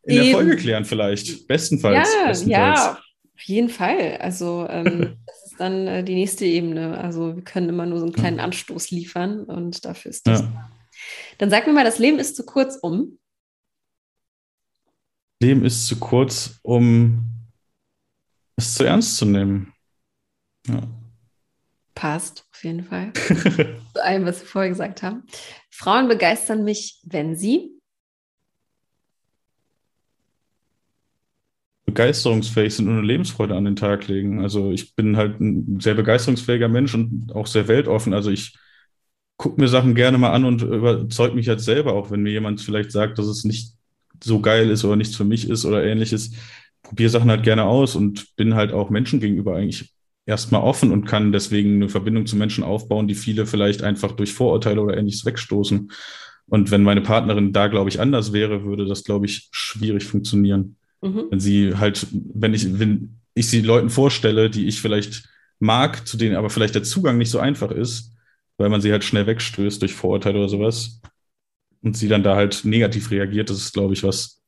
in 0.03 0.15
der 0.15 0.25
Eben. 0.25 0.33
Folge 0.33 0.57
klären, 0.57 0.83
vielleicht. 0.83 1.47
Bestenfalls. 1.47 2.09
ja, 2.21 2.27
bestenfalls. 2.27 2.79
ja, 2.79 2.91
auf 3.33 3.41
jeden 3.43 3.69
Fall. 3.69 4.17
Also 4.19 4.67
ähm, 4.69 5.15
ist 5.57 5.59
dann 5.59 5.87
äh, 5.87 6.03
die 6.03 6.13
nächste 6.13 6.45
Ebene. 6.45 6.97
Also 6.97 7.35
wir 7.35 7.43
können 7.43 7.69
immer 7.69 7.85
nur 7.85 7.99
so 7.99 8.05
einen 8.05 8.13
kleinen 8.13 8.39
Anstoß 8.39 8.91
liefern 8.91 9.43
und 9.43 9.85
dafür 9.85 10.11
ist 10.11 10.27
das. 10.27 10.41
Ja. 10.41 10.71
Dann 11.39 11.49
sag 11.49 11.65
mir 11.65 11.73
mal, 11.73 11.83
das 11.83 11.99
Leben 11.99 12.19
ist 12.19 12.35
zu 12.35 12.45
kurz 12.45 12.77
um. 12.77 13.17
Leben 15.41 15.65
ist 15.65 15.87
zu 15.87 15.99
kurz, 15.99 16.59
um 16.61 17.47
es 18.55 18.75
zu 18.75 18.83
ernst 18.83 19.17
zu 19.17 19.25
nehmen. 19.25 19.73
Ja. 20.67 20.83
Passt, 21.95 22.45
auf 22.53 22.63
jeden 22.63 22.83
Fall. 22.83 23.11
Zu 23.93 24.03
allem, 24.03 24.25
was 24.25 24.41
wir 24.41 24.47
vorher 24.47 24.69
gesagt 24.69 25.01
haben. 25.01 25.23
Frauen 25.71 26.07
begeistern 26.07 26.63
mich, 26.63 27.01
wenn 27.03 27.35
sie. 27.35 27.76
Begeisterungsfähig 31.87 32.75
sind 32.75 32.87
und 32.87 32.97
eine 32.97 33.07
Lebensfreude 33.07 33.55
an 33.55 33.65
den 33.65 33.75
Tag 33.75 34.07
legen. 34.07 34.41
Also 34.41 34.71
ich 34.71 34.93
bin 34.95 35.17
halt 35.17 35.39
ein 35.39 35.79
sehr 35.79 35.95
begeisterungsfähiger 35.95 36.67
Mensch 36.67 36.93
und 36.93 37.33
auch 37.33 37.47
sehr 37.47 37.67
weltoffen. 37.67 38.13
Also 38.13 38.29
ich 38.29 38.55
gucke 39.37 39.59
mir 39.59 39.67
Sachen 39.67 39.95
gerne 39.95 40.17
mal 40.17 40.31
an 40.31 40.45
und 40.45 40.61
überzeugt 40.61 41.33
mich 41.33 41.45
jetzt 41.45 41.65
selber, 41.65 41.93
auch 41.93 42.11
wenn 42.11 42.21
mir 42.21 42.31
jemand 42.31 42.61
vielleicht 42.61 42.91
sagt, 42.91 43.17
dass 43.17 43.25
es 43.27 43.45
nicht 43.45 43.73
so 44.21 44.41
geil 44.41 44.69
ist 44.69 44.83
oder 44.83 44.95
nichts 44.95 45.15
für 45.15 45.23
mich 45.23 45.49
ist 45.49 45.65
oder 45.65 45.83
ähnliches. 45.83 46.33
Probiere 46.83 47.09
Sachen 47.09 47.29
halt 47.29 47.43
gerne 47.43 47.63
aus 47.63 47.95
und 47.95 48.35
bin 48.35 48.55
halt 48.55 48.73
auch 48.73 48.89
Menschen 48.89 49.19
gegenüber 49.19 49.55
eigentlich 49.55 49.93
erstmal 50.25 50.61
offen 50.61 50.91
und 50.91 51.05
kann 51.05 51.31
deswegen 51.31 51.75
eine 51.75 51.89
Verbindung 51.89 52.25
zu 52.25 52.35
Menschen 52.35 52.63
aufbauen, 52.63 53.07
die 53.07 53.15
viele 53.15 53.45
vielleicht 53.45 53.81
einfach 53.81 54.11
durch 54.11 54.33
Vorurteile 54.33 54.81
oder 54.81 54.97
ähnliches 54.97 55.25
wegstoßen. 55.25 55.89
Und 56.47 56.71
wenn 56.71 56.83
meine 56.83 57.01
Partnerin 57.01 57.53
da, 57.53 57.67
glaube 57.67 57.89
ich, 57.89 58.01
anders 58.01 58.33
wäre, 58.33 58.65
würde 58.65 58.85
das, 58.85 59.03
glaube 59.05 59.25
ich, 59.25 59.47
schwierig 59.51 60.03
funktionieren 60.03 60.75
Mhm. 61.01 61.27
wenn 61.29 61.39
sie 61.39 61.75
halt, 61.75 62.07
wenn 62.11 62.53
ich, 62.53 62.79
wenn 62.79 63.19
ich 63.33 63.47
sie 63.47 63.61
Leuten 63.61 63.89
vorstelle, 63.89 64.49
die 64.49 64.67
ich 64.67 64.81
vielleicht 64.81 65.29
mag, 65.59 66.07
zu 66.07 66.17
denen 66.17 66.35
aber 66.35 66.49
vielleicht 66.49 66.75
der 66.75 66.83
Zugang 66.83 67.17
nicht 67.17 67.29
so 67.29 67.39
einfach 67.39 67.71
ist, 67.71 68.13
weil 68.57 68.69
man 68.69 68.81
sie 68.81 68.91
halt 68.91 69.03
schnell 69.03 69.27
wegstößt 69.27 69.81
durch 69.81 69.93
Vorurteile 69.93 70.39
oder 70.39 70.49
sowas 70.49 71.01
und 71.83 71.95
sie 71.95 72.07
dann 72.07 72.23
da 72.23 72.35
halt 72.35 72.65
negativ 72.65 73.11
reagiert, 73.11 73.49
das 73.49 73.57
ist, 73.57 73.73
glaube 73.73 73.93
ich, 73.93 74.03
was 74.03 74.41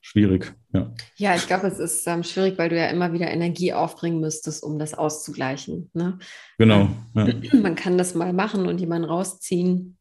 schwierig. 0.00 0.54
Ja, 0.72 0.92
Ja, 1.16 1.36
ich 1.36 1.46
glaube, 1.46 1.66
es 1.66 1.78
ist 1.78 2.06
ähm, 2.06 2.24
schwierig, 2.24 2.58
weil 2.58 2.68
du 2.68 2.76
ja 2.76 2.86
immer 2.88 3.12
wieder 3.12 3.30
Energie 3.30 3.72
aufbringen 3.72 4.20
müsstest, 4.20 4.62
um 4.62 4.78
das 4.78 4.94
auszugleichen. 4.94 5.90
Ne? 5.94 6.18
genau. 6.58 6.88
Ja. 7.14 7.28
Man 7.52 7.76
kann 7.76 7.98
das 7.98 8.14
mal 8.14 8.32
machen 8.32 8.66
und 8.66 8.78
jemanden 8.78 9.08
rausziehen. 9.08 9.96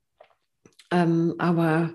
Ähm, 0.89 1.35
aber 1.37 1.93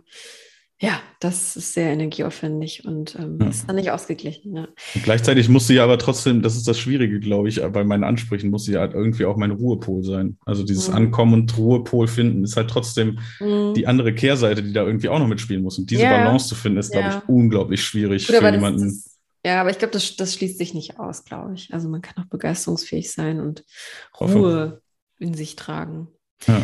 ja, 0.79 1.01
das 1.21 1.57
ist 1.57 1.73
sehr 1.73 1.91
energieaufwendig 1.93 2.85
und 2.85 3.15
ähm, 3.19 3.39
Ja. 3.41 3.49
ist 3.49 3.67
dann 3.67 3.77
nicht 3.77 3.91
ausgeglichen. 3.91 4.55
Ja. 4.57 4.69
Gleichzeitig 5.03 5.49
muss 5.49 5.67
sie 5.67 5.75
ja 5.77 5.85
aber 5.85 5.97
trotzdem, 5.99 6.43
das 6.43 6.55
ist 6.57 6.69
das 6.69 6.79
Schwierige, 6.79 7.19
glaube 7.19 7.49
ich, 7.49 7.63
bei 7.73 7.83
meinen 7.83 8.05
Ansprüchen 8.05 8.51
muss 8.51 8.65
sie 8.65 8.77
halt 8.77 8.93
irgendwie 8.93 9.25
auch 9.25 9.37
mein 9.39 9.53
Ruhepol 9.53 10.05
sein. 10.05 10.37
Also 10.45 10.65
dieses 10.65 10.89
Mhm. 10.89 10.95
Ankommen 10.97 11.33
und 11.35 11.57
Ruhepol 11.57 12.09
finden 12.09 12.45
ist 12.45 12.57
halt 12.59 12.69
trotzdem 12.69 13.19
Mhm. 13.41 13.73
die 13.75 13.87
andere 13.87 14.15
Kehrseite, 14.15 14.63
die 14.63 14.75
da 14.75 14.85
irgendwie 14.85 15.09
auch 15.09 15.19
noch 15.19 15.29
mitspielen 15.29 15.63
muss. 15.63 15.79
Und 15.79 15.91
diese 15.91 16.03
Ja. 16.03 16.11
Balance 16.11 16.49
zu 16.49 16.55
finden, 16.55 16.79
ist, 16.79 16.93
glaube 16.93 17.09
Ja. 17.09 17.19
ich, 17.23 17.29
unglaublich 17.29 17.83
schwierig 17.83 18.27
Gut, 18.27 18.37
für 18.37 18.43
das, 18.43 18.53
jemanden. 18.53 18.85
das, 18.85 19.19
ja, 19.47 19.61
aber 19.63 19.71
ich 19.71 19.79
glaube, 19.79 19.93
das, 19.93 20.15
das 20.17 20.35
schließt 20.35 20.59
sich 20.59 20.75
nicht 20.75 20.99
aus, 21.01 21.25
glaube 21.25 21.55
ich. 21.55 21.73
Also 21.73 21.89
man 21.89 22.03
kann 22.03 22.23
auch 22.23 22.29
begeisterungsfähig 22.29 23.11
sein 23.13 23.41
und 23.41 23.65
Hoffe. 24.21 24.35
Ruhe 24.35 24.83
in 25.19 25.33
sich 25.33 25.57
tragen. 25.57 26.09
Ja. 26.47 26.61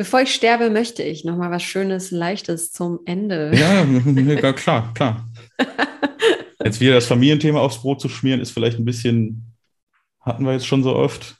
Bevor 0.00 0.22
ich 0.22 0.32
sterbe, 0.34 0.70
möchte 0.70 1.02
ich 1.02 1.26
noch 1.26 1.36
mal 1.36 1.50
was 1.50 1.62
Schönes, 1.62 2.10
Leichtes 2.10 2.72
zum 2.72 3.00
Ende. 3.04 3.50
Ja, 3.54 3.84
ja, 3.84 4.52
klar, 4.54 4.94
klar. 4.94 5.28
Jetzt 6.64 6.80
wieder 6.80 6.94
das 6.94 7.04
Familienthema 7.04 7.60
aufs 7.60 7.82
Brot 7.82 8.00
zu 8.00 8.08
schmieren, 8.08 8.40
ist 8.40 8.50
vielleicht 8.50 8.78
ein 8.78 8.86
bisschen, 8.86 9.52
hatten 10.22 10.46
wir 10.46 10.54
jetzt 10.54 10.66
schon 10.66 10.82
so 10.82 10.96
oft. 10.96 11.36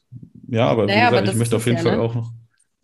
Ja, 0.47 0.67
aber 0.67 0.83
wie 0.87 0.89
Naja, 0.89 1.07
aber 1.09 1.23
gesagt, 1.23 1.33
ich 1.33 1.39
möchte 1.39 1.57
auf 1.57 1.65
jeden 1.65 1.79
es 1.79 1.85
Fall 1.85 1.93
ja, 1.93 1.99
ne? 2.01 2.05
auch 2.05 2.15
noch. 2.15 2.33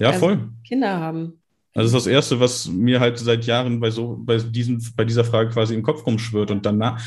Ja, 0.01 0.09
Also- 0.09 0.21
voll. 0.21 0.49
Kinder 0.67 0.99
haben. 0.99 1.43
Also 1.77 1.93
das 1.93 2.03
ist 2.03 2.07
das 2.07 2.13
Erste, 2.13 2.41
was 2.41 2.69
mir 2.69 3.01
halt 3.01 3.19
seit 3.19 3.45
Jahren 3.47 3.81
bei 3.81 3.91
so, 3.91 4.17
bei 4.21 4.39
diesen, 4.39 4.83
bei 4.97 5.05
dieser 5.05 5.25
Frage 5.25 5.51
quasi 5.51 5.75
im 5.75 5.83
Kopf 5.83 6.07
rumschwirrt. 6.07 6.51
Und 6.51 6.65
danach, 6.67 7.01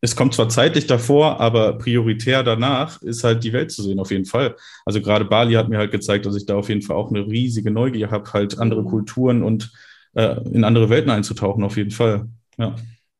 es 0.00 0.16
kommt 0.16 0.34
zwar 0.34 0.48
zeitlich 0.50 0.86
davor, 0.86 1.40
aber 1.40 1.78
prioritär 1.78 2.42
danach 2.42 3.00
ist 3.02 3.24
halt 3.24 3.42
die 3.44 3.52
Welt 3.52 3.70
zu 3.72 3.82
sehen, 3.82 3.98
auf 4.00 4.10
jeden 4.10 4.26
Fall. 4.26 4.56
Also 4.84 5.00
gerade 5.00 5.24
Bali 5.24 5.54
hat 5.54 5.68
mir 5.68 5.78
halt 5.78 5.92
gezeigt, 5.92 6.26
dass 6.26 6.36
ich 6.36 6.46
da 6.46 6.56
auf 6.56 6.68
jeden 6.68 6.82
Fall 6.82 6.96
auch 6.96 7.10
eine 7.10 7.26
riesige 7.26 7.70
Neugier 7.70 8.10
habe, 8.10 8.32
halt 8.32 8.58
andere 8.58 8.82
Mhm. 8.82 8.88
Kulturen 8.88 9.42
und 9.42 9.72
äh, 10.14 10.36
in 10.52 10.64
andere 10.64 10.90
Welten 10.90 11.10
einzutauchen, 11.10 11.64
auf 11.64 11.76
jeden 11.76 11.90
Fall. 11.90 12.28
Ja, 12.58 12.76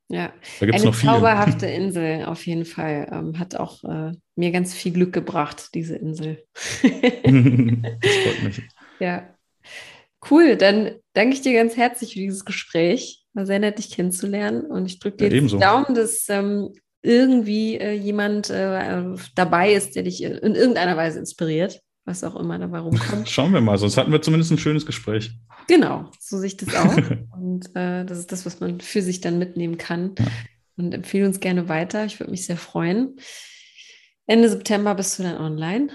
Ja, 0.08 0.32
da 0.58 0.66
gibt 0.66 0.78
es 0.78 0.82
eine 0.82 0.90
noch 0.90 0.94
viel. 0.94 1.08
zauberhafte 1.08 1.66
Insel, 1.66 2.24
auf 2.26 2.46
jeden 2.46 2.64
Fall. 2.66 3.08
Ähm, 3.10 3.38
hat 3.38 3.56
auch 3.56 3.82
äh, 3.84 4.12
mir 4.36 4.50
ganz 4.52 4.74
viel 4.74 4.92
Glück 4.92 5.12
gebracht, 5.12 5.70
diese 5.74 5.96
Insel. 5.96 6.44
das 8.02 8.16
freut 8.18 8.42
mich. 8.42 8.62
ja. 8.98 9.33
Cool, 10.30 10.56
dann 10.56 10.92
danke 11.12 11.34
ich 11.34 11.42
dir 11.42 11.52
ganz 11.52 11.76
herzlich 11.76 12.14
für 12.14 12.20
dieses 12.20 12.44
Gespräch. 12.44 13.24
War 13.34 13.46
sehr 13.46 13.58
nett, 13.58 13.78
dich 13.78 13.90
kennenzulernen. 13.90 14.62
Und 14.62 14.86
ich 14.86 14.98
drücke 14.98 15.16
dir 15.16 15.34
Ja, 15.34 15.40
die 15.40 15.58
Daumen, 15.58 15.94
dass 15.94 16.28
ähm, 16.28 16.72
irgendwie 17.02 17.76
äh, 17.76 17.92
jemand 17.92 18.48
äh, 18.50 19.04
dabei 19.34 19.74
ist, 19.74 19.96
der 19.96 20.04
dich 20.04 20.22
in 20.22 20.54
irgendeiner 20.54 20.96
Weise 20.96 21.18
inspiriert, 21.18 21.80
was 22.04 22.24
auch 22.24 22.36
immer 22.36 22.58
dabei 22.58 22.78
rumkommt. 22.78 23.28
Schauen 23.30 23.52
wir 23.52 23.60
mal, 23.60 23.76
sonst 23.76 23.96
hatten 23.96 24.12
wir 24.12 24.22
zumindest 24.22 24.52
ein 24.52 24.58
schönes 24.58 24.86
Gespräch. 24.86 25.32
genau, 25.68 26.10
so 26.18 26.38
sehe 26.38 26.46
ich 26.46 26.56
das 26.56 26.74
auch. 26.74 26.96
Und 27.36 27.66
äh, 27.74 28.04
das 28.04 28.18
ist 28.18 28.32
das, 28.32 28.46
was 28.46 28.60
man 28.60 28.80
für 28.80 29.02
sich 29.02 29.20
dann 29.20 29.38
mitnehmen 29.38 29.78
kann. 29.78 30.14
Ja. 30.18 30.26
Und 30.76 30.94
empfehle 30.94 31.26
uns 31.26 31.40
gerne 31.40 31.68
weiter. 31.68 32.04
Ich 32.04 32.18
würde 32.18 32.30
mich 32.30 32.46
sehr 32.46 32.56
freuen. 32.56 33.16
Ende 34.26 34.48
September 34.48 34.94
bist 34.94 35.18
du 35.18 35.22
dann 35.22 35.36
online. 35.36 35.90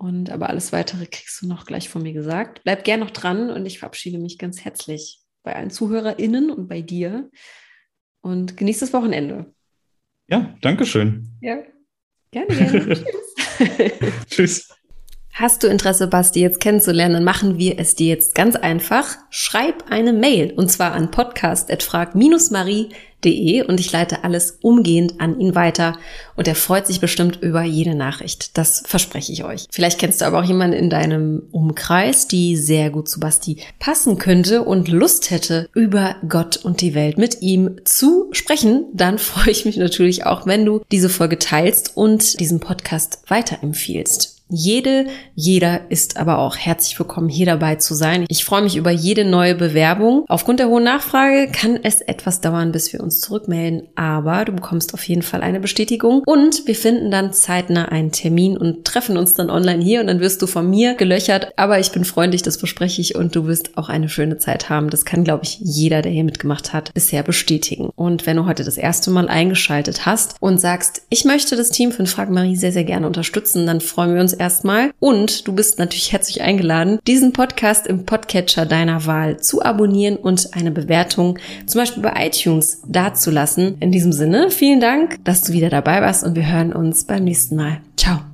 Und 0.00 0.30
aber 0.30 0.48
alles 0.48 0.72
weitere 0.72 1.04
kriegst 1.04 1.42
du 1.42 1.46
noch 1.46 1.66
gleich 1.66 1.90
von 1.90 2.02
mir 2.02 2.14
gesagt. 2.14 2.62
Bleib 2.64 2.84
gern 2.84 3.00
noch 3.00 3.10
dran 3.10 3.50
und 3.50 3.66
ich 3.66 3.80
verabschiede 3.80 4.16
mich 4.16 4.38
ganz 4.38 4.64
herzlich 4.64 5.20
bei 5.42 5.54
allen 5.54 5.68
ZuhörerInnen 5.68 6.50
und 6.50 6.68
bei 6.68 6.80
dir. 6.80 7.30
Und 8.22 8.56
genieß 8.56 8.78
das 8.78 8.94
Wochenende. 8.94 9.54
Ja, 10.30 10.56
Dankeschön. 10.62 11.28
Ja, 11.42 11.62
gerne, 12.30 12.56
gerne. 12.56 13.04
Tschüss. 14.26 14.28
Tschüss. 14.30 14.68
Hast 15.32 15.62
du 15.62 15.68
Interesse, 15.68 16.06
Basti 16.06 16.40
jetzt 16.40 16.60
kennenzulernen, 16.60 17.14
dann 17.14 17.24
machen 17.24 17.56
wir 17.56 17.78
es 17.78 17.94
dir 17.94 18.08
jetzt 18.08 18.34
ganz 18.34 18.56
einfach. 18.56 19.16
Schreib 19.30 19.84
eine 19.88 20.12
Mail 20.12 20.52
und 20.54 20.70
zwar 20.70 20.92
an 20.92 21.10
podcast.frag-marie.de 21.10 23.62
und 23.62 23.80
ich 23.80 23.90
leite 23.92 24.24
alles 24.24 24.58
umgehend 24.60 25.20
an 25.20 25.40
ihn 25.40 25.54
weiter 25.54 25.96
und 26.36 26.46
er 26.48 26.56
freut 26.56 26.86
sich 26.86 27.00
bestimmt 27.00 27.40
über 27.42 27.62
jede 27.62 27.94
Nachricht. 27.94 28.58
Das 28.58 28.82
verspreche 28.84 29.32
ich 29.32 29.44
euch. 29.44 29.66
Vielleicht 29.70 29.98
kennst 29.98 30.20
du 30.20 30.26
aber 30.26 30.40
auch 30.40 30.44
jemanden 30.44 30.76
in 30.76 30.90
deinem 30.90 31.44
Umkreis, 31.52 32.28
die 32.28 32.56
sehr 32.56 32.90
gut 32.90 33.08
zu 33.08 33.20
Basti 33.20 33.62
passen 33.78 34.18
könnte 34.18 34.64
und 34.64 34.88
Lust 34.88 35.30
hätte, 35.30 35.70
über 35.74 36.16
Gott 36.28 36.58
und 36.58 36.80
die 36.80 36.94
Welt 36.94 37.18
mit 37.18 37.40
ihm 37.40 37.76
zu 37.84 38.28
sprechen. 38.32 38.86
Dann 38.92 39.18
freue 39.18 39.52
ich 39.52 39.64
mich 39.64 39.76
natürlich 39.76 40.26
auch, 40.26 40.46
wenn 40.46 40.66
du 40.66 40.82
diese 40.90 41.08
Folge 41.08 41.38
teilst 41.38 41.96
und 41.96 42.40
diesen 42.40 42.58
Podcast 42.60 43.22
weiterempfiehlst. 43.28 44.39
Jede, 44.52 45.06
jeder 45.36 45.90
ist 45.90 46.16
aber 46.16 46.38
auch 46.38 46.56
herzlich 46.56 46.98
willkommen, 46.98 47.28
hier 47.28 47.46
dabei 47.46 47.76
zu 47.76 47.94
sein. 47.94 48.24
Ich 48.28 48.44
freue 48.44 48.62
mich 48.62 48.74
über 48.74 48.90
jede 48.90 49.24
neue 49.24 49.54
Bewerbung. 49.54 50.24
Aufgrund 50.26 50.58
der 50.58 50.68
hohen 50.68 50.82
Nachfrage 50.82 51.48
kann 51.52 51.78
es 51.80 52.00
etwas 52.00 52.40
dauern, 52.40 52.72
bis 52.72 52.92
wir 52.92 53.00
uns 53.00 53.20
zurückmelden, 53.20 53.86
aber 53.94 54.44
du 54.44 54.52
bekommst 54.52 54.92
auf 54.92 55.04
jeden 55.04 55.22
Fall 55.22 55.42
eine 55.42 55.60
Bestätigung 55.60 56.24
und 56.26 56.66
wir 56.66 56.74
finden 56.74 57.12
dann 57.12 57.32
zeitnah 57.32 57.86
einen 57.86 58.10
Termin 58.10 58.58
und 58.58 58.84
treffen 58.84 59.16
uns 59.16 59.34
dann 59.34 59.50
online 59.50 59.84
hier 59.84 60.00
und 60.00 60.08
dann 60.08 60.18
wirst 60.18 60.42
du 60.42 60.48
von 60.48 60.68
mir 60.68 60.94
gelöchert. 60.94 61.52
Aber 61.54 61.78
ich 61.78 61.92
bin 61.92 62.04
freundlich, 62.04 62.42
das 62.42 62.56
verspreche 62.56 63.00
ich 63.00 63.14
und 63.14 63.36
du 63.36 63.46
wirst 63.46 63.78
auch 63.78 63.88
eine 63.88 64.08
schöne 64.08 64.38
Zeit 64.38 64.68
haben. 64.68 64.90
Das 64.90 65.04
kann, 65.04 65.22
glaube 65.22 65.44
ich, 65.44 65.58
jeder, 65.60 66.02
der 66.02 66.10
hier 66.10 66.24
mitgemacht 66.24 66.72
hat, 66.72 66.92
bisher 66.92 67.22
bestätigen. 67.22 67.90
Und 67.94 68.26
wenn 68.26 68.36
du 68.36 68.46
heute 68.46 68.64
das 68.64 68.78
erste 68.78 69.12
Mal 69.12 69.28
eingeschaltet 69.28 70.06
hast 70.06 70.34
und 70.40 70.60
sagst, 70.60 71.02
ich 71.08 71.24
möchte 71.24 71.54
das 71.54 71.70
Team 71.70 71.92
von 71.92 72.08
Frag 72.08 72.30
Marie 72.30 72.56
sehr, 72.56 72.72
sehr 72.72 72.84
gerne 72.84 73.06
unterstützen, 73.06 73.64
dann 73.64 73.80
freuen 73.80 74.14
wir 74.14 74.20
uns 74.20 74.39
erstmal. 74.40 74.92
Und 74.98 75.46
du 75.46 75.52
bist 75.52 75.78
natürlich 75.78 76.12
herzlich 76.12 76.42
eingeladen, 76.42 76.98
diesen 77.06 77.32
Podcast 77.32 77.86
im 77.86 78.06
Podcatcher 78.06 78.66
deiner 78.66 79.06
Wahl 79.06 79.38
zu 79.38 79.62
abonnieren 79.62 80.16
und 80.16 80.54
eine 80.54 80.70
Bewertung, 80.70 81.38
zum 81.66 81.80
Beispiel 81.80 82.02
bei 82.02 82.26
iTunes, 82.26 82.82
dazulassen. 82.86 83.76
In 83.80 83.92
diesem 83.92 84.12
Sinne, 84.12 84.50
vielen 84.50 84.80
Dank, 84.80 85.22
dass 85.24 85.42
du 85.42 85.52
wieder 85.52 85.70
dabei 85.70 86.00
warst 86.00 86.24
und 86.24 86.34
wir 86.34 86.50
hören 86.50 86.72
uns 86.72 87.04
beim 87.04 87.24
nächsten 87.24 87.56
Mal. 87.56 87.80
Ciao. 87.96 88.29